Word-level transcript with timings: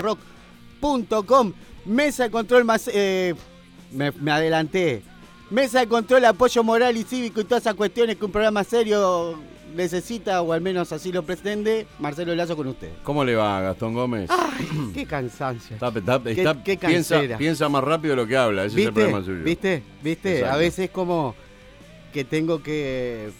rock.com. 0.00 1.52
Mesa 1.86 2.24
de 2.24 2.30
control 2.30 2.64
más. 2.64 2.88
eh, 2.92 3.34
me, 3.92 4.10
me 4.12 4.30
adelanté. 4.30 5.02
Mesa 5.50 5.80
de 5.80 5.88
control, 5.88 6.24
apoyo 6.26 6.62
moral 6.62 6.96
y 6.96 7.02
cívico 7.02 7.40
y 7.40 7.44
todas 7.44 7.62
esas 7.64 7.74
cuestiones 7.74 8.16
que 8.16 8.24
un 8.24 8.30
programa 8.30 8.62
serio 8.62 9.36
necesita, 9.74 10.42
o 10.42 10.52
al 10.52 10.60
menos 10.60 10.92
así 10.92 11.10
lo 11.10 11.24
pretende. 11.24 11.86
Marcelo 11.98 12.34
Lazo 12.36 12.56
con 12.56 12.68
usted. 12.68 12.90
¿Cómo 13.02 13.24
le 13.24 13.34
va, 13.34 13.60
Gastón 13.60 13.94
Gómez? 13.94 14.30
Ay, 14.30 14.68
qué 14.94 15.06
cansancio. 15.06 15.74
Está- 15.74 15.88
está- 15.88 16.22
Qué- 16.22 16.30
está- 16.32 16.62
qué 16.62 16.76
piensa, 17.38 17.68
más 17.68 17.82
rápido 17.82 18.12
de 18.14 18.22
lo 18.22 18.28
que 18.28 18.36
habla, 18.36 18.64
ese 18.64 18.80
es 18.80 18.86
el 18.88 18.92
problema 18.92 19.24
suyo. 19.24 19.42
¿Viste? 19.42 19.82
¿Viste? 20.02 20.34
Exacto. 20.38 20.54
A 20.54 20.58
veces 20.58 20.90
como 20.90 21.34
que 22.12 22.24
tengo 22.24 22.62
que 22.62 23.30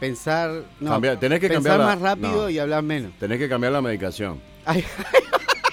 pensar. 0.00 0.64
No, 0.80 0.98
tenés 1.18 1.40
que 1.40 1.48
pensar 1.48 1.72
cambiar 1.72 1.78
la- 1.78 1.84
más 1.86 2.00
rápido 2.00 2.42
no. 2.44 2.50
y 2.50 2.58
hablar 2.58 2.82
menos. 2.82 3.12
Tenés 3.18 3.38
que 3.38 3.48
cambiar 3.50 3.72
la 3.74 3.82
medicación. 3.82 4.40
Ay, 4.64 4.82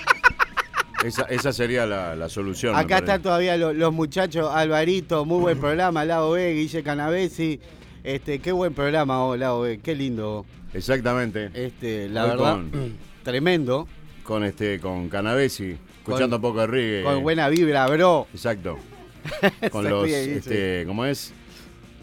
Esa, 1.04 1.24
esa 1.24 1.52
sería 1.54 1.86
la, 1.86 2.16
la 2.16 2.30
solución. 2.30 2.76
acá 2.76 3.00
están 3.00 3.22
todavía 3.22 3.58
lo- 3.58 3.74
los 3.74 3.94
muchachos, 3.94 4.50
Alvarito, 4.52 5.26
muy 5.26 5.40
buen 5.42 5.60
programa, 5.60 6.06
Lado 6.06 6.32
B, 6.32 6.54
Guille 6.54 6.84
Canavesi. 6.84 7.60
Este, 8.04 8.40
qué 8.40 8.52
buen 8.52 8.74
programa, 8.74 9.24
oh, 9.26 9.36
Lado 9.36 9.62
B, 9.62 9.80
qué 9.84 9.94
lindo. 9.96 10.46
Exactamente. 10.74 11.50
Este, 11.54 12.08
la 12.10 12.24
Hoy 12.24 12.30
verdad, 12.32 12.54
con- 12.54 12.72
tremendo. 13.24 13.88
Con 14.24 14.44
este, 14.44 14.80
con 14.80 15.10
Canavesi, 15.10 15.76
escuchando 16.00 16.38
un 16.38 16.42
poco 16.42 16.62
de 16.62 16.68
reggae. 16.68 17.04
Con 17.04 17.22
buena 17.24 17.50
vibra, 17.50 17.86
bro. 17.88 18.28
Exacto. 18.34 18.78
Con 19.72 19.90
los, 19.90 20.08
este, 20.08 20.84
¿cómo 20.86 21.04
es? 21.06 21.34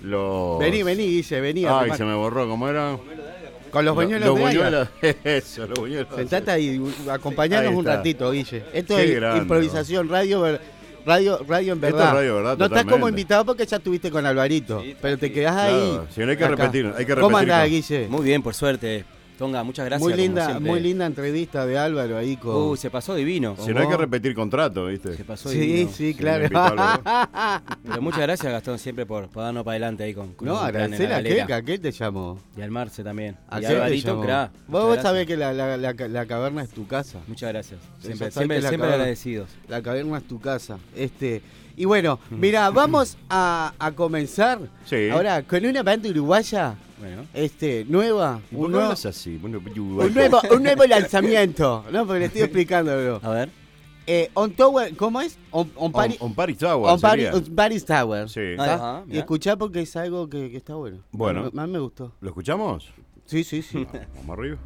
Los... 0.03 0.59
Vení, 0.59 0.83
vení, 0.83 1.05
Guille, 1.07 1.41
vení. 1.41 1.65
Ay, 1.67 1.93
se 1.97 2.05
me 2.05 2.15
borró, 2.15 2.49
¿cómo 2.49 2.69
era? 2.69 2.99
Con 3.73 3.85
los 3.87 3.95
buñuelos 3.95 4.35
de 4.35 4.41
buñuelos, 4.43 4.89
eso, 5.25 5.67
los 5.67 5.79
buñuelos. 5.79 6.15
Sentate 6.15 6.51
ahí, 6.51 6.81
acompañanos 7.11 7.71
Ahí 7.73 7.77
un 7.77 7.85
ratito, 7.85 8.31
Guille. 8.31 8.65
Esto 8.73 8.97
Qué 8.97 9.05
es 9.05 9.15
grande, 9.17 9.39
improvisación, 9.43 10.09
radio, 10.09 10.59
radio, 11.07 11.39
radio 11.49 11.73
en 11.73 11.79
Esto 11.83 11.97
verdad. 11.97 12.09
es 12.09 12.15
radio, 12.15 12.35
¿verdad? 12.37 12.59
No 12.59 12.65
estás 12.67 12.85
como 12.85 13.09
invitado 13.09 13.45
porque 13.47 13.65
ya 13.67 13.79
estuviste 13.79 14.11
con 14.11 14.27
Alvarito, 14.27 14.83
pero 15.01 15.17
te 15.19 15.33
quedás 15.33 15.57
ahí. 15.57 15.73
Claro, 15.91 16.07
si 16.15 16.21
no 16.21 16.31
hay 16.31 16.37
que 16.37 16.45
acá. 16.45 16.55
repetir, 16.57 16.93
hay 16.97 17.07
que 17.07 17.15
¿Cómo 17.15 17.29
repetir 17.39 17.53
andás, 17.53 17.63
con- 17.63 17.71
Guille? 17.71 18.09
Muy 18.09 18.25
bien, 18.25 18.43
por 18.43 18.55
suerte. 18.55 19.05
Tonga, 19.43 19.65
muchas 19.65 19.87
gracias. 19.87 20.09
muy 20.09 20.15
linda, 20.17 20.61
muy 20.61 20.79
linda 20.79 21.05
entrevista 21.05 21.67
de 21.67 21.77
Álvaro 21.77 22.17
ahí 22.17 22.37
con. 22.37 22.55
Uh, 22.55 22.77
se 22.77 22.91
pasó 22.91 23.13
divino. 23.17 23.57
Si 23.59 23.73
no 23.75 23.81
hay 23.81 23.89
que 23.89 23.97
repetir 23.97 24.37
contrato, 24.37 24.87
¿viste? 24.87 25.17
Se 25.17 25.25
pasó 25.25 25.49
sí, 25.49 25.59
divino. 25.59 25.91
sí, 25.93 26.15
claro. 26.15 26.45
inevitable, 26.47 26.83
Pero 27.83 28.03
muchas 28.03 28.21
gracias, 28.21 28.53
Gastón, 28.53 28.79
siempre 28.79 29.05
por, 29.05 29.29
por 29.29 29.43
darnos 29.43 29.65
para 29.65 29.73
adelante 29.73 30.05
ahí 30.05 30.15
con, 30.15 30.33
con 30.35 30.47
no, 30.47 30.59
agradecer 30.59 31.13
a 31.13 31.17
aquel 31.57 31.81
te 31.81 31.91
llamó. 31.91 32.39
Y 32.57 32.61
al 32.63 32.71
Marce 32.71 33.03
también. 33.03 33.37
¿A 33.49 33.59
y 33.59 33.63
qué 33.63 33.67
a 33.67 33.71
te 33.71 33.75
Alvarito. 33.79 34.17
Vos, 34.69 34.85
vos 34.85 35.03
sabés 35.03 35.27
que 35.27 35.37
la, 35.37 35.53
la- 35.53 35.77
la- 35.77 35.93
la 35.93 36.27
caverna 36.27 36.63
es 36.63 36.71
tu 36.71 36.87
casa. 36.87 37.19
Muchas 37.27 37.51
gracias. 37.53 37.81
Siempre, 38.01 38.31
caverna- 38.79 38.95
agradecidos. 38.95 39.49
La 39.67 39.83
caverna 39.83 40.19
es 40.19 40.25
tu 40.29 40.39
casa. 40.39 40.79
Este, 40.95 41.43
y 41.77 41.85
bueno, 41.85 42.21
mira, 42.31 42.71
vamos 42.71 43.17
a, 43.29 43.73
a 43.79 43.91
comenzar 43.91 44.61
Sí. 44.85 45.09
ahora 45.11 45.43
con 45.43 45.65
una 45.67 45.83
banda 45.83 46.09
uruguaya, 46.09 46.77
Bueno. 47.03 47.27
este, 47.35 47.85
nueva, 47.89 48.41
¿Y 48.51 48.55
por 48.55 48.67
un 48.67 48.71
nuevo, 48.73 48.85
hablas 48.87 49.07
así? 49.07 49.37
Bueno, 49.39 49.59
un 49.59 50.15
nuevo, 50.15 50.41
un 50.55 50.63
nuevo 50.63 50.85
lanzamiento, 50.85 51.85
¿no? 51.91 52.07
Porque 52.07 52.21
le 52.21 52.25
estoy 52.27 52.43
explicando, 52.43 52.97
bro. 52.97 53.21
A 53.23 53.31
ver. 53.35 53.51
Eh, 54.07 54.31
on 54.35 54.53
Tower, 54.53 54.97
¿cómo 54.97 55.21
es? 55.21 55.37
On, 55.51 55.71
on, 55.77 55.87
On, 55.87 55.93
Pari- 55.93 56.17
on 56.21 56.35
Paris 56.35 56.59
Tower 56.59 56.91
on 56.93 57.01
Paris 57.55 57.85
Tower. 57.85 58.29
Sí. 58.29 58.55
Va, 58.57 59.05
y 59.09 59.19
escuchá 59.19 59.57
porque 59.57 59.81
es 59.83 59.95
algo 59.97 60.29
que, 60.29 60.51
que 60.51 60.57
está 60.57 60.75
bueno. 60.75 60.99
Bueno. 61.13 61.51
Mí 61.53 61.67
me 61.67 61.79
gustó. 61.79 62.13
¿Lo 62.21 62.29
escuchamos? 62.29 62.89
Sí, 63.27 63.45
sí, 63.45 63.63
sí. 63.63 63.87
Vamos 64.17 64.39
arriba. 64.39 64.59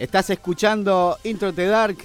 Estás 0.00 0.30
escuchando 0.30 1.18
Intro 1.24 1.52
the 1.52 1.66
Dark 1.66 1.98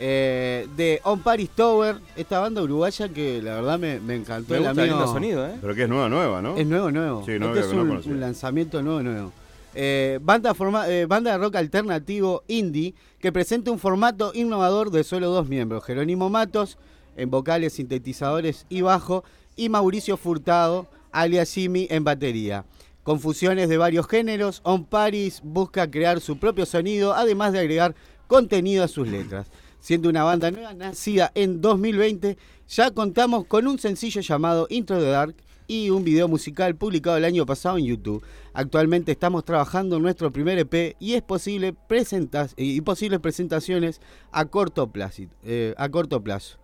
eh, 0.00 0.66
de 0.76 1.00
On 1.04 1.20
Paris 1.20 1.48
Tower, 1.54 1.96
esta 2.16 2.40
banda 2.40 2.60
uruguaya 2.60 3.08
que 3.08 3.40
la 3.40 3.54
verdad 3.54 3.78
me, 3.78 4.00
me 4.00 4.16
encantó. 4.16 4.50
Me 4.52 4.56
el 4.58 4.64
gusta 4.66 4.84
el 4.84 4.90
amigo- 4.90 5.06
sonido, 5.12 5.46
¿eh? 5.46 5.54
Pero 5.60 5.74
que 5.74 5.84
es 5.84 5.88
nueva, 5.88 6.08
nueva, 6.08 6.42
¿no? 6.42 6.56
Es 6.56 6.66
nuevo, 6.66 6.90
nuevo. 6.90 7.22
Sí, 7.24 7.38
no 7.38 7.54
este 7.54 7.60
es 7.60 7.72
no 7.72 7.82
un, 7.82 8.02
un 8.04 8.20
lanzamiento 8.20 8.82
nuevo, 8.82 9.02
nuevo. 9.02 9.32
Eh, 9.76 10.18
banda, 10.22 10.54
forma- 10.54 10.88
eh, 10.88 11.06
banda 11.06 11.30
de 11.32 11.38
rock 11.38 11.54
alternativo 11.56 12.42
indie 12.48 12.94
que 13.20 13.30
presenta 13.30 13.70
un 13.70 13.78
formato 13.78 14.32
innovador 14.34 14.90
de 14.90 15.04
solo 15.04 15.28
dos 15.30 15.48
miembros, 15.48 15.84
Jerónimo 15.84 16.28
Matos 16.28 16.78
en 17.16 17.30
vocales, 17.30 17.74
sintetizadores 17.74 18.66
y 18.68 18.80
bajo 18.80 19.22
y 19.54 19.68
Mauricio 19.68 20.16
Furtado, 20.16 20.86
alias 21.12 21.52
Jimmy, 21.52 21.86
en 21.90 22.02
batería. 22.04 22.64
Con 23.06 23.20
fusiones 23.20 23.68
de 23.68 23.76
varios 23.76 24.08
géneros, 24.08 24.60
On 24.64 24.84
Paris 24.84 25.40
busca 25.44 25.88
crear 25.88 26.20
su 26.20 26.38
propio 26.40 26.66
sonido, 26.66 27.14
además 27.14 27.52
de 27.52 27.60
agregar 27.60 27.94
contenido 28.26 28.82
a 28.82 28.88
sus 28.88 29.06
letras. 29.06 29.46
siendo 29.78 30.08
una 30.08 30.24
banda 30.24 30.50
nueva 30.50 30.74
nacida 30.74 31.30
en 31.36 31.60
2020. 31.60 32.36
Ya 32.68 32.90
contamos 32.90 33.44
con 33.46 33.68
un 33.68 33.78
sencillo 33.78 34.20
llamado 34.22 34.66
Intro 34.70 34.98
the 34.98 35.04
Dark 35.04 35.36
y 35.68 35.90
un 35.90 36.02
video 36.02 36.26
musical 36.26 36.74
publicado 36.74 37.16
el 37.16 37.24
año 37.24 37.46
pasado 37.46 37.78
en 37.78 37.84
YouTube. 37.84 38.24
Actualmente 38.52 39.12
estamos 39.12 39.44
trabajando 39.44 39.98
en 39.98 40.02
nuestro 40.02 40.32
primer 40.32 40.58
EP 40.58 40.96
y 40.98 41.14
es 41.14 41.22
posible 41.22 41.72
presentas 41.72 42.54
y 42.56 42.80
posibles 42.80 43.20
presentaciones 43.20 44.00
a 44.32 44.46
corto 44.46 44.88
plazo. 44.88 45.22
eh, 45.44 45.74
a 45.78 45.88
corto 45.88 46.20
plazo. 46.20 46.58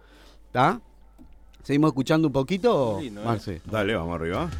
¿Está? 0.46 0.80
¿Seguimos 1.62 1.90
escuchando 1.90 2.26
un 2.26 2.32
poquito, 2.32 2.98
Lindo, 3.00 3.20
¿eh? 3.20 3.24
Marce? 3.24 3.62
Dale, 3.64 3.94
vamos 3.94 4.16
arriba. 4.16 4.50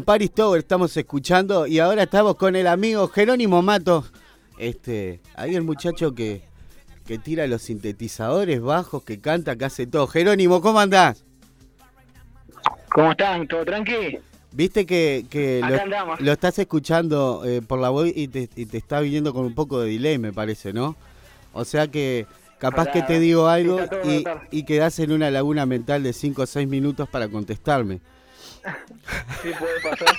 On 0.00 0.04
Paris 0.04 0.32
Tower 0.32 0.58
estamos 0.60 0.96
escuchando 0.96 1.66
y 1.66 1.78
ahora 1.78 2.04
estamos 2.04 2.36
con 2.36 2.56
el 2.56 2.66
amigo 2.66 3.08
Jerónimo 3.08 3.62
Mato. 3.62 4.04
Este, 4.58 5.20
ahí 5.34 5.54
el 5.54 5.62
muchacho 5.62 6.14
que, 6.14 6.42
que 7.06 7.18
tira 7.18 7.46
los 7.46 7.62
sintetizadores 7.62 8.60
bajos, 8.60 9.04
que 9.04 9.20
canta, 9.20 9.56
que 9.56 9.64
hace 9.64 9.86
todo. 9.86 10.06
Jerónimo, 10.06 10.60
¿cómo 10.60 10.80
andás? 10.80 11.24
¿Cómo 12.90 13.12
están? 13.12 13.46
¿Todo 13.46 13.64
tranqui? 13.64 14.18
Viste 14.52 14.84
que, 14.84 15.62
lo, 16.18 16.32
estás 16.32 16.58
escuchando 16.58 17.42
eh, 17.44 17.62
por 17.62 17.78
la 17.78 17.90
voz 17.90 18.08
y 18.12 18.26
te, 18.28 18.48
y 18.56 18.66
te 18.66 18.78
está 18.78 19.00
viniendo 19.00 19.32
con 19.32 19.44
un 19.44 19.54
poco 19.54 19.80
de 19.80 19.92
delay, 19.92 20.18
me 20.18 20.32
parece, 20.32 20.72
¿no? 20.72 20.96
O 21.52 21.64
sea 21.64 21.86
que 21.86 22.26
capaz 22.58 22.82
Hola. 22.82 22.92
que 22.92 23.02
te 23.02 23.20
digo 23.20 23.46
algo 23.46 23.80
y, 24.04 24.24
y 24.50 24.64
quedás 24.64 24.98
en 24.98 25.12
una 25.12 25.30
laguna 25.30 25.66
mental 25.66 26.02
de 26.02 26.12
5 26.12 26.42
o 26.42 26.46
6 26.46 26.68
minutos 26.68 27.08
para 27.08 27.28
contestarme. 27.28 28.00
Sí, 29.42 29.50
puede 29.58 29.80
pasar. 29.80 30.16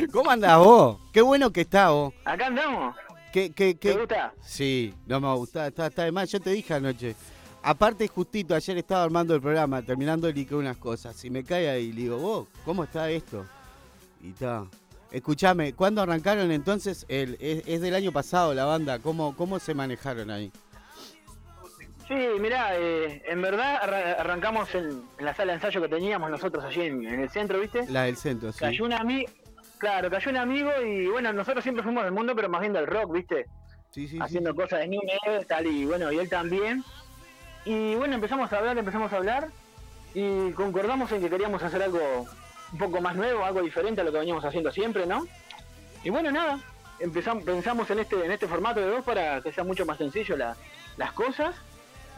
¿Cómo 0.12 0.30
andás 0.30 0.58
vos? 0.58 0.98
Qué 1.12 1.20
bueno 1.20 1.52
que 1.52 1.62
estás 1.62 1.90
vos. 1.90 2.14
Acá 2.24 2.46
andamos. 2.46 2.94
¿Qué, 3.32 3.50
qué, 3.50 3.76
qué? 3.76 3.92
¿Te 3.92 3.98
gusta? 3.98 4.34
Sí, 4.42 4.94
no 5.06 5.20
me 5.20 5.32
gusta, 5.34 5.66
está, 5.66 5.86
está 5.86 6.04
de 6.04 6.12
más. 6.12 6.30
Yo 6.30 6.40
te 6.40 6.50
dije 6.50 6.74
anoche. 6.74 7.14
Aparte, 7.62 8.08
justito, 8.08 8.54
ayer 8.54 8.78
estaba 8.78 9.04
armando 9.04 9.34
el 9.34 9.40
programa, 9.40 9.82
terminando 9.82 10.26
de 10.26 10.32
liquear 10.32 10.60
unas 10.60 10.76
cosas. 10.78 11.22
Y 11.24 11.30
me 11.30 11.44
cae 11.44 11.68
ahí 11.68 11.86
y 11.86 11.92
le 11.92 12.00
digo, 12.02 12.18
vos, 12.18 12.48
¿cómo 12.64 12.84
está 12.84 13.10
esto? 13.10 13.44
Y 14.22 14.30
está. 14.30 14.64
Escuchame, 15.10 15.74
¿cuándo 15.74 16.02
arrancaron 16.02 16.50
entonces? 16.52 17.04
El, 17.08 17.36
es, 17.40 17.64
es 17.66 17.80
del 17.80 17.94
año 17.94 18.12
pasado 18.12 18.54
la 18.54 18.64
banda. 18.64 18.98
¿Cómo, 19.00 19.36
cómo 19.36 19.58
se 19.58 19.74
manejaron 19.74 20.30
ahí? 20.30 20.52
Sí, 22.10 22.16
mirá, 22.40 22.76
eh, 22.76 23.22
en 23.26 23.40
verdad 23.40 23.78
arra- 23.82 24.14
arrancamos 24.18 24.74
en, 24.74 25.04
en 25.16 25.24
la 25.24 25.32
sala 25.32 25.52
de 25.52 25.58
ensayo 25.58 25.80
que 25.80 25.88
teníamos 25.88 26.28
nosotros 26.28 26.64
allí 26.64 26.82
en, 26.82 27.06
en 27.06 27.20
el 27.20 27.30
centro, 27.30 27.60
¿viste? 27.60 27.86
La 27.88 28.02
del 28.02 28.16
centro, 28.16 28.50
sí. 28.50 28.58
Cayó 28.58 28.84
un 28.84 28.92
amigo, 28.94 29.30
claro, 29.78 30.10
cayó 30.10 30.28
un 30.32 30.36
amigo 30.38 30.72
y 30.84 31.06
bueno, 31.06 31.32
nosotros 31.32 31.62
siempre 31.62 31.84
fuimos 31.84 32.02
del 32.02 32.12
mundo, 32.12 32.34
pero 32.34 32.48
más 32.48 32.62
bien 32.62 32.72
del 32.72 32.88
rock, 32.88 33.12
¿viste? 33.12 33.44
Sí, 33.92 34.08
sí, 34.08 34.16
sí. 34.16 34.18
Haciendo 34.20 34.56
cosas 34.56 34.80
de 34.80 34.88
new 34.88 35.00
metal, 35.04 35.46
tal, 35.46 35.66
y 35.68 35.84
bueno, 35.84 36.10
y 36.10 36.18
él 36.18 36.28
también. 36.28 36.82
Y 37.64 37.94
bueno, 37.94 38.16
empezamos 38.16 38.52
a 38.52 38.58
hablar, 38.58 38.76
empezamos 38.76 39.12
a 39.12 39.16
hablar 39.16 39.46
y 40.12 40.50
concordamos 40.50 41.12
en 41.12 41.20
que 41.22 41.30
queríamos 41.30 41.62
hacer 41.62 41.80
algo 41.80 42.26
un 42.72 42.78
poco 42.78 43.00
más 43.00 43.14
nuevo, 43.14 43.44
algo 43.44 43.62
diferente 43.62 44.00
a 44.00 44.04
lo 44.04 44.10
que 44.10 44.18
veníamos 44.18 44.44
haciendo 44.44 44.72
siempre, 44.72 45.06
¿no? 45.06 45.28
Y 46.02 46.10
bueno, 46.10 46.32
nada, 46.32 46.58
empezamos, 46.98 47.44
pensamos 47.44 47.88
en 47.90 48.00
este, 48.00 48.24
en 48.24 48.32
este 48.32 48.48
formato 48.48 48.80
de 48.80 48.86
dos 48.86 49.04
para 49.04 49.40
que 49.42 49.52
sea 49.52 49.62
mucho 49.62 49.86
más 49.86 49.98
sencillo 49.98 50.36
la- 50.36 50.56
las 50.96 51.12
cosas, 51.12 51.54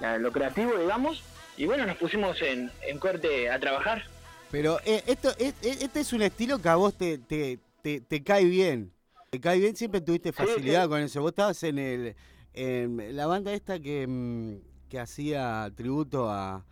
la- 0.03 0.19
lo 0.19 0.31
creativo, 0.33 0.77
digamos. 0.79 1.23
Y 1.57 1.67
bueno, 1.67 1.87
nos 1.87 1.97
pusimos 1.97 2.41
en, 2.43 2.71
en 2.87 2.99
corte 2.99 3.49
a 3.51 3.59
trabajar. 3.59 4.03
Pero 4.51 4.79
eh, 4.85 5.03
esto, 5.07 5.31
es- 5.39 5.55
es- 5.63 5.81
este 5.83 6.01
es 6.01 6.13
un 6.13 6.23
estilo 6.23 6.59
que 6.61 6.69
a 6.69 6.75
vos 6.77 6.95
te, 6.99 7.19
te, 7.19 7.59
te, 7.83 8.01
te 8.01 8.23
cae 8.23 8.45
bien. 8.45 8.93
Te 9.31 9.41
cae 9.41 9.59
bien, 9.59 9.75
siempre 9.77 10.01
tuviste 10.03 10.33
facilidad 10.33 10.85
sí. 10.85 10.89
con 10.91 11.01
eso. 11.01 11.23
Vos 11.23 11.31
estabas 11.33 11.63
en 11.63 11.79
el 11.79 12.15
en 12.55 13.17
la 13.17 13.27
banda 13.27 13.51
esta 13.55 13.81
que, 13.81 14.07
mm, 14.07 14.57
que 14.91 14.99
hacía 15.01 15.71
tributo 15.75 16.29
a, 16.31 16.63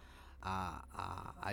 a, 0.42 0.84
a, 0.92 1.34
a 1.48 1.52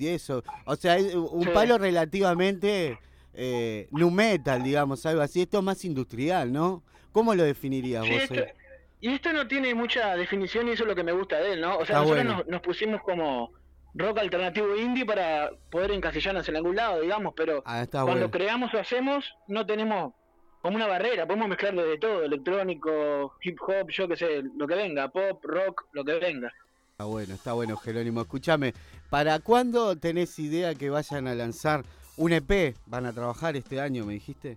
y 0.00 0.08
eso. 0.08 0.42
O 0.64 0.76
sea, 0.76 0.96
es 0.96 1.14
un 1.14 1.44
Sí. 1.44 1.50
palo 1.52 1.76
relativamente 1.76 2.98
eh, 3.34 3.88
nu 3.90 4.10
metal, 4.10 4.62
digamos, 4.62 5.04
algo 5.04 5.20
así. 5.20 5.42
Esto 5.42 5.58
es 5.58 5.64
más 5.64 5.84
industrial, 5.84 6.52
¿no? 6.52 6.82
¿Cómo 7.12 7.34
lo 7.34 7.42
definirías 7.42 8.04
Sí, 8.06 8.12
vos? 8.12 8.22
esto- 8.22 8.34
eh? 8.36 8.54
Y 9.04 9.14
esto 9.14 9.32
no 9.34 9.46
tiene 9.46 9.74
mucha 9.74 10.16
definición 10.16 10.66
y 10.66 10.70
eso 10.72 10.84
es 10.84 10.88
lo 10.88 10.94
que 10.94 11.04
me 11.04 11.12
gusta 11.12 11.36
de 11.38 11.52
él, 11.52 11.60
¿no? 11.60 11.76
O 11.76 11.84
sea, 11.84 11.96
nosotros 11.96 12.24
bueno. 12.24 12.36
nos, 12.38 12.46
nos 12.46 12.60
pusimos 12.62 13.02
como 13.02 13.52
rock 13.94 14.18
alternativo 14.18 14.74
indie 14.76 15.04
para 15.04 15.50
poder 15.70 15.90
encasillarnos 15.90 16.48
en 16.48 16.56
algún 16.56 16.74
lado, 16.76 17.00
digamos, 17.02 17.34
pero 17.36 17.62
Ah, 17.66 17.84
cuando 17.90 18.12
bueno. 18.12 18.30
creamos 18.30 18.72
o 18.72 18.78
hacemos 18.78 19.24
no 19.46 19.66
tenemos 19.66 20.14
como 20.62 20.76
una 20.76 20.86
barrera, 20.86 21.26
podemos 21.26 21.48
mezclarlo 21.48 21.84
de 21.84 21.98
todo, 21.98 22.24
electrónico, 22.24 23.34
hip 23.42 23.58
hop, 23.60 23.90
yo 23.90 24.08
qué 24.08 24.16
sé, 24.16 24.42
lo 24.56 24.66
que 24.66 24.74
venga, 24.74 25.08
pop, 25.08 25.44
rock, 25.44 25.84
lo 25.92 26.02
que 26.02 26.14
venga. 26.14 26.50
Está 26.92 27.04
bueno, 27.04 27.34
está 27.34 27.52
bueno, 27.52 27.76
Jerónimo. 27.76 28.22
Escúchame, 28.22 28.72
¿para 29.10 29.38
cuándo 29.40 29.96
tenés 29.98 30.38
idea 30.38 30.74
que 30.74 30.88
vayan 30.88 31.26
a 31.28 31.34
lanzar 31.34 31.84
un 32.16 32.32
EP? 32.32 32.74
¿Van 32.86 33.04
a 33.04 33.12
trabajar 33.12 33.54
este 33.56 33.80
año, 33.80 34.06
me 34.06 34.14
dijiste? 34.14 34.56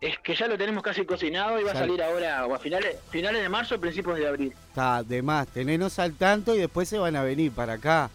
Es 0.00 0.18
que 0.18 0.34
ya 0.36 0.46
lo 0.46 0.58
tenemos 0.58 0.82
casi 0.82 1.04
cocinado 1.06 1.58
y 1.58 1.64
va 1.64 1.72
a 1.72 1.74
salir 1.74 2.02
ahora 2.02 2.46
o 2.46 2.54
a 2.54 2.58
finales, 2.58 2.96
finales 3.10 3.42
de 3.42 3.48
marzo 3.48 3.76
o 3.76 3.80
principios 3.80 4.18
de 4.18 4.28
abril. 4.28 4.52
Está 4.68 5.02
de 5.02 5.22
más, 5.22 5.48
tenenos 5.48 5.98
al 5.98 6.12
tanto 6.14 6.54
y 6.54 6.58
después 6.58 6.88
se 6.88 6.98
van 6.98 7.16
a 7.16 7.22
venir 7.22 7.50
para 7.52 7.74
acá. 7.74 8.10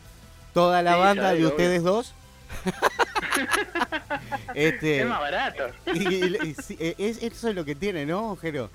Toda 0.53 0.81
la 0.83 0.93
Sí, 0.93 0.99
banda 0.99 1.29
de 1.31 1.35
obvio. 1.37 1.47
ustedes 1.49 1.83
dos. 1.83 2.13
este, 4.53 5.01
Es 5.01 5.07
más 5.07 5.19
barato. 5.21 5.63
y- 5.93 6.15
y- 6.15 6.37
y 6.49 6.53
sí, 6.55 6.77
eh, 6.79 6.95
es- 6.97 7.23
eso 7.23 7.49
es 7.49 7.55
lo 7.55 7.65
que 7.65 7.75
tiene, 7.75 8.05
¿no, 8.05 8.35
Jero? 8.35 8.69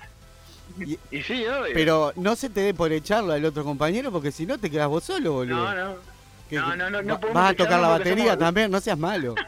Y- 0.79 0.97
sí, 1.23 1.45
obvio. 1.47 1.73
pero 1.73 2.11
no 2.17 2.35
se 2.35 2.49
te 2.49 2.59
dé 2.61 2.73
por 2.73 2.91
echarlo 2.91 3.33
al 3.33 3.45
otro 3.45 3.63
compañero 3.63 4.11
porque 4.11 4.31
si 4.31 4.45
no 4.45 4.57
te 4.57 4.69
quedas 4.69 4.89
vos 4.89 5.03
solo, 5.05 5.31
boludo. 5.33 5.55
No, 5.55 5.75
no. 5.75 5.95
Que- 6.49 6.57
no, 6.57 6.75
no, 6.75 6.89
no, 6.89 7.01
no 7.01 7.19
Vas 7.33 7.51
a 7.51 7.55
tocar 7.55 7.79
la 7.79 7.87
batería 7.89 8.33
somos- 8.33 8.39
también, 8.39 8.71
no 8.71 8.81
seas 8.81 8.97
malo. 8.97 9.33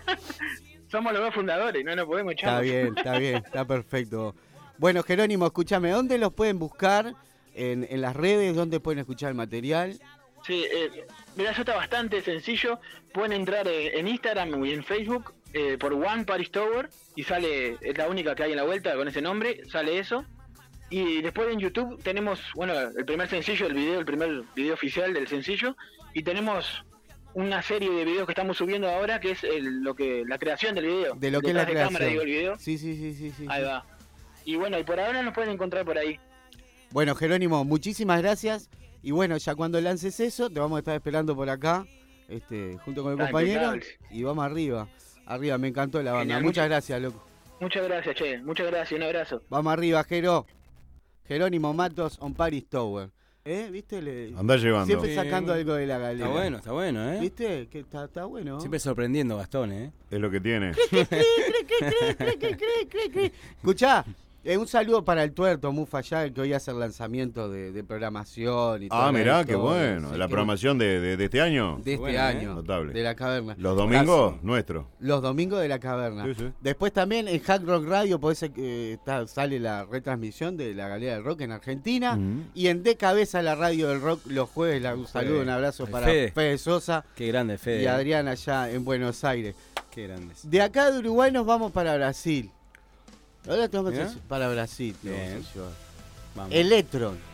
Somos 0.89 1.13
los 1.13 1.21
dos 1.21 1.33
fundadores, 1.33 1.83
no 1.85 1.95
nos 1.95 2.05
podemos 2.05 2.33
echar. 2.33 2.49
Está 2.49 2.61
bien, 2.61 2.97
está 2.97 3.19
bien, 3.19 3.35
está 3.35 3.65
perfecto. 3.65 4.35
Bueno, 4.77 5.03
Jerónimo, 5.03 5.45
escúchame, 5.45 5.91
¿dónde 5.91 6.17
los 6.17 6.33
pueden 6.33 6.57
buscar? 6.57 7.13
En, 7.53 7.85
en 7.89 8.01
las 8.01 8.15
redes, 8.15 8.55
¿dónde 8.55 8.79
pueden 8.79 8.99
escuchar 8.99 9.29
el 9.29 9.35
material? 9.35 9.99
Sí, 10.45 10.65
eh, 10.71 11.05
mira, 11.35 11.51
eso 11.51 11.61
está 11.61 11.75
bastante 11.75 12.21
sencillo. 12.21 12.79
Pueden 13.13 13.33
entrar 13.33 13.67
eh, 13.67 13.99
en 13.99 14.07
Instagram 14.07 14.63
y 14.65 14.73
en 14.73 14.83
Facebook 14.83 15.33
eh, 15.53 15.77
por 15.77 15.93
One 15.93 16.25
Paris 16.25 16.51
Tower 16.51 16.89
y 17.15 17.23
sale, 17.23 17.77
es 17.81 17.97
la 17.97 18.07
única 18.07 18.35
que 18.35 18.43
hay 18.43 18.51
en 18.51 18.57
la 18.57 18.63
vuelta 18.63 18.95
con 18.95 19.07
ese 19.07 19.21
nombre, 19.21 19.61
sale 19.69 19.99
eso. 19.99 20.25
Y 20.89 21.21
después 21.21 21.51
en 21.51 21.59
YouTube 21.59 22.01
tenemos, 22.01 22.39
bueno, 22.55 22.73
el 22.79 23.05
primer 23.05 23.27
sencillo, 23.27 23.67
el 23.67 23.73
video, 23.73 23.99
el 23.99 24.05
primer 24.05 24.43
video 24.55 24.73
oficial 24.73 25.13
del 25.13 25.27
sencillo. 25.27 25.75
Y 26.13 26.23
tenemos 26.23 26.83
una 27.33 27.61
serie 27.61 27.89
de 27.91 28.05
videos 28.05 28.25
que 28.25 28.31
estamos 28.31 28.57
subiendo 28.57 28.89
ahora 28.89 29.19
que 29.19 29.31
es 29.31 29.43
el- 29.43 29.81
lo 29.83 29.95
que 29.95 30.23
la 30.27 30.37
creación 30.39 30.75
del 30.75 30.85
video. 30.87 31.15
De 31.15 31.31
lo 31.31 31.41
que 31.41 31.49
es 31.49 31.53
la 31.53 31.65
de 31.65 31.73
cámara, 31.73 31.89
creación. 31.89 32.09
digo, 32.09 32.21
el 32.23 32.27
video. 32.27 32.55
Sí, 32.57 32.77
sí, 32.77 32.95
sí, 32.95 33.13
sí, 33.13 33.31
sí. 33.37 33.45
Ahí 33.47 33.61
sí. 33.61 33.67
va. 33.67 33.85
Y 34.45 34.55
bueno, 34.55 34.79
y 34.79 34.83
por 34.83 34.99
ahora 34.99 35.21
nos 35.21 35.33
pueden 35.33 35.51
encontrar 35.51 35.85
por 35.85 35.97
ahí. 35.97 36.19
Bueno, 36.91 37.13
Jerónimo, 37.15 37.63
muchísimas 37.65 38.21
gracias. 38.21 38.69
Y 39.03 39.11
bueno, 39.11 39.37
ya 39.37 39.55
cuando 39.55 39.79
lances 39.79 40.19
eso, 40.19 40.49
te 40.49 40.59
vamos 40.59 40.77
a 40.77 40.79
estar 40.79 40.95
esperando 40.95 41.35
por 41.35 41.49
acá, 41.49 41.85
este, 42.27 42.77
junto 42.83 43.03
con 43.03 43.13
el 43.13 43.19
compañero. 43.19 43.73
Y 44.09 44.23
vamos 44.23 44.43
arriba. 44.43 44.87
Arriba, 45.25 45.57
me 45.59 45.67
encantó 45.67 46.01
la 46.01 46.11
banda. 46.13 46.21
Genial, 46.23 46.41
Muchas 46.43 46.63
muchas- 46.63 46.69
gracias, 46.69 47.01
loco. 47.01 47.25
Muchas 47.61 47.83
gracias, 47.87 48.15
che. 48.15 48.37
Muchas 48.39 48.67
gracias, 48.67 48.97
un 48.97 49.03
abrazo. 49.03 49.43
Vamos 49.49 49.71
arriba, 49.71 50.03
Jero. 50.03 50.45
Jerónimo 51.27 51.73
Matos 51.73 52.17
on 52.19 52.33
Paris 52.33 52.67
Tower. 52.67 53.11
¿Eh? 53.45 53.69
¿Viste? 53.71 54.01
Le- 54.01 54.33
Andá 54.37 54.57
llevando. 54.57 54.85
Siempre 54.85 55.09
Sí. 55.09 55.15
sacando 55.15 55.53
algo 55.53 55.73
de 55.73 55.87
la 55.87 55.97
galera. 55.97 56.25
Está 56.27 56.37
bueno, 56.39 56.57
está 56.57 56.71
bueno, 56.71 57.11
¿eh? 57.13 57.19
¿Viste? 57.19 57.67
Que 57.67 57.79
está, 57.79 58.05
está 58.05 58.25
bueno. 58.25 58.59
Siempre 58.59 58.79
sorprendiendo, 58.79 59.37
Gastón, 59.37 59.71
¿eh? 59.71 59.91
Es 60.11 60.19
lo 60.19 60.29
que 60.29 60.39
tiene. 60.41 60.71
Escuchá, 63.57 64.05
Eh, 64.45 64.57
un 64.57 64.67
saludo 64.67 65.03
para 65.03 65.23
el 65.25 65.33
tuerto 65.33 65.71
Mufa 65.73 65.99
ya, 65.99 66.29
que 66.29 66.39
hoy 66.39 66.53
hace 66.53 66.71
el 66.71 66.79
lanzamiento 66.79 67.49
de, 67.49 67.73
de 67.73 67.83
programación 67.83 68.83
y 68.83 68.87
Ah, 68.89 69.11
mirá, 69.13 69.43
qué 69.43 69.55
bueno. 69.55 70.07
así 70.09 70.17
La 70.17 70.25
que- 70.25 70.29
programación 70.29 70.77
de, 70.77 70.99
de- 71.01 71.17
de 71.17 71.25
este 71.25 71.41
año. 71.41 71.75
de 71.83 71.91
este 71.93 71.97
Bueno, 71.97 72.17
¿eh? 72.17 72.21
año, 72.21 72.53
Notable. 72.55 72.93
de 72.93 73.03
la 73.03 73.15
caverna. 73.15 73.55
Los 73.57 73.75
domingos, 73.75 74.41
nuestro. 74.41 74.87
Los 74.99 75.21
domingos 75.21 75.59
de 75.61 75.67
la 75.67 75.79
caverna. 75.79 76.23
Sí, 76.25 76.33
sí. 76.35 76.51
Después 76.61 76.93
también 76.93 77.27
en 77.27 77.39
Hack 77.41 77.63
Rock 77.65 77.85
Radio 77.87 78.19
podés, 78.19 78.43
eh, 78.43 78.93
está- 78.93 79.27
sale 79.27 79.59
la 79.59 79.83
retransmisión 79.85 80.55
de 80.55 80.73
la 80.73 80.87
Galería 80.87 81.15
del 81.15 81.25
Rock 81.25 81.41
en 81.41 81.51
Argentina. 81.51 82.17
Y 82.53 82.67
en 82.67 82.81
De 82.81 82.95
Cabeza 82.95 83.41
la 83.41 83.55
radio 83.55 83.89
del 83.89 83.99
rock 84.01 84.21
los 84.27 84.49
jueves. 84.49 84.81
la- 84.81 84.95
un 84.95 85.05
saludo, 85.05 85.41
un 85.41 85.49
abrazo 85.49 85.85
para 85.85 86.05
Fede. 86.07 86.31
Fede, 86.31 86.57
Sosa 86.57 87.03
Qué 87.15 87.27
grande, 87.27 87.57
Fede. 87.57 87.83
y 87.83 87.87
Adrián 87.87 88.27
allá 88.29 88.69
en 88.71 88.85
Buenos 88.85 89.23
Aires. 89.25 89.55
Qué 89.91 90.07
grandes. 90.07 90.49
De 90.49 90.61
acá 90.61 90.91
de 90.91 90.99
Uruguay 90.99 91.29
nos 91.31 91.45
vamos 91.45 91.71
para 91.73 91.95
Brasil. 91.97 92.49
Ahora 93.47 93.67
para 94.27 94.49
Brasil. 94.49 94.95
te 95.01 95.09
vamos 95.09 95.23
a 95.23 95.29
Bien. 95.29 95.45
llevar. 95.53 95.71
Vamos. 96.35 96.53
Electron. 96.53 97.28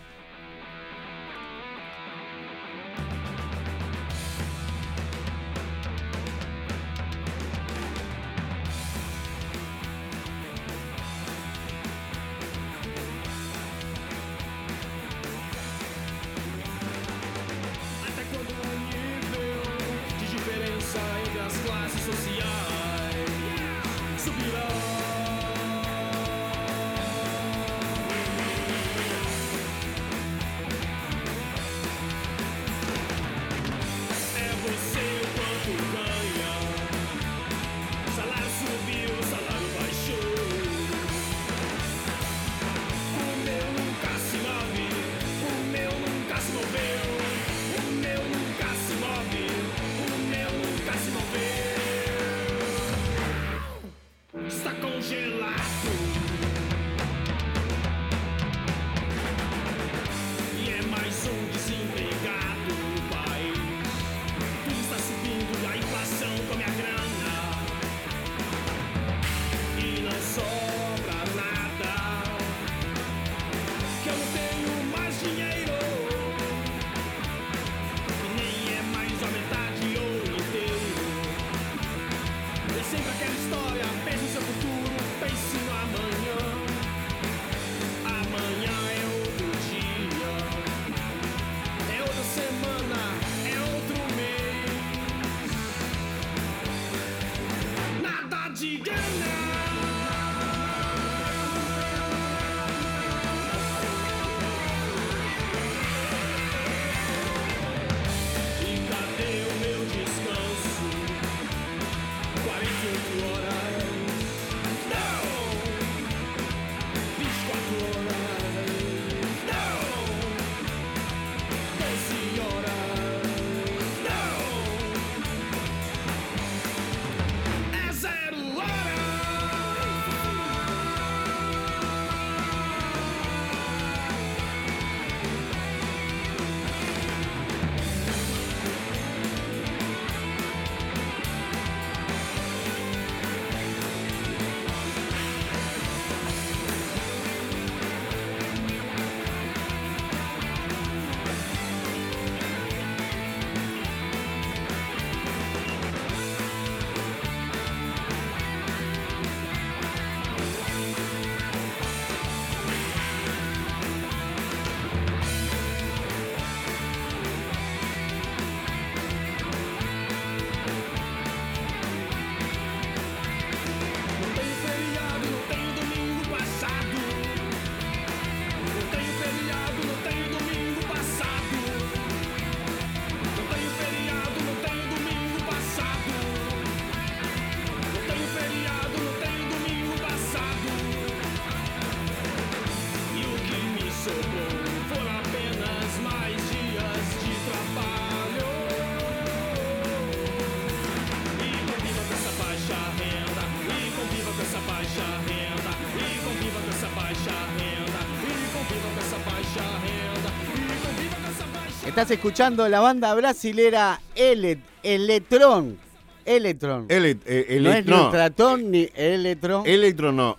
Estás 211.95 212.11
escuchando 212.11 212.67
la 212.67 212.81
banda 212.81 213.13
brasilera 213.15 214.01
Ele- 214.15 214.59
Electron. 214.83 215.77
Electron. 216.25 216.87
Ele- 216.89 217.17
eh, 217.25 217.45
ele- 217.47 217.69
no 217.69 217.73
es 217.73 217.85
no, 217.85 218.01
Neutratón 218.01 218.69
ni 218.69 218.89
Electron. 218.93 219.65
Electron 219.65 220.13
no. 220.17 220.37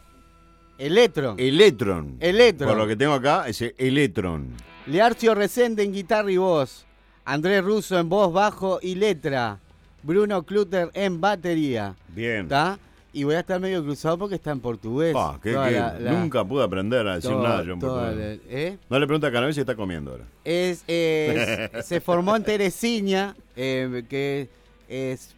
Electron. 0.76 1.40
Electron. 1.40 2.16
Electron. 2.20 2.68
Por 2.68 2.76
lo 2.76 2.86
que 2.86 2.94
tengo 2.94 3.14
acá, 3.14 3.48
es 3.48 3.62
Electron. 3.78 4.48
Learcio 4.86 5.34
Resende 5.34 5.82
en 5.82 5.94
guitarra 5.94 6.30
y 6.30 6.36
voz. 6.36 6.84
Andrés 7.24 7.64
Russo 7.64 7.98
en 7.98 8.10
voz, 8.10 8.30
bajo 8.30 8.78
y 8.82 8.94
letra. 8.94 9.58
Bruno 10.02 10.42
Cluter 10.42 10.90
en 10.92 11.22
batería. 11.22 11.94
Bien. 12.08 12.42
¿Está? 12.42 12.78
Y 13.16 13.24
voy 13.24 13.34
a 13.34 13.40
estar 13.40 13.58
medio 13.58 13.82
cruzado 13.82 14.18
porque 14.18 14.34
está 14.34 14.50
en 14.50 14.60
portugués. 14.60 15.14
Pa, 15.14 15.40
que- 15.42 15.54
Toda 15.54 15.68
que 15.70 15.74
la- 15.74 15.98
la- 15.98 16.12
nunca 16.12 16.44
pude 16.44 16.62
aprender 16.62 17.06
a 17.08 17.14
decir 17.14 17.30
nada 17.30 17.62
yo 17.64 17.72
en 17.72 17.78
portugués. 17.80 18.40
¿eh? 18.46 18.76
No 18.90 18.98
le 18.98 19.06
pregunta 19.06 19.28
a 19.28 19.32
Canavés 19.32 19.54
si 19.54 19.62
está 19.62 19.74
comiendo 19.74 20.10
ahora. 20.10 20.24
Es, 20.44 20.84
es- 20.86 21.70
se 21.86 22.00
formó 22.02 22.36
en 22.36 22.44
Teresinha, 22.44 23.34
eh, 23.56 24.04
que 24.10 24.48
es 24.86 25.34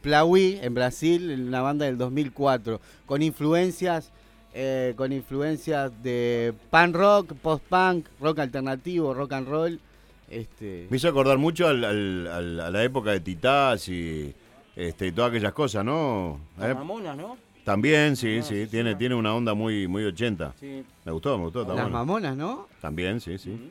Plauí, 0.00 0.58
en 0.60 0.74
Brasil, 0.74 1.44
una 1.46 1.62
banda 1.62 1.86
del 1.86 1.96
2004, 1.98 2.80
con 3.06 3.22
influencias, 3.22 4.10
eh, 4.52 4.94
con 4.96 5.12
influencias 5.12 5.92
de 6.02 6.52
pan 6.70 6.92
rock, 6.92 7.32
post 7.40 7.62
punk, 7.68 8.06
rock 8.20 8.40
alternativo, 8.40 9.14
rock 9.14 9.32
and 9.34 9.46
roll. 9.48 9.80
Este, 10.28 10.88
Me 10.90 10.96
hizo 10.96 11.08
acordar 11.08 11.38
mucho 11.38 11.68
al- 11.68 11.84
al- 11.84 12.26
al- 12.26 12.60
a 12.60 12.70
la 12.70 12.82
época 12.82 13.12
de 13.12 13.20
Titás 13.20 13.88
y 13.88 14.34
este, 14.76 15.12
todas 15.12 15.30
aquellas 15.30 15.52
cosas, 15.52 15.84
¿no? 15.84 16.40
Las 16.58 16.70
¿Eh? 16.70 16.74
mamonas, 16.74 17.16
¿no? 17.16 17.36
También, 17.64 18.16
sí, 18.16 18.42
sí, 18.42 18.66
tiene, 18.68 18.96
tiene 18.96 19.14
una 19.14 19.34
onda 19.34 19.54
muy, 19.54 19.86
muy 19.86 20.04
80. 20.04 20.54
Sí. 20.58 20.84
Me 21.04 21.12
gustó, 21.12 21.38
me 21.38 21.44
gustó, 21.44 21.62
está 21.62 21.74
Las 21.74 21.84
bueno. 21.84 21.98
mamonas, 21.98 22.36
¿no? 22.36 22.66
También, 22.80 23.20
sí, 23.20 23.38
sí. 23.38 23.70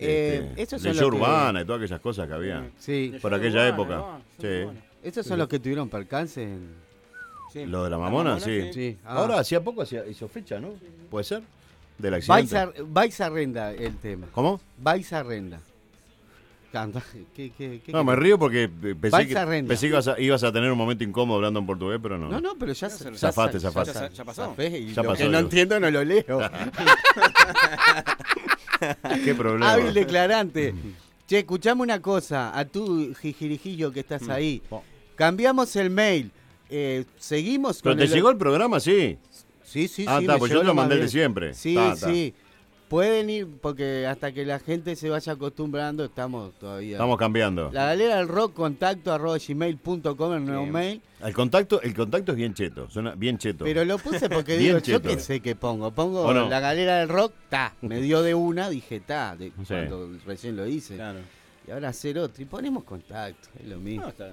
Eh, 0.00 0.48
Este, 0.56 0.62
esos 0.62 0.82
son 0.82 0.90
leyenda 0.92 1.02
los 1.02 1.10
que- 1.10 1.16
urbana 1.16 1.60
y 1.60 1.64
todas 1.64 1.80
aquellas 1.82 2.00
cosas 2.00 2.26
que 2.28 2.34
había. 2.34 2.68
Sí. 2.78 3.14
Por 3.22 3.32
aquella 3.34 3.68
época. 3.68 4.18
Sí. 4.40 4.64
Esos 5.02 5.24
son 5.26 5.38
los 5.38 5.48
que 5.48 5.58
tuvieron 5.60 5.88
percance 5.88 6.42
en... 6.42 6.74
Sí. 7.52 7.64
Lo 7.64 7.84
de 7.84 7.90
la 7.90 7.98
mamona, 7.98 8.38
sí. 8.40 8.72
Sí. 8.72 8.96
ah. 9.04 9.14
Ahora, 9.18 9.38
hacía 9.38 9.62
poco 9.62 9.82
hacía, 9.82 10.04
hizo 10.06 10.28
fecha, 10.28 10.60
¿no? 10.60 10.70
¿Puede 11.10 11.24
ser? 11.24 11.42
Del 11.96 12.14
accidente. 12.14 12.54
Vais 12.54 12.54
a, 12.54 12.82
vais 12.86 13.20
a 13.20 13.30
renda 13.30 13.72
el 13.72 13.96
tema. 13.96 14.26
¿Cómo? 14.32 14.60
Vais 14.78 15.12
a 15.12 15.22
renda. 15.22 15.60
Canta. 16.72 17.02
¿Qué, 17.34 17.50
qué, 17.56 17.80
qué 17.84 17.92
No, 17.92 18.04
me 18.04 18.14
río 18.14 18.38
porque 18.38 18.64
eh, 18.64 18.94
pensé 19.00 19.26
que, 19.26 19.38
a 19.38 19.46
renda. 19.46 19.68
pensé 19.68 19.86
que 19.86 19.92
ibas, 19.92 20.06
a, 20.08 20.20
ibas 20.20 20.44
a 20.44 20.52
tener 20.52 20.70
un 20.70 20.76
momento 20.76 21.02
incómodo 21.02 21.36
hablando 21.36 21.60
en 21.60 21.66
portugués, 21.66 21.98
pero 22.02 22.18
no. 22.18 22.28
No, 22.28 22.40
no, 22.42 22.56
pero 22.58 22.72
ya, 22.74 22.88
Ya 22.88 22.94
se 22.94 23.10
lo- 23.10 23.16
Zafaste, 23.16 23.58
ya- 23.58 23.70
zafaste. 23.70 23.94
ya- 23.94 24.08
Ya- 24.08 24.14
ya 24.14 24.24
pasó. 24.24 24.44
zafé 24.50 24.78
y 24.78 24.92
Ya 24.92 25.02
lo 25.02 25.08
pasó, 25.10 25.22
que 25.24 25.28
no 25.30 25.38
entiendo 25.38 25.80
no 25.80 25.90
lo 25.90 26.04
leo. 26.04 26.24
Qué 29.24 29.34
problema. 29.34 29.72
Hábil 29.72 29.94
declarante. 29.94 30.74
Che, 31.26 31.38
escuchame 31.40 31.82
una 31.82 32.00
cosa. 32.00 32.56
A 32.58 32.64
tú, 32.64 33.14
jijirijillo, 33.20 33.92
que 33.92 34.00
Mm. 34.00 34.12
estás 34.12 34.28
ahí. 34.28 34.62
Oh. 34.70 34.82
Cambiamos 35.16 35.74
el 35.76 35.90
mail. 35.90 36.30
Eh, 36.70 37.04
¿Seguimos 37.18 37.80
Pero 37.82 37.92
con 37.94 37.98
te 37.98 38.04
el- 38.04 38.10
llegó 38.12 38.30
el 38.30 38.36
programa, 38.36 38.78
sí. 38.80 39.18
Sí, 39.64 39.88
sí, 39.88 40.04
Ah, 40.08 40.18
sí. 40.18 40.24
está, 40.24 40.34
me 40.34 40.38
pues 40.38 40.52
yo 40.52 40.62
lo 40.62 40.74
mandé 40.74 40.96
de 40.96 41.08
siempre. 41.08 41.52
Sí, 41.54 41.74
Ta, 41.74 41.94
ta. 41.94 42.08
sí. 42.08 42.34
Pueden 42.88 43.28
ir, 43.28 43.46
porque 43.60 44.06
hasta 44.06 44.32
que 44.32 44.46
la 44.46 44.58
gente 44.58 44.96
se 44.96 45.10
vaya 45.10 45.34
acostumbrando, 45.34 46.04
estamos 46.04 46.54
todavía. 46.58 46.92
Estamos 46.92 47.18
cambiando. 47.18 47.70
La 47.72 47.86
galera 47.86 48.16
del 48.16 48.28
rock, 48.28 48.54
contacto 48.54 49.12
arroba 49.12 49.36
gmail.com, 49.36 50.32
el 50.34 50.44
nuevo 50.44 50.66
mail. 50.66 51.02
El 51.22 51.34
contacto, 51.34 51.82
el 51.82 51.94
contacto 51.94 52.32
es 52.32 52.38
bien 52.38 52.54
cheto, 52.54 52.88
suena 52.88 53.14
bien 53.14 53.36
cheto. 53.36 53.64
Pero 53.64 53.84
lo 53.84 53.98
puse 53.98 54.30
porque 54.30 54.56
digo, 54.58 54.78
yo 54.78 55.02
qué 55.02 55.18
sé 55.18 55.40
qué 55.40 55.54
pongo. 55.54 55.90
Pongo 55.90 56.32
la 56.32 56.60
galera 56.60 57.00
del 57.00 57.08
rock, 57.08 57.32
ta. 57.50 57.74
Me 57.82 58.00
dio 58.00 58.22
de 58.22 58.34
una, 58.34 58.70
dije, 58.70 59.00
ta. 59.00 59.36
De, 59.36 59.48
Sí. 59.48 59.74
Cuando 59.74 60.10
recién 60.26 60.56
lo 60.56 60.66
hice. 60.66 60.94
Claro. 60.94 61.18
Y 61.66 61.70
ahora 61.70 61.88
hacer 61.88 62.18
otro. 62.18 62.42
Y 62.42 62.46
ponemos 62.46 62.84
contacto, 62.84 63.48
es 63.60 63.68
lo 63.68 63.78
mismo. 63.78 64.04
No, 64.04 64.08
está. 64.08 64.30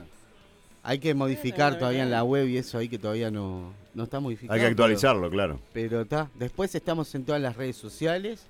Hay 0.87 0.99
que 0.99 1.15
modificar 1.15 1.79
todavía 1.79 2.03
en 2.03 2.11
la 2.11 2.23
web 2.23 2.47
y 2.47 2.57
eso 2.57 2.77
ahí 2.77 2.87
que 2.87 2.99
todavía 2.99 3.31
no, 3.31 3.73
no 3.95 4.03
está 4.03 4.19
modificado. 4.19 4.53
Hay 4.53 4.59
que 4.59 4.67
actualizarlo, 4.67 5.31
claro. 5.31 5.59
Pero 5.73 6.01
está. 6.01 6.29
Después 6.35 6.75
estamos 6.75 7.13
en 7.15 7.25
todas 7.25 7.41
las 7.41 7.57
redes 7.57 7.75
sociales. 7.75 8.45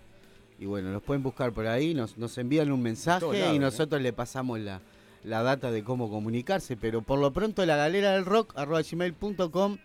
Y 0.60 0.66
bueno, 0.66 0.92
nos 0.92 1.02
pueden 1.02 1.24
buscar 1.24 1.54
por 1.54 1.66
ahí, 1.68 1.94
nos, 1.94 2.18
nos 2.18 2.38
envían 2.38 2.72
un 2.72 2.82
mensaje 2.82 3.26
lados, 3.26 3.56
y 3.56 3.60
nosotros 3.60 4.02
le 4.02 4.12
pasamos 4.12 4.60
la, 4.60 4.82
la 5.24 5.44
data 5.44 5.72
de 5.72 5.84
cómo 5.84 6.10
comunicarse. 6.10 6.76
Pero 6.76 7.02
por 7.02 7.20
lo 7.20 7.32
pronto 7.32 7.66
la 7.66 7.78
galera 7.78 8.12
del 8.12 8.26
rock, 8.26 8.54
arroba 8.58 8.82
gmail.com, 8.82 9.78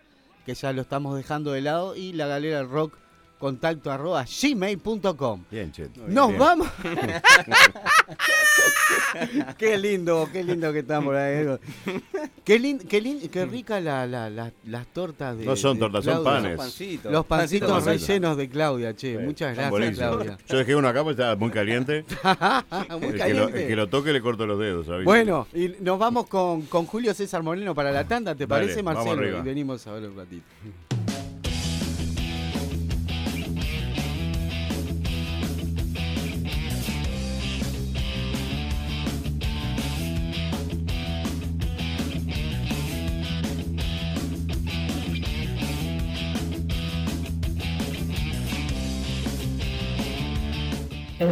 que 0.45 0.53
ya 0.53 0.73
lo 0.73 0.81
estamos 0.81 1.15
dejando 1.15 1.53
de 1.53 1.61
lado, 1.61 1.95
y 1.95 2.11
la 2.11 2.27
galera 2.27 2.57
del 2.57 2.69
rock, 2.69 2.97
contacto 3.41 3.91
arroba 3.91 4.23
gmail.com. 4.23 5.43
Bien 5.51 5.71
cheto. 5.71 6.01
Nos 6.07 6.27
Bien. 6.29 6.39
vamos. 6.39 6.67
qué 9.57 9.77
lindo, 9.77 10.29
qué 10.31 10.43
lindo 10.43 10.71
que 10.71 10.79
estamos 10.79 11.15
ahí. 11.15 11.45
Qué, 12.43 12.59
lin- 12.59 12.79
qué, 12.87 13.01
lin- 13.01 13.29
qué 13.29 13.45
rica 13.45 13.79
la, 13.81 14.05
la- 14.05 14.29
la- 14.29 14.51
las 14.67 14.85
tortas 14.87 15.37
de 15.37 15.45
No 15.45 15.55
son 15.55 15.77
de 15.77 15.81
tortas, 15.81 16.05
son 16.05 16.23
panes. 16.23 16.57
pancitos. 16.57 17.11
Los 17.11 17.25
pancitos 17.25 17.69
Pancitos. 17.71 18.07
rellenos 18.07 18.37
de 18.37 18.49
Claudia, 18.49 18.95
che. 18.95 19.17
Muchas 19.17 19.55
gracias. 19.57 19.97
Claudia. 19.97 20.37
Yo 20.47 20.57
dejé 20.57 20.75
uno 20.75 20.87
acá 20.87 21.03
porque 21.03 21.21
estaba 21.21 21.35
muy 21.35 21.49
caliente. 21.51 22.05
Muy 22.91 23.09
el, 23.09 23.09
que 23.09 23.09
lo, 23.09 23.17
caliente. 23.17 23.61
el 23.63 23.67
que 23.67 23.75
lo 23.75 23.87
toque 23.89 24.13
le 24.13 24.21
corto 24.21 24.45
los 24.45 24.59
dedos, 24.59 24.85
¿sabes? 24.85 25.03
Bueno, 25.05 25.47
y 25.53 25.69
nos 25.81 25.97
vamos 25.97 26.27
con, 26.27 26.61
con 26.63 26.85
Julio 26.85 27.13
César 27.15 27.41
Moreno 27.41 27.73
para 27.73 27.91
la 27.91 28.03
tanda, 28.07 28.35
¿te 28.35 28.45
Dale, 28.45 28.65
parece, 28.65 28.83
Marcelo? 28.83 29.39
Y 29.39 29.41
venimos 29.41 29.85
a 29.87 29.93
ver 29.93 30.09
un 30.09 30.15
ratito. 30.15 30.43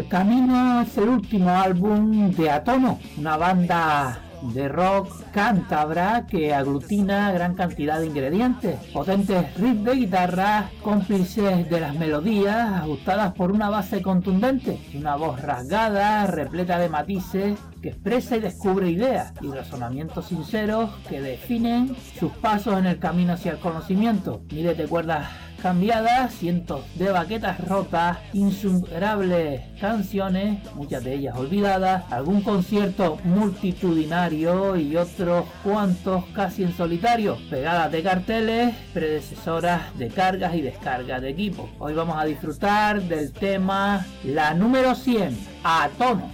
Camino 0.08 0.82
es 0.82 0.98
el 0.98 1.10
último 1.10 1.50
álbum 1.50 2.32
de 2.32 2.50
Atono, 2.50 3.00
una 3.18 3.38
banda 3.38 4.20
de 4.42 4.70
rock 4.70 5.12
cántabra 5.32 6.26
que 6.28 6.54
aglutina 6.54 7.32
gran 7.32 7.56
cantidad 7.56 8.00
de 8.00 8.08
ingredientes, 8.08 8.80
potentes 8.94 9.54
riffs 9.58 9.84
de 9.84 9.96
guitarra, 9.96 10.70
cómplices 10.82 11.70
de 11.70 11.80
las 11.80 11.96
melodías 11.96 12.82
ajustadas 12.82 13.34
por 13.34 13.52
una 13.52 13.70
base 13.70 14.02
contundente, 14.02 14.80
una 14.96 15.16
voz 15.16 15.42
rasgada, 15.42 16.26
repleta 16.28 16.80
de 16.80 16.90
matices 16.90 17.60
que 17.82 17.90
expresa 17.90 18.38
y 18.38 18.42
descubre 18.42 18.90
ideas 18.90 19.34
y 19.42 19.48
razonamientos 19.48 20.28
sinceros 20.28 20.92
que 21.08 21.22
definen 21.22 21.96
sus 22.20 22.32
pasos 22.34 22.78
en 22.78 22.86
el 22.86 23.00
camino 23.00 23.34
hacia 23.34 23.54
el 23.54 23.60
conocimiento. 23.60 24.42
Miles 24.52 24.78
de 24.78 24.88
cuerdas 24.88 25.28
cambiadas, 25.62 26.34
cientos 26.34 26.86
de 26.96 27.12
baquetas 27.12 27.60
rotas, 27.68 28.18
insuperables 28.34 29.62
canciones, 29.80 30.60
muchas 30.74 31.04
de 31.04 31.16
ellas 31.16 31.38
olvidadas, 31.38 32.12
algún 32.12 32.42
concierto 32.42 33.18
multitudinario 33.24 34.78
y 34.78 34.96
otros 34.96 35.46
cuantos 35.64 36.26
casi 36.34 36.64
en 36.64 36.74
solitario, 36.74 37.38
pegadas 37.50 37.92
de 37.92 38.04
carteles, 38.04 38.76
predecesoras 38.94 39.98
de 39.98 40.08
cargas 40.08 40.56
y 40.56 40.62
descargas 40.62 41.22
de 41.22 41.30
equipo. 41.30 41.70
Hoy 41.80 41.94
vamos 41.94 42.18
a 42.18 42.26
disfrutar 42.26 43.02
del 43.02 43.32
tema 43.34 44.06
la 44.24 44.54
número 44.54 44.96
100, 44.96 45.38
a 45.64 45.90
tono. 45.98 46.32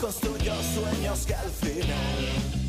Construyó 0.00 0.54
sueños 0.74 1.26
que 1.26 1.34
al 1.34 1.50
final 1.50 2.59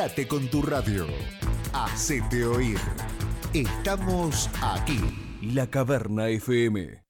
Conectate 0.00 0.26
con 0.26 0.48
tu 0.48 0.62
radio. 0.62 1.06
Hacete 1.74 2.46
oír. 2.46 2.78
Estamos 3.52 4.48
aquí. 4.62 4.98
La 5.42 5.66
Caverna 5.68 6.28
FM. 6.28 7.09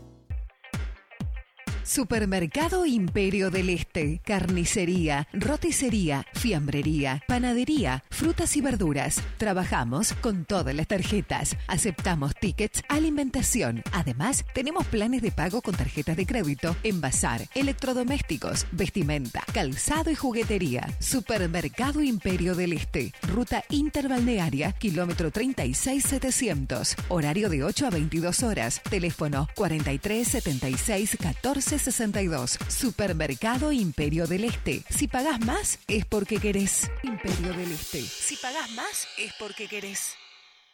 Supermercado 1.83 2.85
Imperio 2.85 3.49
del 3.49 3.69
Este, 3.69 4.21
carnicería, 4.23 5.27
roticería, 5.33 6.25
fiambrería, 6.33 7.23
panadería, 7.27 8.03
frutas 8.11 8.55
y 8.55 8.61
verduras. 8.61 9.21
Trabajamos 9.37 10.13
con 10.13 10.45
todas 10.45 10.75
las 10.75 10.87
tarjetas. 10.87 11.57
Aceptamos 11.67 12.35
tickets, 12.35 12.83
alimentación. 12.87 13.81
Además, 13.91 14.45
tenemos 14.53 14.85
planes 14.87 15.23
de 15.23 15.31
pago 15.31 15.61
con 15.61 15.75
tarjetas 15.75 16.15
de 16.15 16.25
crédito, 16.25 16.75
envasar, 16.83 17.47
electrodomésticos, 17.55 18.67
vestimenta, 18.71 19.43
calzado 19.51 20.11
y 20.11 20.15
juguetería. 20.15 20.87
Supermercado 20.99 22.01
Imperio 22.01 22.53
del 22.53 22.73
Este, 22.73 23.11
ruta 23.27 23.63
interbalnearia, 23.69 24.71
kilómetro 24.73 25.31
36700. 25.31 26.95
Horario 27.09 27.49
de 27.49 27.63
8 27.63 27.87
a 27.87 27.89
22 27.89 28.43
horas. 28.43 28.81
Teléfono 28.89 29.47
43 29.55 30.27
76 30.27 31.17
14 31.19 31.70
62. 31.79 32.59
Supermercado 32.67 33.71
Imperio 33.71 34.27
del 34.27 34.45
Este. 34.45 34.83
Si 34.89 35.07
pagás 35.07 35.39
más, 35.45 35.79
es 35.87 36.05
porque 36.05 36.37
querés. 36.37 36.89
Imperio 37.03 37.53
del 37.53 37.71
Este. 37.71 38.01
Si 38.01 38.35
pagás 38.37 38.69
más, 38.71 39.07
es 39.17 39.33
porque 39.39 39.67
querés. 39.67 40.15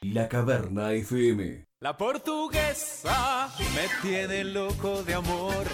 La 0.02 0.28
Caverna 0.28 0.94
FM. 0.94 1.66
La 1.80 1.96
portuguesa 1.96 3.50
me 3.76 4.08
tiene 4.08 4.44
loco 4.44 5.04
de 5.04 5.14
amor. 5.14 5.66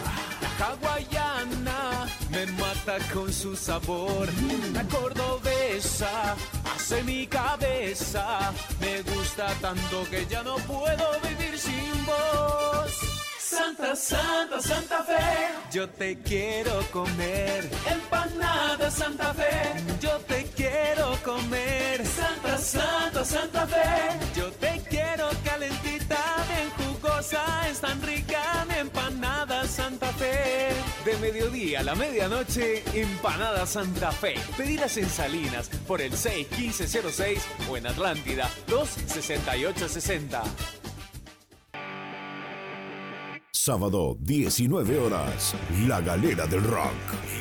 La 0.41 0.67
hawaiana 0.67 2.05
me 2.31 2.45
mata 2.47 2.97
con 3.13 3.31
su 3.31 3.55
sabor. 3.55 4.27
La 4.73 4.83
cordobesa 4.83 6.36
hace 6.75 7.03
mi 7.03 7.27
cabeza. 7.27 8.53
Me 8.81 9.01
gusta 9.01 9.47
tanto 9.62 10.05
que 10.09 10.25
ya 10.25 10.43
no 10.43 10.55
puedo 10.57 11.19
vivir 11.21 11.57
sin 11.57 12.05
vos. 12.05 13.22
Santa, 13.53 13.95
Santa, 13.95 14.59
Santa 14.59 15.03
Fe, 15.03 15.13
yo 15.71 15.87
te 15.87 16.17
quiero 16.21 16.81
comer. 16.91 17.69
Empanada 17.87 18.89
Santa 18.89 19.31
Fe, 19.35 19.75
yo 20.01 20.17
te 20.21 20.45
quiero 20.55 21.15
comer. 21.23 22.03
Santa, 22.03 22.57
Santa, 22.57 23.23
Santa 23.23 23.67
Fe, 23.67 24.17
yo 24.35 24.51
te 24.53 24.81
quiero 24.89 25.29
calentita, 25.43 26.17
bien 26.49 26.71
jugosa, 26.77 27.69
es 27.69 27.79
tan 27.79 28.01
rica 28.01 28.65
mi 28.67 28.79
empanada 28.79 29.67
Santa 29.67 30.07
Fe. 30.13 30.69
De 31.05 31.15
mediodía 31.17 31.81
a 31.81 31.83
la 31.83 31.93
medianoche, 31.93 32.83
empanada 32.99 33.67
Santa 33.67 34.11
Fe. 34.11 34.33
Pedidas 34.57 34.97
en 34.97 35.09
Salinas 35.09 35.69
por 35.87 36.01
el 36.01 36.13
61506 36.13 37.43
o 37.69 37.77
en 37.77 37.85
Atlántida 37.85 38.49
26860. 38.67 40.83
Sábado, 43.65 44.17
19 44.19 44.99
horas. 44.99 45.56
La 45.88 46.02
Galera 46.02 46.45
del 46.47 46.65
Rock. 46.65 46.91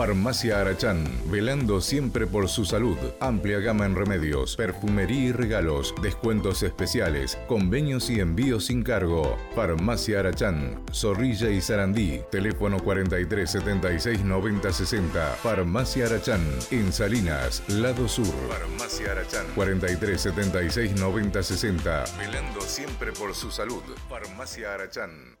Farmacia 0.00 0.62
Arachán, 0.62 1.04
velando 1.26 1.82
siempre 1.82 2.26
por 2.26 2.48
su 2.48 2.64
salud. 2.64 2.96
Amplia 3.20 3.58
gama 3.58 3.84
en 3.84 3.94
remedios, 3.94 4.56
perfumería 4.56 5.24
y 5.26 5.32
regalos, 5.32 5.94
descuentos 6.00 6.62
especiales, 6.62 7.36
convenios 7.46 8.08
y 8.08 8.18
envíos 8.18 8.64
sin 8.64 8.82
cargo. 8.82 9.36
Farmacia 9.54 10.20
Arachán, 10.20 10.82
Zorrilla 10.90 11.50
y 11.50 11.60
Sarandí. 11.60 12.22
Teléfono 12.30 12.78
43 12.82 13.50
76 13.50 14.24
90 14.24 14.72
60. 14.72 15.26
Farmacia 15.42 16.06
Arachán, 16.06 16.48
en 16.70 16.94
Salinas, 16.94 17.62
lado 17.68 18.08
sur. 18.08 18.24
Farmacia 18.48 19.12
Arachán, 19.12 19.44
43 19.54 20.18
76 20.18 20.98
90 20.98 21.42
60. 21.42 22.04
Velando 22.16 22.62
siempre 22.62 23.12
por 23.12 23.34
su 23.34 23.50
salud. 23.50 23.82
Farmacia 24.08 24.72
Arachán. 24.72 25.40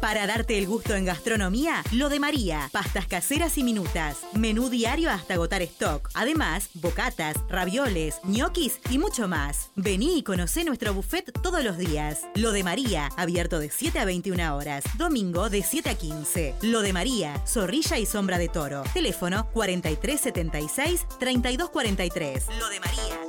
Para 0.00 0.26
darte 0.26 0.58
el 0.58 0.66
gusto 0.66 0.94
en 0.94 1.04
gastronomía, 1.06 1.82
lo 1.92 2.08
de 2.08 2.18
María. 2.20 2.68
Pastas 2.72 3.06
caseras 3.06 3.58
y 3.58 3.64
minutas. 3.64 4.18
Menú 4.34 4.68
diario 4.68 5.10
hasta 5.10 5.34
agotar 5.34 5.62
stock. 5.62 6.08
Además, 6.14 6.68
bocatas, 6.74 7.36
ravioles, 7.48 8.20
ñoquis 8.24 8.78
y 8.90 8.98
mucho 8.98 9.26
más. 9.26 9.70
Vení 9.74 10.18
y 10.18 10.22
conocé 10.22 10.64
nuestro 10.64 10.92
buffet 10.94 11.32
todos 11.42 11.64
los 11.64 11.78
días. 11.78 12.26
Lo 12.34 12.52
de 12.52 12.62
María, 12.62 13.08
abierto 13.16 13.58
de 13.58 13.70
7 13.70 13.98
a 13.98 14.04
21 14.04 14.54
horas. 14.56 14.84
Domingo 14.98 15.48
de 15.48 15.62
7 15.62 15.88
a 15.90 15.94
15. 15.94 16.56
Lo 16.62 16.82
de 16.82 16.92
María, 16.92 17.40
zorrilla 17.46 17.98
y 17.98 18.06
sombra 18.06 18.38
de 18.38 18.48
toro. 18.48 18.82
Teléfono 18.92 19.48
4376-3243. 19.54 22.42
Lo 22.58 22.68
de 22.68 22.80
María. 22.80 23.20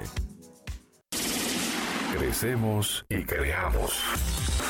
Crecemos 2.17 3.05
y 3.09 3.23
creamos. 3.23 3.93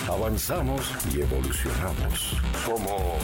Avanzamos 0.10 0.91
y 1.13 1.21
evolucionamos. 1.21 2.41
Somos 2.65 3.24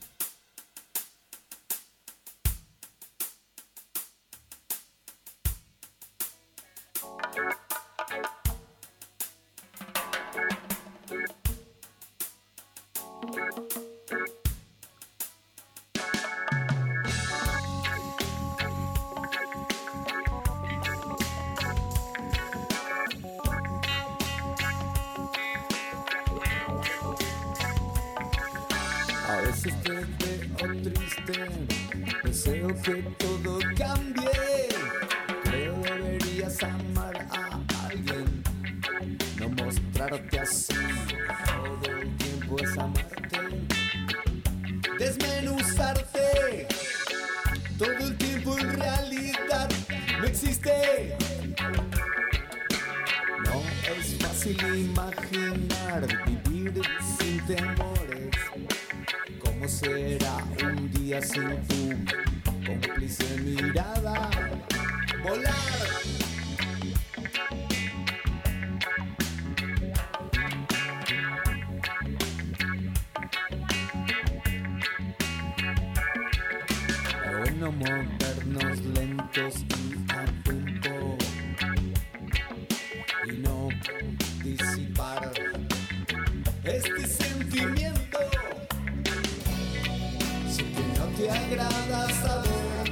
Te 91.21 91.29
agrada 91.29 92.07
saber. 92.09 92.91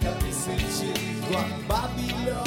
Que 0.00 0.08
a 0.08 0.14
veces 0.24 0.80
llego 0.80 1.38
a 1.38 2.45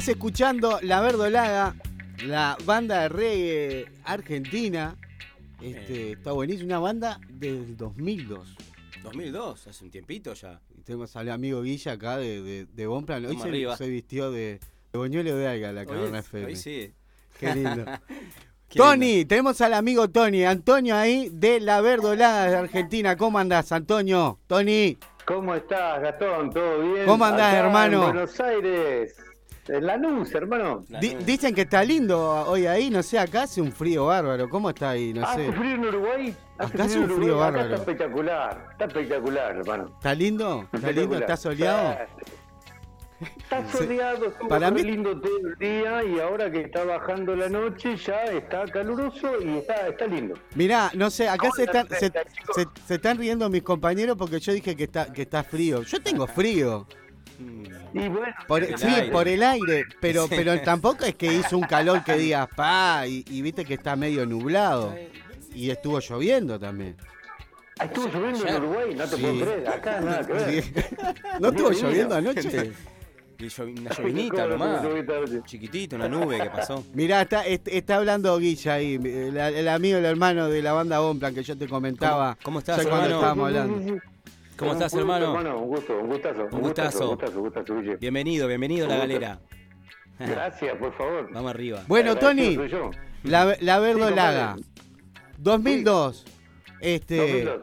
Estás 0.00 0.16
escuchando 0.16 0.78
La 0.80 1.02
Verdolaga, 1.02 1.76
la 2.24 2.56
banda 2.64 3.02
de 3.02 3.08
reggae 3.10 3.86
argentina. 4.04 4.96
Este, 5.60 6.12
está 6.12 6.32
buenísima, 6.32 6.64
una 6.64 6.78
banda 6.78 7.20
del 7.28 7.76
2002. 7.76 8.56
2002, 9.02 9.66
hace 9.66 9.84
un 9.84 9.90
tiempito 9.90 10.32
ya. 10.32 10.58
Y 10.74 10.80
tenemos 10.84 11.14
al 11.16 11.28
amigo 11.28 11.60
Guilla 11.60 11.92
acá 11.92 12.16
de, 12.16 12.42
de, 12.42 12.64
de 12.64 12.86
Bonplan. 12.86 13.26
Hoy 13.26 13.36
se, 13.76 13.90
vistió 13.90 14.30
de, 14.30 14.58
de 14.90 14.98
boñuelo 14.98 15.36
de 15.36 15.46
alga 15.46 15.70
la 15.70 15.84
caverna 15.84 16.20
FM. 16.20 16.46
hoy 16.46 16.56
sí. 16.56 16.94
Qué 17.38 17.54
lindo. 17.54 17.84
Qué 18.70 18.78
Tony, 18.78 19.26
tenemos 19.26 19.60
al 19.60 19.74
amigo 19.74 20.08
Tony, 20.08 20.46
Antonio 20.46 20.96
ahí 20.96 21.28
de 21.30 21.60
La 21.60 21.82
Verdolaga 21.82 22.48
de 22.48 22.56
Argentina. 22.56 23.18
¿Cómo 23.18 23.38
andás, 23.38 23.70
Antonio? 23.70 24.38
Tony. 24.46 24.96
¿Cómo 25.26 25.54
estás, 25.54 26.00
Gastón? 26.00 26.48
¿Todo 26.50 26.90
bien? 26.90 27.04
¿Cómo 27.04 27.22
andás, 27.22 27.52
Acá 27.52 27.66
hermano? 27.66 28.06
En 28.06 28.12
Buenos 28.14 28.40
Aires. 28.40 29.29
En 29.68 29.86
Lanús, 29.86 30.34
hermano. 30.34 30.84
Di- 31.00 31.14
dicen 31.24 31.54
que 31.54 31.60
está 31.62 31.84
lindo 31.84 32.18
hoy 32.46 32.66
ahí, 32.66 32.90
no 32.90 33.02
sé, 33.02 33.18
acá 33.18 33.42
hace 33.42 33.60
un 33.60 33.70
frío 33.70 34.06
bárbaro. 34.06 34.48
¿Cómo 34.48 34.70
está 34.70 34.90
ahí? 34.90 35.12
No 35.12 35.20
sé. 35.34 35.42
¿Hace 35.48 35.52
frío 35.52 35.74
en 35.74 35.84
Uruguay? 35.84 36.36
Acá 36.58 36.84
hace 36.84 36.98
un 36.98 37.04
frío 37.04 37.16
Uruguay? 37.16 37.30
Acá 37.34 37.44
bárbaro. 37.52 37.74
Está 37.74 37.76
espectacular. 37.76 38.66
Está 38.72 38.84
espectacular, 38.86 39.56
hermano. 39.56 39.84
¿Está 39.96 40.14
lindo? 40.14 40.68
¿Está 40.72 40.92
lindo? 40.92 41.18
¿Está 41.18 41.36
soleado? 41.36 41.96
Está 43.20 43.68
soleado, 43.70 44.26
estuvo 44.28 44.48
Para 44.48 44.70
mí- 44.70 44.82
lindo 44.82 45.20
todo 45.20 45.36
el 45.46 45.54
día 45.58 46.02
y 46.04 46.18
ahora 46.20 46.50
que 46.50 46.62
está 46.62 46.84
bajando 46.84 47.36
la 47.36 47.50
noche 47.50 47.94
ya 47.98 48.24
está 48.24 48.64
caluroso 48.64 49.32
y 49.44 49.58
está, 49.58 49.88
está 49.88 50.06
lindo. 50.06 50.34
Mirá, 50.54 50.90
no 50.94 51.10
sé, 51.10 51.28
acá 51.28 51.50
se 51.54 51.64
están, 51.64 51.86
se, 51.90 51.98
se- 52.08 52.68
se 52.86 52.94
están 52.94 53.18
riendo 53.18 53.50
mis 53.50 53.62
compañeros 53.62 54.16
porque 54.16 54.40
yo 54.40 54.54
dije 54.54 54.74
que 54.74 54.84
está, 54.84 55.12
que 55.12 55.22
está 55.22 55.44
frío. 55.44 55.82
Yo 55.82 56.00
tengo 56.02 56.26
frío. 56.26 56.86
Y 57.92 58.08
bueno, 58.08 58.34
Por, 58.46 58.62
el 58.62 58.78
sí, 58.78 58.86
aire. 58.86 59.10
por 59.10 59.26
el 59.28 59.42
aire, 59.42 59.84
pero, 60.00 60.26
Sí. 60.28 60.34
pero 60.36 60.60
tampoco 60.62 61.04
es 61.04 61.14
que 61.16 61.32
hizo 61.32 61.58
un 61.58 61.64
calor 61.64 62.04
que 62.04 62.14
digas, 62.14 62.48
pa, 62.56 63.04
y, 63.06 63.24
y 63.28 63.42
viste 63.42 63.64
que 63.64 63.74
está 63.74 63.96
medio 63.96 64.24
nublado. 64.26 64.94
Y 65.54 65.70
estuvo 65.70 65.98
lloviendo 66.00 66.58
también. 66.60 66.96
Ah, 67.80 67.86
Estuvo 67.86 68.06
lloviendo 68.08 68.46
en 68.46 68.56
Uruguay, 68.56 68.94
no 68.94 69.04
te 69.04 69.16
Sí. 69.16 69.22
puedo 69.22 69.40
creer. 69.40 69.68
Acá 69.68 70.00
nada 70.00 70.26
que 70.26 70.32
ver. 70.34 70.62
Sí. 70.64 70.72
¿No 71.40 71.48
estuvo 71.48 71.70
lloviendo 71.72 72.14
anoche? 72.14 72.72
Una 73.40 73.90
llovinita 73.96 74.42
¿Cómo 74.48 74.66
no 74.66 74.82
nomás. 74.82 75.44
Chiquitito, 75.46 75.96
una 75.96 76.08
nube 76.08 76.38
que 76.42 76.50
pasó. 76.50 76.84
Mirá, 76.92 77.22
está, 77.22 77.46
est- 77.46 77.66
está 77.68 77.96
hablando 77.96 78.38
Guilla 78.38 78.74
ahí, 78.74 78.96
el, 79.02 79.34
el 79.36 79.68
amigo, 79.68 79.96
el 79.96 80.04
hermano 80.04 80.48
de 80.50 80.60
la 80.60 80.74
banda 80.74 80.98
Bonplan 81.00 81.34
que 81.34 81.42
yo 81.42 81.56
te 81.56 81.66
comentaba. 81.66 82.34
¿Cómo- 82.34 82.44
cómo 82.44 82.58
estás, 82.58 82.76
ya 82.84 82.90
cuando 82.90 83.06
hermano? 83.06 83.16
estábamos 83.16 83.46
hablando. 83.46 84.02
¿Cómo 84.60 84.72
estás, 84.72 84.92
gusto, 84.92 85.00
hermano? 85.00 85.58
Un 85.58 85.68
gusto, 85.68 85.98
un 85.98 86.08
gustazo. 86.08 86.42
Un 86.52 86.60
gustazo. 86.60 87.02
Un 87.04 87.08
gustazo, 87.16 87.36
un 87.38 87.44
gustazo, 87.44 87.76
Guille. 87.80 87.96
Bienvenido, 87.96 88.46
bienvenido 88.46 88.86
a 88.86 88.90
la 88.90 88.96
galera. 88.98 89.40
Gracias, 90.18 90.76
por 90.76 90.92
favor. 90.96 91.30
Vamos 91.32 91.50
arriba. 91.50 91.82
Bueno, 91.88 92.14
Tony, 92.16 92.58
la, 93.24 93.56
la 93.60 93.78
verdolaga, 93.80 94.54
compadre. 94.56 95.34
2002. 95.38 96.24
Este, 96.82 97.16
2002. 97.16 97.60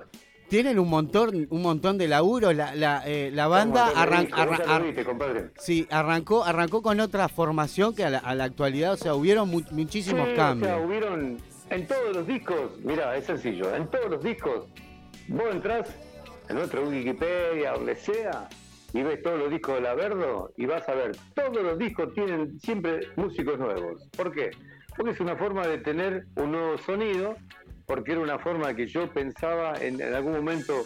tienen 0.49 0.79
un 0.79 0.89
montón, 0.89 1.47
un 1.51 1.61
montón 1.61 1.97
de 1.99 2.07
laburo. 2.07 2.51
La, 2.53 2.73
la, 2.73 3.03
eh, 3.05 3.29
la 3.31 3.47
banda 3.47 3.91
¿Cómo 3.93 3.93
te 3.93 3.99
arran- 3.99 5.51
sí, 5.59 5.87
arrancó, 5.91 6.43
arrancó 6.43 6.81
con 6.81 6.99
otra 6.99 7.29
formación 7.29 7.93
que 7.95 8.05
a 8.05 8.09
la, 8.09 8.17
a 8.19 8.33
la 8.33 8.45
actualidad, 8.45 8.93
o 8.93 8.97
sea, 8.97 9.13
hubieron 9.13 9.49
mu- 9.49 9.61
muchísimos 9.71 10.29
Sí, 10.29 10.35
cambios. 10.35 10.71
O 10.71 10.75
sea, 10.77 10.83
hubieron 10.85 11.37
en 11.69 11.85
todos 11.87 12.15
los 12.15 12.25
discos, 12.25 12.71
mira, 12.83 13.15
es 13.15 13.25
sencillo, 13.25 13.75
en 13.75 13.85
todos 13.87 14.09
los 14.09 14.23
discos, 14.23 14.65
vos 15.27 15.45
entrás 15.51 15.89
en 16.49 16.55
nuestro 16.55 16.87
Wikipedia, 16.87 17.73
donde 17.73 17.95
sea, 17.95 18.47
y 18.93 19.03
ves 19.03 19.21
todos 19.21 19.39
los 19.39 19.51
discos 19.51 19.75
de 19.75 19.81
la 19.81 19.95
Verdo 19.95 20.51
y 20.57 20.65
vas 20.65 20.87
a 20.87 20.95
ver, 20.95 21.15
todos 21.35 21.61
los 21.61 21.77
discos 21.77 22.13
tienen 22.13 22.59
siempre 22.59 23.01
músicos 23.15 23.59
nuevos. 23.59 24.07
¿Por 24.15 24.31
qué? 24.31 24.51
Porque 24.95 25.11
es 25.11 25.19
una 25.19 25.35
forma 25.35 25.67
de 25.67 25.77
tener 25.79 26.25
un 26.35 26.51
nuevo 26.53 26.77
sonido, 26.77 27.35
porque 27.85 28.13
era 28.13 28.21
una 28.21 28.39
forma 28.39 28.73
que 28.75 28.87
yo 28.87 29.09
pensaba 29.11 29.75
en, 29.79 30.01
en 30.01 30.13
algún 30.13 30.33
momento 30.33 30.85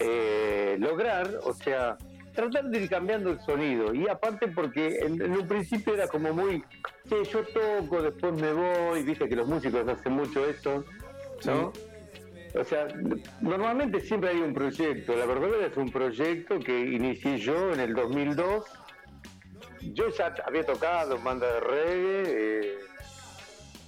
eh, 0.00 0.76
lograr, 0.78 1.38
o 1.42 1.52
sea, 1.52 1.96
tratar 2.34 2.64
de 2.66 2.82
ir 2.82 2.88
cambiando 2.88 3.30
el 3.30 3.40
sonido. 3.40 3.94
Y 3.94 4.08
aparte 4.08 4.48
porque 4.48 4.98
en, 4.98 5.20
en 5.22 5.32
un 5.32 5.48
principio 5.48 5.94
era 5.94 6.08
como 6.08 6.32
muy, 6.32 6.62
che, 7.08 7.24
yo 7.24 7.44
toco, 7.44 8.02
después 8.02 8.34
me 8.34 8.52
voy, 8.52 9.02
viste 9.02 9.28
que 9.28 9.36
los 9.36 9.48
músicos 9.48 9.88
hacen 9.88 10.12
mucho 10.12 10.46
eso, 10.46 10.84
¿no? 11.46 11.72
O 12.58 12.64
sea, 12.64 12.88
normalmente 13.40 14.00
siempre 14.00 14.30
hay 14.30 14.38
un 14.38 14.52
proyecto. 14.52 15.14
La 15.14 15.26
verdad 15.26 15.62
es 15.62 15.76
un 15.76 15.90
proyecto 15.90 16.58
que 16.58 16.76
inicié 16.76 17.38
yo 17.38 17.72
en 17.72 17.78
el 17.78 17.94
2002. 17.94 18.64
Yo 19.92 20.08
ya 20.08 20.34
había 20.44 20.66
tocado 20.66 21.14
en 21.14 21.22
banda 21.22 21.46
de 21.46 21.60
reggae 21.60 22.24
eh, 22.26 22.78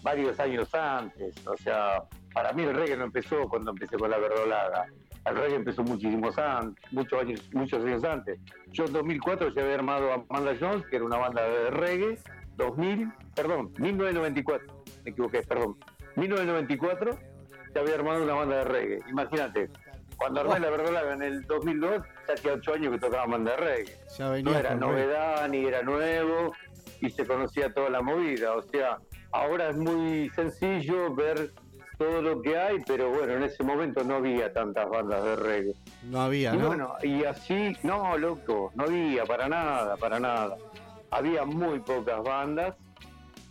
varios 0.03 0.39
años 0.39 0.73
antes. 0.73 1.35
O 1.49 1.57
sea, 1.57 2.05
para 2.33 2.53
mí 2.53 2.63
el 2.63 2.77
reggae 2.77 2.97
no 2.97 3.07
empezó 3.07 3.49
cuando 3.49 3.73
empecé 3.73 3.97
con 3.97 4.09
la 4.09 4.19
verdolaga. 4.19 4.87
El 5.27 5.37
reggae 5.37 5.57
empezó 5.57 5.83
muchísimos 5.83 6.39
antes, 6.39 6.93
muchos 6.93 7.21
años, 7.21 7.51
muchos 7.53 7.85
años 7.85 8.05
antes. 8.05 8.39
Yo 8.69 8.85
en 8.85 8.93
2004 8.93 9.53
ya 9.53 9.63
había 9.63 9.75
armado 9.75 10.13
Amanda 10.13 10.55
Jones, 10.61 10.87
que 10.87 10.97
era 10.97 11.05
una 11.05 11.17
banda 11.19 11.43
de 11.43 11.71
reggae. 11.71 12.19
2000, 12.57 13.13
perdón, 13.35 13.73
1994. 13.79 14.85
Me 15.05 15.11
equivoqué, 15.11 15.43
perdón. 15.43 15.77
1994 16.15 17.30
ya 17.75 17.81
había 17.81 17.95
armado 17.95 18.23
una 18.25 18.35
banda 18.35 18.57
de 18.59 18.65
reggae. 18.65 19.01
Imagínate, 19.09 19.71
cuando 20.17 20.41
armé 20.41 20.61
la 20.61 20.71
verdolaga 20.71 21.15
en 21.15 21.23
el 21.23 21.43
2002, 21.47 22.03
ya 22.29 22.35
hacía 22.35 22.53
ocho 22.55 22.75
años 22.75 22.93
que 22.93 22.99
tocaba 22.99 23.27
banda 23.27 23.53
de 23.53 23.57
reggae 23.57 24.43
no 24.43 24.55
era 24.55 24.75
novedad 24.75 25.49
ni 25.49 25.65
era 25.65 25.83
nuevo 25.83 26.53
y 27.01 27.11
se 27.11 27.27
conocía 27.27 27.73
toda 27.73 27.91
la 27.91 28.03
movida. 28.03 28.55
O 28.55 28.63
sea, 28.63 28.99
ahora 29.33 29.71
es 29.71 29.77
muy 29.77 30.29
sencillo 30.31 31.15
ver 31.15 31.53
todo 31.97 32.23
lo 32.23 32.41
que 32.43 32.59
hay, 32.59 32.79
pero 32.87 33.11
bueno, 33.11 33.35
en 33.35 33.43
ese 33.45 33.63
momento 33.63 34.03
no 34.05 34.17
había 34.17 34.53
tantas 34.53 34.89
bandas 34.89 35.23
de 35.25 35.37
reggae. 35.37 35.75
No 36.05 36.23
había, 36.23 36.55
Y 36.55 36.59
¿no? 36.59 36.67
bueno, 36.69 36.95
y 37.03 37.25
así, 37.25 37.77
no, 37.83 38.17
loco, 38.17 38.73
no 38.75 38.85
había 38.85 39.25
para 39.25 39.49
nada, 39.49 39.97
para 39.97 40.19
nada. 40.19 40.57
Había 41.11 41.45
muy 41.45 41.81
pocas 41.81 42.23
bandas 42.23 42.75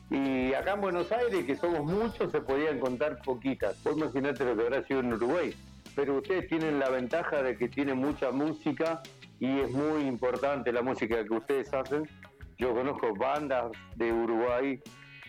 y 0.10 0.54
acá 0.54 0.74
en 0.74 0.82
Buenos 0.82 1.12
Aires, 1.12 1.46
que 1.46 1.56
somos 1.56 1.84
muchos, 1.84 2.32
se 2.32 2.42
podían 2.42 2.80
contar 2.80 3.22
poquitas. 3.22 3.82
Vos 3.84 3.96
imaginate 3.96 4.44
lo 4.44 4.56
que 4.56 4.64
habrá 4.64 4.84
sido 4.84 5.02
en 5.02 5.14
Uruguay. 5.14 5.54
Pero 5.96 6.18
ustedes 6.18 6.48
tienen 6.48 6.80
la 6.80 6.90
ventaja 6.90 7.44
de 7.44 7.56
que 7.58 7.70
tienen 7.70 7.98
mucha 7.98 8.32
música 8.32 9.02
y 9.40 9.60
es 9.60 9.72
muy 9.72 10.04
importante 10.04 10.72
la 10.72 10.82
música 10.82 11.24
que 11.24 11.34
ustedes 11.34 11.72
hacen. 11.74 12.10
Yo 12.58 12.74
conozco 12.74 13.14
bandas 13.16 13.72
de 13.96 14.12
Uruguay 14.12 14.82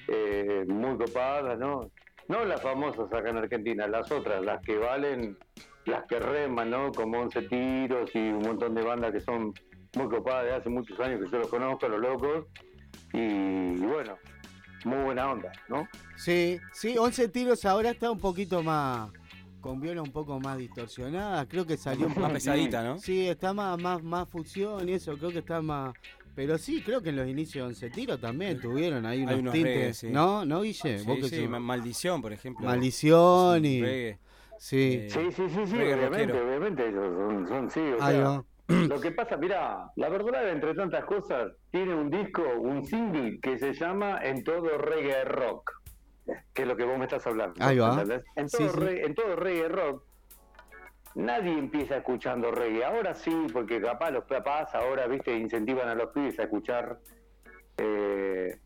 eh, 0.08 0.64
muy 0.66 0.96
copadas, 0.96 1.58
¿no? 1.58 1.90
No 2.28 2.44
las 2.44 2.62
famosas 2.62 3.12
acá 3.12 3.30
en 3.30 3.38
Argentina, 3.38 3.86
las 3.86 4.10
otras, 4.10 4.42
las 4.42 4.62
que 4.62 4.78
valen, 4.78 5.36
las 5.84 6.04
que 6.06 6.20
reman, 6.20 6.70
¿no? 6.70 6.90
Como 6.92 7.20
11 7.20 7.42
tiros 7.42 8.14
y 8.14 8.18
un 8.18 8.42
montón 8.42 8.74
de 8.74 8.82
bandas 8.82 9.12
que 9.12 9.20
son 9.20 9.52
muy 9.94 10.08
copadas 10.08 10.44
de 10.44 10.52
hace 10.54 10.70
muchos 10.70 10.98
años 11.00 11.20
que 11.20 11.30
yo 11.30 11.38
los 11.38 11.48
conozco, 11.48 11.88
los 11.88 12.00
locos. 12.00 12.46
Y, 13.12 13.18
y 13.18 13.86
bueno, 13.86 14.16
muy 14.84 14.98
buena 15.04 15.30
onda, 15.30 15.52
¿no? 15.68 15.88
Sí, 16.16 16.58
sí, 16.72 16.96
11 16.98 17.28
tiros 17.28 17.64
ahora 17.64 17.90
está 17.90 18.10
un 18.10 18.18
poquito 18.18 18.62
más, 18.62 19.10
con 19.60 19.80
viola 19.80 20.02
un 20.02 20.12
poco 20.12 20.38
más 20.40 20.58
distorsionada, 20.58 21.46
creo 21.46 21.66
que 21.66 21.76
salió 21.76 22.06
un 22.06 22.12
Más 22.12 22.20
poco- 22.22 22.32
pesadita, 22.34 22.82
¿no? 22.82 22.98
Sí, 22.98 23.26
está 23.28 23.52
más, 23.52 23.80
más, 23.80 24.02
más 24.02 24.28
fusión 24.28 24.88
y 24.88 24.92
eso, 24.92 25.16
creo 25.18 25.30
que 25.30 25.38
está 25.40 25.60
más... 25.62 25.92
Pero 26.34 26.56
sí, 26.58 26.80
creo 26.80 27.02
que 27.02 27.10
en 27.10 27.16
los 27.16 27.28
inicios 27.28 27.64
de 27.64 27.68
11 27.86 27.90
tiros 27.90 28.20
también 28.20 28.58
tuvieron 28.60 29.04
ahí 29.04 29.22
unos, 29.22 29.40
unos 29.40 29.52
tintes, 29.52 29.74
reggae, 29.76 29.94
sí. 29.94 30.08
¿no? 30.10 30.44
¿No, 30.46 30.62
Guille? 30.62 30.98
Sí, 31.00 31.04
Vos 31.04 31.28
sí, 31.28 31.46
Maldición, 31.48 32.22
por 32.22 32.32
ejemplo. 32.32 32.64
Maldición 32.66 33.64
y... 33.64 33.80
reggae. 33.82 34.18
Sí. 34.56 34.76
Eh, 35.02 35.08
Sí, 35.10 35.20
sí, 35.32 35.42
sí, 35.48 35.66
sí, 35.66 35.74
obviamente, 35.76 36.26
rockero. 36.26 36.46
obviamente, 36.48 36.88
ellos 36.88 37.04
son, 37.16 37.48
son 37.48 37.70
sí, 37.70 37.80
o 37.80 38.02
Ahí 38.02 38.14
sea. 38.16 38.44
Lo 38.88 39.00
que 39.00 39.10
pasa, 39.12 39.36
mira, 39.36 39.90
la 39.96 40.08
verdad, 40.08 40.48
entre 40.50 40.74
tantas 40.74 41.04
cosas, 41.04 41.52
tiene 41.70 41.94
un 41.94 42.10
disco, 42.10 42.42
un 42.58 42.84
single 42.84 43.38
que 43.40 43.58
se 43.58 43.72
llama 43.72 44.18
En 44.22 44.42
todo 44.44 44.78
reggae 44.78 45.24
rock. 45.24 45.70
que 46.54 46.62
es 46.62 46.68
lo 46.68 46.76
que 46.76 46.84
vos 46.84 46.96
me 46.98 47.04
estás 47.04 47.26
hablando. 47.26 47.54
Ahí 47.64 47.78
va. 47.78 48.02
En 48.36 48.48
Sí, 48.48 48.58
todo, 48.58 48.68
sí. 48.72 48.78
reggae, 48.80 49.06
en 49.06 49.14
todo 49.14 49.36
reggae 49.36 49.68
rock, 49.68 50.04
nadie 51.16 51.52
empieza 51.58 51.96
escuchando 51.96 52.50
reggae. 52.52 52.84
Ahora 52.84 53.14
sí, 53.14 53.46
porque 53.52 53.80
capaz 53.80 54.10
los 54.12 54.24
papás 54.24 54.74
ahora, 54.74 55.06
viste, 55.06 55.34
incentivan 55.36 55.88
a 55.88 55.94
los 55.94 56.10
pibes 56.10 56.38
a 56.38 56.44
escuchar. 56.44 56.98
eh, 57.78 58.58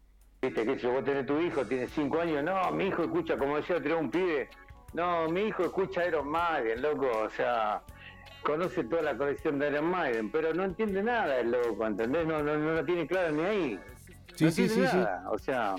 viste, 0.42 0.64
que 0.66 0.78
si 0.78 0.86
vos 0.88 1.04
tenés 1.04 1.24
tu 1.24 1.38
hijo, 1.40 1.64
tiene 1.64 1.86
cinco 1.88 2.20
años, 2.20 2.42
no, 2.44 2.70
mi 2.72 2.88
hijo 2.88 3.02
escucha, 3.04 3.36
como 3.38 3.56
decía, 3.56 3.80
tenía 3.80 3.96
un 3.96 4.10
pibe, 4.10 4.48
no, 4.92 5.28
mi 5.28 5.42
hijo 5.42 5.62
escucha 5.62 6.04
Iron 6.06 6.28
Maiden, 6.28 6.82
loco, 6.82 7.08
o 7.24 7.30
sea, 7.30 7.80
conoce 8.44 8.84
toda 8.84 9.02
la 9.02 9.16
colección 9.16 9.58
de 9.58 9.68
Iron 9.68 9.86
Maiden, 9.86 10.30
pero 10.30 10.54
no 10.54 10.64
entiende 10.64 11.02
nada 11.02 11.40
el 11.40 11.50
loco, 11.50 11.86
¿entendés? 11.86 12.26
No, 12.26 12.42
no, 12.42 12.56
no 12.56 12.74
la 12.74 12.84
tiene 12.84 13.06
clara 13.06 13.32
ni 13.32 13.42
ahí. 13.42 13.80
Sí, 14.36 14.44
no 14.44 14.50
sí, 14.50 14.68
sí, 14.68 14.74
sí. 14.86 14.96
nada. 14.96 15.24
O 15.30 15.38
sea, 15.38 15.74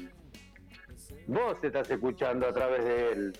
vos 1.27 1.57
estás 1.63 1.89
escuchando 1.89 2.47
a 2.47 2.53
través 2.53 2.83
de 2.83 3.11
él, 3.11 3.39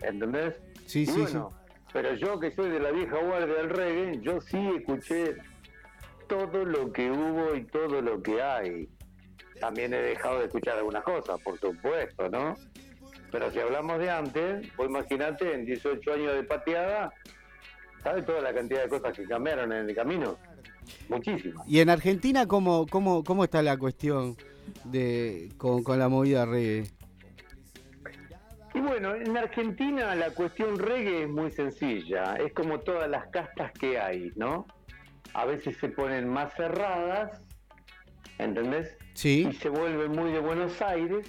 ¿entendés? 0.00 0.60
Sí, 0.86 1.02
Y 1.02 1.06
sí, 1.06 1.20
bueno, 1.20 1.52
Pero 1.92 2.14
yo 2.14 2.40
que 2.40 2.50
soy 2.50 2.70
de 2.70 2.80
la 2.80 2.90
vieja 2.90 3.18
guardia 3.18 3.54
del 3.54 3.70
reggae, 3.70 4.20
yo 4.20 4.40
sí 4.40 4.70
escuché 4.76 5.36
todo 6.26 6.64
lo 6.64 6.92
que 6.92 7.10
hubo 7.10 7.54
y 7.54 7.64
todo 7.64 8.00
lo 8.00 8.22
que 8.22 8.42
hay. 8.42 8.88
También 9.60 9.94
he 9.94 9.98
dejado 9.98 10.40
de 10.40 10.46
escuchar 10.46 10.78
algunas 10.78 11.04
cosas, 11.04 11.40
por 11.42 11.58
supuesto, 11.58 12.28
¿no? 12.28 12.54
Pero 13.30 13.50
si 13.50 13.58
hablamos 13.58 13.98
de 13.98 14.10
antes, 14.10 14.76
vos 14.76 14.86
imaginate, 14.86 15.52
en 15.54 15.66
18 15.66 16.12
años 16.12 16.34
de 16.34 16.42
pateada, 16.42 17.12
¿sabes 18.06 18.24
toda 18.24 18.40
la 18.40 18.54
cantidad 18.54 18.84
de 18.84 18.88
cosas 18.88 19.16
que 19.16 19.24
cambiaron 19.24 19.72
en 19.72 19.88
el 19.88 19.94
camino? 19.94 20.38
Muchísimas. 21.08 21.66
¿Y 21.68 21.80
en 21.80 21.90
Argentina 21.90 22.46
cómo, 22.46 22.86
cómo, 22.86 23.24
cómo 23.24 23.42
está 23.42 23.62
la 23.62 23.76
cuestión 23.76 24.36
de 24.84 25.52
con, 25.56 25.82
con 25.82 25.98
la 25.98 26.08
movida 26.08 26.46
reggae? 26.46 26.84
Y 28.74 28.78
bueno, 28.78 29.12
en 29.16 29.36
Argentina 29.36 30.14
la 30.14 30.30
cuestión 30.30 30.78
reggae 30.78 31.24
es 31.24 31.28
muy 31.28 31.50
sencilla, 31.50 32.34
es 32.34 32.52
como 32.52 32.78
todas 32.78 33.10
las 33.10 33.26
castas 33.30 33.72
que 33.72 33.98
hay, 33.98 34.30
¿no? 34.36 34.68
A 35.34 35.44
veces 35.44 35.76
se 35.78 35.88
ponen 35.88 36.28
más 36.28 36.54
cerradas, 36.54 37.40
¿entendés? 38.38 38.96
Sí. 39.14 39.48
Y 39.50 39.54
se 39.54 39.68
vuelven 39.68 40.12
muy 40.12 40.30
de 40.30 40.38
Buenos 40.38 40.80
Aires 40.80 41.26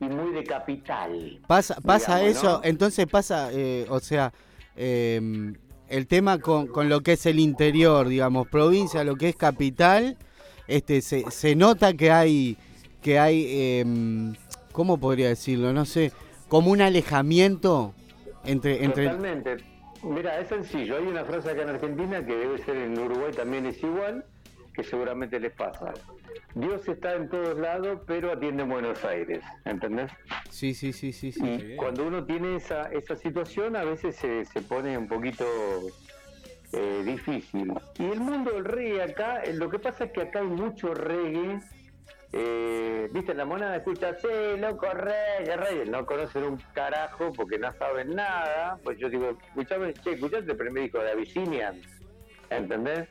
y 0.00 0.06
muy 0.06 0.32
de 0.32 0.42
capital. 0.42 1.38
Pasa, 1.46 1.76
pasa 1.82 2.16
digamos, 2.16 2.38
eso, 2.38 2.52
¿no? 2.52 2.64
entonces 2.64 3.06
pasa, 3.06 3.50
eh, 3.52 3.84
o 3.90 4.00
sea, 4.00 4.32
eh, 4.74 5.52
el 5.88 6.06
tema 6.06 6.38
con, 6.38 6.66
con 6.66 6.88
lo 6.88 7.00
que 7.00 7.12
es 7.12 7.26
el 7.26 7.38
interior, 7.38 8.08
digamos, 8.08 8.48
provincia, 8.48 9.04
lo 9.04 9.16
que 9.16 9.28
es 9.28 9.36
capital, 9.36 10.16
este, 10.68 11.00
se, 11.00 11.30
se 11.30 11.54
nota 11.54 11.94
que 11.94 12.10
hay, 12.10 12.56
que 13.02 13.18
hay, 13.18 13.46
eh, 13.48 13.84
¿cómo 14.72 14.98
podría 14.98 15.28
decirlo? 15.28 15.72
No 15.72 15.84
sé, 15.84 16.12
como 16.48 16.70
un 16.70 16.80
alejamiento 16.80 17.94
entre, 18.44 18.84
entre, 18.84 19.04
Totalmente. 19.06 19.56
Mira, 20.02 20.38
es 20.38 20.48
sencillo. 20.48 20.96
Hay 20.96 21.04
una 21.04 21.24
frase 21.24 21.50
acá 21.50 21.62
en 21.62 21.70
Argentina 21.70 22.24
que 22.24 22.36
debe 22.36 22.58
ser 22.64 22.76
en 22.76 22.98
Uruguay 22.98 23.32
también 23.34 23.66
es 23.66 23.82
igual, 23.82 24.24
que 24.76 24.84
seguramente 24.84 25.40
les 25.40 25.52
pasa. 25.52 25.92
Dios 26.54 26.86
está 26.88 27.14
en 27.14 27.28
todos 27.28 27.58
lados, 27.58 28.00
pero 28.06 28.30
atiende 28.32 28.62
en 28.62 28.68
Buenos 28.68 29.04
Aires, 29.04 29.42
¿entendés? 29.64 30.12
sí, 30.50 30.74
sí, 30.74 30.92
sí, 30.92 31.12
sí, 31.12 31.32
sí. 31.32 31.42
Y 31.44 31.76
cuando 31.76 32.06
uno 32.06 32.24
tiene 32.24 32.56
esa, 32.56 32.90
esa 32.92 33.16
situación, 33.16 33.74
a 33.76 33.84
veces 33.84 34.16
se, 34.16 34.44
se 34.44 34.60
pone 34.62 34.96
un 34.96 35.08
poquito 35.08 35.44
eh, 36.72 37.02
difícil. 37.04 37.72
Y 37.98 38.04
el 38.04 38.20
mundo 38.20 38.52
del 38.52 38.64
reggae 38.64 39.02
acá, 39.02 39.42
eh, 39.42 39.54
lo 39.54 39.68
que 39.70 39.78
pasa 39.78 40.04
es 40.04 40.12
que 40.12 40.22
acá 40.22 40.40
hay 40.40 40.46
mucho 40.46 40.94
reggae. 40.94 41.60
eh, 42.32 43.08
Viste, 43.12 43.34
la 43.34 43.44
monada 43.44 43.76
escucha, 43.76 44.14
sí, 44.14 44.28
loco, 44.58 44.86
reggae, 44.92 45.56
reggae. 45.56 45.86
No 45.86 46.04
conocen 46.06 46.44
un 46.44 46.56
carajo 46.74 47.32
porque 47.32 47.58
no 47.58 47.72
saben 47.74 48.14
nada. 48.14 48.78
Pues 48.82 48.98
yo 48.98 49.08
digo, 49.08 49.36
escuchame, 49.48 49.94
che, 49.94 50.12
escuchaste 50.12 50.50
el 50.52 50.56
primer 50.56 50.82
disco 50.84 50.98
de 51.00 51.12
Abyssinian, 51.12 51.80
¿entendés? 52.50 53.08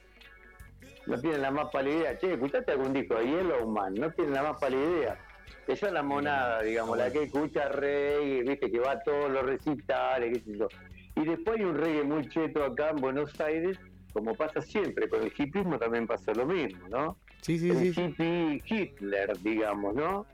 No 1.07 1.19
tienen 1.19 1.41
la 1.41 1.51
más 1.51 1.69
pálida 1.71 1.95
idea. 1.95 2.17
Che, 2.17 2.33
¿escuchaste 2.33 2.71
algún 2.71 2.93
disco 2.93 3.15
de 3.15 3.25
Yellow 3.25 3.67
Man? 3.67 3.93
No 3.95 4.11
tienen 4.11 4.33
la 4.33 4.43
más 4.43 4.59
pálida 4.59 4.83
idea. 4.83 5.19
Esa 5.67 5.87
es 5.87 5.93
la 5.93 6.03
monada, 6.03 6.61
digamos, 6.61 6.97
la 6.97 7.11
que 7.11 7.23
escucha 7.23 7.69
reggae, 7.69 8.43
viste, 8.43 8.71
que 8.71 8.79
va 8.79 8.91
a 8.91 9.03
todos 9.03 9.31
los 9.31 9.43
recitales, 9.43 10.33
qué 10.33 10.51
sé 10.51 10.57
yo. 10.57 10.67
Y 11.15 11.25
después 11.25 11.57
hay 11.59 11.65
un 11.65 11.75
reggae 11.77 12.03
muy 12.03 12.27
cheto 12.27 12.63
acá 12.63 12.89
en 12.91 12.97
Buenos 12.97 13.39
Aires, 13.39 13.79
como 14.13 14.35
pasa 14.35 14.61
siempre, 14.61 15.09
con 15.09 15.23
el 15.23 15.33
hipismo 15.35 15.79
también 15.79 16.07
pasa 16.07 16.33
lo 16.33 16.45
mismo, 16.45 16.87
¿no? 16.89 17.17
Sí, 17.41 17.57
sí, 17.59 17.69
el 17.69 17.93
sí. 17.93 18.01
hippie 18.01 18.61
Hitler, 18.65 19.37
digamos, 19.39 19.95
¿no? 19.95 20.25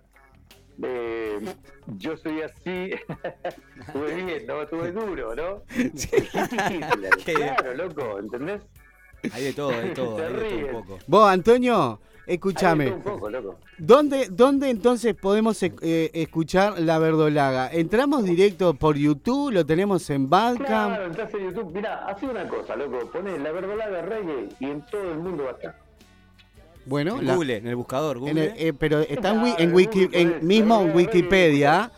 Eh, 0.84 1.40
yo 1.98 2.18
soy 2.18 2.42
así, 2.42 2.92
estuve 3.80 4.16
bien, 4.16 4.48
¿no? 4.48 4.62
Estuve 4.64 4.92
duro, 4.92 5.36
¿no? 5.36 5.64
Hippie 5.76 6.76
Hitler, 6.76 7.12
claro, 7.26 7.74
loco, 7.76 8.20
¿entendés? 8.20 8.62
Hay 9.34 9.44
de 9.44 9.54
todo, 9.54 9.70
hay 9.70 9.90
de 9.90 9.90
todo, 9.96 10.18
hay 10.18 10.24
de 10.24 10.30
todo 10.30 10.40
ríen. 10.40 10.66
un 10.76 10.84
poco. 10.84 11.00
Vos, 11.08 11.30
Antonio, 11.30 12.00
escúchame. 12.26 12.94
¿Dónde, 13.78 14.28
¿Dónde 14.30 14.70
entonces 14.70 15.16
podemos 15.16 15.62
eh, 15.64 16.12
escuchar 16.14 16.80
La 16.80 17.00
Verdolaga? 17.00 17.70
¿Entramos 17.72 18.24
directo 18.24 18.74
por 18.74 18.96
YouTube? 18.96 19.52
¿Lo 19.52 19.66
tenemos 19.66 20.10
en 20.10 20.30
Bandcamp? 20.30 20.68
Claro, 20.96 21.06
entras 21.06 21.34
en 21.34 21.46
YouTube. 21.50 21.72
Mirá, 21.74 22.06
hace 22.08 22.28
una 22.28 22.48
cosa, 22.48 22.76
loco. 22.76 23.10
Pones 23.12 23.40
la 23.42 23.52
verdolaga 23.52 24.02
reggae 24.04 24.50
y 24.60 24.66
en 24.66 24.82
todo 24.86 25.12
el 25.12 25.18
mundo 25.20 25.44
va 25.46 25.50
a 25.52 25.54
estar. 25.54 25.78
Bueno, 26.86 27.20
En 27.20 27.28
la- 27.28 27.36
Google, 27.36 27.58
en 27.58 27.68
el 27.68 27.76
buscador, 27.76 28.18
en 28.18 28.22
Google. 28.24 28.46
el- 28.58 28.68
eh, 28.68 28.74
pero 28.74 29.00
está 29.02 29.30
en, 29.30 29.54
en 29.70 29.74
Wiki, 29.74 30.10
en- 30.12 30.46
mismo 30.46 30.82
en 30.82 30.96
Wikipedia, 30.96 31.92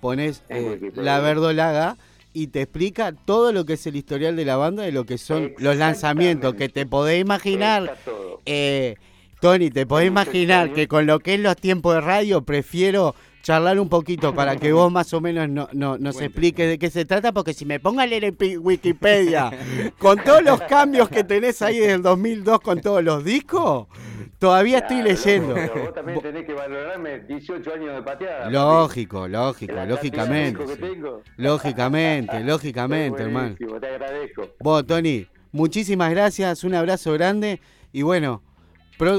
pones 0.00 0.42
eh, 0.48 0.70
Wikipedia. 0.80 1.02
La 1.02 1.18
Verdolaga 1.20 1.96
y 2.38 2.46
te 2.46 2.62
explica 2.62 3.12
todo 3.12 3.50
lo 3.50 3.64
que 3.64 3.72
es 3.72 3.86
el 3.88 3.96
historial 3.96 4.36
de 4.36 4.44
la 4.44 4.56
banda, 4.56 4.84
de 4.84 4.92
lo 4.92 5.04
que 5.04 5.18
son 5.18 5.54
los 5.58 5.76
lanzamientos, 5.76 6.54
que 6.54 6.68
te 6.68 6.86
podés 6.86 7.20
imaginar. 7.20 7.98
Eh, 8.46 8.94
Tony, 9.40 9.70
te 9.70 9.86
podés 9.86 10.06
imaginar 10.06 10.72
que 10.72 10.86
con 10.86 11.04
lo 11.04 11.18
que 11.18 11.34
es 11.34 11.40
los 11.40 11.56
tiempos 11.56 11.94
de 11.94 12.00
radio 12.00 12.42
prefiero 12.42 13.16
charlar 13.48 13.80
un 13.80 13.88
poquito 13.88 14.34
para 14.34 14.56
que 14.56 14.74
vos 14.74 14.92
más 14.92 15.10
o 15.14 15.22
menos 15.22 15.48
no, 15.48 15.70
no- 15.72 15.96
nos 15.96 16.20
expliques 16.20 16.68
de 16.68 16.78
qué 16.78 16.90
se 16.90 17.06
trata, 17.06 17.32
porque 17.32 17.54
si 17.54 17.64
me 17.64 17.80
pongo 17.80 18.02
a 18.02 18.06
leer 18.06 18.24
en 18.24 18.36
pi- 18.36 18.58
Wikipedia 18.58 19.50
con 19.98 20.22
todos 20.22 20.42
los 20.42 20.60
cambios 20.64 21.08
que 21.08 21.24
tenés 21.24 21.62
ahí 21.62 21.78
desde 21.78 21.94
el 21.94 22.02
2002 22.02 22.60
con 22.60 22.78
todos 22.82 23.02
los 23.02 23.24
discos, 23.24 23.86
todavía 24.38 24.80
estoy 24.80 24.98
Claro, 24.98 25.10
leyendo. 25.10 25.54
pero 25.54 25.82
vos 25.82 25.94
también 25.94 26.20
tenés 26.20 26.44
que 26.44 26.52
valorarme 26.52 27.20
18 27.20 27.72
años 27.72 27.94
de 27.94 28.02
pateada. 28.02 28.38
papi. 28.40 28.52
Lógico, 28.52 29.28
lógico, 29.28 29.72
La 29.74 29.86
lógicamente. 29.86 30.58
discos 30.64 30.76
que 30.76 30.82
tengo. 30.86 31.22
Lógicamente, 31.38 32.40
lógicamente, 32.44 33.22
hermano. 33.22 33.56
Te 33.80 33.86
agradezco. 33.86 34.42
Vos, 34.60 34.86
Tony, 34.86 35.26
muchísimas 35.52 36.10
gracias, 36.10 36.64
un 36.64 36.74
abrazo 36.74 37.14
grande 37.14 37.62
y 37.92 38.02
bueno, 38.02 38.42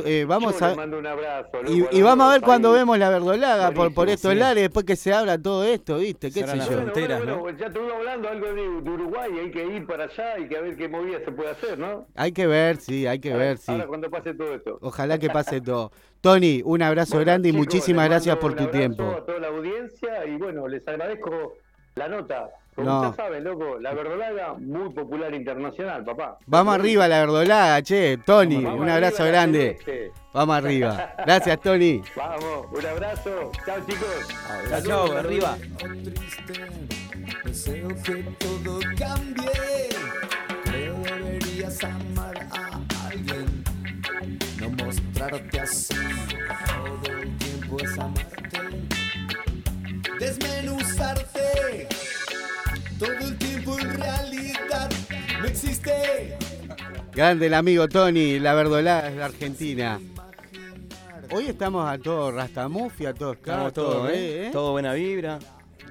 eh, 0.06 0.26
vamos 0.28 0.60
Yo 0.60 0.66
a... 0.66 0.70
le 0.70 0.76
mando 0.76 1.00
un 1.00 1.08
abrazo. 1.08 1.50
Y, 1.92 2.02
vamos 2.02 2.28
a 2.28 2.32
ver 2.34 2.42
cuando 2.42 2.72
vemos 2.72 2.98
la 2.98 3.10
verdolaga 3.10 3.72
por, 3.72 3.94
por 3.94 4.10
estos 4.10 4.34
sí. 4.34 4.38
lares, 4.38 4.64
después 4.64 4.86
que 4.86 4.96
se 4.96 5.14
abra 5.14 5.42
todo 5.42 5.64
esto, 5.64 5.98
¿viste? 5.98 6.32
¿Qué 6.32 6.46
sé 6.46 6.58
yo? 6.60 6.82
Bueno, 6.94 7.26
¿no? 7.26 7.50
ya 7.58 7.68
estuvimos 7.68 7.94
hablando 7.94 8.30
algo 8.30 8.48
de, 8.48 8.82
de 8.82 8.90
Uruguay, 8.90 9.32
hay 9.40 9.52
que 9.52 9.66
ir 9.66 9.86
para 9.86 10.06
allá 10.06 10.40
y 10.40 10.48
que 10.48 10.58
a 10.58 10.62
ver 10.62 10.76
qué 10.76 10.88
movida 10.90 11.20
se 11.24 11.32
puede 11.32 11.50
hacer, 11.52 11.78
¿no? 11.80 12.08
Hay 12.16 12.32
que 12.32 12.48
ver, 12.48 12.78
sí, 12.78 13.08
hay 13.08 13.20
que 13.20 13.32
Ahora- 13.32 13.46
ver, 13.46 13.58
sí. 13.58 13.72
Ahora 13.72 13.88
cuando 13.88 14.10
pase 14.10 14.34
todo 14.34 14.54
esto. 14.56 14.78
Ojalá 14.82 15.18
que 15.18 15.30
pase 15.30 15.62
todo. 15.62 15.92
Tony, 16.22 16.62
un 16.66 16.82
abrazo 16.82 17.16
Bueno, 17.16 17.26
grande 17.26 17.50
y 17.50 17.52
chicos, 17.54 17.66
muchísimas 17.66 18.10
gracias 18.10 18.36
por 18.38 18.52
un 18.52 18.58
tu 18.58 18.64
abrazo 18.64 18.78
tiempo. 18.78 19.04
A 19.04 19.26
toda 19.26 19.40
la 19.40 19.48
audiencia 19.48 20.26
y 20.26 20.36
bueno, 20.38 20.68
les 20.68 20.86
agradezco 20.88 21.54
la 21.96 22.10
nota. 22.10 22.50
Como 22.80 22.90
No. 23.04 23.10
ya 23.12 23.16
saben, 23.16 23.44
loco, 23.44 23.78
la 23.80 23.94
verdolaga 23.94 24.54
muy 24.54 24.90
popular 24.90 25.34
internacional, 25.34 26.04
papá. 26.06 26.38
Vamos 26.46 26.76
arriba 26.76 27.08
la 27.08 27.20
verdolaga, 27.20 27.82
che, 27.82 28.18
Tony, 28.26 28.64
Vamos 28.64 28.82
un 28.82 28.90
abrazo 28.90 29.26
grande. 29.26 29.60
celeste. 29.84 30.12
Vamos 30.34 30.56
arriba. 30.58 31.14
Gracias, 31.26 31.60
Tony. 31.62 32.02
Vamos, 32.16 32.68
un 32.72 32.86
abrazo. 32.86 33.52
Chao, 33.66 33.78
chicos. 33.88 34.28
Chao, 34.70 34.82
chao, 34.82 35.18
arriba. 35.18 35.58
Deseo 37.44 37.88
que 38.04 38.24
todo 38.40 38.80
cambie. 38.98 39.90
Creo 40.64 40.96
deberías 41.04 41.84
amar 41.84 42.48
a 42.52 43.08
alguien. 43.10 43.64
No 44.60 44.70
mostrarte 44.86 45.60
así. 45.60 45.96
Todo 45.96 47.12
el 47.18 47.38
tiempo 47.38 47.78
es 47.84 47.98
amarte. 48.00 48.60
Desmenuzarte. 50.20 51.88
Todo 53.00 53.12
el 53.14 53.38
tiempo 53.38 53.80
en 53.80 53.90
realidad 53.94 54.90
no 55.40 55.46
existe. 55.48 56.38
Grande 57.14 57.48
el 57.48 57.54
amigo 57.54 57.88
Tony, 57.88 58.40
la 58.40 58.54
verdolaga 58.54 59.08
es 59.10 59.16
de 59.16 59.24
Argentina. 59.24 60.00
Hoy 61.32 61.46
estamos 61.48 61.90
a 61.90 61.98
todo 61.98 62.32
Rastamufi, 62.32 63.06
a 63.06 63.14
todos 63.14 63.38
Estamos 63.38 63.74
todo, 63.74 64.10
¿eh? 64.10 64.50
Todo 64.52 64.72
buena 64.72 64.94
vibra. 64.94 65.40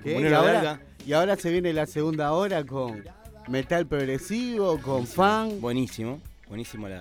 ¿Qué? 0.02 0.18
Y, 0.20 0.22
la 0.24 0.38
ahora, 0.38 0.52
verga. 0.52 0.80
y 1.06 1.12
ahora 1.12 1.36
se 1.36 1.50
viene 1.50 1.72
la 1.72 1.86
segunda 1.86 2.32
hora 2.32 2.64
con 2.64 3.02
metal 3.48 3.86
progresivo, 3.86 4.78
con 4.80 5.06
fan. 5.06 5.60
Buenísimo, 5.60 6.20
buenísimo 6.48 6.88
la, 6.88 6.98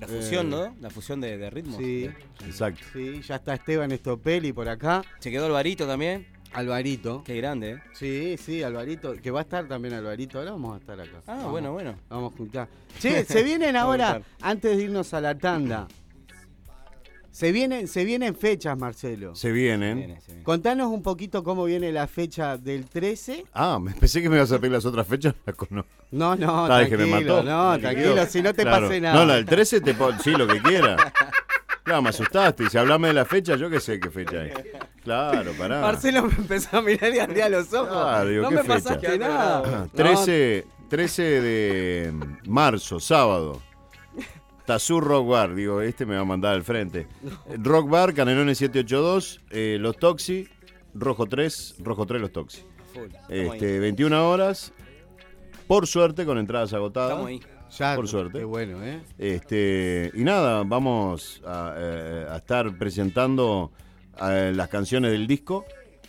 la 0.00 0.06
fusión, 0.06 0.46
Eh, 0.46 0.50
¿no? 0.50 0.76
La 0.80 0.90
fusión 0.90 1.20
de, 1.20 1.38
de 1.38 1.50
ritmos. 1.50 1.78
Sí, 1.78 2.10
Exacto. 2.46 2.84
sí, 2.92 3.20
ya 3.22 3.36
está 3.36 3.54
Esteban 3.54 3.90
Estopelli 3.92 4.52
por 4.52 4.68
acá. 4.68 5.02
Se 5.20 5.30
quedó 5.30 5.46
Alvarito 5.46 5.86
también. 5.86 6.26
Alvarito. 6.52 7.22
Qué 7.24 7.36
grande, 7.36 7.72
¿eh? 7.72 7.78
Sí, 7.92 8.36
sí, 8.42 8.62
Alvarito, 8.62 9.14
que 9.14 9.30
va 9.30 9.40
a 9.40 9.42
estar 9.42 9.66
también 9.68 9.94
Alvarito, 9.94 10.38
ahora 10.38 10.52
vamos 10.52 10.74
a 10.76 10.78
estar 10.80 11.00
acá. 11.00 11.18
Ah, 11.26 11.34
Vamos- 11.36 11.50
bueno, 11.50 11.72
bueno. 11.72 11.94
Vamos 12.08 12.32
a 12.32 12.36
juntar. 12.36 12.68
Che, 12.98 13.24
se 13.24 13.42
vienen 13.44 13.76
ahora, 13.76 14.22
antes 14.40 14.76
de 14.76 14.82
irnos 14.84 15.12
a 15.14 15.20
la 15.20 15.36
tanda. 15.36 15.86
Se 17.30 17.52
vienen, 17.52 17.86
se 17.86 18.04
vienen 18.04 18.34
fechas, 18.34 18.76
Marcelo. 18.76 19.36
Se 19.36 19.52
vienen. 19.52 20.18
Contanos 20.42 20.88
un 20.88 21.02
poquito 21.02 21.44
cómo 21.44 21.66
viene 21.66 21.92
la 21.92 22.08
fecha 22.08 22.56
del 22.56 22.86
13. 22.86 23.44
Ah, 23.54 23.78
me 23.80 23.92
pensé 23.92 24.20
que 24.20 24.28
me 24.28 24.36
ibas 24.36 24.50
a 24.50 24.58
pedir 24.58 24.72
las 24.72 24.84
otras 24.84 25.06
fechas. 25.06 25.34
Las 25.46 25.54
conozco. 25.54 25.88
No, 26.10 26.34
no, 26.34 26.66
Ah, 26.66 26.82
es 26.82 26.88
que 26.88 26.96
tranquilo, 26.96 27.20
me 27.20 27.24
mató. 27.26 27.42
no, 27.44 27.78
tranquilo, 27.78 28.26
si 28.26 28.42
no 28.42 28.52
te 28.52 28.62
Claro. 28.62 28.88
pase 28.88 29.00
nada. 29.00 29.14
No, 29.20 29.24
la 29.24 29.34
del 29.36 29.44
13 29.44 29.80
te 29.80 29.94
pon- 29.94 30.18
sí, 30.18 30.30
lo 30.32 30.48
que 30.48 30.60
quiera. 30.60 30.96
Claro, 31.84 32.02
me 32.02 32.10
asustaste. 32.10 32.64
Y 32.64 32.66
si 32.68 32.76
hablame 32.76 33.08
de 33.08 33.14
la 33.14 33.24
fecha, 33.24 33.56
yo 33.56 33.70
qué 33.70 33.80
sé 33.80 33.98
qué 33.98 34.10
fecha 34.10 34.44
es. 34.44 34.52
Claro, 35.08 35.52
pará. 35.52 35.80
Marcelo 35.80 36.24
me 36.24 36.34
empezó 36.34 36.76
a 36.76 36.82
mirar 36.82 37.14
y 37.14 37.18
ardía 37.18 37.48
los 37.48 37.72
ojos. 37.72 37.88
Claro, 37.88 38.28
digo, 38.28 38.42
no 38.42 38.48
¿qué 38.50 38.56
me 38.56 38.62
fecha? 38.62 38.74
pasaste 38.74 39.18
nada. 39.18 39.88
13, 39.94 40.66
13 40.90 41.22
de 41.40 42.14
marzo, 42.46 43.00
sábado. 43.00 43.62
Tazur 44.66 45.02
Rock 45.02 45.28
Bar, 45.28 45.54
digo, 45.54 45.80
este 45.80 46.04
me 46.04 46.14
va 46.16 46.20
a 46.20 46.24
mandar 46.26 46.54
al 46.54 46.62
frente. 46.62 47.06
Rock 47.56 47.88
Bar, 47.88 48.12
Canelones 48.12 48.58
782, 48.58 49.40
eh, 49.48 49.78
Los 49.80 49.96
Toxi, 49.96 50.46
Rojo 50.92 51.24
3, 51.24 51.76
Rojo 51.78 52.04
3 52.04 52.20
Los 52.20 52.32
Toxi. 52.32 52.66
Este, 53.30 53.78
21 53.78 54.28
horas, 54.28 54.74
por 55.66 55.86
suerte, 55.86 56.26
con 56.26 56.36
entradas 56.36 56.74
agotadas. 56.74 57.12
Estamos 57.12 57.28
ahí. 57.28 57.40
Ya, 57.78 57.96
por 57.96 58.08
suerte. 58.08 58.40
Qué 58.40 58.44
bueno, 58.44 58.84
¿eh? 58.84 59.00
Este, 59.16 60.10
y 60.12 60.22
nada, 60.22 60.64
vamos 60.66 61.40
a, 61.46 61.74
eh, 61.78 62.26
a 62.30 62.36
estar 62.36 62.76
presentando 62.76 63.72
eh, 64.22 64.52
las 64.54 64.68
canciones 64.68 65.12
del 65.12 65.26
disco, 65.26 65.64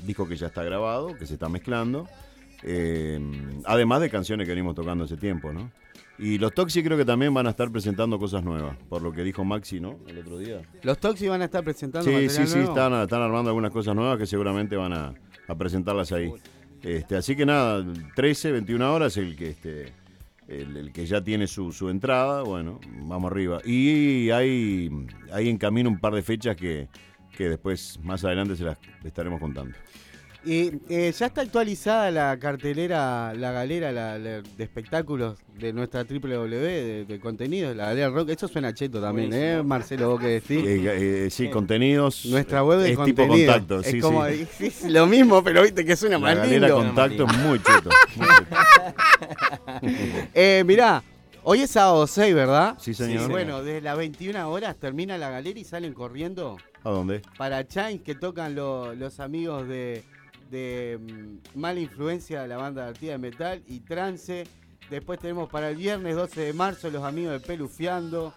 disco 0.06 0.28
que 0.28 0.36
ya 0.36 0.48
está 0.48 0.64
grabado, 0.64 1.16
que 1.18 1.26
se 1.26 1.34
está 1.36 1.50
mezclando, 1.50 2.08
eh, 2.64 3.20
además 3.66 4.02
de 4.02 4.10
canciones 4.10 4.46
que 4.46 4.52
venimos 4.52 4.76
tocando 4.76 5.04
hace 5.06 5.18
tiempo, 5.18 5.54
¿no? 5.54 5.72
Y 6.18 6.38
los 6.38 6.54
Toxi 6.54 6.84
creo 6.84 6.98
que 6.98 7.06
también 7.06 7.34
van 7.34 7.48
a 7.48 7.52
estar 7.52 7.72
presentando 7.72 8.20
cosas 8.20 8.44
nuevas, 8.44 8.76
por 8.90 9.02
lo 9.02 9.14
que 9.14 9.24
dijo 9.24 9.46
Maxi, 9.46 9.80
¿no? 9.80 10.00
El 10.06 10.18
otro 10.18 10.38
día. 10.38 10.62
Los 10.84 10.98
Toxi 11.00 11.30
van 11.30 11.42
a 11.42 11.46
estar 11.46 11.64
presentando 11.64 12.10
Sí, 12.10 12.28
sí, 12.30 12.46
sí, 12.46 12.58
nuevo? 12.58 12.74
están, 12.74 12.94
están 13.02 13.22
armando 13.22 13.50
algunas 13.52 13.72
cosas 13.72 13.96
nuevas 13.96 14.18
que 14.18 14.26
seguramente 14.26 14.76
van 14.76 14.92
a, 14.92 15.14
a 15.48 15.56
presentarlas 15.56 16.12
ahí. 16.12 16.34
Este, 16.84 17.16
así 17.16 17.38
que 17.38 17.46
nada, 17.46 17.86
13, 18.16 18.52
21 18.52 18.94
horas, 18.94 19.16
el 19.16 19.38
que 19.38 19.50
este, 19.50 19.94
el, 20.50 20.76
el 20.76 20.92
que 20.92 21.06
ya 21.06 21.22
tiene 21.24 21.48
su, 21.48 21.72
su 21.72 21.90
entrada, 21.90 22.44
bueno, 22.44 22.82
vamos 23.08 23.32
arriba. 23.32 23.62
Y 23.64 24.30
hay, 24.32 24.90
hay 25.32 25.48
en 25.48 25.58
camino 25.58 25.90
un 25.90 26.00
par 26.00 26.14
de 26.14 26.22
fechas 26.22 26.58
que, 26.58 26.90
que 27.40 27.48
después, 27.48 27.98
más 28.04 28.26
adelante, 28.26 28.58
se 28.58 28.66
las 28.66 28.78
estaremos 29.06 29.40
contando. 29.40 29.74
Y 30.44 30.72
eh, 30.90 31.14
ya 31.18 31.26
está 31.28 31.40
actualizada 31.42 32.12
la 32.12 32.38
cartelera, 32.38 33.34
la 33.34 33.52
galera 33.54 33.92
la- 33.94 34.18
la- 34.20 34.42
de 34.42 34.64
espectáculos 34.64 35.38
de 35.58 35.72
nuestra 35.72 36.04
www 36.04 36.50
de, 36.50 37.06
de 37.06 37.20
contenidos, 37.20 37.76
la 37.78 37.86
galera 37.88 38.10
rock. 38.10 38.30
Eso 38.32 38.48
suena 38.50 38.74
cheto 38.74 39.02
también, 39.02 39.32
¿eh? 39.34 39.62
Marcelo, 39.64 40.10
vos 40.10 40.20
que 40.20 40.28
decís. 40.28 40.66
Eh, 40.66 41.26
eh, 41.26 41.30
sí, 41.30 41.50
contenidos. 41.50 42.26
Nuestra 42.26 42.62
web 42.64 42.80
de 42.80 42.92
es 42.92 43.04
tipo 43.04 43.04
contenido. 43.24 43.52
contacto, 43.54 43.80
es 43.80 43.88
sí, 43.88 44.00
como 44.02 44.26
sí. 44.28 44.48
es 44.60 44.84
lo 44.90 45.08
mismo, 45.08 45.42
pero 45.44 45.62
viste 45.64 45.86
que 45.86 45.96
suena 45.96 46.16
La 46.16 46.20
más 46.20 46.36
galera 46.38 46.68
lindo. 46.68 46.84
contacto 46.84 47.26
es 47.26 47.38
muy 47.38 47.60
cheto. 47.62 47.90
muy 48.18 48.28
eh, 50.34 50.64
mirá, 50.66 51.04
hoy 51.44 51.62
es 51.62 51.72
sábado 51.72 52.08
6, 52.08 52.34
¿verdad? 52.34 52.76
Sí, 52.80 52.94
señor. 52.94 53.30
Bueno, 53.30 53.62
desde 53.64 53.82
las 53.82 53.98
21 53.98 54.50
horas 54.50 54.76
termina 54.78 55.18
la 55.18 55.30
galera 55.30 55.60
y 55.60 55.64
salen 55.66 55.94
corriendo 55.94 56.58
¿A 56.84 56.90
dónde? 56.90 57.22
para 57.38 57.68
Chains 57.68 58.02
que 58.04 58.16
tocan 58.16 58.56
lo- 58.56 58.94
los 58.96 59.20
amigos 59.20 59.68
de, 59.68 60.04
de 60.50 60.98
mm, 61.02 61.60
Mala 61.60 61.80
Influencia, 61.80 62.46
la 62.48 62.58
banda 62.58 62.84
de 62.84 62.90
Artida 62.90 63.12
de 63.14 63.18
Metal 63.18 63.64
y 63.68 63.80
Trance. 63.82 64.46
Después 64.90 65.20
tenemos 65.20 65.50
para 65.50 65.70
el 65.70 65.76
viernes 65.76 66.16
12 66.16 66.42
de 66.42 66.54
marzo 66.54 66.90
los 66.90 67.04
amigos 67.04 67.34
de 67.34 67.40
Pelufiando 67.42 68.34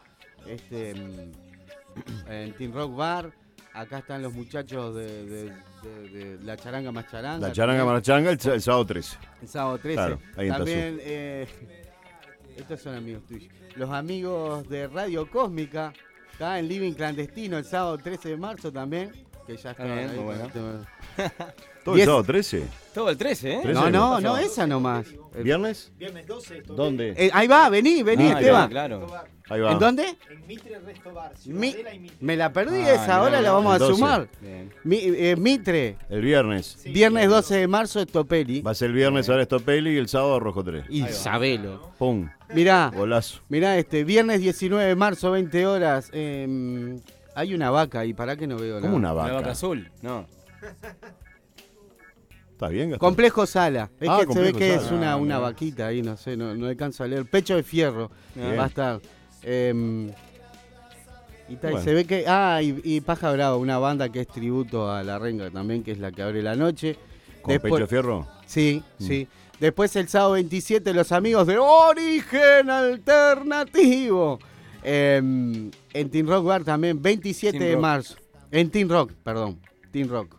este, 0.47 0.95
mm, 0.95 2.31
en 2.31 2.53
Team 2.55 2.73
Rock 2.73 2.97
Bar. 2.97 3.33
Acá 3.75 3.99
están 3.99 4.21
los 4.21 4.35
muchachos 4.35 4.95
de, 4.95 5.25
de- 5.27 5.53
de- 5.83 6.09
de 6.37 6.45
La 6.45 6.57
Charanga 6.57 6.93
Más 6.93 7.11
Charanga. 7.11 7.49
La 7.49 7.53
charanga 7.55 7.85
marachanga 7.87 8.31
el, 8.31 8.39
sábado 8.61 8.85
13. 8.85 9.17
El 9.41 9.49
sábado 9.49 9.79
13. 9.79 9.95
Claro, 9.97 10.19
ahí 10.37 10.49
También, 10.49 10.99
eh, 11.01 11.47
estos 12.57 12.81
son 12.83 12.97
amigos 12.97 13.23
tuyos. 13.27 13.51
Los 13.77 13.89
amigos 13.91 14.69
de 14.69 14.89
Radio 14.89 15.29
Cósmica, 15.31 15.95
está 16.33 16.59
en 16.59 16.69
Living 16.69 16.95
Clandestino 16.95 17.59
el 17.59 17.65
sábado 17.65 17.99
13 17.99 18.31
de 18.31 18.37
marzo 18.37 18.73
también. 18.73 19.13
Que 19.47 19.57
ya 19.57 19.71
está. 19.73 19.85
Bien, 19.85 19.99
ahí, 19.99 20.17
muy 20.17 20.25
bueno. 20.25 20.49
¿Todo 21.85 21.97
el 21.97 22.03
sábado 22.05 22.23
13? 22.23 22.63
Todo 22.95 23.11
el 23.11 23.17
13, 23.17 23.53
¿eh? 23.55 23.61
No, 23.75 23.91
no, 23.91 24.21
no, 24.21 24.39
esa 24.39 24.67
nomás. 24.69 25.07
¿Viernes? 25.43 25.91
Viernes 25.99 26.27
12, 26.29 26.59
esto 26.59 26.75
¿Dónde? 26.75 27.13
Eh, 27.17 27.31
ahí 27.33 27.49
va, 27.49 27.69
vení, 27.71 28.03
vení, 28.05 28.29
Ah, 28.31 28.39
Esteban. 28.39 28.69
claro. 28.71 29.07
Ahí 29.49 29.61
va. 29.61 29.73
¿En 29.73 29.79
dónde? 29.81 30.17
En 30.31 30.47
Mitre 30.47 30.79
Resto 30.79 31.13
Bar, 31.13 31.33
Mi- 31.47 31.73
Ciudadela 31.73 31.95
y 31.95 31.99
Mitre. 31.99 32.17
me 32.21 32.37
la 32.37 32.53
perdí 32.53 32.77
Ah, 32.83 32.95
esa, 32.95 33.17
ahora 33.17 33.41
la 33.41 33.51
vamos 33.51 33.75
a 33.75 33.79
12. 33.79 33.95
sumar. 33.95 34.29
Mi- 34.85 35.01
eh, 35.03 35.35
Mitre, 35.37 35.97
El 36.09 36.21
viernes. 36.23 36.79
viernes 36.85 37.29
12 37.29 37.57
de 37.57 37.67
marzo, 37.67 38.01
Estopeli. 38.01 38.61
Va 38.63 38.71
a 38.71 38.75
ser 38.75 38.91
el 38.91 38.95
viernes 38.97 39.29
ahora 39.29 39.45
Stopelli 39.45 39.91
y 39.95 39.97
el 39.97 40.09
sábado 40.09 40.39
Rojo 40.39 40.63
3. 40.63 40.85
Y 40.89 41.03
Sabelo. 41.09 41.91
Pum. 41.99 42.29
Mirá, 42.55 42.93
Golazo. 42.95 43.41
mirá, 43.49 43.77
este, 43.77 44.05
viernes 44.05 44.41
19 44.41 44.87
de 44.87 44.95
marzo, 44.95 45.33
20 45.33 45.67
horas. 45.67 46.11
em, 46.13 47.01
hay 47.35 47.55
una 47.55 47.71
vaca 47.71 48.01
ahí, 48.01 48.13
¿para 48.15 48.37
qué 48.37 48.47
no 48.47 48.57
veo 48.57 48.77
la 48.77 48.81
¿Cómo 48.83 48.97
una 48.97 49.09
La 49.09 49.15
vaca? 49.15 49.33
vaca 49.35 49.51
azul, 49.53 49.91
no. 50.03 50.27
¿Está 52.53 52.69
bien, 52.69 52.91
Gastón? 52.91 53.09
Complejo 53.09 53.47
Sala. 53.47 53.91
Es 54.01 54.09
Ah, 54.09 54.21
que 54.27 54.33
se 54.33 54.41
ve 54.41 54.53
que 54.53 54.71
Sala. 54.77 54.87
es 54.87 54.93
una, 54.93 55.13
Ah, 55.13 55.17
una 55.17 55.39
vaquita 55.39 55.87
ahí, 55.89 56.03
no 56.03 56.17
sé, 56.17 56.37
no, 56.37 56.55
no 56.55 56.67
alcanzo 56.69 57.03
a 57.05 57.09
leer. 57.09 57.25
Pecho 57.27 57.57
de 57.57 57.63
fierro 57.65 58.11
Bien. 58.35 58.57
va 58.59 58.65
a 58.65 58.67
estar. 58.69 59.01
Em, 59.43 60.09
y, 61.49 61.57
tal, 61.57 61.71
y 61.71 61.73
Bueno. 61.73 61.81
se 61.81 61.95
ve 61.95 62.05
que. 62.05 62.25
Ah, 62.29 62.61
y, 62.63 62.81
y 62.85 63.01
Paja 63.01 63.33
Brava, 63.33 63.57
una 63.57 63.79
banda 63.79 64.09
que 64.11 64.21
es 64.21 64.29
tributo 64.29 64.91
a 64.91 65.03
la 65.03 65.19
renga 65.19 65.51
también, 65.51 65.83
que 65.83 65.91
es 65.93 65.99
la 65.99 66.13
que 66.13 66.23
abre 66.23 66.43
la 66.43 66.55
noche. 66.55 66.97
¿Con 67.43 67.59
pecho 67.59 67.77
de 67.79 67.87
fierro? 67.89 68.29
Sí, 68.47 68.85
Mm. 69.01 69.05
sí. 69.05 69.29
Después 69.59 69.95
el 69.97 70.09
sábado 70.09 70.33
27, 70.33 70.93
los 70.95 71.11
amigos 71.13 71.47
de 71.49 71.59
Origen 71.59 72.71
Alternativo. 72.71 74.39
Em, 74.85 75.71
en 75.93 76.11
Team 76.11 76.27
Rock 76.29 76.45
Bar 76.45 76.65
también, 76.65 77.01
27 77.01 77.59
Team 77.59 77.69
de 77.69 77.75
Rock. 77.75 77.83
marzo. 77.83 78.17
En 78.51 78.71
Team 78.71 78.89
Rock, 78.89 79.13
perdón. 79.23 79.61
Team 79.91 80.09
Rock. 80.09 80.37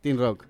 Team 0.00 0.18
Rock. 0.18 0.46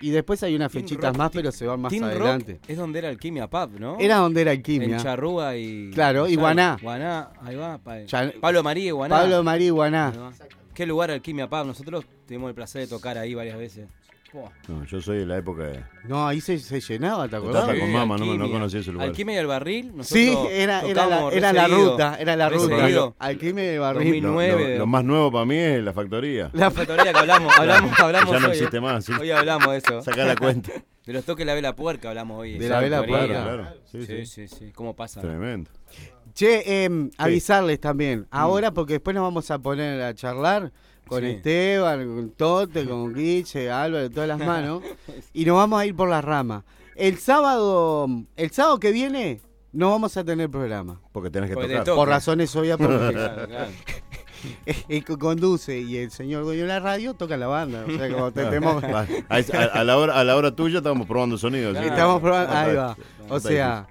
Y 0.00 0.10
después 0.10 0.42
hay 0.42 0.56
unas 0.56 0.70
Team 0.72 0.82
fechitas 0.82 1.10
Rock, 1.10 1.16
más, 1.18 1.30
Team- 1.30 1.42
pero 1.42 1.52
se 1.52 1.66
van 1.66 1.80
más 1.80 1.90
Team 1.90 2.04
adelante. 2.04 2.52
Rock 2.54 2.62
es 2.70 2.76
donde 2.76 2.98
era 2.98 3.08
Alquimia 3.08 3.48
Pub, 3.48 3.78
¿no? 3.78 3.98
Era 4.00 4.16
donde 4.16 4.42
era 4.42 4.50
Alquimia. 4.50 4.96
En 4.96 5.02
Charrúa 5.02 5.56
y. 5.56 5.90
Claro, 5.94 6.28
y 6.28 6.34
Guaná. 6.36 6.76
Guaná, 6.82 7.30
ahí 7.42 7.54
va. 7.56 7.78
pa- 7.78 7.98
Pablo 8.40 8.62
María 8.62 8.86
y 8.86 8.90
Guaná. 8.90 9.16
Pablo 9.16 9.42
María 9.44 9.66
y 9.68 9.70
Guaná. 9.70 10.32
¿Qué 10.74 10.86
lugar 10.86 11.10
Alquimia 11.10 11.48
Pub? 11.48 11.66
Nosotros 11.66 12.04
tuvimos 12.26 12.48
el 12.48 12.54
placer 12.54 12.80
de 12.82 12.88
tocar 12.88 13.16
ahí 13.16 13.34
varias 13.34 13.56
veces. 13.58 13.88
No, 14.68 14.84
yo 14.84 15.00
soy 15.02 15.18
de 15.18 15.26
la 15.26 15.36
época 15.38 15.64
de. 15.64 15.84
No, 16.04 16.26
ahí 16.26 16.40
se, 16.40 16.58
se 16.58 16.80
llenaba, 16.80 17.28
¿te 17.28 17.36
acordás? 17.36 17.66
con 17.66 17.76
Sí, 17.76 17.82
mamá, 17.82 18.16
no, 18.16 18.34
no 18.36 18.50
conocía 18.50 18.80
ese 18.80 18.92
lugar. 18.92 19.08
Alquimia 19.08 19.34
y 19.34 19.38
el 19.38 19.46
barril. 19.46 19.86
nosotros 19.94 20.08
Sí, 20.08 20.36
era, 20.50 20.80
era, 20.82 21.06
la, 21.06 21.28
era 21.30 21.52
la 21.52 21.68
ruta, 21.68 22.16
era 22.18 22.36
la 22.36 22.48
ruta. 22.48 23.14
Alquimia 23.18 23.74
y 23.74 23.78
Barril. 23.78 24.22
2009. 24.22 24.72
Lo, 24.74 24.78
lo 24.78 24.86
más 24.86 25.04
nuevo 25.04 25.30
para 25.30 25.44
mí 25.44 25.56
es 25.56 25.82
la 25.82 25.92
factoría. 25.92 26.50
La 26.54 26.70
Factoría 26.70 27.12
que 27.12 27.18
hablamos, 27.18 27.56
hablamos, 27.58 27.98
hablamos 28.00 28.30
ya 28.32 28.40
no 28.40 28.46
hoy, 28.46 28.52
existe 28.52 28.80
más. 28.80 29.04
sí. 29.04 29.12
Hoy 29.20 29.30
hablamos 29.30 29.70
de 29.72 29.78
eso. 29.78 30.02
Saca 30.02 30.24
la 30.24 30.36
cuenta. 30.36 30.72
De 31.04 31.12
los 31.12 31.24
toques 31.24 31.40
de 31.40 31.46
la 31.46 31.54
vela 31.54 31.74
puerca 31.74 32.10
hablamos 32.10 32.38
hoy. 32.38 32.58
De 32.58 32.68
la 32.68 32.78
vela 32.78 33.04
puerca. 33.04 33.26
Claro, 33.26 33.68
sí, 33.90 34.06
Sí, 34.06 34.24
sí. 34.24 34.46
sí, 34.46 34.48
sí. 34.56 34.72
¿Cómo 34.72 34.94
pasa? 34.94 35.20
Tremendo. 35.20 35.68
Che, 36.32 36.84
em, 36.84 37.10
avisarles 37.18 37.80
también. 37.80 38.28
Ahora, 38.30 38.70
porque 38.72 38.92
después 38.94 39.12
nos 39.12 39.24
vamos 39.24 39.50
a 39.50 39.58
poner 39.58 40.00
a 40.00 40.14
charlar 40.14 40.70
con 41.12 41.20
Sí. 41.22 41.30
Esteban, 41.30 42.06
con 42.14 42.30
Tote, 42.30 42.84
con 42.86 43.12
Guiche, 43.14 43.70
Álvaro, 43.70 44.10
todas 44.10 44.28
las 44.28 44.38
manos. 44.38 44.82
y 45.32 45.44
nos 45.44 45.56
vamos 45.56 45.80
a 45.80 45.86
ir 45.86 45.94
por 45.94 46.08
las 46.08 46.24
ramas. 46.24 46.64
El 46.96 47.18
sábado, 47.18 48.06
el 48.36 48.50
sábado 48.50 48.78
que 48.80 48.92
viene, 48.92 49.40
no 49.72 49.90
vamos 49.90 50.16
a 50.16 50.24
tener 50.24 50.50
programa. 50.50 51.00
Porque 51.12 51.30
tenés 51.30 51.48
que 51.50 51.54
Porque 51.54 51.68
tocar. 51.70 51.84
toca. 51.84 51.96
Por 51.96 52.08
razones 52.08 52.54
obvias, 52.56 52.76
porque 52.78 52.96
Claro, 53.12 53.48
claro. 53.48 53.70
el 54.88 55.04
que 55.04 55.16
conduce 55.18 55.78
y 55.78 55.96
el 55.98 56.10
señor 56.10 56.44
dueño 56.44 56.62
de 56.62 56.68
la 56.68 56.80
radio 56.80 57.14
toca 57.14 57.36
la 57.36 57.46
banda. 57.46 57.84
O 57.88 57.90
sea, 57.96 58.10
como 58.10 58.32
te- 58.32 58.44
tenemos- 58.44 58.82
Va, 58.82 59.06
A, 59.28 59.84
la 59.84 59.96
hora, 59.98 60.18
a 60.18 60.24
la 60.24 60.36
hora 60.36 60.54
tuya 60.54 60.78
estamos 60.78 61.06
probando 61.06 61.38
sonidos. 61.38 61.76
¿sí? 61.78 61.84
Estamos 61.84 62.20
probando, 62.20 62.52
ahí 62.54 62.74
va. 62.74 62.96
O 63.28 63.38
sea, 63.40 63.86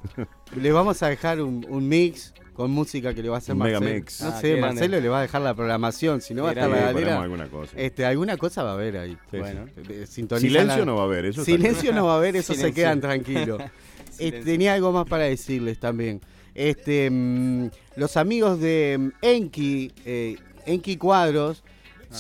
le 0.56 0.72
vamos 0.72 1.02
a 1.04 1.08
dejar 1.08 1.42
un, 1.42 1.66
un 1.70 1.88
mix 1.88 2.34
con 2.54 2.70
música 2.72 3.14
que 3.14 3.24
le 3.24 3.30
va 3.30 3.36
a 3.36 3.38
hacer 3.40 3.56
Marcelo. 3.56 3.82
No 3.82 3.88
Ah, 3.88 4.32
sé, 4.40 4.42
qué 4.42 4.48
grande. 4.58 4.62
Marcelo 4.62 5.00
le 5.00 5.10
va 5.10 5.20
a 5.20 5.22
dejar 5.22 5.42
la 5.42 5.54
programación, 5.56 6.22
si 6.22 6.34
no 6.34 6.44
va 6.44 6.52
a 6.52 6.54
Qué 6.54 6.60
estar 6.60 6.70
la 6.70 6.76
Sí, 6.78 6.82
galera. 6.84 7.00
ponemos 7.00 7.24
alguna 7.24 7.48
cosa. 7.48 7.74
Este, 7.78 8.06
alguna 8.06 8.38
cosa 8.38 8.64
va 8.64 8.72
a 8.72 8.74
haber 8.74 8.98
ahí. 8.98 9.18
Sí, 9.32 9.38
Bueno. 9.38 9.66
Eh, 9.90 10.06
sintoniza 10.08 10.48
Silencio 10.48 10.80
la- 10.80 10.86
no 10.86 10.96
va 10.96 11.02
a 11.02 11.06
haber, 11.06 11.26
eso 11.26 11.42
está 11.42 11.52
Silencio 11.52 11.94
no 11.94 12.06
va 12.06 12.14
a 12.14 12.18
haber, 12.18 12.36
eso 12.36 12.54
se 12.54 12.60
Silencio. 12.60 12.84
quedan 12.84 13.02
tranquilos. 13.02 13.62
Eh, 14.20 14.26
Silencio. 14.26 14.44
tenía 14.52 14.74
algo 14.74 14.92
más 14.92 15.06
para 15.08 15.24
decirles 15.24 15.80
también. 15.80 16.22
Este, 16.54 17.10
mm, 17.10 17.70
los 17.96 18.18
amigos 18.18 18.60
de 18.60 18.98
mm, 19.00 19.10
Enki, 19.22 19.92
eh, 20.06 20.38
Enki 20.66 20.98
Cuadros, 20.98 21.64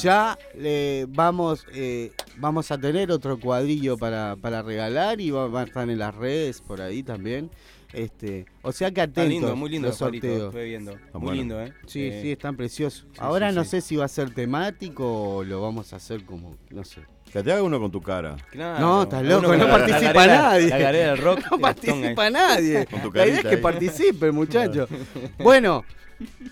Ya 0.02 0.38
eh, 0.56 1.06
vamos 1.10 1.66
eh, 1.74 2.14
vamos 2.38 2.72
a 2.72 2.78
tener 2.78 3.12
otro 3.12 3.38
cuadrillo 3.38 3.98
para, 3.98 4.38
para 4.38 4.62
regalar 4.62 5.20
y 5.20 5.32
va, 5.32 5.48
va 5.48 5.62
a 5.62 5.64
estar 5.66 5.90
en 5.90 6.00
las 6.00 6.16
redes 6.16 6.62
por 6.62 6.82
ahí 6.82 7.04
también. 7.04 7.50
Este, 7.94 8.46
o 8.62 8.72
sea 8.72 8.90
que 8.92 9.02
Está 9.02 9.22
atentos 9.22 9.30
lindo, 9.42 9.56
muy 9.56 9.70
lindo 9.70 9.90
los 9.90 9.98
sorteos. 9.98 10.46
estuve 10.46 10.64
viendo. 10.66 10.94
Muy 11.14 11.22
bueno. 11.22 11.32
lindo, 11.34 11.62
¿eh? 11.62 11.74
Sí, 11.88 12.04
Eh, 12.06 12.20
sí, 12.22 12.32
están 12.32 12.56
preciosos. 12.56 13.06
sí, 13.12 13.18
Ahora 13.20 13.50
sí, 13.50 13.56
no 13.56 13.64
sí. 13.66 13.70
sé 13.72 13.82
si 13.82 13.96
va 13.98 14.06
a 14.06 14.08
ser 14.08 14.34
temático 14.34 15.36
o 15.38 15.44
lo 15.44 15.62
vamos 15.62 15.92
a 15.94 15.98
hacer 15.98 16.24
como, 16.24 16.56
no 16.70 16.84
sé. 16.86 17.02
Que 17.32 17.44
te 17.44 17.52
haga 17.52 17.64
uno 17.64 17.80
con 17.80 17.92
tu 17.92 18.02
cara. 18.02 18.36
Claro. 18.52 18.80
No, 18.80 19.04
estás 19.04 19.24
loco, 19.24 19.56
no 19.56 19.68
participa 19.68 20.26
la 20.28 20.38
nadie. 20.42 20.68
La 20.70 20.78
galera 20.78 21.08
del 21.12 21.18
rock. 21.18 21.40
No 21.52 21.60
participa 21.60 22.30
nadie. 22.30 22.86
Con 22.86 23.02
tu 23.02 23.12
La 23.14 23.26
idea 23.28 23.38
es 23.40 23.42
que 23.44 23.56
ahí. 23.56 23.62
participe, 23.62 24.32
muchacho. 24.32 24.88
Bueno, 25.40 25.84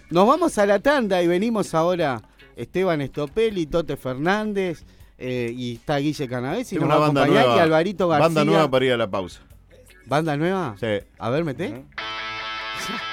nos 0.09 0.27
vamos 0.27 0.57
a 0.57 0.65
la 0.65 0.79
tanda 0.79 1.21
y 1.21 1.27
venimos 1.27 1.73
ahora 1.73 2.21
Esteban 2.55 3.01
Estopelli, 3.01 3.65
Tote 3.65 3.95
Fernández 3.97 4.83
eh, 5.17 5.53
y 5.55 5.75
está 5.75 5.97
Guille 5.97 6.27
Canavés 6.27 6.71
y 6.71 6.75
Tengo 6.75 6.87
nos 6.87 6.95
una 6.97 6.99
va 6.99 7.05
a 7.05 7.09
acompañar 7.23 7.45
nueva. 7.45 7.57
y 7.57 7.59
Alvarito 7.59 8.07
García. 8.07 8.25
Banda 8.27 8.45
nueva 8.45 8.69
para 8.71 8.85
ir 8.85 8.91
a 8.93 8.97
la 8.97 9.09
pausa. 9.09 9.41
¿Banda 10.09 10.35
nueva? 10.35 10.75
Sí. 10.79 10.87
A 11.19 11.29
ver, 11.29 11.45
mete. 11.45 11.85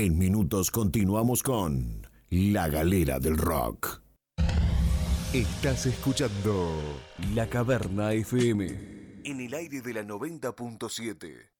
En 0.00 0.16
minutos 0.16 0.70
continuamos 0.70 1.42
con 1.42 2.08
La 2.30 2.68
Galera 2.68 3.20
del 3.20 3.36
Rock. 3.36 4.00
Estás 5.34 5.84
escuchando 5.84 6.72
La 7.34 7.50
Caverna 7.50 8.14
FM. 8.14 9.20
En 9.24 9.40
el 9.42 9.52
aire 9.52 9.82
de 9.82 9.92
la 9.92 10.02
90.7. 10.02 11.50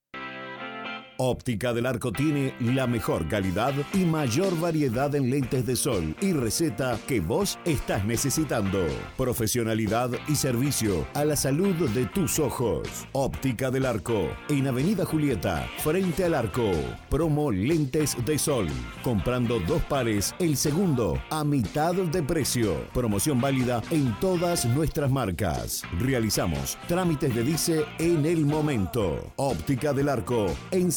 Óptica 1.22 1.74
del 1.74 1.84
Arco 1.84 2.12
tiene 2.12 2.54
la 2.60 2.86
mejor 2.86 3.28
calidad 3.28 3.74
y 3.92 4.06
mayor 4.06 4.58
variedad 4.58 5.14
en 5.14 5.28
lentes 5.28 5.66
de 5.66 5.76
sol 5.76 6.16
y 6.22 6.32
receta 6.32 6.98
que 7.06 7.20
vos 7.20 7.58
estás 7.66 8.06
necesitando. 8.06 8.78
Profesionalidad 9.18 10.12
y 10.28 10.34
servicio 10.34 11.06
a 11.12 11.26
la 11.26 11.36
salud 11.36 11.74
de 11.90 12.06
tus 12.06 12.38
ojos. 12.38 13.06
Óptica 13.12 13.70
del 13.70 13.84
Arco, 13.84 14.30
en 14.48 14.66
Avenida 14.66 15.04
Julieta, 15.04 15.68
frente 15.80 16.24
al 16.24 16.32
arco. 16.32 16.70
Promo 17.10 17.50
lentes 17.50 18.16
de 18.24 18.38
sol. 18.38 18.68
Comprando 19.02 19.60
dos 19.60 19.82
pares, 19.82 20.34
el 20.38 20.56
segundo 20.56 21.22
a 21.28 21.44
mitad 21.44 21.96
de 21.96 22.22
precio. 22.22 22.88
Promoción 22.94 23.42
válida 23.42 23.82
en 23.90 24.18
todas 24.20 24.64
nuestras 24.64 25.10
marcas. 25.10 25.82
Realizamos 25.98 26.78
trámites 26.88 27.34
de 27.34 27.42
dice 27.42 27.84
en 27.98 28.24
el 28.24 28.46
momento. 28.46 29.34
Óptica 29.36 29.92
del 29.92 30.08
Arco, 30.08 30.46
en 30.70 30.90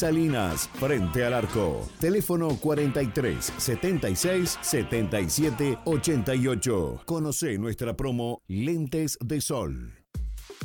Frente 0.79 1.25
al 1.25 1.33
arco. 1.33 1.87
Teléfono 1.99 2.57
43 2.59 3.53
76 3.57 4.59
77 4.61 5.79
88. 5.85 7.01
Conoce 7.05 7.57
nuestra 7.57 7.95
promo 7.95 8.41
Lentes 8.47 9.17
de 9.19 9.41
Sol. 9.41 10.02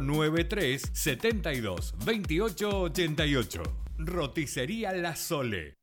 093 0.00 0.90
72 0.92 1.94
28 2.04 2.80
88. 2.80 3.62
Roticería 3.98 4.92
La 4.92 5.14
Sole. 5.16 5.81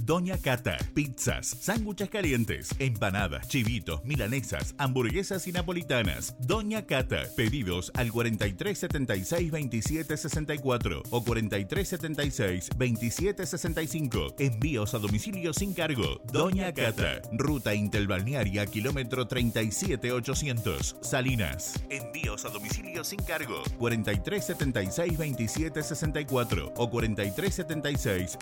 Doña 0.09 0.39
Cata, 0.39 0.75
pizzas, 0.95 1.55
sándwiches 1.61 2.09
calientes, 2.09 2.73
empanadas, 2.79 3.47
chivitos, 3.47 4.03
milanesas, 4.05 4.73
hamburguesas 4.79 5.45
y 5.45 5.51
napolitanas. 5.51 6.35
Doña 6.39 6.87
Cata, 6.87 7.25
pedidos 7.37 7.91
al 7.93 8.11
4376 8.11 9.51
2764 9.51 11.03
o 11.11 11.23
4376 11.23 12.69
2765. 12.69 14.33
Envíos 14.39 14.95
a 14.95 14.97
domicilio 14.97 15.53
sin 15.53 15.75
cargo. 15.75 16.19
Doña 16.33 16.73
Cata, 16.73 17.21
ruta 17.31 17.75
interbalnearia 17.75 18.65
kilómetro 18.65 19.27
37800, 19.27 20.95
Salinas. 21.01 21.75
Envíos 21.91 22.45
a 22.45 22.49
domicilio 22.49 23.03
sin 23.03 23.19
cargo. 23.19 23.61
4376 23.77 25.19
2764 25.19 26.73
o 26.77 26.89
4376 26.89 28.39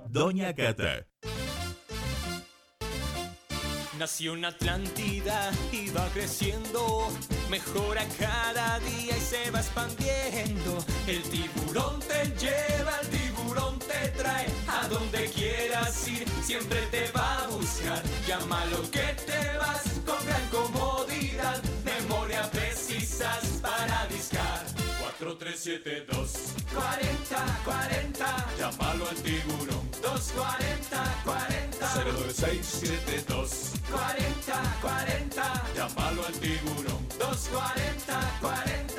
2765. 0.00 0.08
Doña 0.08 0.54
Cata. 0.54 1.06
Nació 3.98 4.32
una 4.32 4.48
Atlántida 4.48 5.50
y 5.72 5.90
va 5.90 6.08
creciendo, 6.14 7.08
mejora 7.50 8.02
cada 8.18 8.78
día 8.80 9.14
y 9.14 9.20
se 9.20 9.50
va 9.50 9.60
expandiendo. 9.60 10.82
El 11.06 11.22
tiburón 11.24 12.00
te 12.00 12.24
lleva, 12.40 12.98
el 13.02 13.08
tiburón 13.08 13.78
te 13.78 14.08
trae, 14.16 14.46
a 14.68 14.88
donde 14.88 15.30
quieras 15.30 16.08
ir, 16.08 16.26
siempre 16.42 16.80
te 16.90 17.10
va 17.12 17.44
a 17.44 17.48
buscar. 17.48 18.02
Llámalo 18.26 18.90
que 18.90 19.14
te 19.26 19.58
vas 19.58 19.82
con 20.06 20.24
gran 20.24 20.48
comodidad, 20.48 21.62
memoria 21.84 22.50
precisas 22.50 23.60
para 23.60 24.06
discar. 24.06 24.64
4372 25.18 26.54
40 26.72 27.60
40 27.66 28.46
Llámalo 28.58 29.06
al 29.06 29.16
tiburón 29.16 29.69
240 30.34 31.22
40 31.24 31.86
09672 32.04 33.72
40 33.90 34.76
40 34.80 35.62
Llámalo 35.74 36.24
al 36.26 36.32
tiburón. 36.34 37.08
240 37.18 38.38
40 38.40 38.89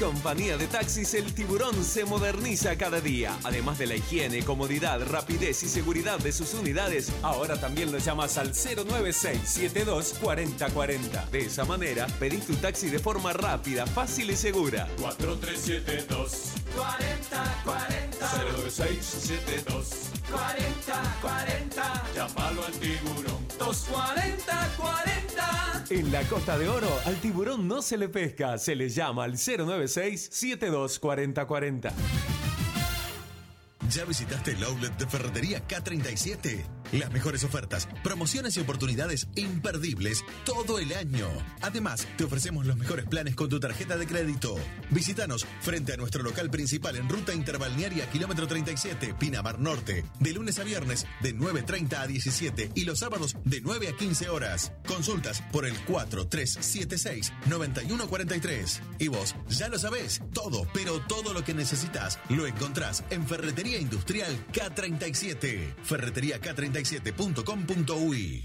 Compañía 0.00 0.56
de 0.58 0.66
taxis 0.66 1.14
El 1.14 1.32
Tiburón 1.32 1.82
se 1.82 2.04
moderniza 2.04 2.76
cada 2.76 3.00
día. 3.00 3.34
Además 3.44 3.78
de 3.78 3.86
la 3.86 3.96
higiene, 3.96 4.44
comodidad, 4.44 5.00
rapidez 5.08 5.62
y 5.62 5.68
seguridad 5.68 6.18
de 6.18 6.32
sus 6.32 6.52
unidades, 6.52 7.10
ahora 7.22 7.58
también 7.58 7.90
lo 7.90 7.96
llamas 7.98 8.36
al 8.36 8.52
096-72-4040. 8.52 11.30
De 11.30 11.38
esa 11.40 11.64
manera, 11.64 12.06
pedís 12.18 12.44
tu 12.46 12.54
taxi 12.56 12.90
de 12.90 12.98
forma 12.98 13.32
rápida, 13.32 13.86
fácil 13.86 14.28
y 14.30 14.36
segura. 14.36 14.86
4372 15.00 16.52
40 16.76 17.62
40 17.64 18.06
09672 18.62 20.10
40 20.30 21.16
40 21.22 22.02
Llámalo 22.14 22.62
al 22.64 22.72
tiburón 22.72 23.46
240 23.58 24.74
40 24.76 25.84
En 25.90 26.12
la 26.12 26.22
Costa 26.24 26.58
de 26.58 26.68
Oro, 26.68 26.90
al 27.06 27.16
tiburón 27.20 27.66
no 27.66 27.80
se 27.80 27.96
le 27.96 28.08
pesca, 28.08 28.58
se 28.58 28.74
le 28.74 28.90
llama 28.90 29.24
al 29.24 29.32
096 29.34 29.85
7240 29.88 31.46
40. 31.46 32.65
¿Ya 33.90 34.04
visitaste 34.04 34.52
el 34.52 34.62
outlet 34.64 34.96
de 34.98 35.06
Ferretería 35.06 35.66
K37? 35.66 36.76
Las 36.92 37.10
mejores 37.12 37.42
ofertas, 37.44 37.88
promociones 38.02 38.56
y 38.56 38.60
oportunidades 38.60 39.28
imperdibles 39.34 40.24
todo 40.44 40.78
el 40.78 40.94
año. 40.94 41.28
Además, 41.60 42.06
te 42.16 42.24
ofrecemos 42.24 42.64
los 42.64 42.76
mejores 42.76 43.06
planes 43.06 43.34
con 43.34 43.48
tu 43.48 43.58
tarjeta 43.58 43.96
de 43.96 44.06
crédito. 44.06 44.54
Visítanos 44.90 45.44
frente 45.60 45.92
a 45.92 45.96
nuestro 45.96 46.22
local 46.22 46.48
principal 46.48 46.94
en 46.96 47.08
Ruta 47.08 47.34
Interbalnearia 47.34 48.08
Kilómetro 48.10 48.46
37, 48.46 49.14
Pinamar 49.18 49.58
Norte, 49.58 50.04
de 50.20 50.32
lunes 50.32 50.60
a 50.60 50.64
viernes 50.64 51.06
de 51.22 51.34
9.30 51.34 51.98
a 51.98 52.06
17 52.06 52.70
y 52.74 52.84
los 52.84 53.00
sábados 53.00 53.36
de 53.44 53.60
9 53.60 53.88
a 53.88 53.96
15 53.96 54.28
horas. 54.28 54.72
Consultas 54.86 55.42
por 55.52 55.66
el 55.66 55.74
4376-9143. 55.86 58.80
Y 59.00 59.08
vos, 59.08 59.34
ya 59.48 59.68
lo 59.68 59.78
sabés, 59.78 60.22
todo, 60.32 60.68
pero 60.72 61.00
todo 61.00 61.32
lo 61.32 61.42
que 61.44 61.54
necesitas 61.54 62.20
lo 62.28 62.46
encontrás 62.46 63.02
en 63.10 63.26
Ferretería 63.26 63.75
Industrial 63.78 64.32
K37. 64.52 65.74
Ferretería 65.82 66.40
K37.com.uy. 66.40 68.44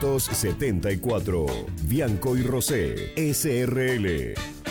974. 0.00 1.46
Bianco 1.84 2.36
y 2.36 2.42
Rosé, 2.42 3.12
SRL. 3.16 4.61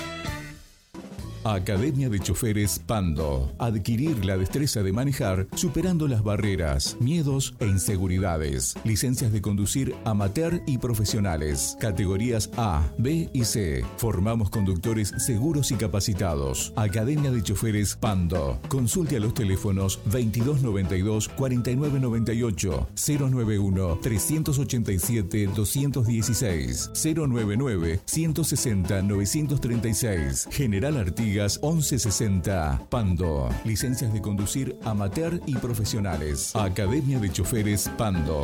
Academia 1.43 2.07
de 2.09 2.19
Choferes 2.19 2.79
Pando. 2.85 3.51
Adquirir 3.57 4.23
la 4.25 4.37
destreza 4.37 4.83
de 4.83 4.93
manejar 4.93 5.47
superando 5.55 6.07
las 6.07 6.23
barreras, 6.23 6.97
miedos 6.99 7.55
e 7.59 7.65
inseguridades. 7.65 8.75
Licencias 8.83 9.31
de 9.31 9.41
conducir 9.41 9.95
amateur 10.05 10.61
y 10.67 10.77
profesionales. 10.77 11.77
Categorías 11.79 12.51
A, 12.57 12.87
B 12.97 13.29
y 13.33 13.43
C. 13.45 13.83
Formamos 13.97 14.49
conductores 14.49 15.13
seguros 15.17 15.71
y 15.71 15.75
capacitados. 15.75 16.73
Academia 16.75 17.31
de 17.31 17.41
Choferes 17.41 17.95
Pando. 17.95 18.59
Consulte 18.67 19.17
a 19.17 19.19
los 19.19 19.33
teléfonos 19.33 19.99
2292 20.05 21.29
4998 21.29 22.87
091 22.95 23.99
387 24.01 25.47
216 25.55 26.91
099 26.93 27.99
160 28.05 29.01
936 29.01 30.47
General 30.51 30.97
Artigas 30.97 31.30
1160 31.61 32.88
Pando. 32.89 33.49
Licencias 33.63 34.13
de 34.13 34.21
conducir 34.21 34.77
amateur 34.84 35.39
y 35.45 35.55
profesionales. 35.55 36.55
Academia 36.55 37.19
de 37.19 37.32
Choferes 37.32 37.89
Pando. 37.97 38.43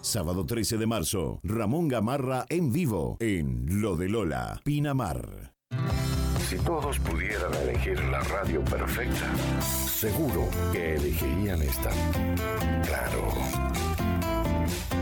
Sábado 0.00 0.46
13 0.46 0.78
de 0.78 0.86
marzo, 0.86 1.40
Ramón 1.42 1.88
Gamarra 1.88 2.46
en 2.48 2.72
vivo 2.72 3.18
en 3.20 3.82
Lo 3.82 3.96
de 3.96 4.09
Lola, 4.09 4.59
Pinamar. 4.64 5.57
Si 6.49 6.57
todos 6.61 6.99
pudieran 7.01 7.53
elegir 7.62 8.03
la 8.05 8.20
radio 8.20 8.64
perfecta, 8.64 9.61
seguro 9.61 10.49
que 10.72 10.94
elegirían 10.94 11.61
esta. 11.61 11.90
Claro. 12.86 13.34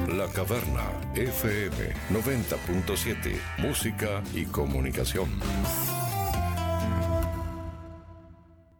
La 0.09 0.27
Caverna 0.33 0.91
FM 1.15 1.95
90.7. 2.11 3.39
Música 3.59 4.25
y 4.35 4.45
comunicación. 4.47 5.29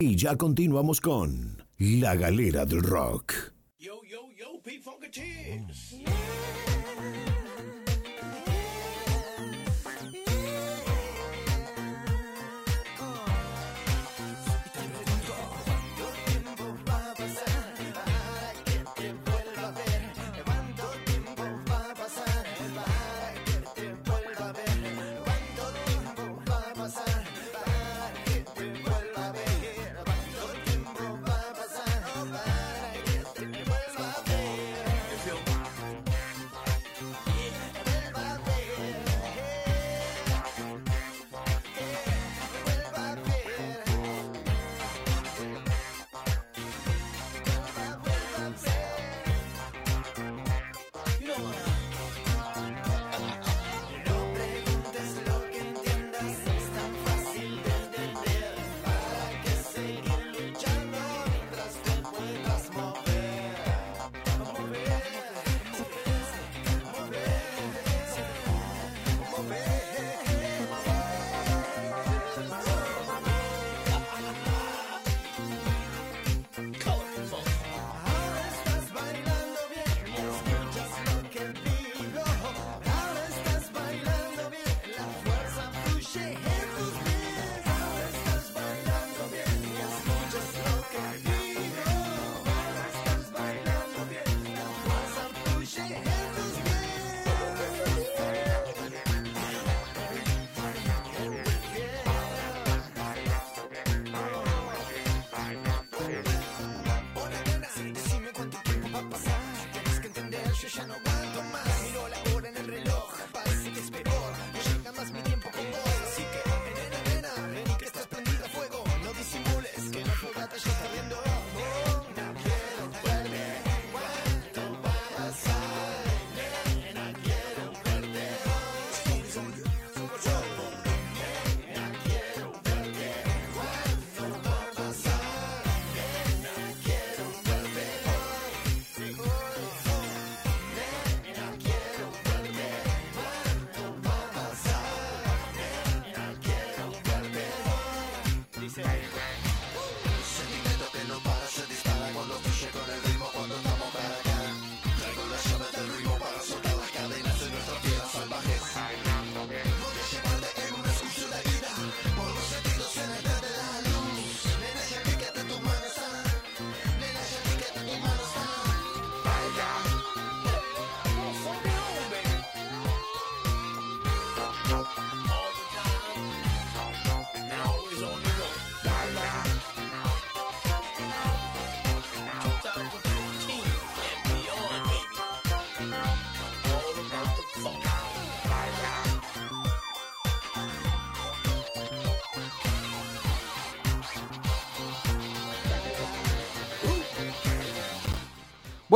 Y 0.01 0.17
ya 0.17 0.35
continuamos 0.35 1.01
con 1.01 1.65
La 1.79 2.17
Galera 2.17 2.67
del 2.67 2.83
Rock. 2.83 3.33
Yo, 3.79 4.01
yo, 4.11 4.29
yo, 4.37 4.61
Pete 4.61 4.83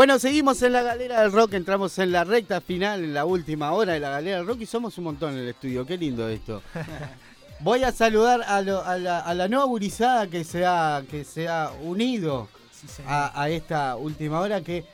Bueno, 0.01 0.18
seguimos 0.18 0.62
en 0.62 0.72
la 0.72 0.80
galera 0.82 1.20
del 1.20 1.30
rock, 1.30 1.53
entramos 1.53 1.98
en 1.98 2.11
la 2.11 2.24
recta 2.24 2.62
final, 2.62 3.05
en 3.05 3.12
la 3.12 3.26
última 3.26 3.72
hora 3.72 3.92
de 3.92 4.01
la 4.01 4.09
galera 4.09 4.38
del 4.38 4.46
rock 4.46 4.62
y 4.62 4.64
somos 4.64 4.96
un 4.96 5.05
montón 5.05 5.34
en 5.34 5.40
el 5.40 5.48
estudio. 5.51 5.84
Qué 5.84 5.98
lindo 5.98 6.26
esto. 6.26 6.62
Voy 7.61 7.84
a 7.84 7.92
saludar 7.92 8.40
a, 8.46 8.62
lo- 8.62 8.82
a 8.82 8.96
la, 8.96 9.18
a 9.18 9.34
la 9.34 9.46
nueva 9.46 9.66
gurizada 9.66 10.26
que 10.26 10.42
se 10.42 10.64
ha, 10.64 11.03
que 11.11 11.22
se 11.26 11.48
ha 11.48 11.70
unido 11.82 12.48
a, 13.07 13.42
a 13.42 13.51
esta 13.51 13.96
última 13.96 14.40
hora, 14.40 14.62
que 14.62 14.86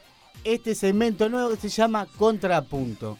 este 0.42 0.74
segmento 0.74 1.28
nuevo 1.28 1.50
que 1.50 1.56
se 1.56 1.68
llama 1.68 2.08
Contrapunto. 2.18 3.16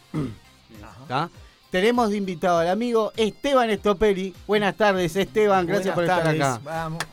Tenemos 1.70 2.10
de 2.10 2.16
invitado 2.16 2.58
al 2.58 2.68
amigo 2.68 3.12
Esteban 3.16 3.70
Estopelli. 3.70 4.34
Buenas 4.48 4.76
tardes, 4.76 5.14
Esteban. 5.14 5.64
Gracias 5.64 5.94
Buenas 5.94 6.18
por 6.18 6.26
estar 6.34 6.34
acá. 6.34 6.60
Vamos. 6.64 7.04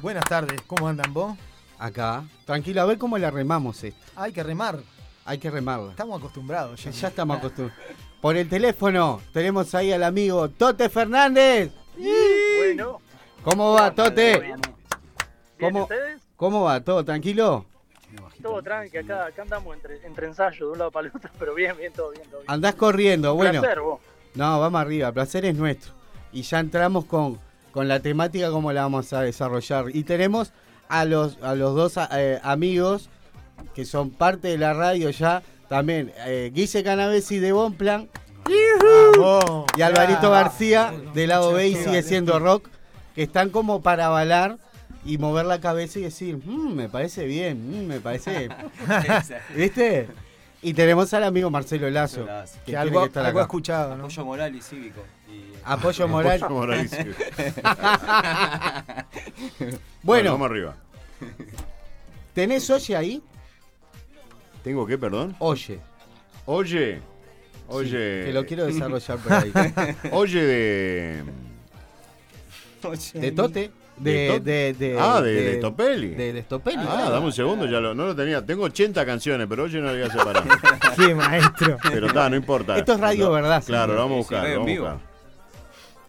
Buenas 0.00 0.24
tardes, 0.26 0.62
¿cómo 0.68 0.86
andan 0.86 1.12
vos? 1.12 1.36
Acá. 1.80 2.24
Tranquilo, 2.44 2.82
a 2.82 2.84
ver 2.84 2.98
cómo 2.98 3.16
la 3.16 3.30
remamos 3.30 3.82
esto. 3.82 4.04
Hay 4.14 4.32
que 4.32 4.42
remar. 4.42 4.80
Hay 5.24 5.38
que 5.38 5.50
remarla. 5.50 5.90
Estamos 5.90 6.18
acostumbrados 6.18 6.84
ya. 6.84 6.90
Ya 6.90 7.08
estamos 7.08 7.38
acostumbrados. 7.38 7.82
Por 8.20 8.36
el 8.36 8.48
teléfono 8.48 9.22
tenemos 9.32 9.74
ahí 9.74 9.90
al 9.90 10.02
amigo 10.02 10.50
Tote 10.50 10.90
Fernández. 10.90 11.72
Bueno, 11.96 13.00
¿Cómo 13.42 13.72
va, 13.72 13.94
Tote? 13.94 14.38
¿Bien 14.38 14.60
¿Cómo, 15.58 15.82
ustedes? 15.82 16.20
¿Cómo 16.36 16.62
va? 16.64 16.80
¿Todo 16.82 17.04
tranquilo? 17.04 17.64
todo 18.42 18.62
tranqui, 18.62 18.96
acá, 18.96 19.26
acá 19.26 19.42
andamos 19.42 19.74
entre, 19.74 20.04
entre 20.06 20.26
ensayos 20.26 20.58
de 20.58 20.66
un 20.66 20.78
lado 20.78 20.90
para 20.90 21.08
el 21.08 21.12
otro, 21.14 21.30
pero 21.38 21.54
bien, 21.54 21.76
bien, 21.76 21.92
todo 21.92 22.10
bien, 22.10 22.24
todo 22.24 22.40
bien. 22.40 22.50
Andás 22.50 22.74
corriendo, 22.74 23.34
bueno. 23.34 23.60
Placer, 23.60 23.80
vos. 23.80 24.00
No, 24.34 24.60
vamos 24.60 24.80
arriba, 24.80 25.08
el 25.08 25.14
placer 25.14 25.44
es 25.44 25.54
nuestro. 25.54 25.92
Y 26.32 26.42
ya 26.42 26.60
entramos 26.60 27.04
con, 27.06 27.38
con 27.70 27.88
la 27.88 28.00
temática, 28.00 28.50
cómo 28.50 28.72
la 28.72 28.82
vamos 28.82 29.12
a 29.12 29.22
desarrollar. 29.22 29.86
Y 29.94 30.04
tenemos 30.04 30.52
a 30.90 31.04
los, 31.06 31.38
a 31.42 31.54
los 31.54 31.74
dos 31.74 31.94
eh, 32.12 32.38
amigos 32.42 33.08
que 33.74 33.84
son 33.84 34.10
parte 34.10 34.48
de 34.48 34.58
la 34.58 34.74
radio 34.74 35.10
ya, 35.10 35.42
también 35.68 36.12
eh, 36.26 36.50
Guille 36.52 36.82
Canavesi 36.82 37.38
de 37.38 37.52
Bonplan 37.52 38.08
Vamos. 39.16 39.66
y 39.76 39.82
Alvarito 39.82 40.22
Ya. 40.22 40.28
García 40.30 40.92
de 41.14 41.26
lado 41.26 41.52
B 41.52 41.68
y 41.68 41.74
sigue 41.76 42.02
siendo 42.02 42.38
rock, 42.38 42.68
que 43.14 43.22
están 43.22 43.50
como 43.50 43.80
para 43.82 44.06
avalar 44.06 44.58
y 45.04 45.18
mover 45.18 45.46
la 45.46 45.60
cabeza 45.60 45.98
y 45.98 46.02
decir, 46.02 46.38
"Mm, 46.44 46.74
me 46.74 46.88
parece 46.88 47.24
bien, 47.24 47.84
mm, 47.84 47.86
me 47.86 48.00
parece... 48.00 48.48
¿Viste? 49.56 50.08
Y 50.62 50.74
tenemos 50.74 51.14
al 51.14 51.24
amigo 51.24 51.48
Marcelo 51.50 51.88
Lazo, 51.88 52.26
que 52.66 52.76
algo- 52.76 53.00
que 53.02 53.06
estar 53.06 53.24
algo 53.24 53.38
acá. 53.38 53.44
ha 53.44 53.46
escuchado, 53.46 53.96
¿no? 53.96 54.04
Apoyo 54.04 54.24
moral 54.26 54.54
y 54.54 54.60
cívico. 54.60 55.00
Apoyo 55.64 56.08
moral. 56.08 56.42
Apoyo 56.42 56.70
bueno, 60.02 60.32
vamos 60.32 60.50
arriba. 60.50 60.74
¿tenés 62.34 62.68
oye 62.70 62.96
ahí? 62.96 63.22
¿Tengo 64.64 64.86
qué, 64.86 64.98
perdón? 64.98 65.36
Oye. 65.38 65.78
Oye. 66.46 67.00
Oye. 67.68 67.88
Sí, 67.88 68.26
que 68.26 68.32
lo 68.32 68.44
quiero 68.46 68.66
desarrollar 68.66 69.18
por 69.18 69.32
ahí. 69.32 69.52
Oye 70.12 70.42
de. 70.44 71.22
¿De 73.14 73.32
Tote? 73.32 73.70
De, 73.96 74.10
¿De 74.10 74.40
de, 74.40 74.72
de- 74.72 74.96
ah, 74.98 75.20
de, 75.20 75.30
de 75.32 75.56
Topelli. 75.58 76.08
De, 76.14 76.32
de 76.32 76.42
Stopelli, 76.42 76.78
Ah, 76.80 76.86
claro. 76.94 77.10
dame 77.10 77.26
un 77.26 77.32
segundo, 77.34 77.66
ya 77.66 77.80
lo, 77.80 77.94
no 77.94 78.06
lo 78.06 78.16
tenía. 78.16 78.44
Tengo 78.44 78.64
80 78.64 79.04
canciones, 79.04 79.46
pero 79.46 79.64
oye 79.64 79.78
no 79.78 79.88
lo 79.88 79.92
voy 79.92 80.02
a 80.02 80.10
separar. 80.10 80.42
Qué 80.96 81.14
maestro. 81.14 81.76
Pero 81.82 82.06
está, 82.06 82.30
no 82.30 82.36
importa. 82.36 82.78
Esto 82.78 82.94
es 82.94 83.00
radio 83.00 83.30
verdad, 83.30 83.62
Claro, 83.66 83.92
sí. 83.92 83.96
lo 83.96 84.02
vamos 84.02 84.14
a 84.14 84.18
buscar. 84.18 84.44
lo 84.44 84.50
vamos 84.50 84.62
a 84.68 84.72
vivo. 84.72 84.84
buscar. 84.90 85.09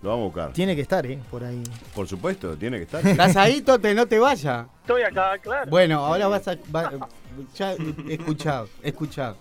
Lo 0.02 0.10
vamos 0.10 0.24
a 0.24 0.26
buscar. 0.28 0.54
Tiene 0.54 0.76
que 0.76 0.82
estar, 0.82 1.06
¿eh? 1.06 1.20
Por 1.30 1.44
ahí. 1.44 1.62
Por 1.94 2.08
supuesto, 2.08 2.56
tiene 2.58 2.78
que 2.78 2.84
estar. 2.84 3.06
¿Estás 3.06 3.36
ahí, 3.36 3.62
Tote? 3.62 3.94
No 3.94 4.08
te 4.08 4.18
vayas. 4.18 4.66
Estoy 4.82 5.04
acá, 5.04 5.38
claro. 5.38 5.70
Bueno, 5.70 6.00
ahora 6.04 6.28
vas 6.28 6.48
a... 6.48 6.56
va- 6.76 7.08
ya, 7.56 7.74
escuchado, 8.10 8.68
escuchado. 8.82 9.38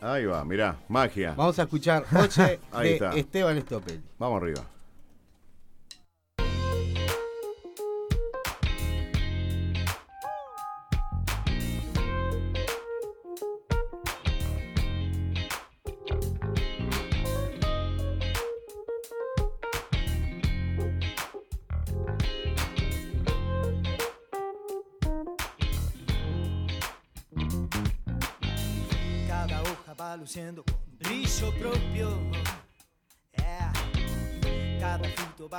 Ahí 0.00 0.24
va, 0.26 0.44
mirá, 0.44 0.76
magia. 0.88 1.34
Vamos 1.36 1.58
a 1.58 1.62
escuchar 1.62 2.04
Oye 2.18 2.58
Ahí 2.72 2.88
de 2.88 2.94
está. 2.94 3.12
Esteban 3.14 3.60
Stopelli. 3.60 4.00
Vamos 4.18 4.42
arriba. 4.42 4.62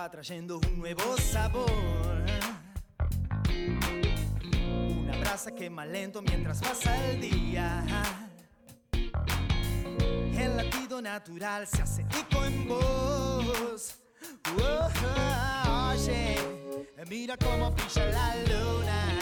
Trayendo 0.09 0.57
un 0.57 0.79
nuevo 0.79 1.17
sabor. 1.17 1.71
Una 4.99 5.17
brasa 5.19 5.51
quema 5.51 5.85
lento 5.85 6.21
mientras 6.21 6.61
pasa 6.61 6.95
el 7.09 7.21
día. 7.21 7.83
El 10.37 10.57
latido 10.57 11.01
natural 11.01 11.67
se 11.67 11.81
hace 11.81 12.01
eco 12.01 12.45
en. 12.45 12.67
Oh, 12.69 13.43
oye, 15.91 16.37
mira 17.07 17.37
cómo 17.37 17.71
brilla 17.71 18.05
la 18.07 18.35
luna 18.35 19.21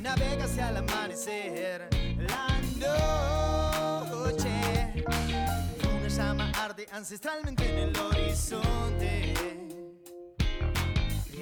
navega 0.00 0.44
hacia 0.44 0.70
el 0.70 0.76
amanecer. 0.78 1.88
Ancestralmente 6.92 7.68
en 7.68 7.78
el 7.88 7.98
horizonte. 7.98 9.34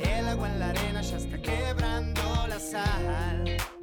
El 0.02 0.28
agua 0.28 0.48
en 0.48 0.58
la 0.58 0.70
arena 0.70 1.00
ya 1.02 1.16
está 1.16 1.40
quebrando 1.40 2.22
la 2.48 2.58
sal. 2.58 3.75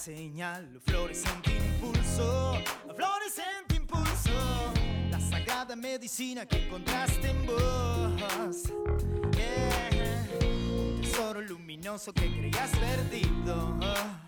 Señal, 0.00 0.80
fluorescente 0.86 1.50
impulso, 1.54 2.54
fluorescente 2.96 3.76
impulso, 3.76 4.72
la 5.10 5.20
sagrada 5.20 5.76
medicina 5.76 6.46
que 6.46 6.64
encontraste 6.64 7.28
en 7.28 7.44
vos. 7.44 8.62
Yeah. 9.36 10.26
Tesoro 11.02 11.42
luminoso 11.42 12.14
que 12.14 12.30
creías 12.32 12.70
perdido. 12.78 13.78
Ah. 13.82 14.22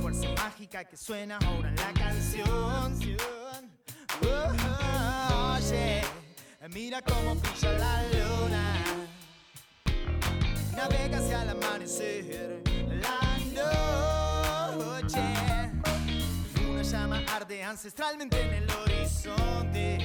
Fuerza 0.00 0.28
mágica 0.36 0.84
que 0.84 0.96
suena 0.96 1.38
ahora 1.38 1.70
en 1.70 1.76
la 1.76 1.92
canción. 1.92 3.00
Oye, 5.56 6.02
mira 6.70 7.02
cómo 7.02 7.34
brilla 7.34 7.72
la 7.78 8.02
luna 8.12 8.74
navega 10.76 11.18
hacia 11.18 11.42
el 11.42 11.48
amanecer. 11.48 12.71
Ancestralmente 17.60 18.40
en 18.40 18.54
el 18.54 18.70
horizonte. 18.70 19.98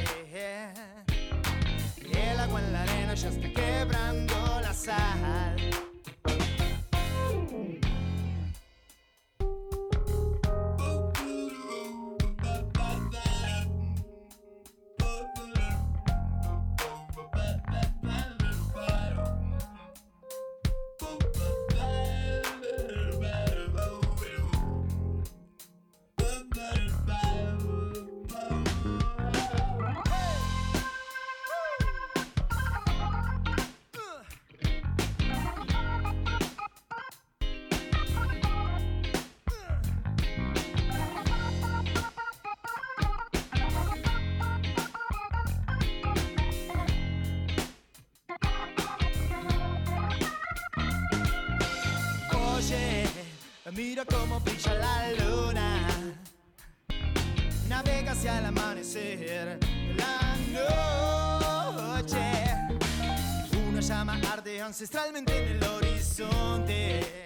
Y 2.02 2.18
el 2.18 2.40
agua 2.40 2.60
en 2.60 2.74
la 2.74 2.82
arena 2.82 3.14
ya 3.14 3.30
está 3.30 3.54
quebrando 3.54 4.60
la 4.62 4.74
sal. 4.74 5.56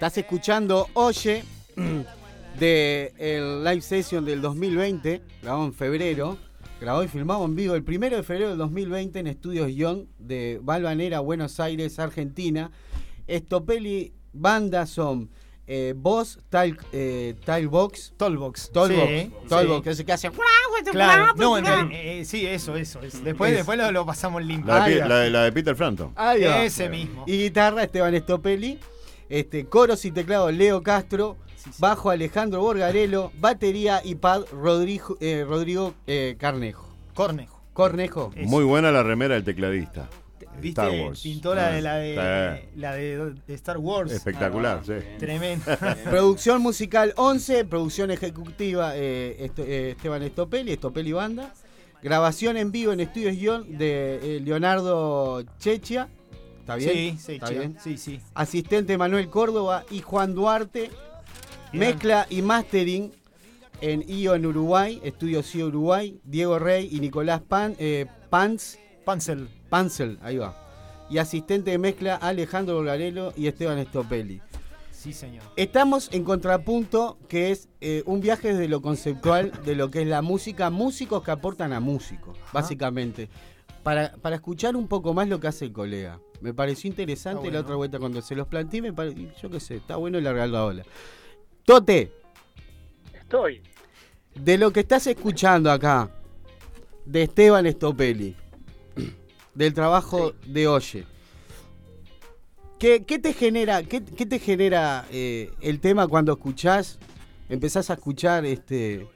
Estás 0.02 0.18
escuchando 0.18 0.88
Oye 0.94 1.44
de 2.60 3.14
el 3.20 3.64
live 3.64 3.82
session 3.82 4.26
del 4.26 4.42
2020, 4.42 5.22
grabado 5.44 5.64
en 5.66 5.74
febrero, 5.76 6.40
grabado 6.80 7.04
y 7.04 7.08
filmado 7.08 7.46
en 7.46 7.56
vivo 7.56 7.76
el 7.76 7.84
primero 7.84 8.18
de 8.18 8.24
febrero 8.24 8.50
del 8.50 8.58
2020 8.58 9.20
en 9.20 9.28
Estudios 9.28 9.72
Young 9.76 10.06
de 10.18 10.60
Balvanera, 10.64 11.20
Buenos 11.20 11.60
Aires, 11.60 12.00
Argentina. 12.00 12.72
Estopeli 13.28 14.12
Banda 14.34 14.88
son 14.88 15.30
eh, 15.68 15.94
Boss, 15.96 16.40
Tile, 16.50 16.78
eh, 16.92 17.36
Tilebox, 17.46 18.14
Tolbox. 18.18 18.72
Tolbox, 18.72 19.08
Sí, 19.08 19.32
Tolbox, 19.50 19.78
sí. 19.78 19.84
que 19.84 19.90
es 19.92 20.00
el 20.00 20.06
que 20.08 20.14
hace 20.14 20.32
Claro, 20.92 21.34
no, 21.36 21.58
en 21.60 21.66
eh, 21.92 22.26
sí, 22.26 22.48
eso, 22.48 22.76
eso. 22.76 23.04
es. 23.04 23.24
Después, 23.24 23.52
Es- 23.52 23.58
después 23.58 23.78
lo, 23.78 23.92
lo 23.92 24.04
pasamos 24.04 24.44
limpio. 24.44 24.74
La 24.74 24.84
de, 24.88 24.96
la 24.96 25.20
de- 25.20 25.30
la 25.30 25.44
de 25.44 25.52
Peter 25.52 25.76
Frampton. 25.76 26.12
Ese 26.36 26.90
mismo. 26.90 27.24
Y 27.28 27.38
guitarra 27.38 27.84
Esteban 27.84 28.16
Estopelli. 28.16 28.80
Este, 29.32 29.66
coros 29.66 30.04
y 30.06 30.12
teclados 30.12 30.54
Leo 30.54 30.84
Castro. 30.84 31.38
Bajo 31.80 32.10
Alejandro 32.10 32.62
Borgarello. 32.62 33.32
Batería 33.40 34.02
y 34.04 34.16
pad 34.16 34.44
Rodrigo, 34.52 35.18
eh, 35.22 35.46
Rodrigo 35.48 35.94
eh, 36.06 36.36
Carnejo. 36.38 36.88
Cornejo. 37.14 37.62
Cornejo. 37.74 38.32
Muy 38.36 38.64
buena 38.66 38.92
la 38.92 39.04
remera 39.04 39.36
del 39.36 39.44
tecladista. 39.44 40.10
¿Viste? 40.60 40.82
Star 40.82 40.92
Wars. 41.06 41.22
Pintó 41.22 41.56
la 41.56 41.72
de, 41.72 41.82
la 41.82 41.96
de, 41.96 42.62
Sí. 42.62 42.80
la 42.80 42.94
de, 42.94 43.34
de 43.48 43.54
Star 43.54 43.78
Wars. 43.78 44.12
Espectacular, 44.12 44.82
sí. 44.86 44.94
Tremendo. 45.20 45.66
Producción 46.10 46.62
musical 46.62 47.14
11, 47.16 47.66
producción 47.66 48.12
ejecutiva 48.12 48.96
eh, 48.96 49.50
eh, 49.58 49.94
Esteban 49.96 50.24
Estopelli, 50.24 50.74
Estopelli 50.74 51.14
Banda. 51.14 51.54
Grabación 52.04 52.58
en 52.58 52.72
vivo 52.72 52.92
en 52.92 53.00
Estudios 53.00 53.36
Guión 53.36 53.78
de 53.78 54.38
eh, 54.38 54.40
Leonardo 54.42 55.44
Chechia. 55.60 56.10
¿Está 56.62 56.76
bien? 56.76 57.18
Sí, 57.18 57.18
sí, 57.26 57.32
¿Está 57.34 57.50
bien? 57.50 57.78
sí, 57.84 57.98
sí. 57.98 58.22
Asistente 58.36 58.98
Manuel 58.98 59.30
Córdoba 59.30 59.84
y 59.90 60.02
Juan 60.02 60.36
Duarte. 60.36 60.92
Bien. 61.72 61.90
Mezcla 61.90 62.28
y 62.30 62.42
mastering 62.42 63.12
en 63.82 64.06
IO 64.08 64.36
en 64.36 64.46
Uruguay, 64.46 65.02
Estudios 65.04 65.54
IO 65.56 65.68
Uruguay, 65.68 66.20
Diego 66.24 66.60
Rey 66.60 66.88
y 66.92 67.00
Nicolás 67.00 67.42
Pan, 67.42 67.76
eh, 67.80 68.06
Pans. 68.30 68.78
Pansel. 69.04 69.50
Pansel, 69.70 70.20
ahí 70.22 70.38
va. 70.38 70.56
Y 71.10 71.18
asistente 71.18 71.72
de 71.72 71.80
mezcla 71.80 72.16
Alejandro 72.16 72.76
Borgarello 72.76 73.34
y 73.36 73.48
Esteban 73.48 73.80
Estopelli. 73.80 74.42
Sí, 74.92 75.14
señor. 75.14 75.44
Estamos 75.56 76.10
en 76.14 76.24
contrapunto, 76.24 77.18
que 77.28 77.50
es 77.50 77.70
eh, 77.82 78.04
un 78.06 78.22
viaje 78.22 78.50
desde 78.50 78.68
lo 78.68 78.84
conceptual 78.84 79.52
de 79.66 79.74
lo 79.74 79.90
que 79.90 80.04
es 80.04 80.08
la 80.08 80.22
música, 80.22 80.70
músicos 80.70 81.24
que 81.24 81.32
aportan 81.32 81.74
a 81.74 81.80
músicos, 81.80 82.38
básicamente. 82.54 83.30
Para, 83.82 84.12
para 84.22 84.36
escuchar 84.36 84.76
un 84.76 84.88
poco 84.88 85.16
más 85.16 85.28
lo 85.28 85.40
que 85.40 85.48
hace 85.48 85.66
el 85.66 85.74
colega. 85.74 86.20
Me 86.42 86.54
pareció 86.54 86.88
interesante 86.90 87.40
bueno. 87.40 87.54
la 87.54 87.60
otra 87.62 87.76
vuelta 87.76 88.00
cuando 88.00 88.22
se 88.22 88.36
los 88.36 88.48
planteé, 88.48 88.82
me 88.82 88.94
pare- 88.94 89.32
yo 89.42 89.50
qué 89.50 89.60
sé, 89.60 89.76
está 89.76 89.96
bueno 89.96 90.20
largar 90.20 90.50
la 90.50 90.66
ola. 90.66 90.84
Tote, 91.66 92.12
Estoy. 93.14 93.62
de 94.36 94.58
lo 94.58 94.72
que 94.72 94.80
estás 94.82 95.06
escuchando 95.08 95.72
acá, 95.72 96.10
de 97.06 97.24
Esteban 97.24 97.66
Estopelli, 97.68 98.36
del 99.54 99.74
trabajo 99.74 100.34
de 100.48 100.68
Oye, 100.68 101.06
¿qué, 102.80 103.04
qué 103.06 103.20
te 103.20 103.34
genera, 103.34 103.84
qué, 103.84 104.04
qué 104.04 104.26
te 104.26 104.40
genera 104.40 105.06
eh, 105.12 105.52
el 105.62 105.80
tema 105.80 106.08
cuando 106.08 106.32
escuchás, 106.34 106.98
empezás 107.50 107.90
a 107.92 107.94
escuchar 107.94 108.46
este, 108.46 109.08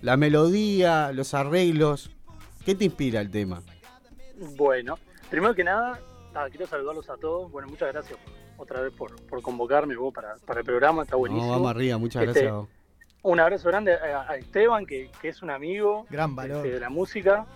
la 0.00 0.16
melodía, 0.16 1.12
los 1.12 1.34
arreglos? 1.34 2.10
¿Qué 2.64 2.74
te 2.74 2.84
inspira 2.84 3.20
el 3.20 3.30
tema? 3.30 3.62
Bueno, 4.56 4.98
primero 5.30 5.54
que 5.54 5.64
nada, 5.64 6.00
ah, 6.34 6.46
quiero 6.50 6.66
saludarlos 6.66 7.08
a 7.10 7.16
todos. 7.16 7.50
Bueno, 7.50 7.68
muchas 7.68 7.92
gracias 7.92 8.18
otra 8.56 8.80
vez 8.80 8.92
por, 8.92 9.14
por 9.26 9.42
convocarme 9.42 9.96
vos 9.96 10.12
para, 10.14 10.36
para 10.46 10.60
el 10.60 10.66
programa, 10.66 11.02
está 11.02 11.16
buenísimo. 11.16 11.46
No, 11.46 11.52
vamos 11.52 11.70
arriba, 11.70 11.98
muchas 11.98 12.22
Este, 12.22 12.32
gracias. 12.40 12.52
a 12.52 12.56
vos. 12.56 12.68
Un 13.24 13.38
abrazo 13.38 13.68
grande 13.68 13.94
a, 13.94 14.28
a 14.30 14.36
Esteban, 14.36 14.84
que, 14.84 15.08
que 15.20 15.28
es 15.28 15.42
un 15.42 15.50
amigo 15.50 16.06
Gran 16.10 16.34
valor. 16.34 16.56
este, 16.58 16.70
de 16.72 16.80
la 16.80 16.90
música. 16.90 17.46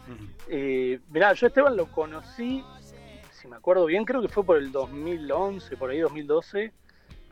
Eh, 0.49 1.01
mirá, 1.11 1.33
yo 1.33 1.47
a 1.47 1.49
Esteban 1.49 1.77
lo 1.77 1.87
conocí, 1.91 2.63
si 3.33 3.49
me 3.49 3.57
acuerdo 3.57 3.85
bien, 3.87 4.05
creo 4.05 4.23
que 4.23 4.29
fue 4.29 4.45
por 4.45 4.59
el 4.59 4.71
2011, 4.71 5.77
por 5.77 5.91
ahí 5.91 5.99
2012, 5.99 6.73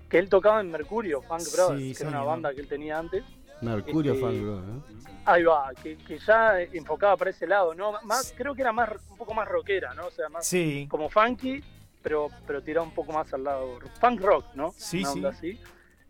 que 0.08 0.18
él 0.18 0.28
tocaba 0.28 0.60
en 0.60 0.70
Mercurio, 0.70 1.22
Funk 1.22 1.40
Sí, 1.40 1.56
Brothers, 1.56 1.96
que 1.98 2.02
era 2.02 2.10
una 2.10 2.22
banda 2.24 2.52
que 2.54 2.60
él 2.60 2.68
tenía 2.68 2.98
antes. 2.98 3.24
Mercurio 3.62 4.12
este, 4.12 4.24
Fan 4.24 4.39
Club, 4.39 4.59
¿eh? 4.60 5.10
Ahí 5.26 5.43
va, 5.43 5.72
que, 5.82 5.97
que 5.97 6.18
ya 6.18 6.60
enfocaba 6.60 7.16
para 7.16 7.31
ese 7.31 7.47
lado, 7.47 7.74
¿no? 7.74 7.93
Más, 8.02 8.35
creo 8.36 8.55
que 8.55 8.60
era 8.62 8.72
más 8.72 8.90
un 9.10 9.16
poco 9.16 9.32
más 9.35 9.48
rockera, 9.48 9.94
¿no? 9.94 10.06
O 10.06 10.10
sea, 10.10 10.28
más 10.28 10.47
Sí. 10.47 10.86
como 10.90 11.09
funky, 11.09 11.62
pero, 12.02 12.28
pero 12.47 12.62
tiraba 12.62 12.86
un 12.86 12.93
poco 12.93 13.12
más 13.12 13.32
al 13.32 13.44
lado 13.44 13.78
punk 14.01 14.20
rock, 14.20 14.44
¿no? 14.55 14.72
Sí, 14.76 15.01
Una 15.01 15.09
sí. 15.10 15.18
onda 15.18 15.28
así. 15.31 15.60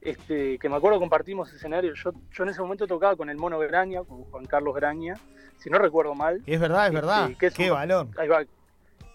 Este, 0.01 0.59
que 0.59 0.69
me 0.69 0.77
acuerdo 0.77 0.99
compartimos 0.99 1.53
escenario. 1.53 1.95
Yo, 1.95 2.11
yo 2.33 2.43
en 2.43 2.51
ese 2.51 2.61
momento 2.61 2.87
tocaba 2.87 3.17
con 3.17 3.31
el 3.31 3.37
mono 3.39 3.59
Graña, 3.61 4.03
con 4.03 4.25
Juan 4.25 4.45
Carlos 4.47 4.75
Graña, 4.75 5.15
si 5.59 5.71
no 5.71 5.79
recuerdo 5.79 6.15
mal. 6.15 6.43
Es 6.45 6.61
verdad, 6.61 6.89
es 6.89 6.93
verdad. 6.93 7.23
Este, 7.31 7.39
que 7.39 7.47
es 7.47 7.55
Qué 7.55 7.71
un- 7.71 7.77
valor. 7.77 8.09
Ahí 8.19 8.29
va, 8.29 8.43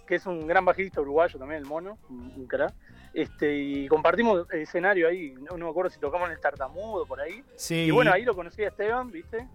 que 0.07 0.15
es 0.15 0.25
un 0.25 0.47
gran 0.47 0.65
bajista 0.65 1.01
uruguayo 1.01 1.37
también, 1.37 1.61
el 1.61 1.67
mono, 1.67 1.97
un, 2.09 2.33
un 2.35 2.47
crack. 2.47 2.73
Este, 3.13 3.55
y 3.57 3.87
compartimos 3.87 4.45
escenario 4.53 5.07
ahí, 5.07 5.33
no, 5.39 5.57
no 5.57 5.65
me 5.65 5.71
acuerdo 5.71 5.89
si 5.89 5.99
tocamos 5.99 6.27
en 6.27 6.33
el 6.35 6.39
tartamudo 6.39 7.05
por 7.05 7.19
ahí. 7.19 7.43
Sí. 7.55 7.85
Y 7.85 7.91
bueno, 7.91 8.11
ahí 8.11 8.23
lo 8.23 8.35
conocí 8.35 8.63
a 8.63 8.67
Esteban, 8.67 9.11
¿viste? 9.11 9.47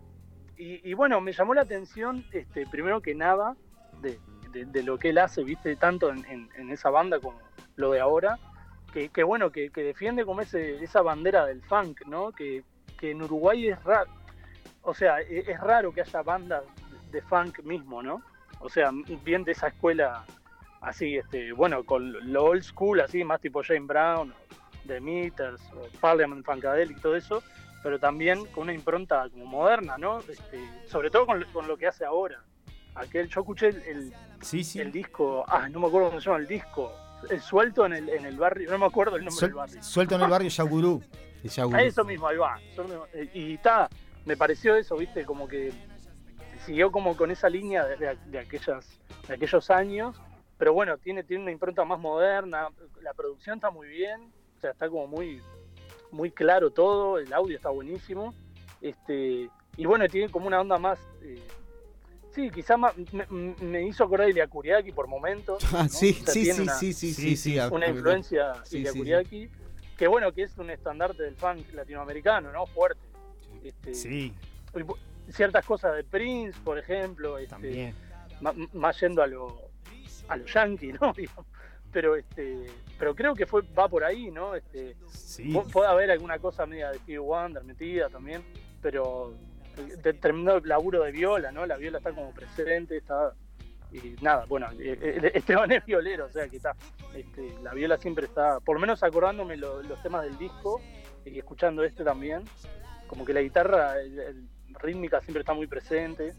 Y, 0.57 0.89
y 0.89 0.95
bueno, 0.95 1.21
me 1.21 1.33
llamó 1.33 1.55
la 1.55 1.63
atención, 1.63 2.25
este, 2.33 2.67
primero 2.67 3.01
que 3.01 3.15
nada, 3.15 3.57
de, 4.01 4.19
de- 4.51 4.65
de 4.67 4.83
lo 4.83 4.99
que 4.99 5.11
él 5.11 5.19
hace, 5.19 5.43
¿viste? 5.45 5.77
Tanto 5.77 6.11
en, 6.11 6.25
en- 6.27 6.49
en 6.57 6.71
esa 6.71 6.91
banda 6.91 7.21
como 7.21 7.39
lo 7.77 7.91
de 7.93 8.01
ahora, 8.01 8.39
que, 8.93 9.09
que 9.09 9.23
bueno, 9.25 9.51
que, 9.51 9.71
que 9.71 9.83
defiende 9.83 10.25
como 10.25 10.41
ese, 10.41 10.83
esa 10.83 11.03
bandera 11.03 11.47
del 11.47 11.63
funk, 11.63 12.03
¿no? 12.07 12.31
Que, 12.33 12.63
que 12.99 13.11
en 13.13 13.23
Uruguay 13.23 13.69
es 13.69 13.83
raro, 13.85 14.11
o 14.83 14.95
sea, 14.95 15.21
e- 15.21 15.45
es, 15.51 15.61
raro 15.61 15.93
que 15.93 16.01
haya 16.03 16.23
bandas 16.23 16.63
de 17.11 17.21
funk 17.23 17.61
mismo, 17.65 18.03
¿no? 18.03 18.23
O 18.61 18.69
sea, 18.69 18.91
bien 19.25 19.43
de 19.45 19.53
esa 19.53 19.69
escuela 19.69 20.25
así, 20.85 21.17
este, 21.17 21.53
bueno, 21.53 21.85
con 21.85 22.33
lo 22.33 22.45
old 22.45 22.63
school, 22.63 23.01
así, 23.01 23.25
más 23.25 23.41
tipo 23.41 23.63
Jane 23.63 23.81
Brown, 23.81 24.35
The 24.87 25.01
Meters, 25.01 25.61
o 25.75 25.89
Parliament 26.01 26.45
Funkadelic 26.45 26.99
y 26.99 27.01
todo 27.01 27.17
eso, 27.17 27.43
pero 27.83 27.99
también 27.99 28.45
con 28.47 28.65
una 28.65 28.73
impronta 28.75 29.29
como 29.31 29.47
moderna, 29.47 29.97
¿no? 29.99 30.21
Este, 30.21 30.61
sobre 30.87 31.11
todo 31.11 31.27
con, 31.27 31.41
lo- 31.41 31.53
con 31.53 31.67
lo 31.67 31.77
que 31.77 31.87
hace 31.87 32.05
ahora. 32.05 32.41
Aquel, 32.95 33.29
yo 33.29 33.41
escuché 33.41 33.69
el, 33.69 33.83
el, 33.83 34.13
Sí, 34.41 34.63
sí. 34.63 34.81
el 34.81 34.93
disco, 34.93 35.45
ah, 35.49 35.69
no 35.69 35.81
me 35.81 35.87
acuerdo 35.89 36.09
cómo 36.09 36.21
se 36.21 36.27
llama 36.27 36.39
el 36.39 36.47
disco, 36.47 36.93
el 37.31 37.41
suelto 37.41 37.87
en 37.87 37.95
el, 37.95 38.09
en 38.11 38.25
el 38.27 38.37
barrio, 38.37 38.71
no 38.71 38.79
me 38.79 38.87
acuerdo 38.87 39.17
el 39.17 39.25
nombre 39.25 39.41
Suel- 39.41 39.49
del 39.49 39.55
barrio. 39.55 39.83
suelto 39.83 40.15
en 40.17 40.23
el 40.23 40.29
barrio 40.31 40.49
Yagurú. 40.49 41.03
Eso 41.43 42.05
mismo, 42.05 42.29
ahí 42.29 42.37
va. 42.37 42.59
Eh, 43.15 43.29
Y 43.35 43.55
está, 43.55 43.89
me 44.27 44.37
pareció 44.37 44.77
eso, 44.77 44.97
viste, 44.97 45.25
como 45.25 45.49
que 45.49 45.73
siguió 46.65 46.91
como 46.91 47.17
con 47.17 47.31
esa 47.31 47.49
línea 47.49 47.85
de, 47.85 47.97
de- 47.97 48.19
de 48.27 48.39
aquellas, 48.39 48.87
de 49.29 49.35
aquellos 49.35 49.71
años, 49.71 50.17
pero 50.59 50.73
bueno, 50.73 50.97
tiene, 50.99 51.25
tiene 51.25 51.43
una 51.43 51.53
impronta 51.53 51.85
más 51.85 51.99
moderna, 51.99 52.69
la 53.03 53.13
producción 53.15 53.57
está 53.57 53.71
muy 53.71 53.89
bien, 53.89 54.33
o 54.57 54.61
sea, 54.61 54.71
está 54.71 54.89
como 54.89 55.07
muy, 55.07 55.41
muy 56.11 56.31
claro 56.31 56.71
todo, 56.71 57.19
el 57.19 57.33
audio 57.33 57.57
está 57.57 57.71
buenísimo, 57.71 58.35
este, 58.81 59.49
y 59.77 59.87
bueno, 59.87 60.09
tiene 60.09 60.31
como 60.31 60.47
una 60.47 60.61
onda 60.61 60.79
más, 60.79 60.99
eh, 61.23 61.43
sí, 62.33 62.51
quizá 62.51 62.77
más, 62.77 62.95
me, 63.13 63.55
me 63.61 63.83
hizo 63.87 64.05
acordar 64.05 64.27
de 64.27 64.33
Iliakuriaki 64.33 64.93
por 64.93 65.09
momentos. 65.09 65.63
Ah, 65.75 65.83
¿no? 65.85 65.89
sí, 65.89 66.17
O 66.21 66.25
sea, 66.25 66.35
sí, 66.35 66.43
tiene 66.43 66.55
sí, 66.57 66.63
una- 66.63 66.75
sí, 66.75 66.93
sí, 66.93 67.13
sí, 67.15 67.37
sí, 67.37 67.59
Una 67.71 67.89
influencia 67.89 68.55
sí, 68.65 68.71
sí, 68.71 68.79
Iliakuriaki, 68.79 69.51
que 69.99 70.07
bueno, 70.07 70.33
que 70.33 70.43
es 70.43 70.57
un 70.59 70.71
estandarte 70.71 71.23
del 71.25 71.35
funk 71.37 71.73
latinoamericano, 71.73 72.53
¿no? 72.53 72.67
Fuerte. 72.67 73.01
Este, 73.63 73.95
Sí. 73.95 74.33
Ciertas 75.31 75.65
cosas 75.65 75.95
de 75.97 76.05
Prince, 76.05 76.59
por 76.63 76.79
ejemplo, 76.79 77.39
este, 77.39 77.49
También. 77.51 77.95
ma- 78.41 78.53
más 78.75 79.01
yendo 79.01 79.23
a 79.23 79.27
lo, 79.27 79.71
a 80.29 80.37
lo 80.37 80.45
yankee, 80.47 80.93
¿no? 80.93 81.13
Pero 81.93 82.17
este, 82.17 82.67
pero 82.99 83.15
creo 83.15 83.35
que 83.37 83.47
fue 83.47 83.63
va 83.79 83.89
por 83.89 84.03
ahí, 84.03 84.29
¿no? 84.33 84.57
Este, 84.57 84.97
Sí. 85.13 85.57
Puede 85.73 85.87
haber 85.89 86.11
alguna 86.11 86.41
cosa 86.41 86.67
media 86.67 86.91
de 86.91 86.99
Stevie 86.99 87.19
Wonder 87.21 87.63
metida 87.63 88.09
también, 88.09 88.43
pero 88.83 89.33
de- 90.03 90.13
tremendo 90.15 90.59
laburo 90.61 91.05
de 91.05 91.13
viola, 91.13 91.53
¿no? 91.53 91.67
La 91.67 91.77
viola 91.77 91.99
está 91.99 92.11
como 92.13 92.33
presente, 92.33 92.97
está 92.97 93.33
y 93.93 94.17
nada, 94.23 94.45
bueno, 94.47 94.67
eh, 94.73 94.99
eh, 95.01 95.31
Esteban 95.35 95.71
es 95.71 95.85
violero, 95.87 96.27
o 96.27 96.31
sea 96.31 96.49
que 96.49 96.57
está, 96.57 96.75
este, 97.15 97.55
la 97.63 97.73
viola 97.75 97.97
siempre 97.97 98.27
está, 98.27 98.59
por 98.59 98.75
lo 98.75 98.81
menos 98.81 99.05
acordándome 99.05 99.57
lo- 99.57 99.81
los 99.85 100.03
temas 100.03 100.25
del 100.25 100.37
disco 100.37 100.81
y 101.25 101.39
escuchando 101.39 101.85
este 101.85 102.03
también, 102.03 102.43
como 103.07 103.25
que 103.25 103.33
la 103.33 103.41
guitarra 103.41 104.01
el- 104.01 104.19
el- 104.19 104.49
rítmica 104.81 105.21
siempre 105.21 105.43
está 105.43 105.55
muy 105.55 105.69
presente. 105.69 106.35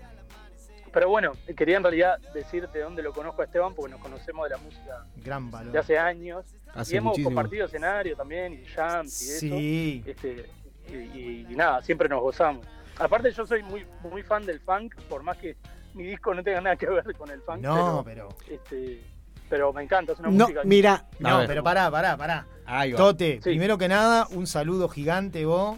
Pero 0.96 1.10
bueno, 1.10 1.34
quería 1.58 1.76
en 1.76 1.84
realidad 1.84 2.18
decirte 2.34 2.80
dónde 2.80 3.04
lo 3.04 3.12
conozco 3.12 3.42
a 3.42 3.46
Esteban, 3.46 3.74
porque 3.76 3.92
nos 3.92 4.00
conocemos 4.02 4.46
de 4.46 4.56
la 4.56 4.58
música 4.62 5.06
Gran 5.18 5.52
valor. 5.52 5.74
de 5.74 5.78
hace 5.80 5.98
años. 6.00 6.46
Hace 6.74 6.94
y 6.96 6.98
hemos 7.00 7.10
muchísimo. 7.12 7.30
compartido 7.36 7.66
escenario 7.66 8.16
también, 8.16 8.54
y 8.54 8.66
jams 8.66 9.22
y 9.22 9.30
eso. 9.30 9.40
Sí. 9.42 10.04
Este, 10.06 10.46
y, 10.88 10.94
y- 10.96 11.48
y 11.50 11.56
nada, 11.58 11.82
siempre 11.84 12.08
nos 12.08 12.22
gozamos. 12.22 12.66
Aparte 12.98 13.30
yo 13.32 13.46
soy 13.46 13.62
muy 13.64 13.86
muy 14.10 14.24
fan 14.24 14.46
del 14.46 14.62
funk, 14.62 14.96
por 15.10 15.22
más 15.22 15.36
que 15.36 15.58
mi 15.96 16.04
disco 16.04 16.34
no 16.34 16.42
tenga 16.42 16.62
nada 16.62 16.78
que 16.78 16.86
ver 16.90 17.14
con 17.18 17.30
el 17.30 17.42
funk. 17.42 17.60
No, 17.60 18.02
pero- 18.06 18.30
Este, 18.50 19.02
pero 19.50 19.74
me 19.74 19.84
encanta, 19.84 20.14
es 20.14 20.20
una 20.20 20.30
No, 20.30 20.46
música... 20.46 20.62
mira. 20.64 21.06
No, 21.20 21.44
pero 21.46 21.62
pará, 21.62 21.92
pará, 21.92 22.16
pará. 22.16 22.48
Ahí 22.66 22.94
va. 22.94 22.98
Tote, 22.98 23.34
Sí. 23.44 23.50
primero 23.50 23.78
que 23.78 23.90
nada, 23.90 24.28
un 24.32 24.48
saludo 24.48 24.88
gigante 24.88 25.44
vos. 25.46 25.78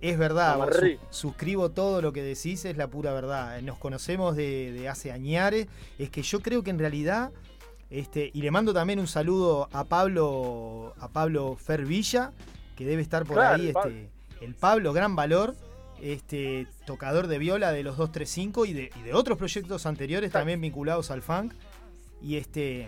Es 0.00 0.16
verdad, 0.18 0.56
vos 0.58 0.68
suscribo 1.10 1.70
todo 1.70 2.00
lo 2.02 2.12
que 2.12 2.22
decís, 2.22 2.64
es 2.64 2.76
la 2.76 2.86
pura 2.88 3.12
verdad. 3.12 3.60
Nos 3.62 3.78
conocemos 3.78 4.36
de, 4.36 4.72
de 4.72 4.88
hace 4.88 5.10
añares. 5.12 5.66
Es 5.98 6.10
que 6.10 6.22
yo 6.22 6.40
creo 6.40 6.62
que 6.62 6.70
en 6.70 6.78
realidad, 6.78 7.32
este, 7.90 8.30
y 8.32 8.42
le 8.42 8.50
mando 8.50 8.72
también 8.72 9.00
un 9.00 9.08
saludo 9.08 9.68
a 9.72 9.84
Pablo, 9.84 10.94
a 11.00 11.08
Pablo 11.08 11.56
Fervilla, 11.56 12.32
que 12.76 12.84
debe 12.84 13.02
estar 13.02 13.24
por 13.24 13.36
Claro, 13.38 13.56
ahí, 13.56 13.66
el 13.68 13.72
Pablo. 13.72 13.90
este, 13.96 14.44
el 14.44 14.54
Pablo, 14.54 14.92
gran 14.92 15.16
valor, 15.16 15.56
este, 16.00 16.68
tocador 16.86 17.26
de 17.26 17.38
viola 17.38 17.72
de 17.72 17.82
los 17.82 17.96
235 17.96 18.66
y 18.66 18.72
de, 18.74 18.90
y 18.94 19.02
de 19.02 19.14
otros 19.14 19.36
proyectos 19.36 19.84
anteriores 19.84 20.30
también 20.30 20.60
vinculados 20.60 21.10
al 21.10 21.22
funk. 21.22 21.54
Y 22.22 22.36
este. 22.36 22.86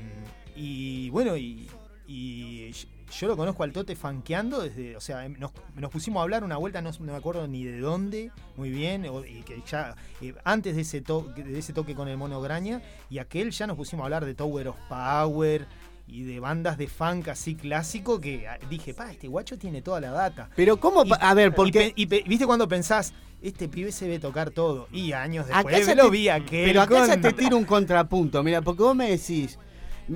Y 0.54 1.10
bueno, 1.10 1.36
y, 1.36 1.68
y 2.06 2.70
yo 3.10 3.28
lo 3.28 3.36
conozco 3.36 3.62
al 3.64 3.72
Tote 3.72 3.96
funkeando 3.96 4.60
desde. 4.62 4.96
O 4.96 5.00
sea, 5.00 5.28
nos, 5.28 5.50
nos 5.76 5.90
pusimos 5.90 6.20
a 6.20 6.22
hablar 6.22 6.44
una 6.44 6.56
vuelta, 6.56 6.80
no, 6.82 6.90
no 6.90 7.12
me 7.12 7.16
acuerdo 7.18 7.46
ni 7.48 7.64
de 7.64 7.78
dónde, 7.80 8.30
muy 8.56 8.70
bien. 8.70 9.06
o- 9.06 9.24
y 9.24 9.42
que 9.42 9.62
ya 9.68 9.94
eh, 10.20 10.34
antes 10.44 10.76
de 10.76 10.82
ese, 10.82 11.00
to- 11.00 11.32
de 11.36 11.58
ese 11.58 11.72
toque 11.72 11.94
con 11.94 12.08
el 12.08 12.16
Mono 12.16 12.40
Graña, 12.40 12.80
y 13.08 13.18
aquel 13.18 13.50
ya 13.50 13.66
nos 13.66 13.76
pusimos 13.76 14.02
a 14.02 14.06
hablar 14.06 14.24
de 14.24 14.34
Tower 14.34 14.68
of 14.68 14.76
Power 14.88 15.66
y 16.06 16.24
de 16.24 16.40
bandas 16.40 16.76
de 16.76 16.88
funk 16.88 17.28
así 17.28 17.54
clásico 17.54 18.20
que 18.20 18.48
ah, 18.48 18.58
dije, 18.68 18.94
pa, 18.94 19.12
este 19.12 19.28
guacho 19.28 19.56
tiene 19.58 19.80
toda 19.82 20.00
la 20.00 20.10
data. 20.10 20.50
Pero 20.56 20.78
cómo, 20.78 21.04
a 21.20 21.34
ver, 21.34 21.54
porque 21.54 21.92
Y, 21.94 22.02
y 22.02 22.06
viste 22.06 22.46
cuando 22.46 22.66
pensás, 22.66 23.12
este 23.42 23.68
pibe 23.68 23.92
se 23.92 24.08
ve 24.08 24.18
tocar 24.18 24.50
todo. 24.50 24.88
Y 24.92 25.12
años 25.12 25.46
después 25.46 25.74
Acá 25.76 25.84
ya 25.86 25.94
lo 25.94 26.04
te- 26.04 26.10
vi 26.10 26.28
aquel 26.28 26.64
Pero 26.66 26.82
acá 26.82 27.06
ya 27.06 27.12
con- 27.14 27.20
te 27.22 27.32
tiro 27.32 27.56
un 27.56 27.64
contrapunto, 27.64 28.42
mira, 28.42 28.60
porque 28.60 28.82
vos 28.82 28.94
me 28.96 29.10
decís, 29.10 29.58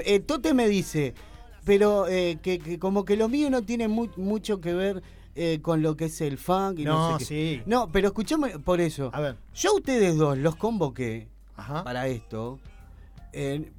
eh, 0.01 0.19
Tote 0.21 0.53
me 0.53 0.69
dice, 0.69 1.15
pero 1.65 2.07
eh, 2.09 2.39
que, 2.43 2.59
que 2.59 2.79
como 2.79 3.05
que 3.05 3.17
lo 3.17 3.29
mío 3.29 3.51
no 3.51 3.63
tiene 3.63 3.89
mu- 3.89 4.09
mucho 4.17 4.61
que 4.61 4.75
ver 4.75 5.03
eh, 5.35 5.59
con 5.63 5.83
lo 5.83 5.97
que 5.97 6.05
es 6.07 6.21
el 6.21 6.39
funk 6.39 6.79
y 6.81 6.85
no, 6.85 7.11
No, 7.13 7.19
sé 7.19 7.19
qué. 7.19 7.25
sí. 7.25 7.63
No, 7.67 7.91
pero 7.91 8.09
escuchame 8.09 8.59
por 8.61 8.81
eso. 8.81 9.11
A 9.13 9.21
ver. 9.21 9.37
Yo 9.55 9.71
a 9.71 9.75
ustedes 9.75 10.17
dos 10.17 10.39
los 10.39 10.57
convoqué 10.57 11.29
Ajá. 11.57 11.83
para 11.85 12.07
esto, 12.09 12.59
eh, 13.33 13.71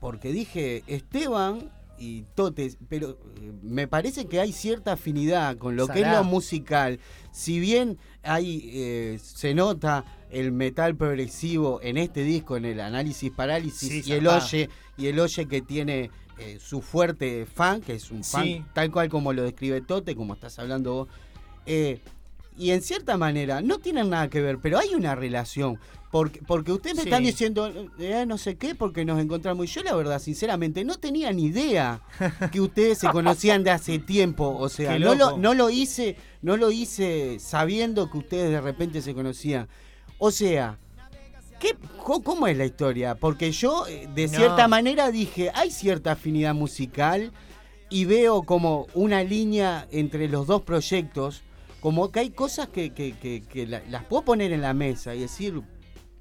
porque 0.00 0.32
dije 0.32 0.82
Esteban 0.86 1.70
y 1.98 2.22
Tote, 2.34 2.72
pero 2.88 3.18
eh, 3.40 3.52
me 3.62 3.88
parece 3.88 4.26
que 4.26 4.38
hay 4.40 4.52
cierta 4.52 4.92
afinidad 4.92 5.56
con 5.56 5.76
lo 5.76 5.88
que 5.88 6.02
es 6.02 6.08
lo 6.10 6.24
musical. 6.24 7.00
Si 7.32 7.58
bien 7.58 7.98
hay 8.22 8.70
eh, 8.72 9.18
se 9.22 9.54
nota 9.54 10.04
el 10.30 10.52
metal 10.52 10.94
progresivo 10.96 11.80
en 11.82 11.96
este 11.96 12.22
disco, 12.22 12.56
en 12.56 12.66
el 12.66 12.80
análisis 12.80 13.30
parálisis 13.30 14.04
Sí, 14.04 14.10
y 14.10 14.12
el 14.14 14.26
oye 14.26 14.68
y 14.98 15.06
el 15.06 15.18
oye 15.20 15.46
que 15.46 15.62
tiene 15.62 16.10
eh, 16.38 16.58
su 16.60 16.82
fuerte 16.82 17.46
fan, 17.46 17.80
que 17.80 17.94
es 17.94 18.10
un 18.10 18.22
fan 18.24 18.44
Sí. 18.44 18.64
tal 18.74 18.90
cual 18.90 19.08
como 19.08 19.32
lo 19.32 19.42
describe 19.42 19.80
Tote, 19.80 20.14
como 20.14 20.34
estás 20.34 20.58
hablando 20.58 20.92
vos. 20.94 21.08
Eh, 21.66 22.00
y 22.58 22.70
en 22.70 22.80
cierta 22.82 23.16
manera 23.16 23.60
no 23.60 23.78
tienen 23.78 24.08
nada 24.10 24.28
que 24.28 24.40
ver, 24.40 24.58
pero 24.58 24.78
hay 24.78 24.94
una 24.94 25.14
relación. 25.14 25.78
Porque, 26.10 26.40
porque 26.46 26.72
ustedes 26.72 26.96
me 26.96 27.02
Sí. 27.02 27.08
están 27.08 27.24
diciendo, 27.24 27.70
eh, 27.98 28.24
no 28.26 28.38
sé 28.38 28.56
qué, 28.56 28.74
porque 28.74 29.04
nos 29.04 29.20
encontramos. 29.20 29.66
Y 29.66 29.68
yo, 29.68 29.82
la 29.82 29.94
verdad, 29.94 30.18
sinceramente, 30.20 30.82
no 30.84 30.94
tenía 30.96 31.30
ni 31.32 31.46
idea 31.46 32.00
que 32.52 32.60
ustedes 32.60 32.98
se 32.98 33.10
conocían 33.10 33.64
de 33.64 33.70
hace 33.72 33.98
tiempo. 33.98 34.56
O 34.56 34.68
sea, 34.70 34.98
no 34.98 35.14
lo, 35.14 35.36
no 35.36 35.52
lo 35.52 35.68
hice, 35.68 36.16
no 36.42 36.56
lo 36.56 36.70
hice 36.70 37.38
sabiendo 37.40 38.10
que 38.10 38.18
ustedes 38.18 38.50
de 38.50 38.60
repente 38.60 39.02
se 39.02 39.12
conocían. 39.14 39.68
O 40.18 40.30
sea, 40.30 40.78
¿qué, 41.60 41.76
¿cómo 42.02 42.46
es 42.46 42.56
la 42.56 42.64
historia? 42.66 43.14
Porque 43.14 43.52
yo, 43.52 43.86
eh, 43.86 44.08
de 44.14 44.28
No. 44.28 44.36
cierta 44.36 44.68
manera, 44.68 45.10
dije, 45.10 45.50
hay 45.54 45.70
cierta 45.70 46.12
afinidad 46.12 46.54
musical 46.54 47.32
y 47.88 48.04
veo 48.04 48.42
como 48.42 48.86
una 48.94 49.22
línea 49.22 49.86
entre 49.90 50.28
los 50.28 50.46
dos 50.46 50.62
proyectos, 50.62 51.42
como 51.80 52.10
que 52.10 52.20
hay 52.20 52.30
cosas 52.30 52.68
que, 52.68 52.90
que- 52.90 53.12
que- 53.16 53.42
que 53.42 53.66
la- 53.66 53.82
las 53.88 54.04
puedo 54.04 54.22
poner 54.22 54.52
en 54.52 54.60
la 54.62 54.74
mesa 54.74 55.14
y 55.14 55.20
decir, 55.20 55.62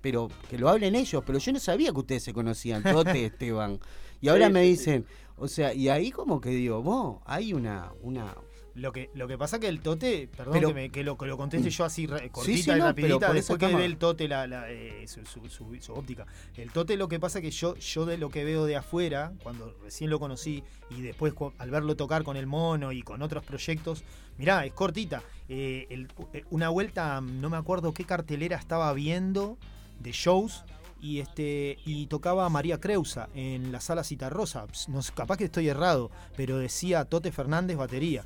pero 0.01 0.29
que 0.49 0.57
lo 0.59 0.69
hablen 0.69 0.93
ellos, 0.95 1.23
pero 1.25 1.39
yo 1.39 1.51
no 1.51 1.59
sabía 1.59 1.91
que 1.91 1.99
ustedes 1.99 2.23
se 2.23 2.33
conocían, 2.33 2.83
Tote, 2.83 3.25
Esteban. 3.25 3.79
Y 4.21 4.27
ahora 4.27 4.47
Sí, 4.47 4.53
me 4.53 4.61
dicen, 4.61 5.05
o 5.37 5.47
sea, 5.47 5.73
y 5.73 5.89
ahí 5.89 6.11
como 6.11 6.39
que 6.39 6.49
digo, 6.49 6.81
vos, 6.83 7.17
hay 7.25 7.53
una, 7.53 7.91
una, 8.03 8.35
Lo 8.75 8.91
que, 8.91 9.09
lo 9.13 9.25
que 9.27 9.37
pasa 9.37 9.57
que 9.57 9.69
el 9.69 9.79
Tote, 9.79 10.27
perdón 10.35 10.53
Pero- 10.53 10.67
que, 10.67 10.73
me- 10.73 10.89
que 10.89 11.03
lo, 11.03 11.17
que 11.17 11.25
lo 11.27 11.37
conteste 11.37 11.69
yo 11.69 11.85
así 11.85 12.07
cortita 12.07 12.41
sí, 12.43 12.69
y 12.71 12.79
no, 12.79 12.85
rapidita, 12.87 13.31
después 13.31 13.57
que 13.57 13.67
dé 13.67 13.85
el 13.85 13.95
Tote 13.97 14.27
la, 14.27 14.47
la, 14.47 14.69
eh, 14.69 15.05
su, 15.07 15.25
su- 15.25 15.49
su- 15.49 15.75
su 15.79 15.93
óptica. 15.93 16.25
El 16.57 16.71
Tote 16.71 16.97
lo 16.97 17.07
que 17.07 17.17
pasa 17.17 17.39
que 17.39 17.51
yo, 17.51 17.75
yo 17.77 18.05
de 18.05 18.17
lo 18.17 18.29
que 18.29 18.43
veo 18.43 18.65
de 18.65 18.75
afuera, 18.75 19.31
cuando 19.43 19.73
recién 19.81 20.09
lo 20.09 20.19
conocí 20.19 20.61
y 20.89 21.01
después 21.01 21.33
al 21.57 21.71
verlo 21.71 21.95
tocar 21.95 22.23
con 22.25 22.35
el 22.35 22.47
mono 22.47 22.91
y 22.91 23.01
con 23.01 23.21
otros 23.21 23.45
proyectos, 23.45 24.03
mirá, 24.37 24.65
es 24.65 24.73
cortita. 24.73 25.23
Eh, 25.47 25.87
el- 25.89 26.09
eh, 26.33 26.43
una 26.49 26.67
vuelta, 26.67 27.21
no 27.21 27.49
me 27.49 27.55
acuerdo 27.55 27.93
qué 27.93 28.03
cartelera 28.03 28.57
estaba 28.57 28.91
viendo 28.91 29.57
de 30.01 30.11
shows. 30.11 30.65
Y, 31.01 31.19
este, 31.19 31.77
y 31.85 32.07
tocaba 32.07 32.49
María 32.49 32.79
Creusa 32.79 33.29
en 33.35 33.71
la 33.71 33.79
sala 33.79 34.03
Citarrosa. 34.03 34.65
No, 34.87 35.01
capaz 35.13 35.37
que 35.37 35.43
estoy 35.45 35.67
errado, 35.69 36.09
pero 36.35 36.57
decía 36.57 37.05
Tote 37.05 37.31
Fernández 37.31 37.77
batería. 37.77 38.23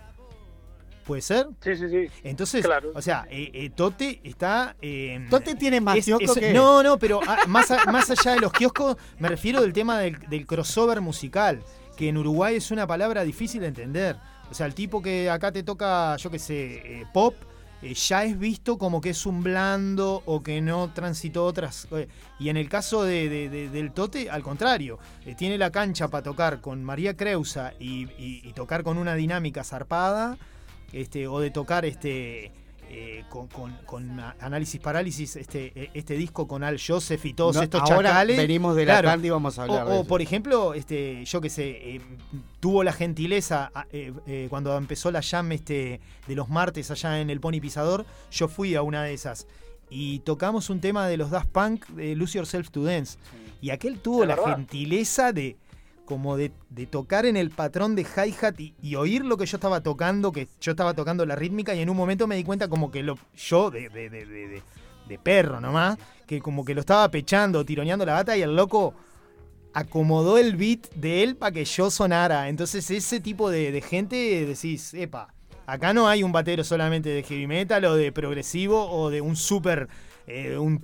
¿Puede 1.06 1.22
ser? 1.22 1.48
Sí, 1.62 1.76
sí, 1.76 1.90
sí. 1.90 2.08
Entonces, 2.24 2.64
Claro. 2.64 2.92
o 2.94 3.02
sea, 3.02 3.26
eh, 3.32 3.50
eh, 3.54 3.70
Tote 3.72 4.20
está. 4.24 4.76
eh, 4.82 5.26
Tote 5.30 5.56
tiene 5.56 5.82
más 5.82 5.98
es- 5.98 6.06
kiosco 6.06 6.24
es- 6.34 6.38
que- 6.40 6.54
No, 6.54 6.84
no, 6.84 7.00
pero 7.00 7.20
ah, 7.28 7.38
más, 7.48 7.72
a- 7.72 7.86
más 7.92 8.10
allá 8.12 8.34
de 8.34 8.40
los 8.42 8.52
kioscos, 8.52 8.96
me 9.18 9.28
refiero 9.28 9.62
del 9.62 9.74
tema 9.74 9.98
del, 10.00 10.20
del 10.30 10.46
crossover 10.46 11.02
musical, 11.02 11.64
que 11.98 12.10
en 12.10 12.18
Uruguay 12.18 12.56
es 12.58 12.70
una 12.72 12.86
palabra 12.86 13.24
difícil 13.24 13.62
de 13.62 13.68
entender. 13.68 14.18
O 14.52 14.54
sea, 14.54 14.66
el 14.68 14.74
tipo 14.76 15.02
que 15.02 15.30
acá 15.30 15.52
te 15.52 15.64
toca, 15.64 16.16
yo 16.18 16.30
qué 16.30 16.40
sé, 16.40 17.02
eh, 17.02 17.06
pop, 17.14 17.36
eh, 17.82 17.94
ya 17.94 18.26
es 18.26 18.38
visto 18.38 18.78
como 18.78 19.00
que 19.00 19.12
es 19.12 19.26
un 19.26 19.42
blando 19.42 20.22
o 20.26 20.44
que 20.44 20.60
no 20.62 20.92
transitó 20.94 21.46
otras. 21.46 21.88
eh, 21.92 22.08
y 22.38 22.50
en 22.50 22.58
el 22.58 22.68
caso 22.70 23.04
de- 23.04 23.30
de- 23.30 23.50
de- 23.50 23.70
del 23.70 23.92
Tote, 23.94 24.30
al 24.30 24.44
contrario, 24.44 25.00
eh, 25.26 25.34
tiene 25.36 25.58
la 25.58 25.72
cancha 25.72 26.08
para 26.10 26.24
tocar 26.24 26.62
con 26.62 26.84
María 26.84 27.16
Creusa 27.16 27.74
y, 27.80 28.04
y- 28.18 28.42
y 28.44 28.54
tocar 28.54 28.84
con 28.84 28.98
una 28.98 29.16
dinámica 29.16 29.64
zarpada, 29.64 30.38
este, 30.94 31.28
o 31.28 31.40
de 31.40 31.52
tocar 31.52 31.86
este. 31.86 32.52
eh, 32.92 33.24
con, 33.30 33.46
con- 33.50 33.78
con 33.86 34.20
a- 34.20 34.36
análisis 34.40 34.82
parálisis 34.82 35.36
este, 35.36 35.72
eh, 35.76 35.92
este 35.94 36.16
disco 36.16 36.48
con 36.48 36.64
Al 36.64 36.80
Joseph 36.84 37.24
y 37.24 37.34
todos 37.36 37.56
No, 37.56 37.62
estos 37.62 37.82
ahora 37.82 38.10
chacales. 38.10 38.36
venimos 38.38 38.76
de 38.76 38.88
la 38.88 39.04
tanda 39.04 39.28
y 39.28 39.30
vamos 39.30 39.60
a 39.60 39.62
hablar 39.62 39.84
o, 39.86 39.90
de 39.90 39.92
o, 39.92 40.00
eso. 40.00 40.08
por 40.08 40.24
ejemplo 40.24 40.74
este 40.74 41.24
yo 41.24 41.40
que 41.40 41.52
sé 41.52 41.70
eh, 41.98 42.02
tuvo 42.60 42.84
la 42.84 42.92
gentileza 42.92 43.72
eh, 43.92 44.12
eh, 44.26 44.48
cuando 44.50 44.76
empezó 44.76 45.12
la 45.12 45.22
jam 45.22 45.52
este 45.52 46.00
de 46.28 46.36
los 46.36 46.50
martes 46.50 46.90
allá 46.90 47.22
en 47.22 47.30
el 47.30 47.40
Pony 47.40 47.60
Pisador 47.62 48.08
yo 48.32 48.48
fui 48.48 48.74
a 48.74 48.82
una 48.82 49.04
de 49.04 49.14
esas. 49.14 49.46
Y 49.92 50.20
tocamos 50.22 50.72
un 50.72 50.82
tema 50.82 51.08
de 51.08 51.18
los 51.18 51.30
Daft 51.30 51.50
Punk 51.50 51.86
de 51.90 52.16
Lose 52.16 52.38
Yourself 52.40 52.72
to 52.72 52.84
Dance. 52.84 53.20
Y 53.62 53.70
aquel 53.70 54.00
tuvo 54.00 54.26
la 54.26 54.36
gentileza 54.36 55.32
de 55.32 55.58
como 56.10 56.38
de, 56.38 56.52
de 56.72 56.88
tocar 56.88 57.28
en 57.28 57.38
el 57.38 57.52
patrón 57.52 57.96
de 57.96 58.02
hi-hat 58.02 58.60
y, 58.60 58.74
y 58.82 58.96
oír 58.96 59.24
lo 59.24 59.38
que 59.38 59.46
yo 59.46 59.58
estaba 59.58 59.82
tocando, 59.82 60.32
que 60.32 60.48
yo 60.60 60.72
estaba 60.72 60.96
tocando 60.96 61.24
la 61.24 61.36
rítmica 61.36 61.76
y 61.76 61.82
en 61.82 61.90
un 61.92 61.96
momento 61.96 62.26
me 62.26 62.36
di 62.36 62.44
cuenta 62.44 62.68
como 62.68 62.90
que 62.90 63.04
lo, 63.04 63.20
yo, 63.38 63.70
de, 63.70 63.90
de, 63.90 64.10
de, 64.10 65.20
perro 65.20 65.62
nomás, 65.62 66.00
que 66.26 66.42
como 66.42 66.66
que 66.66 66.74
lo 66.74 66.80
estaba 66.82 67.08
pechando, 67.12 67.64
tironeando 67.64 68.08
la 68.08 68.14
bata 68.14 68.36
y 68.36 68.42
el 68.42 68.56
loco 68.56 68.96
acomodó 69.72 70.40
el 70.40 70.56
beat 70.56 70.90
de 70.96 71.22
él 71.22 71.36
para 71.36 71.52
que 71.52 71.64
yo 71.64 71.92
sonara. 71.92 72.50
Entonces 72.50 72.90
ese 72.90 73.20
tipo 73.20 73.52
de, 73.52 73.72
de 73.72 73.82
gente 73.82 74.16
decís, 74.48 74.96
epa, 74.96 75.32
acá 75.68 75.94
no 75.94 76.08
hay 76.08 76.24
un 76.24 76.32
batero 76.32 76.64
solamente 76.64 77.10
de 77.10 77.22
heavy 77.22 77.46
metal 77.46 77.86
o 77.86 77.94
de 77.94 78.12
progresivo 78.12 78.90
o 78.90 79.12
de 79.12 79.22
un 79.22 79.36
super... 79.36 79.88
eh, 80.26 80.58
un 80.58 80.82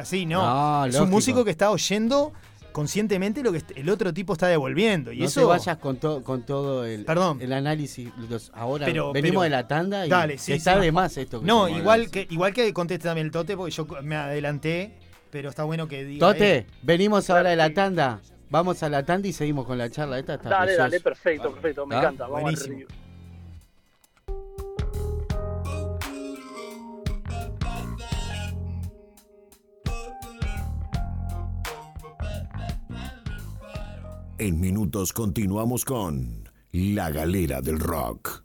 así, 0.00 0.24
no. 0.24 0.40
No, 0.40 0.86
es 0.86 0.98
un 0.98 1.10
músico 1.10 1.44
que 1.44 1.50
está 1.50 1.70
oyendo 1.70 2.32
conscientemente 2.76 3.42
lo 3.42 3.52
que 3.52 3.62
el 3.74 3.88
otro 3.88 4.12
tipo 4.12 4.34
está 4.34 4.48
devolviendo. 4.48 5.10
Y 5.10 5.20
no 5.20 5.24
eso 5.24 5.40
te 5.40 5.46
vayas 5.46 5.78
con, 5.78 5.96
to- 5.96 6.22
con 6.22 6.42
todo 6.42 6.84
el, 6.84 7.06
Perdón. 7.06 7.40
el 7.40 7.54
análisis. 7.54 8.10
los- 8.28 8.50
ahora 8.54 8.84
Pero- 8.84 9.14
venimos 9.14 9.36
pero- 9.36 9.42
de 9.44 9.48
la 9.50 9.66
tanda 9.66 10.06
y 10.06 10.10
Dale, 10.10 10.36
sí, 10.36 10.52
está 10.52 10.74
sí. 10.74 10.80
de 10.82 10.92
más 10.92 11.16
esto. 11.16 11.40
que 11.40 11.46
No, 11.46 11.68
igual 11.70 11.86
hablando. 12.02 12.10
que, 12.12 12.26
igual 12.28 12.52
que 12.52 12.70
conteste 12.74 13.04
también 13.08 13.28
el 13.28 13.30
Tote, 13.32 13.56
porque 13.56 13.72
yo 13.72 13.86
me 14.02 14.14
adelanté, 14.16 14.92
pero 15.30 15.48
está 15.48 15.64
bueno 15.64 15.88
que 15.88 16.04
diga. 16.04 16.26
Tote, 16.34 16.66
venimos 16.82 17.30
ahora 17.30 17.48
de 17.48 17.56
la 17.56 17.72
tanda. 17.72 18.20
Vamos 18.50 18.82
a 18.82 18.90
la 18.90 19.06
tanda 19.06 19.26
y 19.26 19.32
seguimos 19.32 19.64
con 19.66 19.78
la 19.78 19.88
charla. 19.88 20.18
Esta 20.18 20.34
está 20.34 20.50
Dale, 20.50 20.64
preciosa. 20.66 20.82
dale, 20.82 21.00
perfecto, 21.00 21.52
perfecto. 21.52 21.86
Me 21.86 21.94
¿Ah? 21.94 21.98
encanta. 22.00 22.26
Vamos 22.28 22.68
En 34.38 34.60
minutos 34.60 35.14
continuamos 35.14 35.86
con 35.86 36.50
La 36.70 37.08
Galera 37.10 37.62
del 37.62 37.80
Rock. 37.80 38.44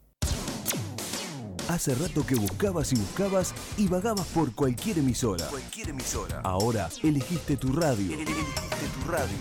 Hace 1.68 1.96
rato 1.96 2.26
que 2.26 2.36
buscabas 2.36 2.94
y 2.94 2.96
buscabas 2.96 3.54
y 3.78 3.90
vagabas 3.90 4.28
por 4.28 4.56
cualquier 4.56 5.00
emisora. 5.00 5.46
Cualquier 5.48 5.90
emisora. 5.90 6.40
Ahora 6.46 6.88
elegiste 7.04 7.58
tu 7.58 7.74
radio. 7.74 8.14
Elegiste 8.14 8.88
tu 9.04 9.12
radio. 9.12 9.38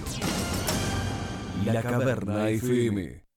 La 1.72 1.82
Caverna 1.82 2.50
FM. 2.50 3.29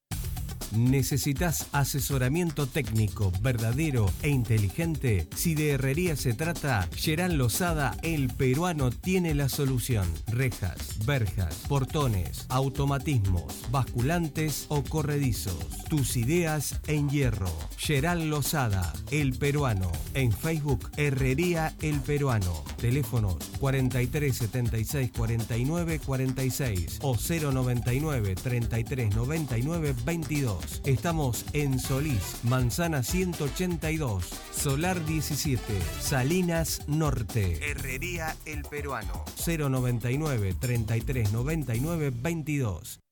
¿Necesitas 0.76 1.68
asesoramiento 1.72 2.68
técnico 2.68 3.32
verdadero 3.42 4.12
e 4.22 4.30
inteligente? 4.30 5.28
Si 5.36 5.54
de 5.54 5.72
herrería 5.72 6.16
se 6.16 6.34
trata, 6.34 6.90
Gerán 6.96 7.38
Lozada, 7.38 7.96
el 8.02 8.30
peruano, 8.30 8.90
tiene 8.90 9.36
la 9.36 9.50
solución. 9.50 10.08
Rejas, 10.28 11.06
verjas, 11.06 11.56
portones, 11.68 12.46
automatismos, 12.50 13.66
basculantes 13.70 14.66
o 14.70 14.84
corredizos. 14.84 15.86
Tus 15.90 16.18
ideas 16.18 16.80
en 16.88 17.10
hierro. 17.10 17.52
Gerán 17.78 18.30
Lozada, 18.30 18.94
el 19.12 19.34
peruano. 19.34 19.92
En 20.14 20.32
Facebook, 20.32 20.90
Herrería 20.98 21.76
El 21.82 22.00
Peruano. 22.00 22.64
Teléfonos 22.78 23.36
43 23.60 24.36
76 24.36 25.12
49 25.12 26.00
46 26.00 27.00
o 27.02 27.16
099 27.16 28.36
33 28.36 29.16
99 29.16 29.96
22. 30.06 30.63
Estamos 30.86 31.46
en 31.54 31.80
Solís, 31.80 32.38
Manzana 32.44 33.04
182, 33.04 34.30
Solar 34.52 35.06
17, 35.06 35.62
Salinas 36.00 36.82
Norte. 36.88 37.60
Herrería 37.70 38.36
El 38.46 38.64
Peruano. 38.64 39.26
099 39.46 40.56
33 40.60 41.32
99 41.32 42.12
22. 42.14 43.03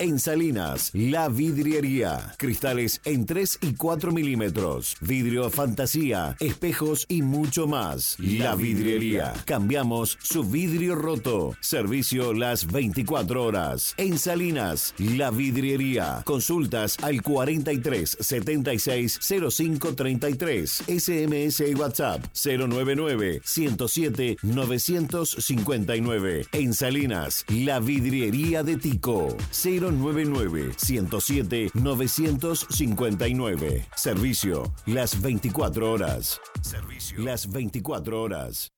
En 0.00 0.18
Salinas, 0.18 0.90
la 0.92 1.28
vidriería. 1.28 2.34
Cristales 2.36 3.00
en 3.04 3.26
3 3.26 3.60
y 3.62 3.74
4 3.74 4.10
milímetros. 4.10 4.96
Vidrio 5.00 5.48
fantasía, 5.50 6.36
espejos 6.40 7.06
y 7.08 7.22
mucho 7.22 7.68
más. 7.68 8.16
La 8.18 8.56
vidriería. 8.56 9.32
Cambiamos 9.44 10.18
su 10.20 10.42
vidrio 10.42 10.96
roto. 10.96 11.56
Servicio 11.60 12.34
las 12.34 12.66
24 12.66 13.44
horas. 13.44 13.94
En 13.96 14.18
Salinas, 14.18 14.94
la 14.98 15.30
vidriería. 15.30 16.22
Consultas 16.24 16.96
al 17.00 17.22
43 17.22 18.16
76 18.20 19.20
05 19.48 19.94
33. 19.94 20.82
SMS 20.88 21.60
y 21.60 21.74
WhatsApp 21.74 22.24
099 22.34 23.42
107 23.44 24.38
959. 24.42 26.46
En 26.50 26.74
Salinas, 26.74 27.44
la 27.48 27.78
vidriería 27.78 28.64
de 28.64 28.76
Tico. 28.76 29.36
099 29.64 30.74
107 30.76 31.70
959. 31.72 33.86
Servicio 33.96 34.74
las 34.84 35.22
24 35.22 35.90
horas. 35.90 36.38
Servicio 36.60 37.22
las 37.22 37.50
24 37.50 38.20
horas. 38.20 38.74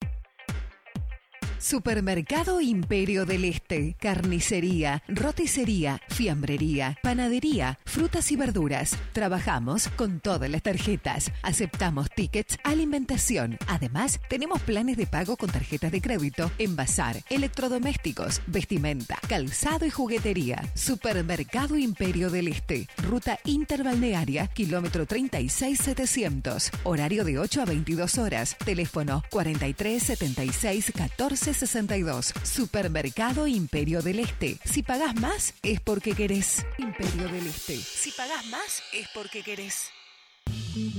Supermercado 1.58 2.60
Imperio 2.60 3.24
del 3.24 3.44
Este, 3.44 3.96
carnicería, 3.98 5.02
roticería, 5.08 6.00
fiambrería, 6.08 6.98
panadería, 7.02 7.78
frutas 7.86 8.30
y 8.30 8.36
verduras. 8.36 8.96
Trabajamos 9.12 9.88
con 9.88 10.20
todas 10.20 10.50
las 10.50 10.62
tarjetas. 10.62 11.32
Aceptamos 11.42 12.10
tickets, 12.10 12.58
alimentación. 12.62 13.56
Además, 13.66 14.20
tenemos 14.28 14.60
planes 14.62 14.98
de 14.98 15.06
pago 15.06 15.36
con 15.36 15.50
tarjetas 15.50 15.90
de 15.92 16.02
crédito, 16.02 16.50
envasar, 16.58 17.22
electrodomésticos, 17.30 18.42
vestimenta, 18.46 19.18
calzado 19.26 19.86
y 19.86 19.90
juguetería. 19.90 20.62
Supermercado 20.74 21.76
Imperio 21.78 22.28
del 22.30 22.48
Este, 22.48 22.86
ruta 23.02 23.38
interbalnearia, 23.44 24.48
kilómetro 24.48 25.06
36700. 25.06 26.70
Horario 26.84 27.24
de 27.24 27.38
8 27.38 27.62
a 27.62 27.64
22 27.64 28.18
horas. 28.18 28.56
Teléfono 28.64 29.22
43 29.30 30.02
76 30.02 30.92
14 30.94 31.45
62. 31.54 32.34
Supermercado 32.42 33.46
Imperio 33.46 34.02
del 34.02 34.20
Este. 34.20 34.58
Si 34.64 34.82
pagás 34.82 35.14
más, 35.20 35.54
es 35.62 35.80
porque 35.80 36.14
querés. 36.14 36.66
Imperio 36.78 37.28
del 37.28 37.46
Este. 37.46 37.76
Si 37.76 38.10
pagás 38.12 38.46
más, 38.46 38.82
es 38.92 39.08
porque 39.14 39.42
querés. 39.42 39.95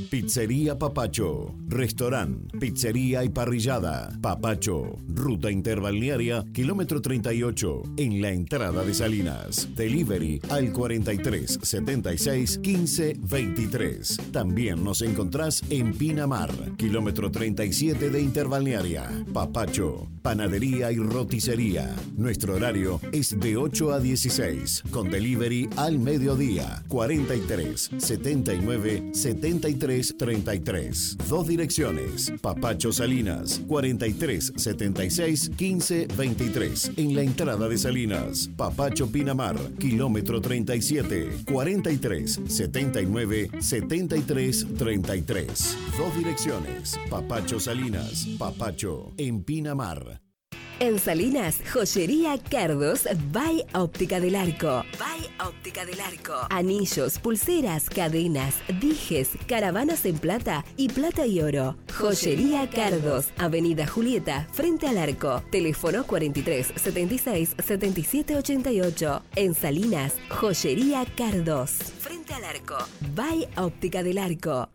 Pizzería 0.10 0.80
Papacho, 0.80 1.54
restaurante, 1.68 2.58
pizzería 2.58 3.24
y 3.24 3.30
parrillada. 3.30 4.10
Papacho, 4.22 4.98
ruta 5.08 5.52
interbalnearia, 5.52 6.44
kilómetro 6.52 7.00
38, 7.00 7.84
en 7.98 8.22
la 8.22 8.32
entrada 8.32 8.84
de 8.84 8.96
Salinas. 8.96 9.70
Delivery 9.76 10.42
al 10.50 10.74
43 10.74 11.60
76 11.62 12.58
15 12.58 13.18
23. 13.20 14.18
También 14.32 14.84
nos 14.84 15.04
encontrás 15.04 15.62
en 15.70 15.94
Pinamar, 15.94 16.52
kilómetro 16.78 17.30
37 17.30 18.10
de 18.10 18.20
interbalnearia. 18.20 19.10
Papacho, 19.32 20.08
panadería 20.24 20.92
y 20.92 20.98
roticería. 20.98 21.96
Nuestro 22.16 22.56
horario 22.56 23.00
es 23.12 23.40
de 23.40 23.58
8 23.58 23.94
a 23.94 24.00
16, 24.00 24.84
con 24.90 25.12
delivery 25.12 25.70
al 25.76 26.00
mediodía. 26.00 26.84
43 26.88 27.92
79 27.98 29.12
73 29.14 29.37
33. 29.38 31.18
Dos 31.30 31.48
direcciones. 31.48 32.32
Papacho 32.42 32.92
Salinas, 32.92 33.62
43 33.68 34.54
76 34.56 35.52
15 35.56 36.08
23. 36.18 36.92
En 36.98 37.16
la 37.16 37.22
entrada 37.22 37.68
de 37.68 37.78
Salinas. 37.78 38.50
Papacho 38.56 39.12
Pinamar, 39.12 39.58
kilómetro 39.80 40.42
37, 40.42 41.44
43 41.52 42.40
79 42.48 43.50
73 43.60 44.68
33. 44.78 45.78
Dos 45.98 46.18
direcciones. 46.18 47.00
Papacho 47.10 47.60
Salinas, 47.60 48.28
Papacho 48.38 49.14
en 49.18 49.44
Pinamar. 49.44 50.27
En 50.80 51.00
Salinas, 51.00 51.60
Joyería 51.74 52.38
Cardos 52.38 53.08
by 53.32 53.66
Óptica 53.74 54.20
del 54.20 54.36
Arco. 54.36 54.84
By 55.00 55.48
Óptica 55.48 55.84
del 55.86 56.00
Arco. 56.00 56.36
Anillos, 56.52 57.18
pulseras, 57.18 57.90
cadenas, 57.90 58.56
dijes, 58.80 59.30
caravanas 59.48 60.06
en 60.06 60.20
plata 60.20 60.64
y 60.76 60.90
plata 60.90 61.26
y 61.26 61.42
oro. 61.42 61.78
Joyería 61.98 62.70
Cardos, 62.70 63.30
Avenida 63.38 63.88
Julieta, 63.88 64.48
frente 64.52 64.88
al 64.88 65.00
arco. 65.00 65.42
Teléfono 65.52 66.06
43 66.06 66.74
76 66.76 67.56
77 67.58 68.36
88. 68.36 69.24
En 69.36 69.56
Salinas, 69.56 70.14
Joyería 70.30 71.06
Cardos. 71.16 71.72
Frente 72.00 72.36
al 72.36 72.44
arco. 72.44 72.78
By 73.16 73.48
Óptica 73.56 74.04
del 74.04 74.20
Arco. 74.20 74.70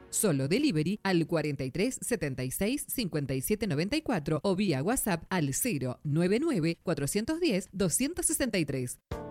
Solo 0.11 0.47
delivery 0.47 0.99
al 1.03 1.25
43 1.25 1.99
76 2.01 2.85
57 2.87 3.65
94 3.65 4.39
o 4.43 4.55
vía 4.55 4.83
WhatsApp 4.83 5.23
al 5.29 5.51
099 6.03 6.79
410 6.83 7.69
263. 7.71 9.30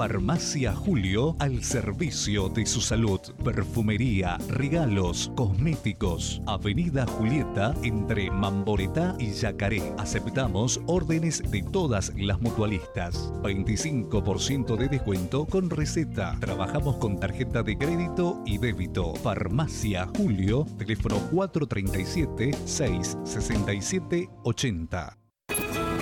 Farmacia 0.00 0.74
Julio 0.74 1.36
al 1.40 1.62
servicio 1.62 2.48
de 2.48 2.64
su 2.64 2.80
salud. 2.80 3.20
Perfumería, 3.44 4.38
regalos, 4.48 5.30
cosméticos. 5.36 6.40
Avenida 6.46 7.06
Julieta 7.06 7.74
entre 7.82 8.30
Mamboretá 8.30 9.14
y 9.18 9.32
Yacaré. 9.32 9.82
Aceptamos 9.98 10.80
órdenes 10.86 11.42
de 11.50 11.62
todas 11.62 12.14
las 12.16 12.40
mutualistas. 12.40 13.30
25% 13.42 14.78
de 14.78 14.88
descuento 14.88 15.44
con 15.44 15.68
receta. 15.68 16.34
Trabajamos 16.40 16.96
con 16.96 17.20
tarjeta 17.20 17.62
de 17.62 17.76
crédito 17.76 18.42
y 18.46 18.56
débito. 18.56 19.14
Farmacia 19.16 20.08
Julio, 20.16 20.66
teléfono 20.78 21.16
437 21.30 22.52
667 22.64 24.30
80. 24.44 25.18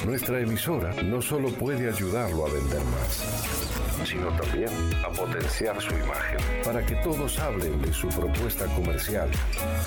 Nuestra 0.07 0.41
emisora 0.41 0.95
no 1.03 1.21
solo 1.21 1.51
puede 1.51 1.91
ayudarlo 1.91 2.47
a 2.47 2.51
vender 2.53 2.81
más, 2.85 3.68
sino 4.05 4.29
también 4.37 4.71
a 5.05 5.11
potenciar 5.11 5.81
su 5.81 5.95
imagen, 5.95 6.39
para 6.65 6.85
que 6.85 6.97
todos 6.97 7.39
hablen 7.39 7.81
de 7.83 7.93
su 7.93 8.09
propuesta 8.09 8.65
comercial, 8.75 9.31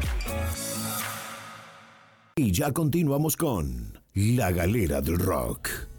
Y 2.37 2.51
ya 2.51 2.73
continuamos 2.73 3.37
con 3.37 4.01
La 4.15 4.51
Galera 4.53 5.03
del 5.03 5.19
Rock. 5.19 5.92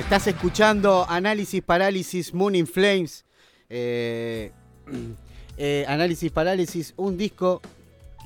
Estás 0.00 0.26
escuchando 0.26 1.04
Análisis 1.08 1.62
Parálisis 1.62 2.32
Moon 2.32 2.54
in 2.54 2.66
Flames. 2.66 3.24
Eh, 3.68 4.50
eh, 5.58 5.84
Análisis 5.86 6.32
Parálisis, 6.32 6.94
un 6.96 7.18
disco 7.18 7.60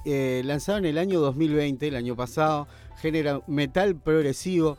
eh, 0.04 0.42
lanzado 0.44 0.78
en 0.78 0.84
el 0.86 0.98
año 0.98 1.18
2020, 1.20 1.88
el 1.88 1.96
año 1.96 2.14
pasado. 2.14 2.68
Genera 3.00 3.40
metal 3.48 3.96
progresivo. 3.96 4.78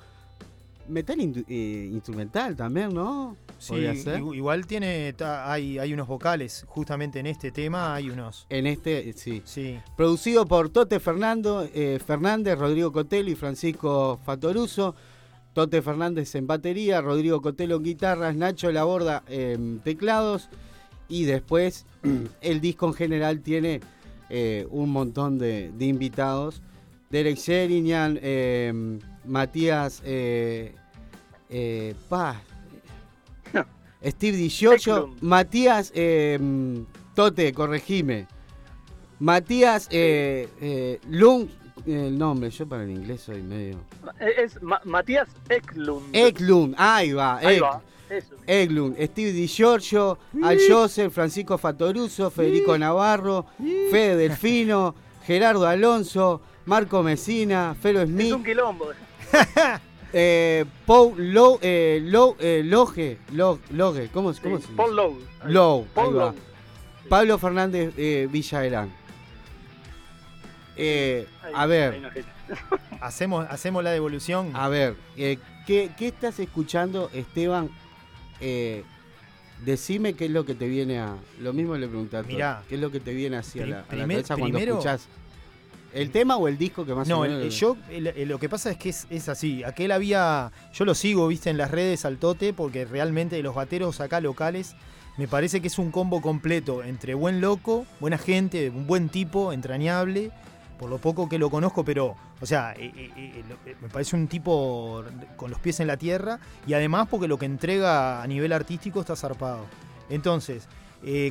Metal 0.87 1.19
in- 1.19 1.45
instrumental 1.93 2.55
también, 2.55 2.93
¿no? 2.93 3.35
Sí, 3.59 3.75
ser. 3.97 4.19
igual 4.33 4.65
tiene, 4.65 5.13
hay, 5.19 5.79
hay 5.79 5.93
unos 5.93 6.07
vocales, 6.07 6.63
justamente 6.67 7.19
en 7.19 7.25
este 7.25 7.51
tema 7.51 7.93
hay 7.95 8.09
unos. 8.09 8.45
En 8.49 8.67
este, 8.67 9.13
sí. 9.13 9.41
Sí. 9.45 9.79
Producido 9.97 10.45
por 10.45 10.69
Tote 10.69 10.99
Fernando, 10.99 11.67
eh, 11.73 11.99
Fernández, 12.05 12.57
Rodrigo 12.57 12.91
Cotelo 12.91 13.29
y 13.29 13.35
Francisco 13.35 14.19
Fatoruso. 14.23 14.95
Tote 15.55 15.81
Fernández 15.81 16.35
en 16.35 16.47
batería, 16.47 16.99
Rodrigo 16.99 17.41
Cotelo 17.41 17.77
en 17.77 17.83
guitarras, 17.83 18.35
Nacho 18.35 18.73
Laborda 18.73 19.23
en 19.29 19.79
teclados. 19.79 20.49
Y 21.07 21.23
después 21.23 21.85
el 22.41 22.59
disco 22.59 22.87
en 22.87 22.93
general 22.93 23.39
tiene 23.39 23.79
eh, 24.29 24.67
un 24.69 24.89
montón 24.89 25.39
de, 25.39 25.71
de 25.71 25.85
invitados. 25.85 26.61
Derek 27.09 27.37
Sherinian, 27.37 28.19
eh, 28.21 28.99
Matías 29.23 30.01
eh, 30.03 30.75
eh, 31.49 31.95
pa, 32.09 32.41
Steve 34.03 34.35
Di 34.35 34.49
Giorgio, 34.49 34.97
Eklund. 34.97 35.21
Matías 35.21 35.93
eh, 35.95 36.37
Tote, 37.13 37.53
corregime. 37.53 38.27
Matías 39.19 39.87
eh, 39.89 40.99
Lund, 41.07 41.49
el 41.87 42.17
nombre, 42.17 42.49
yo 42.49 42.67
para 42.67 42.83
el 42.83 42.91
inglés 42.91 43.21
soy 43.21 43.41
medio. 43.41 43.77
Es 44.19 44.61
Ma- 44.61 44.81
Matías 44.85 45.27
Eklund. 45.49 46.15
Eklund, 46.15 46.75
ahí 46.77 47.13
va, 47.13 47.37
Ahí 47.37 47.57
Ek- 47.57 47.61
va, 47.61 47.81
eso. 48.09 48.35
Steve 49.07 49.31
Di 49.31 49.47
Giorgio, 49.47 50.17
Al 50.43 50.57
Joseph, 50.67 51.13
Francisco 51.13 51.57
Fatoruso, 51.57 52.29
Federico 52.31 52.77
Navarro, 52.77 53.45
Fede 53.91 54.15
Delfino, 54.17 54.95
Gerardo 55.25 55.65
Alonso, 55.67 56.41
Marco 56.65 57.01
Mesina, 57.03 57.75
Felo 57.79 58.01
Es 58.01 58.09
Smith, 58.09 58.33
un 58.33 58.43
quilombo. 58.43 58.87
eh, 60.13 60.65
Paul 60.85 61.13
Lowe, 61.33 61.59
eh, 61.61 61.99
Lowe, 62.03 62.35
eh, 62.39 62.61
Loge, 62.63 63.17
Lo- 63.33 63.59
Loge, 63.71 64.09
¿cómo, 64.13 64.33
se- 64.33 64.41
cómo 64.41 64.57
Sí, 64.57 64.63
se 64.63 64.67
dice? 64.69 64.77
Paul 64.77 64.95
Lowe. 64.95 65.17
Lowe, 65.45 65.85
Paul 65.93 66.07
ahí 66.07 66.13
va. 66.13 66.25
Lowe. 66.27 66.35
Pablo 67.09 67.37
Fernández 67.37 67.93
eh, 67.97 68.27
Villagrán. 68.31 68.91
Eh, 70.77 71.27
a 71.53 71.65
ver, 71.65 72.11
Hacemos, 73.01 73.45
hacemos 73.49 73.83
la 73.83 73.91
devolución. 73.91 74.51
a 74.53 74.67
ver, 74.67 74.95
eh, 75.17 75.37
¿qué, 75.65 75.91
qué 75.97 76.07
estás 76.07 76.39
escuchando, 76.39 77.09
Esteban? 77.13 77.69
Eh, 78.41 78.83
decime 79.63 80.13
qué 80.13 80.25
es 80.25 80.31
lo 80.31 80.45
que 80.45 80.55
te 80.55 80.67
viene 80.67 80.99
a. 80.99 81.15
Lo 81.39 81.53
mismo 81.53 81.75
le 81.77 81.87
Todd, 81.87 82.25
Mirá. 82.25 82.63
¿Qué 82.67 82.75
es 82.75 82.81
lo 82.81 82.91
que 82.91 82.99
te 82.99 83.13
viene 83.13 83.37
así 83.37 83.59
a 83.61 83.65
la, 83.65 83.75
a 83.77 83.79
la 83.81 83.85
primer- 83.87 84.07
cabeza 84.17 84.35
cuando 84.35 84.57
primero- 84.57 84.73
escuchás? 84.73 85.07
¿El 85.93 86.11
tema 86.11 86.35
o 86.35 86.49
el 86.49 86.57
disco 86.57 86.85
que 86.85 86.93
más 86.93 87.07
No, 87.07 87.19
o 87.19 87.25
el- 87.25 87.31
menos? 87.37 87.45
el- 87.45 87.51
yo 87.51 87.77
el- 87.89 88.07
el- 88.07 88.27
lo 88.27 88.37
que 88.37 88.49
pasa 88.49 88.69
es 88.69 88.77
que 88.77 88.89
es, 88.89 89.07
es 89.09 89.29
así. 89.29 89.63
Aquel 89.63 89.91
había. 89.93 90.51
Yo 90.73 90.83
lo 90.83 90.93
sigo, 90.93 91.25
viste, 91.29 91.49
en 91.49 91.57
las 91.57 91.71
redes 91.71 92.03
al 92.03 92.17
tote, 92.17 92.51
porque 92.51 92.83
realmente 92.83 93.41
los 93.41 93.55
bateros 93.55 94.01
acá 94.01 94.19
locales 94.19 94.75
me 95.17 95.29
parece 95.29 95.61
que 95.61 95.67
es 95.69 95.79
un 95.79 95.91
combo 95.91 96.21
completo 96.21 96.83
entre 96.83 97.13
buen 97.13 97.39
loco, 97.39 97.85
buena 98.01 98.17
gente, 98.17 98.69
un 98.69 98.85
buen 98.87 99.07
tipo, 99.07 99.53
entrañable, 99.53 100.31
por 100.79 100.89
lo 100.89 100.97
poco 100.97 101.27
que 101.29 101.37
lo 101.39 101.49
conozco, 101.49 101.83
pero, 101.85 102.15
o 102.41 102.45
sea, 102.45 102.73
eh, 102.73 102.91
eh, 102.95 103.43
eh, 103.65 103.75
me 103.81 103.87
parece 103.89 104.15
un 104.15 104.27
tipo 104.27 105.03
con 105.37 105.49
los 105.51 105.59
pies 105.59 105.79
en 105.79 105.87
la 105.87 105.97
tierra 105.97 106.39
y 106.67 106.73
además 106.73 107.07
porque 107.09 107.27
lo 107.27 107.37
que 107.39 107.45
entrega 107.45 108.21
a 108.21 108.27
nivel 108.27 108.51
artístico 108.53 108.99
está 109.01 109.15
zarpado. 109.15 109.65
Entonces, 110.09 110.67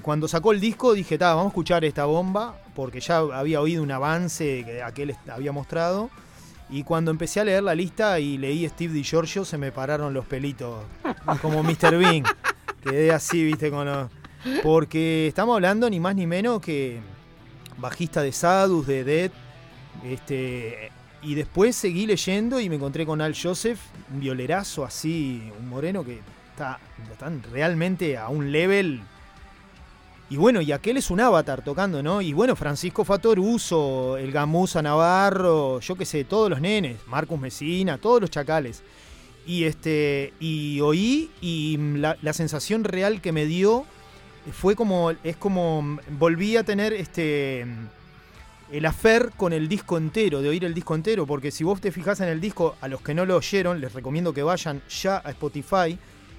cuando 0.02 0.28
sacó 0.28 0.52
el 0.52 0.60
disco 0.60 0.92
dije, 0.94 1.18
"Ta, 1.18 1.30
vamos 1.34 1.46
a 1.46 1.48
escuchar 1.48 1.84
esta 1.84 2.04
bomba, 2.04 2.56
porque 2.76 3.00
ya 3.00 3.18
había 3.18 3.60
oído 3.60 3.82
un 3.82 3.90
avance 3.90 4.62
que 4.64 4.82
aquel 4.82 5.16
había 5.28 5.50
mostrado. 5.52 6.10
Y 6.70 6.82
cuando 6.84 7.10
empecé 7.10 7.40
a 7.40 7.44
leer 7.44 7.62
la 7.62 7.74
lista 7.74 8.18
y 8.20 8.38
leí 8.38 8.66
Steve 8.68 8.92
Di 8.94 9.02
Giorgio, 9.02 9.44
se 9.44 9.58
me 9.58 9.70
pararon 9.72 10.14
los 10.14 10.24
pelitos, 10.26 10.82
como 11.42 11.62
Mr. 11.62 11.98
Bean. 11.98 12.22
Quedé 12.82 13.12
así, 13.12 13.44
viste, 13.44 13.70
con 13.70 13.86
los- 13.86 14.08
Porque 14.62 15.26
estamos 15.26 15.54
hablando 15.54 15.88
ni 15.90 16.00
más 16.00 16.14
ni 16.14 16.26
menos 16.26 16.60
que 16.60 17.00
bajista 17.78 18.22
de 18.22 18.32
Sadus, 18.32 18.86
de 18.86 19.04
Dead. 19.04 19.30
Este, 20.04 20.90
y 21.22 21.34
después 21.34 21.74
seguí 21.76 22.06
leyendo 22.06 22.60
y 22.60 22.68
me 22.68 22.76
encontré 22.76 23.06
con 23.06 23.20
Al 23.20 23.34
Joseph, 23.34 23.78
un 24.12 24.20
violerazo 24.20 24.84
así, 24.84 25.50
un 25.58 25.68
moreno 25.68 26.04
que 26.04 26.20
está, 26.50 26.78
están 27.10 27.42
realmente 27.50 28.16
a 28.16 28.28
un 28.28 28.52
level. 28.52 29.00
Y 30.30 30.36
bueno, 30.36 30.60
y 30.60 30.72
aquel 30.72 30.96
es 30.96 31.10
un 31.10 31.20
avatar 31.20 31.62
tocando, 31.62 32.02
¿no? 32.02 32.20
Y 32.20 32.32
bueno, 32.32 32.56
Francisco 32.56 33.04
Fatoruso, 33.04 34.16
el 34.16 34.32
Gamuza 34.32 34.82
Navarro, 34.82 35.80
yo 35.80 35.96
qué 35.96 36.04
sé, 36.04 36.24
todos 36.24 36.50
los 36.50 36.60
nenes, 36.60 36.98
Marcus 37.06 37.38
Mesina, 37.38 37.98
todos 37.98 38.20
los 38.20 38.30
chacales. 38.30 38.82
Y 39.46 39.64
este. 39.64 40.32
Y 40.40 40.80
oí 40.80 41.30
y 41.42 41.76
la 42.00 42.32
sensación 42.32 42.84
real 42.84 43.20
que 43.20 43.32
me 43.32 43.44
dio 43.44 43.84
fue 44.52 44.74
como. 44.76 45.10
Es 45.22 45.36
como. 45.36 45.98
Volví 46.10 46.56
a 46.56 46.64
tener 46.64 46.92
este. 46.92 47.66
El 48.72 48.86
afer 48.86 49.30
con 49.36 49.52
el 49.52 49.68
disco 49.68 49.98
entero, 49.98 50.40
de 50.42 50.48
oír 50.48 50.64
el 50.64 50.74
disco 50.74 50.94
entero, 50.94 51.26
porque 51.26 51.50
si 51.50 51.62
vos 51.64 51.80
te 51.80 51.92
fijás 51.92 52.20
en 52.20 52.28
el 52.28 52.40
disco, 52.40 52.76
a 52.80 52.88
los 52.88 53.00
que 53.02 53.14
no 53.14 53.24
lo 53.26 53.36
oyeron, 53.36 53.80
les 53.80 53.92
recomiendo 53.92 54.32
que 54.32 54.42
vayan 54.42 54.82
ya 54.88 55.20
a 55.24 55.30
Spotify 55.30 55.96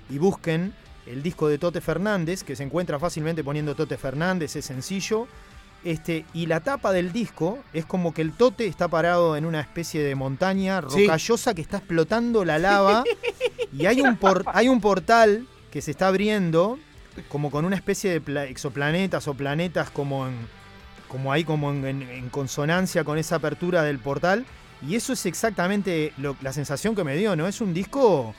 y 0.10 0.18
busquen 0.18 0.73
el 1.06 1.22
disco 1.22 1.48
de 1.48 1.60
Tote 1.60 1.82
Fernández, 1.82 2.44
que 2.44 2.56
se 2.56 2.64
encuentra 2.64 2.98
fácilmente 2.99 3.44
poniendo 3.44 3.76
Tote 3.76 3.95
Fernández, 3.98 4.56
es 4.56 4.65
sencillo. 4.65 5.27
Este, 5.84 6.26
y 6.34 6.48
la 6.48 6.61
tapa 6.61 6.91
del 6.91 7.14
disco 7.14 7.60
es 7.72 7.86
como 7.86 8.11
que 8.11 8.23
el 8.23 8.32
Tote 8.34 8.65
está 8.65 8.88
parado 8.88 9.38
en 9.38 9.45
una 9.45 9.61
especie 9.61 10.02
de 10.03 10.15
montaña 10.15 10.82
Sí. 10.90 11.02
rocallosa 11.06 11.53
que 11.53 11.61
está 11.61 11.77
explotando 11.77 12.44
la 12.44 12.57
lava. 12.57 13.03
y 13.72 13.86
hay 13.86 14.02
un, 14.02 14.18
por- 14.18 14.44
hay 14.48 14.68
un 14.68 14.82
portal 14.82 15.48
que 15.72 15.82
se 15.82 15.91
está 15.91 16.07
abriendo, 16.07 16.80
como 17.29 17.51
con 17.51 17.65
una 17.65 17.75
especie 17.75 18.11
de 18.11 18.21
pla- 18.21 18.45
exoplanetas 18.45 19.27
o 19.27 19.33
planetas 19.33 19.89
como 19.89 20.27
en, 20.27 20.33
como 21.07 21.31
ahí 21.31 21.43
como 21.43 21.71
en, 21.71 22.01
consonancia 22.29 23.03
con 23.03 23.17
esa 23.17 23.35
apertura 23.37 23.83
del 23.83 23.99
portal. 23.99 24.45
Y 24.87 24.95
eso 24.95 25.13
es 25.13 25.25
exactamente 25.25 26.13
lo- 26.17 26.35
la 26.41 26.53
sensación 26.53 26.95
que 26.95 27.03
me 27.03 27.15
dio, 27.15 27.35
¿no? 27.35 27.47
Es 27.47 27.61
un 27.61 27.73
disco 27.73 28.35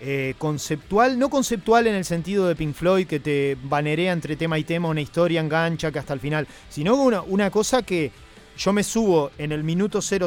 eh, 0.00 0.34
conceptual, 0.36 1.18
no 1.18 1.30
conceptual 1.30 1.86
en 1.86 1.94
el 1.94 2.04
sentido 2.04 2.46
de 2.48 2.54
Pink 2.56 2.74
Floyd, 2.74 3.06
que 3.06 3.18
te 3.20 3.56
banerea 3.62 4.12
entre 4.12 4.36
tema 4.36 4.58
y 4.58 4.64
tema 4.64 4.88
una 4.88 5.00
historia, 5.00 5.40
engancha 5.40 5.90
que 5.90 5.98
hasta 5.98 6.12
el 6.12 6.20
final, 6.20 6.46
sino 6.68 6.94
una 6.96 7.50
cosa 7.50 7.82
que 7.82 8.10
yo 8.58 8.72
me 8.72 8.82
subo 8.82 9.30
en 9.38 9.52
el 9.52 9.62
minuto 9.64 10.00
000, 10.00 10.26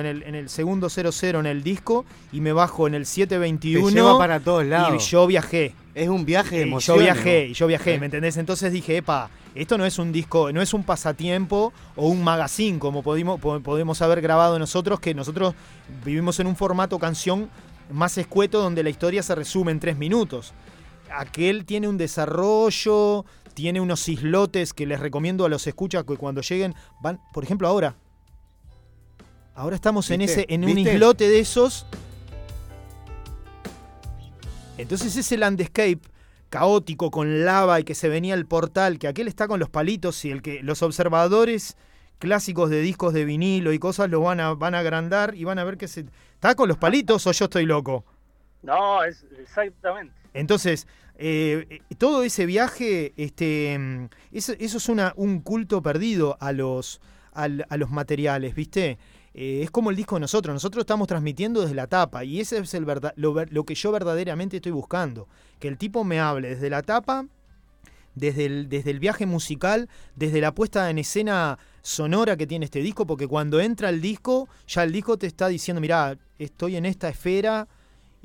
en 0.00 0.06
el, 0.06 0.22
en 0.22 0.34
el 0.34 0.48
segundo 0.48 0.88
00 0.88 1.40
en 1.40 1.46
el 1.46 1.62
disco 1.62 2.04
y 2.32 2.40
me 2.40 2.52
bajo 2.52 2.86
en 2.86 2.94
el 2.94 3.06
721. 3.06 3.88
Te 3.88 3.94
lleva 3.94 4.18
para 4.18 4.40
todos 4.40 4.64
lados. 4.64 5.04
Y 5.04 5.10
yo 5.10 5.26
viajé. 5.26 5.74
Es 5.94 6.08
un 6.08 6.24
viaje 6.24 6.56
de 6.56 6.62
Eh, 6.62 6.66
emociones. 6.66 7.04
Yo 7.06 7.14
viajé, 7.14 7.44
¿no? 7.46 7.50
y 7.50 7.54
yo 7.54 7.66
viajé, 7.66 7.94
Eh. 7.94 7.98
¿me 7.98 8.06
entendés? 8.06 8.36
Entonces 8.36 8.72
dije, 8.72 8.98
epa, 8.98 9.30
esto 9.54 9.78
no 9.78 9.86
es 9.86 9.98
un 9.98 10.12
disco, 10.12 10.52
no 10.52 10.60
es 10.60 10.74
un 10.74 10.84
pasatiempo 10.84 11.72
o 11.96 12.08
un 12.08 12.22
magazine 12.22 12.78
como 12.78 13.02
podemos, 13.02 13.40
po- 13.40 13.60
podemos 13.60 14.02
haber 14.02 14.20
grabado 14.20 14.58
nosotros, 14.58 15.00
que 15.00 15.14
nosotros 15.14 15.54
vivimos 16.04 16.38
en 16.38 16.46
un 16.48 16.54
formato 16.56 16.98
canción 16.98 17.48
más 17.90 18.18
escueto 18.18 18.60
donde 18.60 18.82
la 18.82 18.90
historia 18.90 19.22
se 19.22 19.34
resume 19.34 19.72
en 19.72 19.80
tres 19.80 19.96
minutos. 19.96 20.52
Aquel 21.10 21.64
tiene 21.64 21.88
un 21.88 21.96
desarrollo, 21.96 23.24
tiene 23.56 23.80
unos 23.80 24.06
islotes 24.06 24.74
que 24.74 24.84
les 24.84 25.00
recomiendo 25.00 25.46
a 25.46 25.48
los 25.48 25.66
escuchas 25.66 26.04
que 26.04 26.18
cuando 26.18 26.42
lleguen 26.42 26.74
van, 27.00 27.18
por 27.32 27.42
ejemplo, 27.42 27.66
ahora. 27.66 27.94
Ahora 29.54 29.74
estamos 29.74 30.10
en 30.10 30.20
¿Viste? 30.20 30.42
ese 30.42 30.54
en 30.54 30.62
un 30.62 30.74
¿Viste? 30.74 30.92
islote 30.92 31.26
de 31.26 31.38
esos 31.40 31.86
entonces 34.76 35.16
ese 35.16 35.38
landscape 35.38 36.00
caótico 36.50 37.10
con 37.10 37.46
lava 37.46 37.80
y 37.80 37.84
que 37.84 37.94
se 37.94 38.10
venía 38.10 38.34
el 38.34 38.44
portal, 38.44 38.98
que 38.98 39.08
aquel 39.08 39.26
está 39.26 39.48
con 39.48 39.58
los 39.58 39.70
palitos 39.70 40.22
y 40.26 40.30
el 40.30 40.42
que 40.42 40.62
los 40.62 40.82
observadores 40.82 41.78
clásicos 42.18 42.68
de 42.68 42.82
discos 42.82 43.14
de 43.14 43.24
vinilo 43.24 43.72
y 43.72 43.78
cosas 43.78 44.10
lo 44.10 44.20
van 44.20 44.38
a, 44.38 44.52
van 44.52 44.74
a 44.74 44.80
agrandar 44.80 45.34
y 45.34 45.44
van 45.44 45.58
a 45.58 45.64
ver 45.64 45.78
que 45.78 45.88
se 45.88 46.04
está 46.34 46.54
con 46.54 46.68
los 46.68 46.76
palitos 46.76 47.26
o 47.26 47.32
yo 47.32 47.46
estoy 47.46 47.64
loco. 47.64 48.04
No, 48.62 49.02
es 49.02 49.24
exactamente. 49.38 50.12
Entonces, 50.34 50.86
eh, 51.18 51.80
todo 51.98 52.22
ese 52.22 52.46
viaje, 52.46 53.12
este, 53.16 53.78
mm, 53.78 54.08
eso, 54.32 54.52
es 54.58 54.88
una, 54.88 55.12
un 55.16 55.40
culto 55.40 55.82
perdido 55.82 56.36
a 56.40 56.52
los, 56.52 57.00
a 57.32 57.48
los 57.48 57.90
materiales, 57.90 58.54
¿viste? 58.54 58.98
Eh, 59.34 59.60
es 59.62 59.70
como 59.70 59.90
el 59.90 59.96
disco 59.96 60.16
de 60.16 60.20
nosotros. 60.20 60.54
Nosotros 60.54 60.82
estamos 60.82 61.06
transmitiendo 61.08 61.60
desde 61.60 61.74
la 61.74 61.86
tapa 61.86 62.24
y 62.24 62.40
ese 62.40 62.56
es 62.58 62.72
el 62.72 62.86
verda- 62.86 63.12
lo, 63.16 63.34
lo 63.44 63.64
que 63.64 63.74
yo 63.74 63.92
verdaderamente 63.92 64.56
estoy 64.56 64.72
buscando. 64.72 65.28
Que 65.60 65.68
el 65.68 65.76
tipo 65.76 66.04
me 66.04 66.18
hable 66.20 66.48
desde 66.48 66.70
la 66.70 66.80
tapa, 66.82 67.26
desde 68.14 68.46
el, 68.46 68.68
desde 68.70 68.90
el 68.90 68.98
viaje 68.98 69.26
musical, 69.26 69.90
desde 70.14 70.40
la 70.40 70.54
puesta 70.54 70.88
en 70.88 70.98
escena 70.98 71.58
sonora 71.82 72.38
que 72.38 72.46
tiene 72.46 72.64
este 72.64 72.80
disco, 72.80 73.06
porque 73.06 73.28
cuando 73.28 73.60
entra 73.60 73.90
el 73.90 74.00
disco, 74.00 74.48
ya 74.66 74.82
el 74.84 74.92
disco 74.92 75.18
te 75.18 75.26
está 75.26 75.48
diciendo, 75.48 75.82
mirá, 75.82 76.16
estoy 76.38 76.76
en 76.76 76.86
esta 76.86 77.10
esfera 77.10 77.68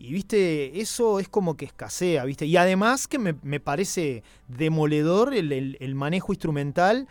Y 0.04 0.14
viste, 0.14 0.82
eso 0.82 1.20
es 1.20 1.30
como 1.30 1.56
que 1.56 1.66
escasea, 1.66 2.26
viste. 2.26 2.48
Y 2.48 2.58
además 2.58 3.08
que 3.08 3.20
me, 3.20 3.36
me 3.44 3.60
parece 3.60 4.24
demoledor 4.48 5.36
el, 5.36 5.52
el- 5.80 5.94
manejo 5.96 6.34
instrumental, 6.34 7.08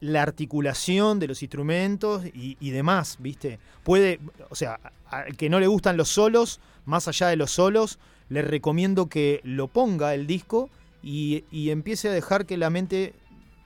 la 0.00 0.24
articulación 0.24 1.20
de 1.20 1.26
los 1.28 1.42
instrumentos 1.42 2.24
y, 2.34 2.70
demás, 2.70 3.16
viste. 3.18 3.58
Puede, 3.82 4.20
o 4.50 4.54
sea, 4.54 4.78
al 5.06 5.38
que 5.38 5.48
no 5.48 5.58
le 5.58 5.68
gustan 5.68 5.96
los 5.96 6.10
solos, 6.10 6.60
más 6.84 7.08
allá 7.08 7.28
de 7.28 7.36
los 7.36 7.50
solos, 7.50 7.98
le 8.28 8.42
recomiendo 8.42 9.06
que 9.06 9.40
lo 9.42 9.68
ponga 9.68 10.12
el 10.14 10.26
disco 10.26 10.68
y, 11.02 11.44
y 11.50 11.70
empiece 11.70 12.10
a 12.10 12.12
dejar 12.12 12.44
que 12.44 12.58
la 12.58 12.68
mente 12.68 13.14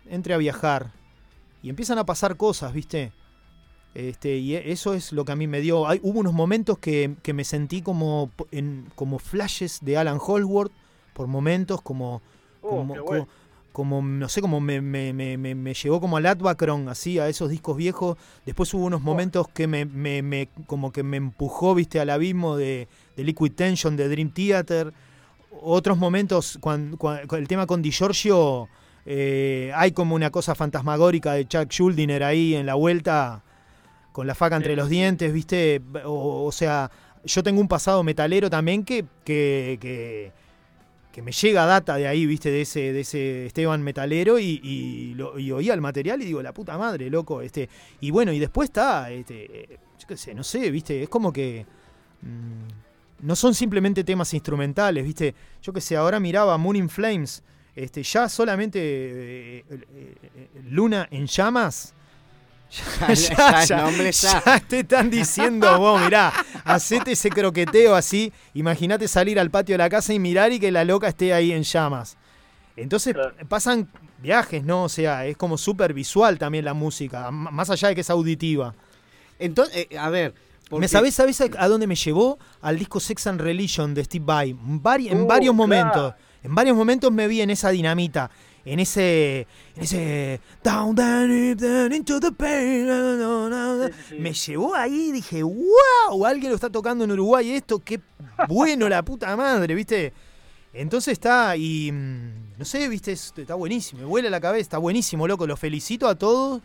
entre 0.08 0.34
a 0.34 0.38
viajar. 0.38 0.92
Y 1.64 1.68
empiezan 1.68 1.98
a 1.98 2.06
pasar 2.06 2.36
cosas, 2.36 2.72
viste. 2.72 3.10
Este, 3.94 4.36
y 4.38 4.54
e- 4.56 4.72
eso 4.72 4.94
es 4.94 5.12
lo 5.12 5.24
que 5.24 5.32
a 5.32 5.36
mí 5.36 5.46
me 5.46 5.60
dio. 5.60 5.86
Hay, 5.86 6.00
hubo 6.02 6.20
unos 6.20 6.32
momentos 6.32 6.78
que, 6.78 7.14
que 7.22 7.32
me 7.32 7.44
sentí 7.44 7.82
como, 7.82 8.30
en, 8.50 8.86
como 8.94 9.18
flashes 9.18 9.78
de 9.82 9.96
Alan 9.98 10.18
Holdsworth, 10.20 10.72
por 11.12 11.26
momentos, 11.26 11.82
como, 11.82 12.22
Oh, 12.64 12.68
como, 12.70 12.94
bueno. 13.04 13.26
no 14.18 14.28
sé, 14.28 14.40
como 14.40 14.60
me, 14.60 14.80
me, 14.80 15.12
me, 15.12 15.36
me- 15.36 15.74
llevó 15.74 16.00
como 16.00 16.16
al 16.16 16.26
Atbacron, 16.26 16.88
así, 16.88 17.18
a 17.18 17.28
esos 17.28 17.50
discos 17.50 17.76
viejos. 17.76 18.16
Después 18.46 18.72
hubo 18.74 18.84
unos 18.84 19.02
momentos 19.02 19.48
que 19.48 19.66
me, 19.66 19.84
me, 19.84 20.22
me- 20.22 20.48
como 20.66 20.92
que 20.92 21.02
me 21.02 21.16
empujó, 21.16 21.74
viste, 21.74 21.98
al 22.00 22.10
abismo 22.10 22.56
de, 22.56 22.86
de 23.16 23.24
Liquid 23.24 23.52
Tension, 23.52 23.96
de 23.96 24.08
Dream 24.08 24.30
Theater. 24.30 24.92
Otros 25.60 25.98
momentos, 25.98 26.56
cuando, 26.60 26.96
el 27.36 27.48
tema 27.48 27.66
con 27.66 27.82
Di 27.82 27.90
Giorgio, 27.90 28.68
eh, 29.06 29.72
hay 29.74 29.92
como 29.92 30.14
una 30.14 30.30
cosa 30.30 30.54
fantasmagórica 30.54 31.32
de 31.34 31.46
Chuck 31.46 31.70
Schuldiner 31.70 32.22
ahí 32.22 32.54
en 32.54 32.64
la 32.66 32.74
vuelta, 32.74 33.42
con 34.12 34.26
la 34.26 34.34
faca 34.34 34.56
entre 34.56 34.76
los 34.76 34.88
dientes, 34.88 35.32
viste. 35.32 35.80
O, 36.04 36.44
o 36.44 36.52
sea, 36.52 36.90
yo 37.24 37.42
tengo 37.42 37.60
un 37.60 37.68
pasado 37.68 38.02
metalero 38.02 38.48
también 38.50 38.84
que, 38.84 39.04
que, 39.24 39.78
que, 39.80 40.32
que 41.12 41.22
me 41.22 41.32
llega 41.32 41.66
data 41.66 41.96
de 41.96 42.06
ahí, 42.08 42.26
viste, 42.26 42.50
de 42.50 42.62
ese, 42.62 42.92
de 42.92 43.00
ese 43.00 43.46
Esteban 43.46 43.82
metalero 43.82 44.38
y, 44.38 44.60
y, 44.62 45.14
lo- 45.14 45.38
y 45.38 45.50
oía 45.52 45.74
el 45.74 45.80
material 45.80 46.20
y 46.22 46.26
digo, 46.26 46.42
la 46.42 46.52
puta 46.52 46.76
madre, 46.78 47.10
loco. 47.10 47.42
Este, 47.42 47.68
y 48.00 48.10
bueno, 48.10 48.32
y 48.32 48.38
después 48.38 48.68
está, 48.68 49.10
este, 49.10 49.78
yo 49.98 50.06
qué 50.08 50.16
sé, 50.16 50.34
no 50.34 50.42
sé, 50.44 50.70
viste, 50.70 51.02
es 51.02 51.08
como 51.08 51.32
que 51.32 51.64
mm, 52.22 53.26
no 53.26 53.36
son 53.36 53.54
simplemente 53.54 54.04
temas 54.04 54.32
instrumentales, 54.34 55.04
viste. 55.04 55.34
Yo 55.62 55.72
qué 55.72 55.80
sé, 55.80 55.96
ahora 55.96 56.18
miraba 56.18 56.58
Moon 56.58 56.76
in 56.76 56.88
Flames, 56.88 57.42
este, 57.76 58.02
ya 58.02 58.28
solamente 58.28 58.78
eh, 58.82 59.64
eh, 59.70 60.14
eh, 60.34 60.48
Luna 60.68 61.08
en 61.10 61.26
llamas. 61.26 61.94
Ya, 62.72 63.14
Ya, 63.64 63.76
el 63.76 63.82
nombre 63.84 64.12
ya. 64.12 64.42
ya 64.44 64.60
te 64.60 64.80
están 64.80 65.10
diciendo, 65.10 65.78
vos, 65.78 66.00
mirá, 66.00 66.32
hacete 66.64 67.12
ese 67.12 67.28
croqueteo 67.28 67.94
así, 67.94 68.32
imagínate 68.54 69.08
salir 69.08 69.38
al 69.38 69.50
patio 69.50 69.74
de 69.74 69.78
la 69.78 69.90
casa 69.90 70.14
y 70.14 70.18
mirar 70.18 70.52
y 70.52 70.58
que 70.58 70.70
la 70.72 70.84
loca 70.84 71.08
esté 71.08 71.34
ahí 71.34 71.52
en 71.52 71.62
llamas. 71.64 72.16
Entonces 72.76 73.14
pasan 73.48 73.88
viajes, 74.18 74.64
¿no? 74.64 74.84
O 74.84 74.88
sea, 74.88 75.26
es 75.26 75.36
como 75.36 75.58
súper 75.58 75.92
visual 75.92 76.38
también 76.38 76.64
la 76.64 76.72
música, 76.72 77.30
más 77.30 77.68
allá 77.68 77.88
de 77.88 77.94
que 77.94 78.00
es 78.00 78.08
auditiva. 78.10 78.74
Entonces, 79.38 79.86
a 79.98 80.08
ver. 80.08 80.34
¿Me 80.70 80.88
sabés, 80.88 81.14
sabés 81.14 81.38
a, 81.42 81.48
a 81.58 81.68
dónde 81.68 81.86
me 81.86 81.94
llevó? 81.96 82.38
Al 82.62 82.78
disco 82.78 82.98
Sex 82.98 83.26
and 83.26 83.42
Religion 83.42 83.92
de 83.92 84.04
Steve 84.04 84.24
Vai. 84.24 84.54
Vari- 84.58 85.10
en 85.10 85.20
Uh, 85.22 85.26
varios 85.26 85.54
claro. 85.54 85.68
momentos. 85.68 86.14
En 86.42 86.54
varios 86.54 86.74
momentos 86.74 87.12
me 87.12 87.28
vi 87.28 87.42
en 87.42 87.50
esa 87.50 87.68
dinamita. 87.68 88.30
En 88.64 88.78
ese. 88.78 89.46
En 89.76 89.82
ese. 89.82 90.40
Down, 90.62 90.94
down, 90.94 91.28
deep, 91.28 91.58
down 91.58 91.92
into 91.92 92.20
the 92.20 92.30
pain. 92.32 92.86
no, 92.86 93.16
no, 93.16 93.48
no. 93.48 93.88
Me 94.18 94.32
llevó 94.32 94.74
ahí 94.74 95.08
y 95.08 95.12
dije, 95.12 95.42
wow, 95.42 96.24
alguien 96.26 96.50
lo 96.50 96.54
está 96.54 96.70
tocando 96.70 97.04
en 97.04 97.10
Uruguay 97.12 97.50
esto, 97.52 97.78
qué 97.80 98.00
bueno 98.48 98.88
la 98.88 99.02
puta 99.02 99.36
madre, 99.36 99.74
¿viste? 99.74 100.12
Entonces 100.74 101.12
está, 101.12 101.54
y 101.56 101.90
mm, 101.92 102.58
no 102.58 102.64
sé, 102.64 102.88
viste, 102.88 103.12
Es- 103.12 103.34
está 103.36 103.54
buenísimo, 103.56 104.00
me 104.02 104.06
vuela 104.06 104.30
la 104.30 104.40
cabeza, 104.40 104.62
está 104.62 104.78
buenísimo, 104.78 105.26
loco, 105.28 105.46
los 105.46 105.58
felicito 105.60 106.08
a 106.08 106.14
todos, 106.14 106.62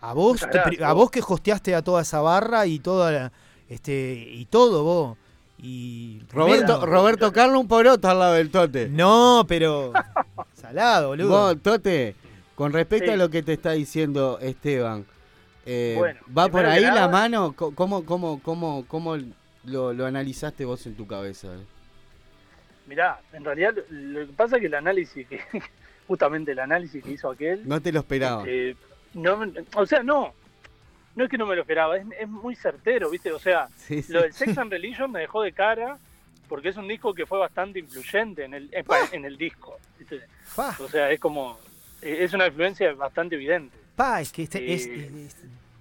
a 0.00 0.12
vos, 0.12 0.46
te- 0.52 0.84
a 0.84 0.92
vos 0.92 1.10
que 1.10 1.20
hosteaste 1.26 1.74
a 1.74 1.82
toda 1.82 2.02
esa 2.02 2.20
barra 2.20 2.66
y 2.66 2.78
toda 2.78 3.10
la- 3.10 3.32
este, 3.68 4.28
y 4.32 4.44
todo 4.46 4.84
vos. 4.84 5.18
Y 5.60 6.20
Roberto. 6.30 6.86
Roberto 6.86 7.32
Carlos 7.32 7.60
un 7.62 7.66
poroto 7.66 8.08
al 8.08 8.18
lado 8.20 8.34
del 8.34 8.48
Tote. 8.50 8.88
No, 8.88 9.44
pero 9.48 9.92
salado, 10.68 11.08
boludo. 11.08 11.28
Vos, 11.28 11.62
Tote, 11.62 12.14
con 12.54 12.72
respecto 12.72 13.06
Sí. 13.06 13.12
a 13.12 13.16
lo 13.16 13.28
que 13.30 13.42
te 13.42 13.52
está 13.54 13.72
diciendo 13.72 14.38
Esteban, 14.40 15.04
eh, 15.66 15.94
Bueno, 15.98 16.20
¿va 16.36 16.48
por 16.48 16.64
ahí 16.66 16.82
la 16.82 17.08
mano? 17.08 17.52
¿Cómo, 17.54 18.04
cómo, 18.04 18.40
cómo, 18.42 18.84
cómo 18.88 19.16
lo, 19.64 19.92
lo 19.92 20.06
analizaste 20.06 20.64
vos 20.64 20.86
en 20.86 20.94
tu 20.96 21.06
cabeza? 21.06 21.48
Mirá, 22.86 23.20
en 23.32 23.44
realidad 23.44 23.74
lo, 23.90 24.20
lo 24.20 24.26
que 24.26 24.32
pasa 24.32 24.56
es 24.56 24.60
que 24.62 24.66
el 24.68 24.74
análisis, 24.74 25.26
que 25.26 25.40
justamente 26.08 26.52
el 26.52 26.58
análisis 26.58 27.02
que 27.04 27.10
hizo 27.12 27.30
aquel, 27.30 27.66
No 27.68 27.80
te 27.80 27.92
lo 27.92 28.00
esperaba. 28.00 28.44
eh, 28.46 28.74
no, 29.14 29.40
o 29.76 29.86
sea, 29.86 30.02
no, 30.02 30.32
no 31.14 31.24
es 31.24 31.30
que 31.30 31.36
no 31.38 31.46
me 31.46 31.54
lo 31.54 31.62
esperaba, 31.62 31.96
es, 31.98 32.06
es 32.18 32.28
muy 32.28 32.54
certero, 32.56 33.10
¿viste? 33.10 33.30
O 33.32 33.38
sea, 33.38 33.68
Sí, 33.76 34.02
sí. 34.02 34.12
lo 34.12 34.22
del 34.22 34.32
Sex 34.32 34.56
and 34.58 34.70
Religion 34.70 35.10
me 35.10 35.20
dejó 35.20 35.42
de 35.42 35.52
cara 35.52 35.98
porque 36.48 36.70
es 36.70 36.76
un 36.76 36.88
disco 36.88 37.12
que 37.14 37.26
fue 37.26 37.38
bastante 37.38 37.78
influyente 37.78 38.44
en 38.44 38.54
el, 38.54 38.68
en, 38.72 38.84
en 39.12 39.24
el 39.24 39.36
disco, 39.36 39.78
¿viste? 39.98 40.20
O 40.56 40.88
sea, 40.88 41.10
es 41.10 41.20
como, 41.20 41.58
eh, 42.02 42.18
es 42.20 42.32
una 42.32 42.46
influencia 42.46 42.92
bastante 42.94 43.34
evidente. 43.36 43.76
Pa, 43.94 44.20
es 44.20 44.32
que 44.32 44.44
este 44.44 44.72
es, 44.72 44.86
Eh, 44.86 45.10
es- 45.26 45.34
es 45.34 45.36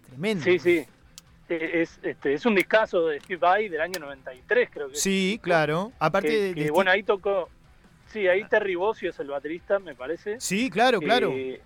tremendo. 0.10 0.44
Sí, 0.44 0.60
sí. 0.60 0.78
Eh, 1.50 1.82
Es, 1.82 1.98
este, 2.04 2.34
es 2.34 2.46
un 2.46 2.56
discazo 2.56 3.08
de 3.08 3.20
Steve 3.22 3.38
Vai 3.40 3.70
del 3.70 3.80
año 3.80 4.00
93, 4.02 4.70
creo 4.70 4.88
que. 4.90 4.94
es. 4.96 5.02
Sí, 5.02 5.40
claro. 5.42 5.94
Aparte 5.98 6.28
que, 6.28 6.42
de, 6.42 6.54
que, 6.56 6.64
de 6.66 6.72
bueno, 6.72 6.92
ahí 6.92 7.04
tocó. 7.04 7.50
Sí, 8.12 8.28
ahí 8.28 8.44
Terry 8.46 8.76
Bossio 8.76 9.10
es 9.12 9.20
el 9.20 9.28
baterista, 9.28 9.80
me 9.80 9.94
parece. 9.96 10.40
Sí, 10.42 10.70
claro, 10.70 11.00
claro. 11.00 11.32
Eh, 11.34 11.62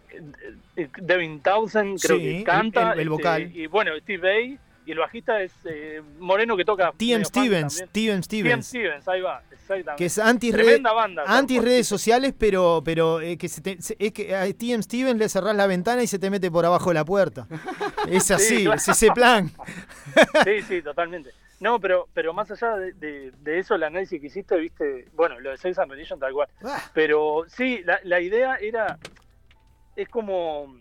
eh, 0.75 0.87
Devin 1.01 1.39
Townsend 1.41 1.99
creo 1.99 2.17
Sí, 2.17 2.23
que 2.39 2.43
canta. 2.43 2.93
el- 2.93 2.99
el 2.99 2.99
este, 2.99 3.09
vocal. 3.09 3.55
y 3.55 3.65
bueno, 3.67 3.91
Steve 4.01 4.27
Vai. 4.27 4.59
Y 4.85 4.91
el 4.93 4.97
bajista 4.97 5.41
es 5.41 5.51
eh, 5.65 6.01
Moreno 6.17 6.57
que 6.57 6.65
toca. 6.65 6.91
T.M. 6.97 7.17
medio 7.19 7.25
funk 7.25 7.35
Stevens. 7.45 7.85
T.M. 7.91 8.23
Stevens. 8.23 8.67
Stevens, 8.67 9.07
ahí 9.07 9.21
va, 9.21 9.41
exactamente. 9.51 9.91
que 9.97 10.05
es 10.05 10.17
anti 10.17 10.51
Tremenda 10.51 10.91
banda. 10.91 11.23
anti 11.27 11.59
redes 11.59 11.87
sociales, 11.87 12.33
pero 12.37 12.81
pero 12.83 13.21
eh, 13.21 13.37
que 13.37 13.47
se 13.47 13.61
te- 13.61 13.81
se- 13.81 13.95
es 13.99 14.11
que 14.11 14.35
a 14.35 14.45
T.M. 14.51 14.81
Stevens 14.81 15.19
le 15.19 15.29
cerrás 15.29 15.55
la 15.55 15.67
ventana 15.67 16.01
y 16.01 16.07
se 16.07 16.17
te 16.17 16.29
mete 16.31 16.49
por 16.49 16.65
abajo 16.65 16.89
de 16.89 16.93
la 16.95 17.05
puerta. 17.05 17.47
Es 18.09 18.31
así, 18.31 18.63
claro. 18.63 18.77
es 18.77 18.87
ese 18.87 19.11
plan. 19.11 19.51
Sí, 20.43 20.61
sí, 20.67 20.81
totalmente. 20.81 21.29
No, 21.59 21.79
pero, 21.79 22.07
pero 22.15 22.33
más 22.33 22.49
allá 22.49 22.75
de, 22.75 22.93
de- 22.93 23.31
de 23.39 23.59
eso, 23.59 23.75
el 23.75 23.83
análisis 23.83 24.19
que 24.19 24.27
hiciste, 24.27 24.57
viste, 24.57 25.07
bueno, 25.13 25.39
lo 25.39 25.51
de 25.51 25.57
Sex 25.57 25.77
and 25.77 25.91
Religion 25.91 26.19
tal 26.19 26.33
cual. 26.33 26.47
Ah. 26.63 26.81
Pero 26.95 27.45
sí, 27.47 27.81
la, 27.85 27.99
la 28.03 28.19
idea 28.19 28.55
era, 28.55 28.97
es 29.95 30.09
como, 30.09 30.75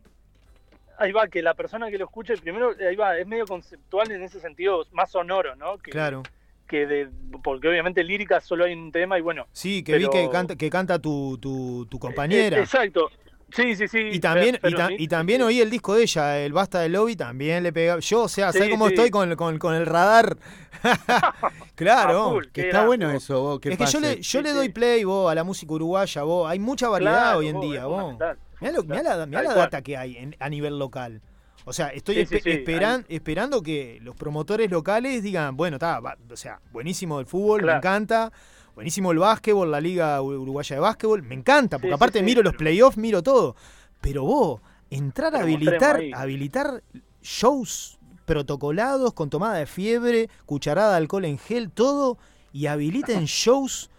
ahí 1.01 1.13
va, 1.13 1.27
que 1.29 1.43
la 1.43 1.55
persona 1.55 1.91
que 1.91 1.99
lo 1.99 2.05
escuche, 2.05 2.37
primero, 2.37 2.73
ahí 2.89 2.95
va, 2.97 3.17
es 3.19 3.27
medio 3.27 3.47
conceptual 3.47 4.11
en 4.13 4.23
ese 4.23 4.39
sentido, 4.41 4.85
más 4.93 5.11
sonoro, 5.11 5.57
¿no? 5.57 5.79
Que, 5.79 5.91
Claro. 5.91 6.23
que 6.69 6.87
de, 6.87 7.09
porque 7.43 7.69
obviamente 7.69 8.05
lírica 8.05 8.41
solo 8.41 8.65
hay 8.65 8.75
un 8.75 8.93
tema 8.93 9.19
y 9.19 9.23
bueno. 9.23 9.47
Sí, 9.53 9.83
que 9.83 9.97
vi 9.99 10.09
que 10.09 10.29
canta, 10.31 10.55
que 10.57 10.71
canta 10.71 10.99
tu, 10.99 11.37
tu, 11.39 11.87
tu 11.91 11.99
compañera. 11.99 12.59
Eh, 12.59 12.61
exacto. 12.61 13.11
Sí, 13.53 13.75
sí, 13.75 13.89
sí. 13.89 13.99
Y 14.13 14.21
también, 14.21 14.59
pero- 14.63 14.77
y, 14.77 14.79
ta- 14.79 14.93
y 14.97 15.09
también 15.09 15.43
oí 15.43 15.61
el 15.61 15.71
disco 15.71 15.97
de 15.97 16.05
ella, 16.05 16.39
el 16.39 16.53
Basta 16.53 16.79
de 16.81 16.89
Lobby, 16.89 17.17
también 17.17 17.65
le 17.65 17.73
pegaba. 17.73 17.99
Yo, 17.99 18.23
o 18.23 18.29
sea, 18.29 18.53
¿sabes 18.53 18.67
Sí, 18.69 18.71
cómo 18.71 18.87
sí. 18.87 18.95
estoy 18.95 19.11
con, 19.11 19.35
con, 19.35 19.59
con 19.59 19.75
el 19.75 19.87
radar? 19.87 20.37
claro. 21.75 22.31
Full, 22.31 22.45
Que 22.53 22.61
está 22.63 22.87
bueno 22.87 23.11
eso, 23.11 23.41
vos, 23.41 23.61
que 23.61 23.71
es 23.71 23.79
que 23.79 23.87
yo 23.87 24.01
le, 24.01 24.17
yo 24.21 24.39
Sí, 24.41 24.43
le 24.45 24.53
doy 24.53 24.69
play, 24.69 25.03
vos, 25.05 25.31
a 25.31 25.35
la 25.35 25.45
música 25.45 25.73
uruguaya, 25.73 26.23
vos. 26.23 26.49
Hay 26.49 26.59
mucha 26.61 26.89
variedad 26.89 27.13
Claro, 27.21 27.39
hoy 27.39 27.49
en 27.49 27.55
vos, 27.57 27.65
día, 27.71 27.87
vos. 27.87 28.15
Mirá, 28.61 28.73
lo- 28.73 28.83
mirá 28.85 29.03
la, 29.03 29.27
mirá 29.27 29.43
data 29.55 29.83
que 29.83 29.97
hay 29.97 30.17
en- 30.17 30.37
a 30.39 30.49
nivel 30.49 30.79
local. 30.79 31.23
O 31.65 31.73
sea, 31.73 31.89
estoy 31.89 32.15
Sí, 32.17 32.27
sí, 32.27 32.35
espe- 32.37 32.43
sí, 32.43 32.51
esperan- 32.51 33.05
esperando 33.09 33.63
que 33.63 33.99
los 34.03 34.17
promotores 34.17 34.71
locales 34.71 35.23
digan, 35.23 35.57
bueno, 35.57 35.77
está, 35.77 36.01
o 36.31 36.37
sea, 36.37 36.61
buenísimo 36.73 37.21
el 37.21 37.27
fútbol, 37.27 37.61
me 37.63 37.67
encanta, 37.79 38.33
buenísimo 38.75 39.13
el 39.13 39.19
básquetbol, 39.19 39.71
la 39.71 39.81
Liga 39.81 40.21
Uruguaya 40.23 40.77
de 40.77 40.81
Básquetbol, 40.81 41.23
me 41.23 41.35
encanta, 41.35 41.79
porque 41.79 41.95
aparte 41.95 42.23
miro 42.23 42.43
los 42.43 42.55
playoffs, 42.55 42.97
miro 42.97 43.23
todo. 43.23 43.57
Pero 44.01 44.25
vos, 44.25 44.61
entrar 44.89 45.35
a 45.37 45.41
habilitar, 45.43 45.97
habilitar 46.15 46.83
shows 47.23 47.99
protocolados 48.25 49.13
con 49.13 49.29
tomada 49.29 49.57
de 49.59 49.67
fiebre, 49.67 50.31
cucharada 50.47 50.93
de 50.93 50.97
alcohol 50.97 51.25
en 51.27 51.37
gel, 51.39 51.71
todo, 51.71 52.17
y 52.53 52.67
habiliten 52.67 53.25
shows 53.27 53.91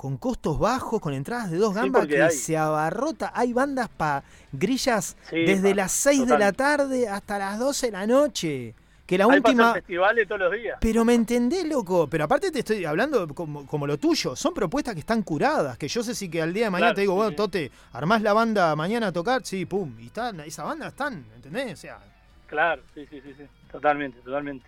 con 0.00 0.16
costos 0.16 0.58
bajos, 0.58 0.98
con 0.98 1.12
entradas 1.12 1.50
de 1.50 1.58
dos 1.58 1.74
gambas 1.74 2.06
que 2.06 2.22
hay. 2.22 2.32
se 2.32 2.56
abarrota. 2.56 3.32
Hay 3.34 3.52
bandas 3.52 3.90
para 3.90 4.24
grillas 4.50 5.14
Sí, 5.28 5.44
desde 5.44 5.70
pa, 5.72 5.76
las 5.76 5.92
6 5.92 6.26
de 6.26 6.38
la 6.38 6.52
tarde 6.52 7.06
hasta 7.06 7.36
las 7.38 7.58
12 7.58 7.86
de 7.88 7.92
la 7.92 8.06
noche. 8.06 8.74
Que 9.04 9.18
la 9.18 9.24
Hay 9.24 9.36
última. 9.36 9.74
festivales 9.74 10.26
todos 10.26 10.40
los 10.40 10.52
días. 10.54 10.78
Pero 10.80 11.04
me 11.04 11.12
entendés, 11.12 11.66
loco. 11.66 12.06
Pero 12.06 12.24
aparte 12.24 12.50
te 12.50 12.60
estoy 12.60 12.82
hablando 12.86 13.28
como, 13.34 13.66
como 13.66 13.86
lo 13.86 13.98
tuyo. 13.98 14.34
Son 14.34 14.54
propuestas 14.54 14.94
que 14.94 15.00
están 15.00 15.22
curadas. 15.22 15.76
Que 15.76 15.86
yo 15.86 16.02
sé 16.02 16.14
si 16.14 16.30
que 16.30 16.40
al 16.40 16.54
día 16.54 16.64
de 16.64 16.70
mañana 16.70 16.86
Claro, 16.92 16.94
te 16.94 17.00
digo, 17.02 17.14
bueno, 17.16 17.30
sí. 17.32 17.36
Tote, 17.36 17.70
armás 17.92 18.22
la 18.22 18.32
banda 18.32 18.74
mañana 18.74 19.08
a 19.08 19.12
tocar, 19.12 19.44
sí, 19.44 19.66
pum. 19.66 19.94
Y 20.00 20.06
están, 20.06 20.40
esa 20.40 20.64
banda 20.64 20.88
están, 20.88 21.26
¿entendés? 21.36 21.74
O 21.74 21.76
sea, 21.76 21.98
Claro, 22.46 22.80
sí, 22.94 23.06
sí, 23.10 23.20
sí, 23.20 23.34
sí, 23.36 23.44
totalmente, 23.70 24.18
totalmente. 24.20 24.64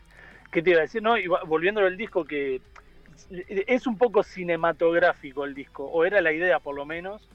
¿Qué 0.53 0.61
te 0.61 0.69
iba 0.71 0.81
a 0.81 0.83
decir? 0.83 1.03
No, 1.03 1.17
y 1.17 1.27
volviendo 1.47 1.81
al 1.81 1.97
disco 1.97 2.23
que 2.27 2.61
es 3.31 3.87
un 3.87 3.97
poco 3.99 4.23
cinematográfico 4.23 5.45
el 5.45 5.55
disco, 5.55 5.85
o 5.85 6.05
era 6.05 6.21
la 6.21 6.33
idea 6.33 6.59
por 6.59 6.75
lo 6.75 6.85
menos, 6.85 7.29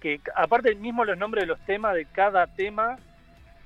que 0.00 0.20
aparte 0.34 0.74
mismo 0.74 1.04
los 1.04 1.16
nombres 1.18 1.42
de 1.42 1.46
los 1.46 1.60
temas, 1.66 1.94
de 1.94 2.06
cada 2.06 2.46
tema, 2.46 2.96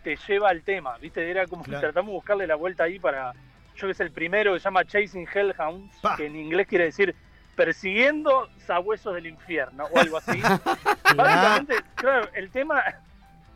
te 0.02 0.16
lleva 0.28 0.50
al 0.50 0.62
tema, 0.62 0.98
¿viste? 0.98 1.28
Era 1.30 1.46
como 1.46 1.64
que 1.64 1.70
Claro. 1.70 1.86
tratamos 1.88 2.10
de 2.10 2.14
buscarle 2.14 2.46
la 2.46 2.54
vuelta 2.54 2.84
ahí 2.84 2.98
para, 2.98 3.32
yo 3.76 3.88
que 3.88 3.94
sé, 3.94 4.04
el 4.04 4.12
primero 4.12 4.52
que 4.54 4.60
se 4.60 4.64
llama 4.64 4.84
Chasing 4.84 5.26
Hellhounds, 5.32 5.96
que 6.16 6.26
en 6.26 6.36
inglés 6.36 6.66
quiere 6.66 6.84
decir 6.84 7.14
persiguiendo 7.56 8.48
sabuesos 8.66 9.14
del 9.14 9.26
infierno, 9.26 9.86
o 9.90 9.98
algo 9.98 10.18
así. 10.18 10.40
Básicamente, 11.16 11.76
claro, 11.94 12.28
el 12.34 12.50
tema, 12.50 12.84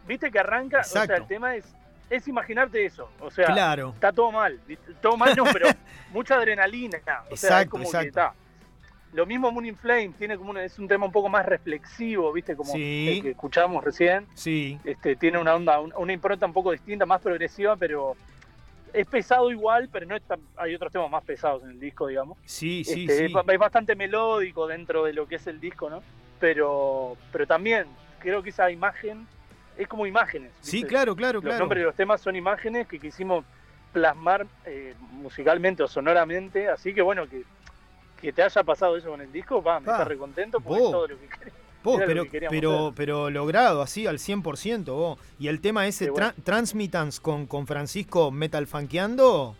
viste 0.06 0.30
que 0.30 0.38
arranca, 0.38 0.80
o 0.80 0.84
sea, 0.84 1.04
el 1.04 1.26
tema 1.26 1.54
es, 1.54 1.72
es 2.10 2.26
imaginarte 2.28 2.84
eso, 2.84 3.08
o 3.20 3.30
sea, 3.30 3.46
Claro. 3.46 3.90
está 3.94 4.12
todo 4.12 4.30
mal, 4.32 4.60
todo 5.00 5.16
mal 5.16 5.34
no, 5.36 5.44
pero 5.44 5.66
mucha 6.12 6.34
adrenalina, 6.34 6.98
o 6.98 7.02
sea, 7.04 7.22
es 7.30 7.44
Exacto, 7.44 7.70
como 7.70 7.84
que 7.84 7.88
exacto. 7.88 8.08
está. 8.08 8.34
Lo 9.12 9.26
mismo 9.26 9.50
Moon 9.50 9.66
in 9.66 9.76
Flames, 9.76 10.16
tiene 10.18 10.36
como 10.36 10.50
una- 10.50 10.62
es 10.62 10.78
un 10.78 10.86
tema 10.86 11.06
un 11.06 11.10
poco 11.12 11.28
más 11.28 11.44
reflexivo, 11.46 12.32
¿viste? 12.32 12.54
Como 12.54 12.72
Sí. 12.72 13.08
el 13.16 13.22
que 13.22 13.30
escuchamos 13.30 13.82
recién. 13.82 14.26
Sí. 14.34 14.78
Este, 14.84 15.16
tiene 15.16 15.38
una 15.38 15.54
onda, 15.54 15.80
un- 15.80 15.92
una 15.96 16.12
impronta 16.12 16.46
un 16.46 16.52
poco 16.52 16.70
distinta, 16.72 17.06
más 17.06 17.20
progresiva, 17.20 17.76
pero 17.76 18.16
es 18.92 19.06
pesado 19.06 19.50
igual, 19.50 19.88
pero 19.92 20.06
no 20.06 20.14
es 20.14 20.22
tan- 20.22 20.40
hay 20.56 20.74
otros 20.76 20.92
temas 20.92 21.10
más 21.10 21.24
pesados 21.24 21.62
en 21.64 21.70
el 21.70 21.80
disco, 21.80 22.06
digamos. 22.06 22.38
Sí, 22.44 22.84
sí, 22.84 23.02
Este, 23.02 23.28
sí. 23.28 23.34
Es, 23.36 23.48
es 23.48 23.58
bastante 23.58 23.96
melódico 23.96 24.66
dentro 24.68 25.04
de 25.04 25.12
lo 25.12 25.26
que 25.26 25.36
es 25.36 25.46
el 25.48 25.58
disco, 25.60 25.90
¿no? 25.90 26.02
Pero, 26.38 27.16
pero 27.32 27.46
también 27.48 27.86
creo 28.20 28.42
que 28.44 28.50
esa 28.50 28.70
imagen 28.70 29.26
es 29.82 29.88
como 29.88 30.06
imágenes. 30.06 30.52
Sí, 30.60 30.78
¿viste? 30.78 30.88
claro, 30.88 31.16
claro, 31.16 31.34
Los 31.38 31.44
claro. 31.44 31.58
nombres 31.60 31.80
de 31.80 31.86
los 31.86 31.94
temas 31.94 32.20
son 32.20 32.36
imágenes 32.36 32.86
que 32.86 32.98
quisimos 32.98 33.44
plasmar 33.92 34.46
eh, 34.66 34.94
musicalmente 35.12 35.82
o 35.82 35.88
sonoramente, 35.88 36.68
así 36.68 36.94
que 36.94 37.02
bueno, 37.02 37.28
que, 37.28 37.42
que 38.20 38.32
te 38.32 38.42
haya 38.42 38.62
pasado 38.62 38.96
eso 38.96 39.08
con 39.10 39.20
el 39.20 39.32
disco, 39.32 39.62
va, 39.62 39.80
me 39.80 39.86
Pa. 39.86 39.92
está 39.92 40.04
recontento 40.04 40.60
porque 40.60 40.84
es 40.84 40.90
todo 40.90 41.08
lo 41.08 41.18
que. 41.18 41.26
Vos, 41.82 41.98
lo 41.98 42.06
pero, 42.06 42.24
que 42.30 42.40
pero, 42.42 42.80
hacer. 42.88 42.94
pero 42.94 43.30
logrado, 43.30 43.80
así, 43.80 44.06
al 44.06 44.18
100%, 44.18 44.84
vos. 44.92 45.18
Y 45.38 45.48
el 45.48 45.62
tema 45.62 45.86
ese, 45.86 46.04
Qué 46.04 46.10
bueno. 46.10 46.26
Tra- 46.28 46.34
Transmittance 46.44 47.20
con, 47.22 47.46
con 47.46 47.66
Francisco 47.66 48.30
Metal 48.30 48.66
Funkeando, 48.66 49.56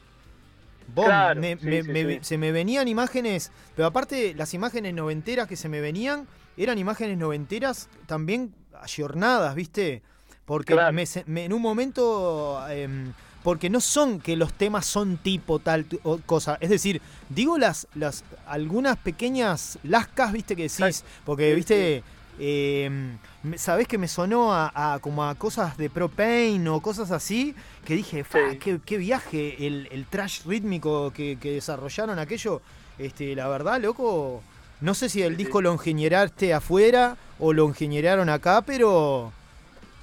vos, 0.95 1.05
Claro, 1.07 1.41
me- 1.41 1.57
sí, 1.57 1.67
me- 1.67 1.83
sí, 1.83 1.89
me- 1.91 2.05
sí. 2.15 2.19
se 2.23 2.37
me 2.39 2.53
venían 2.53 2.89
imágenes, 2.89 3.51
pero 3.75 3.89
aparte 3.89 4.35
las 4.35 4.53
imágenes 4.53 4.93
noventeras 4.93 5.49
que 5.49 5.57
se 5.57 5.71
me 5.71 5.81
venían, 5.81 6.29
eran 6.59 6.77
imágenes 6.79 7.17
noventeras 7.17 7.89
también 8.07 8.53
ayornadas, 8.83 9.55
¿viste? 9.55 10.03
Porque 10.45 10.73
Claro. 10.75 10.93
me 10.93 11.07
se- 11.07 11.25
me- 11.27 11.45
en 11.45 11.53
un 11.53 11.63
momento... 11.63 12.61
em, 12.69 13.13
porque 13.43 13.71
no 13.71 13.81
son 13.81 14.21
que 14.21 14.37
los 14.37 14.53
temas 14.53 14.85
son 14.85 15.17
tipo 15.17 15.61
tal 15.61 15.87
o 16.03 16.19
cosa. 16.19 16.59
Es 16.61 16.69
decir, 16.69 17.01
digo 17.31 17.57
las, 17.57 17.87
las 17.95 18.23
algunas 18.47 18.99
pequeñas 18.99 19.79
lascas, 19.83 20.33
viste, 20.33 20.55
que 20.57 20.65
decís. 20.65 21.05
Porque, 21.25 21.49
Sí, 21.51 21.57
viste, 21.57 22.03
eh, 22.39 23.17
sabés 23.57 23.89
que 23.89 23.97
me 23.97 24.09
sonó 24.09 24.53
a, 24.53 24.71
a 24.95 24.99
como 24.99 25.25
a 25.25 25.35
cosas 25.37 25.79
de 25.79 25.89
propane 25.89 26.69
o 26.69 26.83
cosas 26.83 27.11
así. 27.13 27.55
Que 27.87 27.95
dije, 27.95 28.25
"Fa, 28.25 28.39
qué, 28.61 28.79
qué 28.85 28.99
viaje 28.99 29.67
el, 29.67 29.89
el 29.91 30.05
trash 30.05 30.43
rítmico 30.45 31.11
que, 31.11 31.39
que 31.41 31.53
desarrollaron 31.53 32.19
aquello. 32.19 32.61
Este, 32.99 33.35
la 33.35 33.49
verdad, 33.49 33.81
loco. 33.81 34.43
No 34.81 34.95
sé 34.95 35.09
si 35.09 35.23
el 35.23 35.37
disco 35.37 35.61
lo 35.61 35.73
ingenieraste 35.73 36.55
afuera 36.55 37.17
o 37.39 37.53
lo 37.53 37.65
ingenieraron 37.67 38.29
acá, 38.29 38.63
pero. 38.63 39.33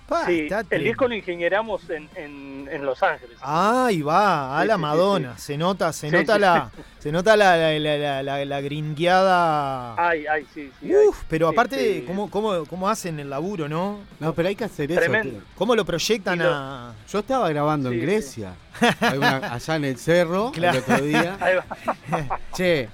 pa, 0.08 0.26
Sí, 0.28 0.41
está 0.41 0.64
el 0.70 0.84
disco 0.84 1.08
lo 1.08 1.16
ingenieramos 1.16 1.90
en, 1.90 2.08
en, 2.16 2.70
en 2.72 2.86
Los 2.86 3.02
Ángeles. 3.04 3.38
Ahí 3.41 4.02
va, 4.02 4.58
a 4.58 4.62
Sí, 4.62 4.68
la 4.68 4.74
sí, 4.76 4.78
sí, 4.78 4.82
Madonna. 4.82 5.38
Se 5.38 5.58
nota, 5.58 5.91
se 5.94 6.10
Sí, 6.10 6.16
nota 6.16 6.36
sí. 6.36 6.40
la. 6.41 6.72
Se 7.08 7.12
nota 7.14 7.38
la, 7.38 7.56
la, 7.56 7.80
la, 7.80 7.98
la- 7.98 8.24
la- 8.24 8.45
la 8.45 8.62
gringueada. 8.62 9.95
Ay, 9.98 10.26
ay, 10.28 10.45
sí, 10.54 10.70
sí. 10.82 10.94
Uf, 10.94 11.24
pero 11.30 11.48
Sí, 11.48 11.54
aparte, 11.56 11.94
sí. 11.99 12.04
¿cómo, 12.06 12.30
cómo, 12.30 12.66
cómo 12.66 12.90
hacen 12.90 13.18
el 13.22 13.30
laburo, 13.30 13.70
no? 13.70 13.99
No, 14.20 14.34
pero 14.34 14.49
hay 14.49 14.56
que 14.58 14.66
hacer 14.66 14.91
eso. 14.91 14.99
Tremendo. 14.99 15.30
tío. 15.32 15.41
¿Cómo 15.56 15.74
lo 15.74 15.86
proyectan 15.86 16.40
lo- 16.40 16.54
a.? 16.54 16.94
Yo 17.10 17.20
estaba 17.20 17.48
grabando 17.49 17.90
en 17.91 17.95
Sí, 17.99 18.02
Grecia, 18.06 18.54
Hay 18.99 19.18
una- 19.20 19.54
allá 19.54 19.76
en 19.78 19.86
el 19.86 19.98
cerro, 19.98 20.52
Claro. 20.52 20.78
el 20.80 20.84
otro 20.84 21.06
día. 21.06 21.38
Ahí 21.40 21.56
va. 21.56 22.40
Che, 22.54 22.90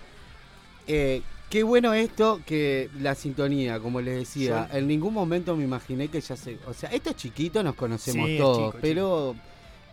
eh, 0.88 1.22
qué 1.54 1.62
bueno 1.62 1.94
esto 1.94 2.42
que 2.48 2.90
la 3.00 3.14
sintonía, 3.14 3.80
como 3.80 4.02
les 4.02 4.18
decía, 4.18 4.68
en 4.74 4.88
ningún 4.88 5.14
momento 5.14 5.56
me 5.56 5.64
imaginé 5.64 6.08
que 6.08 6.20
ya 6.20 6.36
se... 6.36 6.58
O 6.66 6.74
sea, 6.74 6.90
esto 6.90 7.12
es 7.12 7.16
chiquito, 7.16 7.62
nos 7.62 7.76
conocemos 7.76 8.28
Sí, 8.28 8.38
todos, 8.40 8.58
chico, 8.72 8.78
pero 8.82 9.36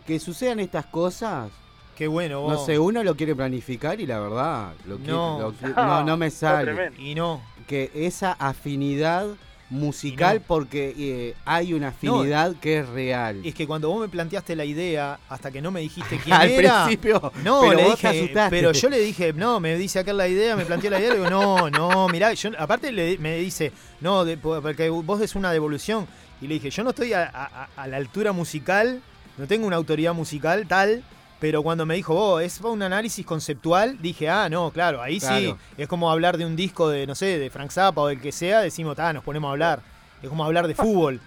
que 0.07 0.17
sucedan 0.19 0.59
estas 0.59 0.87
cosas, 0.87 1.51
Qué 1.95 2.07
bueno, 2.07 2.41
vos. 2.41 2.51
no 2.53 2.65
sé, 2.65 2.79
uno 2.79 3.03
lo 3.03 3.15
quiere 3.15 3.35
planificar 3.35 4.01
y 4.01 4.07
la 4.07 4.19
verdad, 4.19 4.73
lo 4.87 4.97
qui- 4.97 5.05
No. 5.05 5.37
lo 5.39 5.53
no, 5.75 6.03
no 6.03 6.17
me 6.17 6.31
sale. 6.31 6.93
Y 6.97 7.13
no. 7.13 7.43
Que 7.67 7.91
esa 7.93 8.31
afinidad 8.33 9.27
musical, 9.71 10.35
no. 10.37 10.43
porque 10.47 10.93
eh, 10.97 11.35
hay 11.45 11.73
una 11.73 11.87
afinidad 11.87 12.55
que 12.57 12.79
es 12.79 12.89
real. 12.89 13.41
Es 13.43 13.55
que 13.55 13.65
cuando 13.65 13.89
vos 13.89 14.01
me 14.01 14.09
planteaste 14.09 14.55
la 14.55 14.65
idea, 14.65 15.19
hasta 15.29 15.49
que 15.49 15.61
no 15.61 15.71
me 15.71 15.79
dijiste 15.79 16.19
quién 16.23 16.35
Al 16.35 16.49
era. 16.51 16.83
principio, 16.85 17.31
No, 17.43 17.61
pero 17.61 17.73
le 17.77 17.83
vos 17.85 18.01
dije. 18.01 18.31
Pero 18.49 18.71
yo 18.73 18.89
le 18.89 18.99
dije, 18.99 19.33
no, 19.33 19.59
me 19.59 19.75
dice 19.77 19.99
acá 19.99 20.13
la 20.13 20.27
idea, 20.27 20.55
me 20.55 20.65
planteó 20.65 20.89
la 20.91 20.99
idea, 20.99 21.09
le 21.13 21.15
digo, 21.19 21.29
no, 21.29 21.69
no, 21.69 22.07
mirá, 22.09 22.33
yo, 22.33 22.49
aparte 22.59 22.91
le- 22.91 23.17
me 23.17 23.37
dice, 23.37 23.71
no, 24.01 24.25
de- 24.25 24.37
porque 24.37 24.89
vos 24.89 25.21
es 25.21 25.35
una 25.35 25.51
devolución. 25.51 26.05
Y 26.41 26.47
le 26.47 26.55
dije, 26.55 26.69
yo 26.69 26.83
no 26.83 26.89
estoy 26.89 27.13
a, 27.13 27.23
a- 27.33 27.69
a 27.75 27.87
la 27.87 27.97
altura 27.97 28.31
musical, 28.33 29.01
no 29.37 29.47
tengo 29.47 29.65
una 29.67 29.77
autoridad 29.77 30.13
musical 30.13 30.67
tal, 30.67 31.03
pero 31.41 31.61
cuando 31.63 31.85
me 31.85 31.95
dijo, 31.95 32.13
vos, 32.13 32.41
es 32.41 32.61
un 32.61 32.81
análisis 32.83 33.25
conceptual, 33.25 33.97
dije, 34.01 34.29
ah, 34.29 34.47
no, 34.47 34.69
claro, 34.71 35.01
ahí 35.01 35.19
sí, 35.19 35.53
es 35.75 35.87
como 35.89 36.09
hablar 36.09 36.37
de 36.37 36.45
un 36.45 36.55
disco 36.55 36.87
de, 36.87 37.05
no 37.07 37.15
sé, 37.15 37.37
de 37.39 37.49
Frank 37.49 37.71
Zappa 37.71 37.99
o 38.01 38.07
del 38.07 38.21
que 38.21 38.31
sea, 38.31 38.61
decimos, 38.61 38.97
ah, 38.99 39.11
nos 39.11 39.23
ponemos 39.23 39.49
a 39.49 39.51
hablar. 39.51 39.81
Es 40.21 40.29
como 40.29 40.45
hablar 40.45 40.67
de 40.67 40.75
fútbol. 40.75 41.19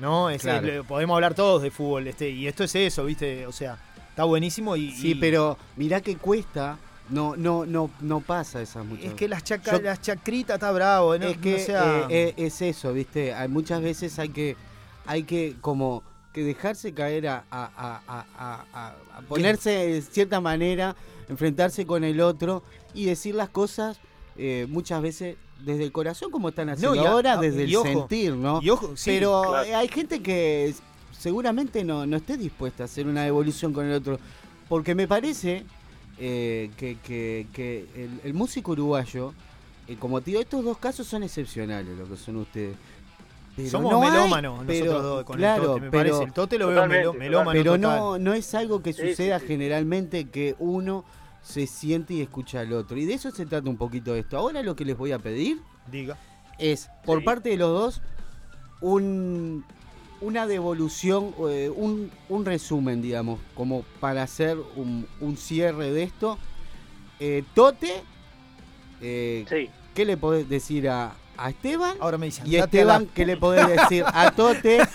¿No? 0.00 0.30
Es, 0.30 0.42
Claro. 0.42 0.66
eh, 0.68 0.82
podemos 0.86 1.16
hablar 1.16 1.34
todos 1.34 1.62
de 1.62 1.72
fútbol, 1.72 2.06
este, 2.06 2.30
y 2.30 2.46
esto 2.46 2.62
es 2.62 2.74
eso, 2.76 3.04
¿viste? 3.04 3.44
O 3.48 3.52
sea, 3.52 3.76
está 4.08 4.22
buenísimo 4.22 4.76
y. 4.76 4.92
Sí, 4.92 5.10
y- 5.10 5.14
pero 5.16 5.58
mirá 5.76 6.00
que 6.00 6.16
cuesta. 6.16 6.78
No, 7.08 7.34
no, 7.36 7.66
no, 7.66 7.90
no 8.00 8.20
pasa 8.20 8.62
esas 8.62 8.86
muchas 8.86 9.06
Es 9.06 9.14
que 9.14 9.26
las, 9.26 9.42
chaca, 9.42 9.72
Yo- 9.72 9.82
las 9.82 10.00
chacritas 10.00 10.54
está 10.54 10.70
bravo, 10.70 11.18
¿no? 11.18 11.26
es 11.26 11.38
que 11.38 11.58
sea, 11.58 12.06
eh, 12.08 12.34
eh, 12.38 12.46
es 12.46 12.62
eso, 12.62 12.92
¿viste? 12.92 13.34
Hay, 13.34 13.48
muchas 13.48 13.82
veces 13.82 14.16
hay 14.20 14.28
que, 14.28 14.56
hay 15.06 15.24
que 15.24 15.56
como 15.60 16.04
que 16.32 16.44
dejarse 16.44 16.92
caer 16.94 17.26
a, 17.28 17.44
ponerse 19.28 19.70
de 19.70 20.02
cierta 20.02 20.40
manera, 20.40 20.96
enfrentarse 21.28 21.86
con 21.86 22.04
el 22.04 22.20
otro 22.20 22.62
y 22.94 23.04
decir 23.06 23.34
las 23.34 23.48
cosas 23.48 23.98
eh, 24.36 24.66
muchas 24.68 25.02
veces 25.02 25.36
desde 25.64 25.84
el 25.84 25.92
corazón 25.92 26.30
como 26.30 26.48
están 26.48 26.70
haciendo 26.70 26.94
y 26.94 26.98
a- 27.04 27.10
ahora, 27.10 27.36
desde 27.36 27.62
y 27.66 27.70
el 27.70 27.76
ojo, 27.76 27.86
sentir, 27.88 28.34
¿no? 28.34 28.60
y 28.62 28.70
ojo, 28.70 28.96
sí, 28.96 29.10
Pero 29.10 29.42
claro. 29.48 29.64
eh, 29.64 29.74
hay 29.74 29.88
gente 29.88 30.20
que 30.22 30.74
seguramente 31.18 31.84
no, 31.84 32.06
no 32.06 32.16
esté 32.16 32.36
dispuesta 32.36 32.84
a 32.84 32.86
hacer 32.86 33.06
una 33.06 33.26
evolución 33.26 33.72
con 33.72 33.86
el 33.86 33.92
otro, 33.92 34.18
porque 34.68 34.94
me 34.94 35.06
parece 35.06 35.64
eh, 36.18 36.70
que, 36.76 36.96
que- 36.98 37.46
que 37.52 37.86
el, 37.94 38.20
el 38.24 38.34
músico 38.34 38.72
uruguayo, 38.72 39.34
eh, 39.86 39.96
como 39.98 40.20
te 40.20 40.30
digo, 40.30 40.40
estos 40.40 40.64
dos 40.64 40.78
casos 40.78 41.06
son 41.06 41.22
excepcionales, 41.24 41.98
lo 41.98 42.08
que 42.08 42.16
son 42.16 42.36
ustedes. 42.36 42.76
Pero 43.56 43.68
Somos 43.68 43.92
no 43.92 44.02
hay- 44.02 44.10
melómanos 44.10 44.62
pero- 44.66 44.84
nosotros 44.86 45.02
dos 45.02 45.24
con 45.24 45.36
claro, 45.36 45.62
el 45.62 45.66
Tote, 45.68 45.80
me 45.80 45.90
pero- 45.90 46.02
parece. 46.12 46.24
El 46.24 46.32
Tote 46.32 46.58
lo 46.58 46.66
veo 46.68 46.86
melo- 46.86 47.12
melómano 47.14 47.50
Pero 47.52 47.72
total. 47.74 47.98
no, 47.98 48.18
no 48.18 48.32
es 48.32 48.54
algo 48.54 48.82
que 48.82 48.92
Sí, 48.92 49.02
sí, 49.02 49.08
suceda 49.10 49.38
sí. 49.40 49.46
generalmente 49.48 50.28
que 50.30 50.54
uno 50.58 51.04
se 51.42 51.66
siente 51.66 52.14
y 52.14 52.20
escucha 52.20 52.60
al 52.60 52.72
otro. 52.72 52.96
Y 52.96 53.06
de 53.06 53.14
eso 53.14 53.30
se 53.30 53.46
trata 53.46 53.68
un 53.68 53.76
poquito 53.76 54.14
esto. 54.14 54.36
Ahora 54.38 54.62
lo 54.62 54.76
que 54.76 54.84
les 54.84 54.96
voy 54.96 55.12
a 55.12 55.18
pedir 55.18 55.60
Diga. 55.90 56.16
es, 56.58 56.88
por 57.04 57.18
Sí. 57.20 57.24
parte 57.24 57.48
de 57.50 57.56
los 57.56 57.70
dos, 57.70 58.02
un, 58.80 59.64
una 60.20 60.46
devolución, 60.46 61.34
eh, 61.48 61.70
un, 61.74 62.10
un 62.28 62.44
resumen, 62.44 63.02
digamos, 63.02 63.40
como 63.54 63.82
para 64.00 64.22
hacer 64.22 64.58
un, 64.76 65.06
un 65.20 65.36
cierre 65.36 65.90
de 65.92 66.02
esto. 66.04 66.38
Eh, 67.18 67.42
Tote, 67.54 68.02
eh, 69.00 69.44
Sí. 69.48 69.68
¿qué 69.94 70.04
le 70.04 70.16
podés 70.16 70.48
decir 70.48 70.88
a, 70.88 71.14
a 71.44 71.50
Esteban? 71.50 71.96
Ahora 72.00 72.18
me 72.18 72.26
dicen, 72.26 72.46
Y 72.46 72.56
"Andate 72.56 72.78
a 72.78 72.80
Esteban, 72.82 73.04
la 73.06 73.14
¿qué 73.14 73.26
le 73.26 73.36
podés 73.36 73.66
decir 73.88 74.04
a 74.06 74.30
Tote? 74.32 74.78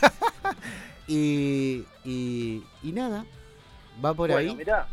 Y, 1.07 1.85
y, 2.03 2.63
y 2.81 2.91
nada, 2.91 3.25
va 4.03 4.13
por 4.15 4.31
bueno, 4.31 4.37
ahí. 4.51 4.55
mirá, 4.55 4.87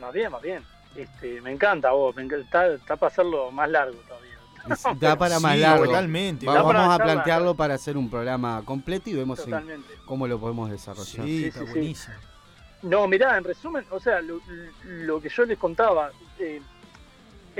más 0.00 0.12
bien, 0.12 0.30
más 0.30 0.40
bien. 0.42 0.62
Este, 0.94 1.40
me 1.40 1.50
encanta 1.52 1.90
vos, 1.90 2.14
me 2.14 2.22
encanta, 2.22 2.44
está, 2.44 2.66
está 2.68 2.96
para 2.96 3.10
hacerlo 3.12 3.50
más 3.50 3.68
largo 3.68 3.98
todavía. 4.06 4.94
Da 5.00 5.16
para 5.18 5.40
más 5.40 5.54
Sí, 5.54 5.60
largo. 5.60 5.84
totalmente. 5.86 6.46
Va- 6.46 6.62
vamos 6.62 6.74
a 6.76 6.98
charla. 6.98 7.04
plantearlo 7.14 7.54
para 7.56 7.74
hacer 7.74 7.96
un 7.96 8.08
programa 8.08 8.62
completo 8.64 9.10
y 9.10 9.14
vemos 9.14 9.40
en- 9.46 9.84
cómo 10.06 10.26
lo 10.28 10.38
podemos 10.38 10.70
desarrollar. 10.70 11.26
Sí, 11.26 11.38
Sí, 11.40 11.44
está 11.46 11.60
sí, 11.60 11.66
sí. 11.66 11.72
buenísimo. 11.72 12.14
No, 12.82 13.08
mirá, 13.08 13.36
en 13.36 13.42
resumen, 13.44 13.84
o 13.90 13.98
sea, 13.98 14.20
lo, 14.20 14.40
lo 14.84 15.20
que 15.20 15.28
yo 15.30 15.44
les 15.46 15.58
contaba, 15.58 16.12
eh, 16.38 16.62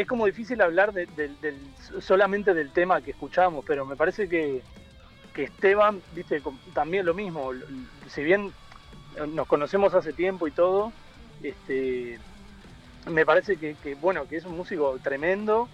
es 0.01 0.07
como 0.07 0.27
difícil 0.27 0.63
hablar 0.63 0.93
de- 0.93 1.07
del- 1.07 1.41
del- 1.41 1.59
solamente 2.01 2.55
del 2.55 2.71
tema 2.71 3.01
que 3.01 3.11
escuchamos, 3.11 3.65
pero 3.67 3.85
me 3.85 3.97
parece 3.97 4.29
que, 4.29 4.63
que 5.35 5.45
Esteban, 5.45 6.01
viste, 6.15 6.41
también 6.73 7.05
lo 7.05 7.15
mismo, 7.15 7.51
si 8.09 8.23
bien 8.23 8.53
nos 9.35 9.49
conocemos 9.49 9.95
hace 9.95 10.13
tiempo 10.13 10.47
y 10.47 10.53
todo, 10.53 10.93
este, 11.43 12.21
me 13.11 13.27
parece 13.27 13.57
que, 13.57 13.75
que, 13.83 13.97
bueno, 13.97 14.29
que 14.29 14.37
es 14.37 14.45
un 14.45 14.57
músico 14.57 14.97
tremendo, 15.03 15.69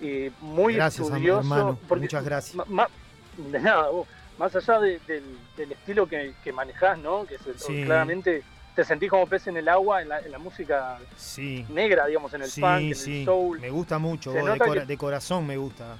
eh, 0.00 0.32
muy 0.40 0.74
Gracias, 0.74 1.06
estudioso. 1.06 1.38
hermano. 1.40 1.78
porque 1.88 2.02
Muchas 2.06 2.24
gracias. 2.24 2.56
ma- 2.56 2.64
ma- 2.68 2.88
de 3.36 3.60
nada, 3.60 3.88
vos, 3.90 4.08
más 4.36 4.56
allá 4.56 4.80
de- 4.80 4.98
del, 5.06 5.22
del 5.56 5.70
estilo 5.72 6.08
que, 6.08 6.34
que 6.42 6.52
manejás, 6.52 6.98
¿no? 6.98 7.24
Que 7.24 7.36
es 7.36 7.46
el- 7.46 7.58
Sí. 7.60 7.84
claramente 7.84 8.42
te 8.80 8.86
sentís 8.86 9.10
como 9.10 9.26
pez 9.26 9.46
en 9.46 9.58
el 9.58 9.68
agua 9.68 10.00
en 10.00 10.08
la, 10.08 10.20
en 10.20 10.30
la 10.32 10.38
música 10.38 10.96
Sí. 11.14 11.66
negra, 11.68 12.06
digamos, 12.06 12.32
en 12.32 12.40
el 12.42 12.50
Sí, 12.50 12.62
funk, 12.62 12.80
en 12.80 12.94
sí. 12.94 13.18
el 13.20 13.24
soul. 13.26 13.60
Me 13.60 13.68
gusta 13.68 13.98
mucho, 13.98 14.32
vos, 14.32 14.50
de, 14.52 14.58
cora- 14.58 14.80
que- 14.80 14.86
de 14.86 14.96
corazón 14.96 15.46
me 15.46 15.58
gusta. 15.58 15.98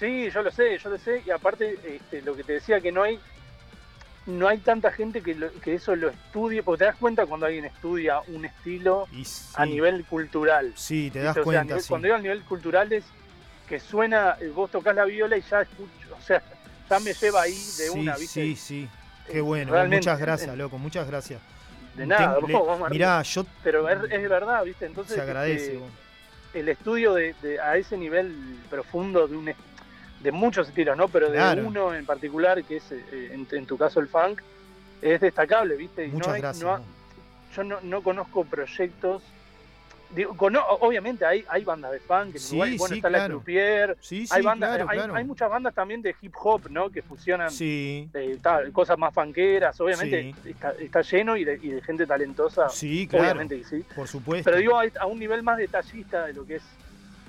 Sí, 0.00 0.28
yo 0.28 0.42
lo 0.42 0.50
sé, 0.50 0.76
yo 0.78 0.90
lo 0.90 0.98
sé. 0.98 1.22
Y 1.24 1.30
aparte, 1.30 1.78
este, 1.84 2.22
lo 2.22 2.34
que 2.34 2.42
te 2.42 2.54
decía, 2.54 2.80
que 2.80 2.90
no 2.90 3.04
hay 3.04 3.20
no 4.26 4.46
hay 4.48 4.58
tanta 4.58 4.90
gente 4.90 5.22
que, 5.22 5.34
lo- 5.36 5.52
que 5.60 5.74
eso 5.74 5.94
lo 5.96 6.08
estudie, 6.10 6.62
porque 6.64 6.80
te 6.80 6.84
das 6.86 6.96
cuenta 6.96 7.24
cuando 7.24 7.46
alguien 7.46 7.64
estudia 7.64 8.20
un 8.26 8.44
estilo 8.44 9.06
a 9.54 9.64
nivel 9.64 10.04
cultural. 10.06 10.72
Sí, 10.74 11.10
te 11.12 11.20
¿viste? 11.20 11.20
das 11.20 11.30
O 11.30 11.34
sea, 11.34 11.40
a 11.40 11.44
cuenta, 11.44 11.62
nivel-. 11.76 11.86
Cuando 11.88 12.06
digo 12.06 12.16
a 12.16 12.20
nivel 12.20 12.42
cultural 12.42 12.92
es 12.92 13.04
que 13.68 13.78
suena, 13.80 14.36
eh, 14.40 14.48
vos 14.54 14.70
tocas 14.72 14.94
la 14.96 15.04
viola 15.04 15.36
y 15.36 15.42
ya 15.42 15.60
escucho, 15.62 16.14
o 16.18 16.20
sea, 16.20 16.42
ya 16.90 16.98
me 17.00 17.14
lleva 17.14 17.42
ahí 17.42 17.58
de 17.78 17.90
una, 17.90 18.16
¿viste? 18.16 18.42
Sí, 18.42 18.56
sí. 18.56 18.88
Qué 19.30 19.38
Eh, 19.38 19.40
bueno, 19.40 19.72
realmente, 19.72 19.96
muchas 20.08 20.18
gracias, 20.18 20.56
loco, 20.58 20.78
muchas 20.78 21.06
gracias. 21.06 21.40
De 21.98 22.06
nada, 22.06 22.38
vos, 22.38 22.50
arriba. 22.70 22.88
mirá, 22.90 23.22
yo 23.22 23.44
Pero 23.62 23.88
es, 23.88 23.98
es 24.10 24.28
verdad, 24.28 24.64
¿viste? 24.64 24.86
Entonces, 24.86 25.14
se 25.16 25.20
agradece. 25.20 25.64
este, 25.66 25.76
vos. 25.78 25.88
el 26.54 26.68
estudio 26.68 27.14
de, 27.14 27.34
de- 27.42 27.60
a 27.60 27.76
ese 27.76 27.96
nivel 27.96 28.34
profundo 28.70 29.26
de 29.28 29.36
un 29.36 29.52
de 30.20 30.32
muchos 30.32 30.68
estilos, 30.68 30.96
¿no? 30.96 31.06
Pero 31.08 31.30
de 31.30 31.36
Claro. 31.36 31.66
uno 31.66 31.94
en 31.94 32.04
particular, 32.04 32.62
que 32.64 32.78
es 32.78 32.90
eh, 32.90 33.30
en, 33.32 33.46
en 33.50 33.66
tu 33.66 33.76
caso 33.78 34.00
el 34.00 34.08
funk, 34.08 34.40
es 35.00 35.20
destacable, 35.20 35.76
¿viste? 35.76 36.04
Y 36.06 36.08
no 36.08 36.14
Muchas 36.14 36.34
hay- 36.34 36.40
gracias. 36.40 36.64
no 36.64 36.74
ha- 36.74 36.82
yo 37.54 37.64
no, 37.64 37.80
no 37.82 38.02
conozco 38.02 38.44
proyectos. 38.44 39.22
Digo, 40.10 40.34
cono- 40.36 40.64
obviamente 40.80 41.24
hay, 41.26 41.44
hay 41.48 41.64
bandas 41.64 41.92
de 41.92 42.00
funk 42.00 42.34
en 42.34 42.38
Sí, 42.38 42.54
Uruguay, 42.56 42.76
bueno, 42.78 42.92
sí, 42.94 42.98
está 42.98 43.10
la 43.10 43.18
claro. 43.18 43.34
Croupier, 43.34 43.96
Sí, 44.00 44.26
hay 44.30 44.42
bandas, 44.42 44.70
claro, 44.70 44.90
hay, 44.90 44.96
claro. 44.98 45.14
hay 45.14 45.24
muchas 45.24 45.50
bandas 45.50 45.74
también 45.74 46.00
de 46.00 46.14
hip 46.22 46.32
hop, 46.42 46.70
¿no? 46.70 46.88
Que 46.88 47.02
fusionan 47.02 47.50
Sí. 47.50 48.08
eh, 48.14 48.38
tal, 48.40 48.72
cosas 48.72 48.96
más 48.96 49.12
funkeras, 49.12 49.78
obviamente 49.80 50.34
está, 50.46 50.72
está 50.78 51.02
lleno 51.02 51.36
y 51.36 51.44
de, 51.44 51.58
y 51.62 51.68
de 51.68 51.82
gente 51.82 52.06
talentosa, 52.06 52.70
Sí, 52.70 53.06
claro. 53.06 53.24
obviamente 53.24 53.58
que 53.58 53.64
sí. 53.64 53.84
Por 53.94 54.08
supuesto. 54.08 54.44
Pero 54.50 54.56
digo, 54.56 54.80
a, 54.98 55.06
un 55.06 55.18
nivel 55.18 55.42
más 55.42 55.58
detallista 55.58 56.24
de 56.26 56.32
lo 56.32 56.46
que 56.46 56.56
es 56.56 56.62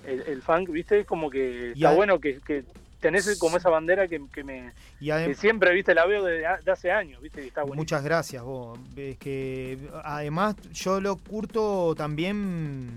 el, 0.07 0.21
el 0.21 0.41
funk, 0.41 0.69
¿viste? 0.69 1.01
Es 1.01 1.05
como 1.05 1.29
que 1.29 1.73
Y 1.75 1.83
está 1.83 1.91
bueno 1.93 2.19
que, 2.19 2.39
que 2.39 2.63
tenés 2.99 3.37
como 3.39 3.57
esa 3.57 3.69
bandera 3.69 4.07
que, 4.07 4.21
que 4.33 4.43
me 4.43 4.71
Y 4.99 5.07
adem- 5.07 5.27
que 5.27 5.35
siempre, 5.35 5.73
¿viste? 5.73 5.93
La 5.95 6.05
veo 6.05 6.23
de, 6.23 6.39
de 6.63 6.71
hace 6.71 6.91
años, 6.91 7.21
¿viste? 7.21 7.43
Y 7.43 7.47
está 7.47 7.61
bueno. 7.63 7.75
Muchas 7.75 8.03
gracias, 8.03 8.43
vos. 8.43 8.77
Es 8.95 9.17
que 9.17 9.77
además 10.03 10.55
yo 10.73 10.99
lo 11.01 11.15
curto 11.17 11.93
también 11.95 12.89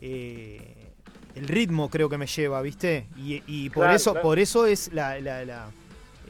eh, 0.00 0.74
el 1.34 1.48
ritmo 1.48 1.88
creo 1.88 2.08
que 2.08 2.18
me 2.18 2.26
lleva, 2.26 2.60
¿viste? 2.62 3.06
Y, 3.16 3.42
y 3.46 3.70
por 3.70 3.84
Claro, 3.84 3.96
eso, 3.96 4.12
claro. 4.12 4.22
por 4.28 4.38
eso 4.38 4.66
es 4.66 4.92
la, 4.92 5.18
la- 5.20 5.44
la- 5.44 5.70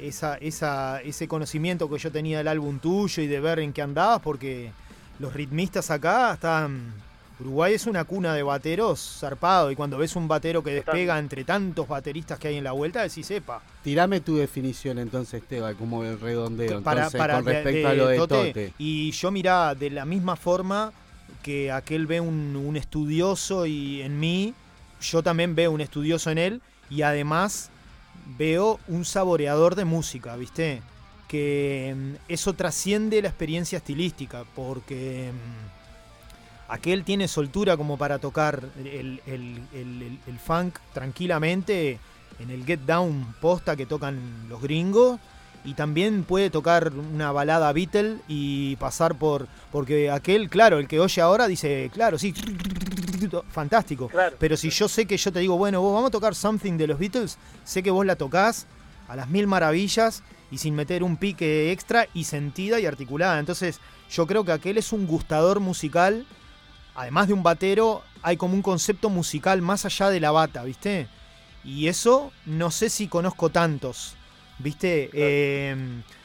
esa, 0.01 0.37
esa, 0.37 1.01
ese 1.03 1.29
conocimiento 1.29 1.89
que 1.89 1.99
yo 1.99 2.11
tenía 2.11 2.39
del 2.39 2.49
álbum 2.49 2.79
tuyo 2.79 3.23
y 3.23 3.27
de 3.27 3.41
ver 3.41 3.59
en 3.61 3.73
qué 3.73 3.83
andabas, 3.83 4.21
porque 4.21 4.73
los 5.19 5.33
ritmistas 5.35 5.91
acá 5.91 6.33
están. 6.35 6.93
Uruguay 7.43 7.75
es 7.75 7.87
una 7.87 8.05
cuna 8.05 8.35
de 8.35 8.43
bateros 8.43 9.19
zarpado, 9.21 9.71
y 9.71 9.77
cuando 9.77 9.99
ves 9.99 10.17
un 10.17 10.29
batero 10.29 10.63
que 10.63 10.75
despega 10.75 11.19
entre 11.19 11.45
tantos 11.45 11.89
bateristas 11.89 12.39
que 12.39 12.49
hay 12.49 12.57
en 12.57 12.65
la 12.65 12.73
vuelta, 12.73 13.03
decís, 13.03 13.27
sepa. 13.27 13.61
Tirame 13.83 14.21
tu 14.21 14.37
definición 14.37 14.99
entonces, 14.99 15.43
Esteban, 15.43 15.75
como 15.75 16.05
el 16.05 16.21
redondeo, 16.21 16.83
para, 16.83 17.01
entonces, 17.07 17.19
para 17.19 17.35
con 17.35 17.47
respecto 17.47 17.79
de 17.79 17.87
a 17.87 17.95
lo 17.95 18.07
de 18.07 18.17
Tote. 18.17 18.47
Tote. 18.49 18.73
Y 18.79 19.11
yo 19.11 19.31
mirá, 19.31 19.75
de 19.75 19.91
la 19.91 20.05
misma 20.05 20.37
forma 20.37 20.93
que 21.43 21.73
aquel 21.73 22.07
ve 22.07 22.21
un, 22.21 22.55
un 22.57 22.77
estudioso 22.77 23.67
y 23.67 24.03
en 24.03 24.21
mí, 24.21 24.55
yo 25.01 25.23
también 25.23 25.55
veo 25.55 25.73
un 25.73 25.81
estudioso 25.81 26.31
en 26.31 26.39
él 26.39 26.63
y 26.89 27.03
además 27.03 27.71
veo 28.39 28.79
un 28.89 29.05
saboreador 29.05 29.75
de 29.75 29.85
música, 29.85 30.37
¿viste? 30.37 30.83
Que 31.29 31.95
mm, 31.97 32.15
eso 32.29 32.53
trasciende 32.53 33.21
la 33.23 33.29
experiencia 33.29 33.79
estilística, 33.79 34.45
porque 34.55 35.33
mm, 35.33 35.72
aquel 36.73 37.05
tiene 37.05 37.29
soltura 37.29 37.77
como 37.77 37.97
para 37.99 38.19
tocar 38.19 38.63
el, 38.79 38.87
el- 38.87 39.21
el- 39.27 40.03
el- 40.03 40.19
el 40.27 40.39
funk 40.39 40.79
tranquilamente 40.95 41.99
en 42.39 42.51
el 42.51 42.65
Get 42.65 42.81
Down 42.87 43.35
posta 43.41 43.77
que 43.77 43.87
tocan 43.87 44.19
los 44.49 44.61
gringos. 44.63 45.19
Y 45.65 45.75
también 45.75 46.25
puede 46.25 46.51
tocar 46.51 46.91
una 46.93 47.31
balada 47.31 47.73
Beatle 47.73 48.17
y 48.27 48.75
pasar 48.77 49.15
por 49.17 49.47
porque 49.71 50.11
aquel 50.11 50.51
claro 50.51 50.79
el 50.81 50.89
que 50.89 50.99
oye 50.99 51.23
ahora 51.23 51.47
dice 51.47 51.89
claro 51.95 52.19
sí 52.19 52.35
fantástico. 53.49 54.09
Pero 54.41 54.57
si 54.57 54.71
yo 54.71 54.89
sé 54.89 55.07
que 55.07 55.17
yo 55.17 55.31
te 55.33 55.39
digo 55.39 55.57
bueno 55.57 55.81
vos 55.81 55.95
vamos 55.95 56.09
a 56.09 56.11
tocar 56.11 56.35
something 56.35 56.77
de 56.77 56.89
los 56.89 56.99
Beatles 56.99 57.39
sé 57.65 57.81
que 57.83 57.93
vos 57.93 58.05
la 58.05 58.17
tocas 58.17 58.67
a 59.09 59.15
las 59.15 59.29
mil 59.29 59.47
maravillas 59.47 60.25
y 60.51 60.59
sin 60.59 60.75
meter 60.75 61.05
un 61.05 61.17
pique 61.17 61.71
extra 61.71 62.09
y 62.13 62.25
sentida 62.25 62.81
y 62.81 62.87
articulada. 62.87 63.39
Entonces 63.39 63.79
yo 64.11 64.27
creo 64.27 64.45
que 64.45 64.51
aquel 64.53 64.79
es 64.79 64.93
un 64.93 65.07
gustador 65.07 65.61
musical 65.61 66.27
además 66.95 67.29
de 67.29 67.35
un 67.35 67.43
batero 67.43 68.03
hay 68.23 68.37
como 68.37 68.55
un 68.55 68.63
concepto 68.63 69.11
musical 69.11 69.63
más 69.63 69.85
allá 69.85 70.11
de 70.11 70.21
la 70.21 70.31
bata 70.31 70.65
viste 70.65 71.09
y 71.65 71.89
eso 71.89 72.33
no 72.47 72.71
sé 72.71 72.91
si 72.91 73.09
conozco 73.09 73.51
tantos 73.51 74.17
¿Viste? 74.63 75.11
Eh, 75.13 75.77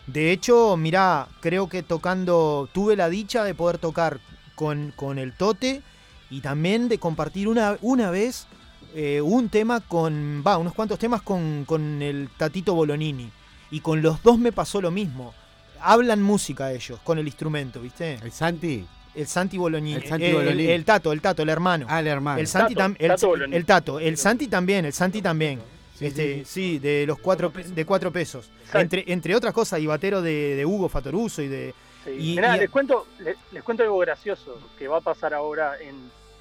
de 0.06 0.32
hecho, 0.32 0.78
mirá, 0.78 1.28
creo 1.40 1.68
que 1.68 1.84
tocando, 1.84 2.70
tuve 2.72 2.96
la 2.96 3.10
dicha 3.10 3.44
de 3.44 3.56
poder 3.56 3.78
tocar 3.78 4.20
con, 4.56 4.94
con 4.96 5.18
el 5.18 5.34
Tote 5.34 5.82
y 6.30 6.42
también 6.42 6.88
de 6.88 7.00
compartir 7.00 7.48
una, 7.48 7.78
una 7.82 8.12
vez 8.12 8.48
eh, 8.94 9.22
un 9.22 9.50
tema 9.50 9.80
con, 9.80 10.44
va, 10.46 10.58
unos 10.58 10.74
cuantos 10.74 11.00
temas 11.00 11.22
con, 11.22 11.66
con 11.66 12.02
el 12.02 12.30
Tatito 12.38 12.76
Bolonini. 12.76 13.32
Y 13.70 13.82
con 13.82 14.02
los 14.02 14.24
dos 14.24 14.38
me 14.38 14.52
pasó 14.52 14.82
lo 14.82 14.92
mismo. 14.92 15.34
Hablan 15.82 16.22
música 16.22 16.72
ellos, 16.72 17.00
con 17.04 17.18
el 17.18 17.28
instrumento, 17.28 17.82
¿viste? 17.82 18.16
¿El 18.24 18.32
Santi? 18.32 18.86
El 19.18 19.28
Santi 19.28 19.58
Bolonini. 19.58 19.96
El 19.96 20.04
Santi 20.06 20.26
Eh, 20.26 20.34
Bolonini. 20.34 20.70
el 20.72 20.86
Tato, 20.86 21.12
el 21.12 21.22
Tato, 21.22 21.42
el 21.44 21.50
hermano. 21.50 21.86
Ah, 21.90 22.00
el 22.00 22.08
hermano. 22.08 22.40
El 22.40 22.48
Santi 22.48 22.76
Tato, 22.76 22.96
el, 23.00 23.08
Tato 23.10 23.36
el 23.36 23.66
Tato, 23.66 24.00
el 24.00 24.18
Santi 24.18 24.48
también, 24.48 24.86
el 24.86 24.94
Santi 24.94 25.22
también. 25.22 25.60
este, 26.00 26.46
sí, 26.46 26.78
de 26.80 27.06
los 27.08 27.18
cuatro 27.20 27.52
de 27.56 27.86
cuatro 27.86 28.12
pesos. 28.12 28.50
Entre, 28.74 29.04
entre 29.08 29.36
otras 29.36 29.54
cosas, 29.54 29.80
y 29.80 29.88
batero 29.88 30.22
de, 30.22 30.56
de 30.56 30.66
Hugo 30.66 30.88
Fatoruso 30.90 31.42
y 31.42 31.48
de. 31.48 31.74
Sí. 32.06 32.12
y- 32.12 32.36
Mirá, 32.36 32.56
y- 32.56 32.60
les 32.62 32.70
cuento, 32.70 33.08
les, 33.20 33.36
les 33.52 33.64
cuento 33.64 33.84
algo 33.84 33.98
gracioso 33.98 34.60
que 34.78 34.88
va 34.88 34.98
a 34.98 35.02
pasar 35.02 35.34
ahora 35.34 35.74
en 35.82 35.96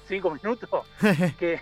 cinco 0.07 0.29
minutos. 0.31 0.69
que 1.39 1.59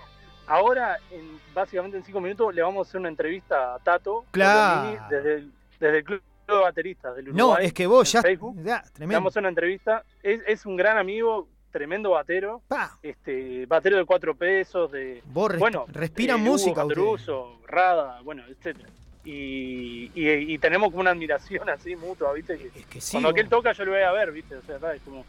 ahora, 0.47 0.97
en, 1.11 1.39
básicamente 1.53 1.97
en 1.97 2.03
cinco 2.03 2.19
minutos, 2.19 2.53
le 2.53 2.61
vamos 2.61 2.85
a 2.85 2.89
hacer 2.89 2.99
una 2.99 3.09
entrevista 3.09 3.75
a 3.75 3.79
Tato 3.79 4.25
Claro. 4.31 4.99
Desde 5.09 5.45
desde 5.79 5.97
el 5.99 6.03
Club 6.03 6.21
de 6.53 6.61
Bateristas 6.61 7.15
del 7.15 7.25
No, 7.33 7.47
Uruguay. 7.47 7.65
es 7.65 7.73
que 7.73 7.87
vos 7.87 8.11
ya. 8.11 8.21
Facebook. 8.21 8.55
ya, 8.63 8.83
tremendo. 8.93 9.27
hacer 9.29 9.39
una 9.41 9.49
entrevista. 9.49 10.03
Es, 10.21 10.41
es 10.47 10.65
un 10.65 10.75
gran 10.75 10.97
amigo, 10.97 11.47
tremendo 11.71 12.11
batero. 12.11 12.61
Este, 13.01 13.65
batero 13.65 13.97
de 13.97 14.05
cuatro 14.05 14.35
pesos, 14.35 14.91
de. 14.91 15.21
Vos 15.25 15.51
res- 15.51 15.59
bueno, 15.59 15.85
respiran 15.87 16.39
eh, 16.39 16.43
música. 16.43 16.81
Fatoruso, 16.83 17.59
Rada, 17.67 18.21
bueno, 18.23 18.43
etcétera. 18.47 18.89
Y, 19.23 20.11
y, 20.13 20.53
y 20.53 20.57
tenemos 20.59 20.89
como 20.89 21.01
una 21.01 21.09
admiración 21.11 21.67
así 21.69 21.95
mutua, 21.95 22.31
¿viste? 22.33 22.57
Que 22.89 23.01
sí, 23.01 23.13
cuando 23.13 23.29
vos- 23.29 23.33
aquel 23.33 23.49
toca 23.49 23.71
yo 23.71 23.85
lo 23.85 23.91
voy 23.91 24.01
a 24.01 24.11
ver, 24.11 24.31
¿viste? 24.31 24.55
O 24.55 24.61
sea, 24.61 24.79
¿sabes? 24.79 25.01
Como, 25.03 25.25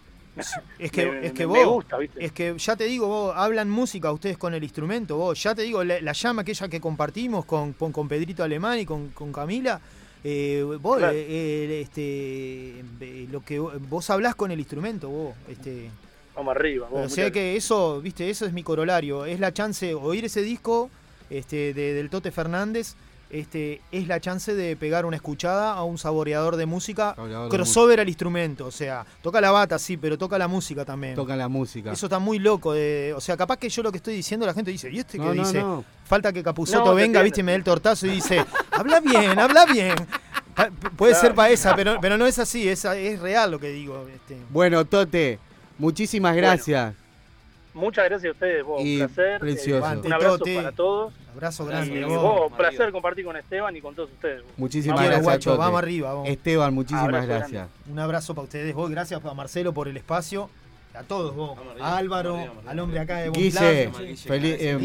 Es 0.79 0.93
que, 0.93 1.07
me- 1.07 1.27
es 1.27 1.33
que 1.33 1.47
me- 1.47 1.53
me 1.55 1.65
vos, 1.65 1.75
gusta, 1.77 1.97
¿viste? 1.97 2.23
es 2.23 2.31
que 2.33 2.55
ya 2.59 2.77
te 2.77 2.85
digo, 2.85 3.07
vos 3.07 3.33
hablan 3.35 3.71
música 3.71 4.13
ustedes 4.13 4.37
con 4.37 4.53
el 4.53 4.63
instrumento, 4.63 5.17
vos, 5.17 5.43
ya 5.43 5.55
te 5.55 5.63
digo, 5.63 5.83
la, 5.83 5.99
la 6.03 6.13
llama 6.13 6.43
aquella 6.43 6.69
que 6.69 6.79
compartimos 6.79 7.47
con, 7.47 7.73
con, 7.73 7.91
con 7.91 8.07
Pedrito 8.07 8.45
Alemán 8.45 8.79
y 8.79 8.85
con, 8.85 9.09
con 9.13 9.33
Camila, 9.33 9.81
eh, 10.29 10.65
vos, 10.83 10.99
Claro. 10.99 11.13
eh, 11.17 11.25
eh, 11.29 11.81
este, 11.83 12.81
eh, 13.01 13.29
lo 13.31 13.45
que 13.45 13.61
vos- 13.61 13.75
vos 13.89 14.11
hablás 14.11 14.35
con 14.35 14.51
el 14.51 14.59
instrumento, 14.59 15.09
vos, 15.09 15.35
este, 15.49 15.89
Vamos 16.35 16.57
arriba. 16.57 16.89
o 16.91 16.95
vamos, 16.97 17.13
sea 17.13 17.31
que 17.31 17.55
eso, 17.55 18.01
viste, 18.01 18.29
eso 18.29 18.45
es 18.45 18.53
mi 18.53 18.65
corolario, 18.65 19.25
es 19.25 19.39
la 19.39 19.53
chance, 19.55 19.95
oír 19.95 20.25
ese 20.25 20.43
disco, 20.43 20.91
este, 21.31 21.73
de- 21.75 21.95
del 21.95 22.11
Tote 22.11 22.33
Fernández, 22.33 22.95
este, 23.41 23.81
es 23.93 24.07
la 24.09 24.21
chance 24.21 24.55
de 24.55 24.77
pegar 24.77 25.05
una 25.07 25.17
escuchada 25.17 25.73
a 25.75 25.83
un 25.85 25.99
saboreador 25.99 26.57
de 26.57 26.67
música, 26.67 27.15
Saboreador 27.15 27.51
de 27.51 27.57
crossover 27.57 28.01
al 28.01 28.09
instrumento, 28.09 28.67
o 28.67 28.71
sea, 28.71 29.05
toca 29.23 29.41
la 29.41 29.51
bata, 29.51 29.79
sí, 29.79 29.97
pero 29.97 30.17
toca 30.19 30.39
la 30.39 30.49
música 30.49 30.85
también. 30.85 31.15
Toca 31.15 31.37
la 31.37 31.49
música. 31.49 31.93
Eso 31.93 32.07
está 32.07 32.19
muy 32.19 32.39
loco. 32.39 32.73
De, 32.73 33.13
o 33.17 33.21
sea, 33.21 33.37
capaz 33.37 33.57
que 33.59 33.69
yo 33.69 33.83
lo 33.83 33.91
que 33.91 33.99
estoy 33.99 34.15
diciendo, 34.15 34.47
la 34.47 34.55
gente 34.55 34.71
dice, 34.71 34.91
¿y 34.91 34.99
este 34.99 35.19
No, 35.19 35.31
que 35.31 35.37
no, 35.37 35.45
dice? 35.45 35.61
no. 35.61 35.85
Falta 36.05 36.33
que 36.33 36.43
Capuzoto 36.43 36.95
venga, 36.95 37.21
viste, 37.23 37.41
y 37.41 37.45
me 37.45 37.53
dé 37.53 37.57
el 37.59 37.65
tortazo 37.65 38.07
y 38.07 38.11
dice, 38.11 38.45
habla 38.73 39.01
bien, 39.01 39.39
habla 39.39 39.65
bien. 39.67 39.95
Puede 40.97 41.13
Claro. 41.13 41.27
ser 41.27 41.35
para 41.35 41.51
esa, 41.51 41.77
pero, 41.77 41.99
pero 42.01 42.17
no 42.17 42.27
es 42.27 42.39
así, 42.39 42.67
es, 42.69 42.85
es 42.85 43.21
real 43.21 43.51
lo 43.51 43.59
que 43.61 43.69
digo. 43.71 44.07
Este. 44.09 44.39
Bueno, 44.51 44.85
Tote, 44.85 45.39
muchísimas 45.79 46.35
gracias. 46.35 46.95
Muchas 47.77 48.05
gracias 48.07 48.31
a 48.31 48.33
ustedes, 48.33 48.65
vos. 48.65 48.83
Y 48.83 49.01
un 49.01 49.07
placer. 49.09 49.39
precioso. 49.41 49.93
eh, 49.93 49.99
un 50.05 50.13
abrazo 50.13 50.39
Tote. 50.39 50.57
para 50.57 50.73
todos. 50.73 51.13
Abrazo 51.35 51.65
Y 51.65 51.67
grande. 51.69 52.05
vos, 52.07 52.23
vos. 52.23 52.53
placer 52.57 52.91
compartir 52.93 53.25
con 53.25 53.37
Esteban 53.37 53.77
y 53.77 53.81
con 53.81 53.95
todos 53.95 54.11
ustedes. 54.11 54.43
vos. 54.43 54.53
Muchísimas 54.57 55.01
gracias. 55.05 55.23
guacho, 55.23 55.51
Tote. 55.51 55.59
vamos 55.59 55.79
arriba, 55.79 56.13
vamos. 56.15 56.29
Esteban, 56.29 56.75
muchísimas 56.75 57.05
Abrazo 57.05 57.27
gracias. 57.29 57.69
Un 57.91 57.99
abrazo 57.99 58.35
para 58.35 58.45
ustedes, 58.45 58.75
vos, 58.75 58.91
gracias 58.91 59.25
a 59.25 59.35
Marcelo 59.35 59.73
por 59.73 59.89
el 59.89 59.97
espacio. 59.97 60.49
A 60.95 61.03
todos 61.03 61.35
vos. 61.37 61.59
A 61.79 61.99
Álvaro, 61.99 62.39
al 62.67 62.79
hombre 62.79 62.99
acá 63.01 63.19
de 63.19 63.29
Buen 63.29 63.43
Guille, 63.43 63.91
Plazo. 63.91 63.99
feliz, 64.27 64.57
eh, 64.59 64.79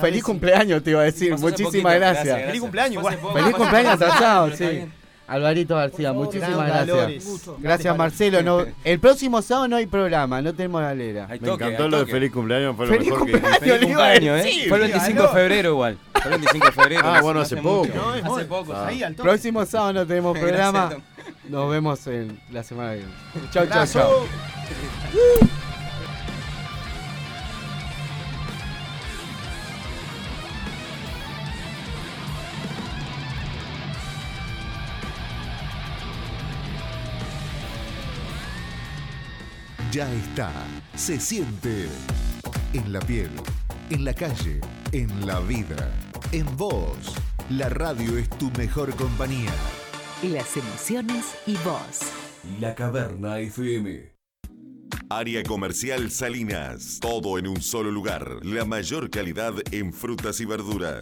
feliz 0.00 0.24
cumpleaños 0.24 0.82
te 0.82 0.90
iba 0.92 1.02
a 1.02 1.04
decir. 1.04 1.32
Muchísimas 1.36 1.70
poquito, 1.72 1.88
gracias. 1.88 2.24
gracias, 2.24 2.46
Feliz 2.46 2.60
cumpleaños. 2.62 3.04
Feliz 3.34 3.54
cumpleaños 3.54 3.92
atrasado, 3.92 4.50
sí. 4.56 4.86
Alvarito 5.28 5.76
García, 5.76 6.12
muchísimas 6.14 6.66
gracias. 6.66 7.38
Gracias 7.58 7.96
Marcelo. 7.96 8.42
No, 8.42 8.64
el 8.82 8.98
próximo 8.98 9.42
sábado 9.42 9.68
no 9.68 9.76
hay 9.76 9.86
programa, 9.86 10.40
no 10.40 10.54
tenemos 10.54 10.80
galera. 10.80 11.26
Hay 11.28 11.38
Me 11.38 11.46
toque, 11.48 11.64
encantó 11.64 11.88
lo 11.88 11.98
de 12.04 12.06
feliz 12.06 12.32
cumpleaños, 12.32 12.74
fue 12.76 12.86
lo 12.86 12.92
Feliz 12.94 13.10
mejor 13.10 13.26
que 13.26 13.32
cumpleaños. 13.32 13.58
Feliz 13.60 13.86
cumpleaños. 13.86 14.46
¿eh? 14.46 14.64
Fue 14.68 14.76
el 14.78 14.82
25 14.84 15.22
de 15.22 15.28
febrero 15.28 15.68
igual. 15.70 15.98
Fue 16.14 16.22
el 16.24 16.30
25 16.30 16.66
de 16.66 16.72
febrero. 16.72 17.02
Ah, 17.04 17.16
no 17.18 17.22
bueno, 17.22 17.40
hace 17.40 17.54
hace 17.56 17.62
poco. 17.62 17.86
mucho. 17.86 17.94
No, 17.94 18.14
es 18.14 18.24
Hace 18.24 18.44
poco. 18.46 18.72
Ah. 18.72 18.86
Ahí 18.88 19.02
al 19.02 19.14
toque. 19.14 19.28
Próximo 19.28 19.66
sábado 19.66 19.92
no 19.92 20.06
tenemos 20.06 20.38
programa. 20.40 20.90
Nos 21.48 21.70
vemos 21.70 22.06
en 22.06 22.40
la 22.50 22.62
semana 22.62 22.92
que 22.92 22.96
viene. 22.96 23.12
Chau, 23.52 23.66
chau, 23.66 23.86
chau. 23.86 24.10
Ya 39.92 40.12
está, 40.12 40.52
se 40.94 41.18
siente 41.18 41.86
en 42.74 42.92
la 42.92 43.00
piel, 43.00 43.30
en 43.88 44.04
la 44.04 44.12
calle, 44.12 44.60
en 44.92 45.26
la 45.26 45.40
vida, 45.40 45.90
en 46.32 46.44
vos. 46.58 47.14
La 47.48 47.70
radio 47.70 48.18
es 48.18 48.28
tu 48.28 48.50
mejor 48.58 48.94
compañía. 48.96 49.52
Las 50.22 50.58
emociones 50.58 51.24
y 51.46 51.54
vos. 51.64 52.00
La 52.60 52.74
Caverna 52.74 53.38
FM. 53.38 54.18
Área 55.08 55.42
Comercial 55.42 56.10
Salinas. 56.10 56.98
Todo 57.00 57.38
en 57.38 57.46
un 57.46 57.62
solo 57.62 57.90
lugar. 57.90 58.44
La 58.44 58.66
mayor 58.66 59.08
calidad 59.08 59.54
en 59.72 59.94
frutas 59.94 60.38
y 60.40 60.44
verduras. 60.44 60.96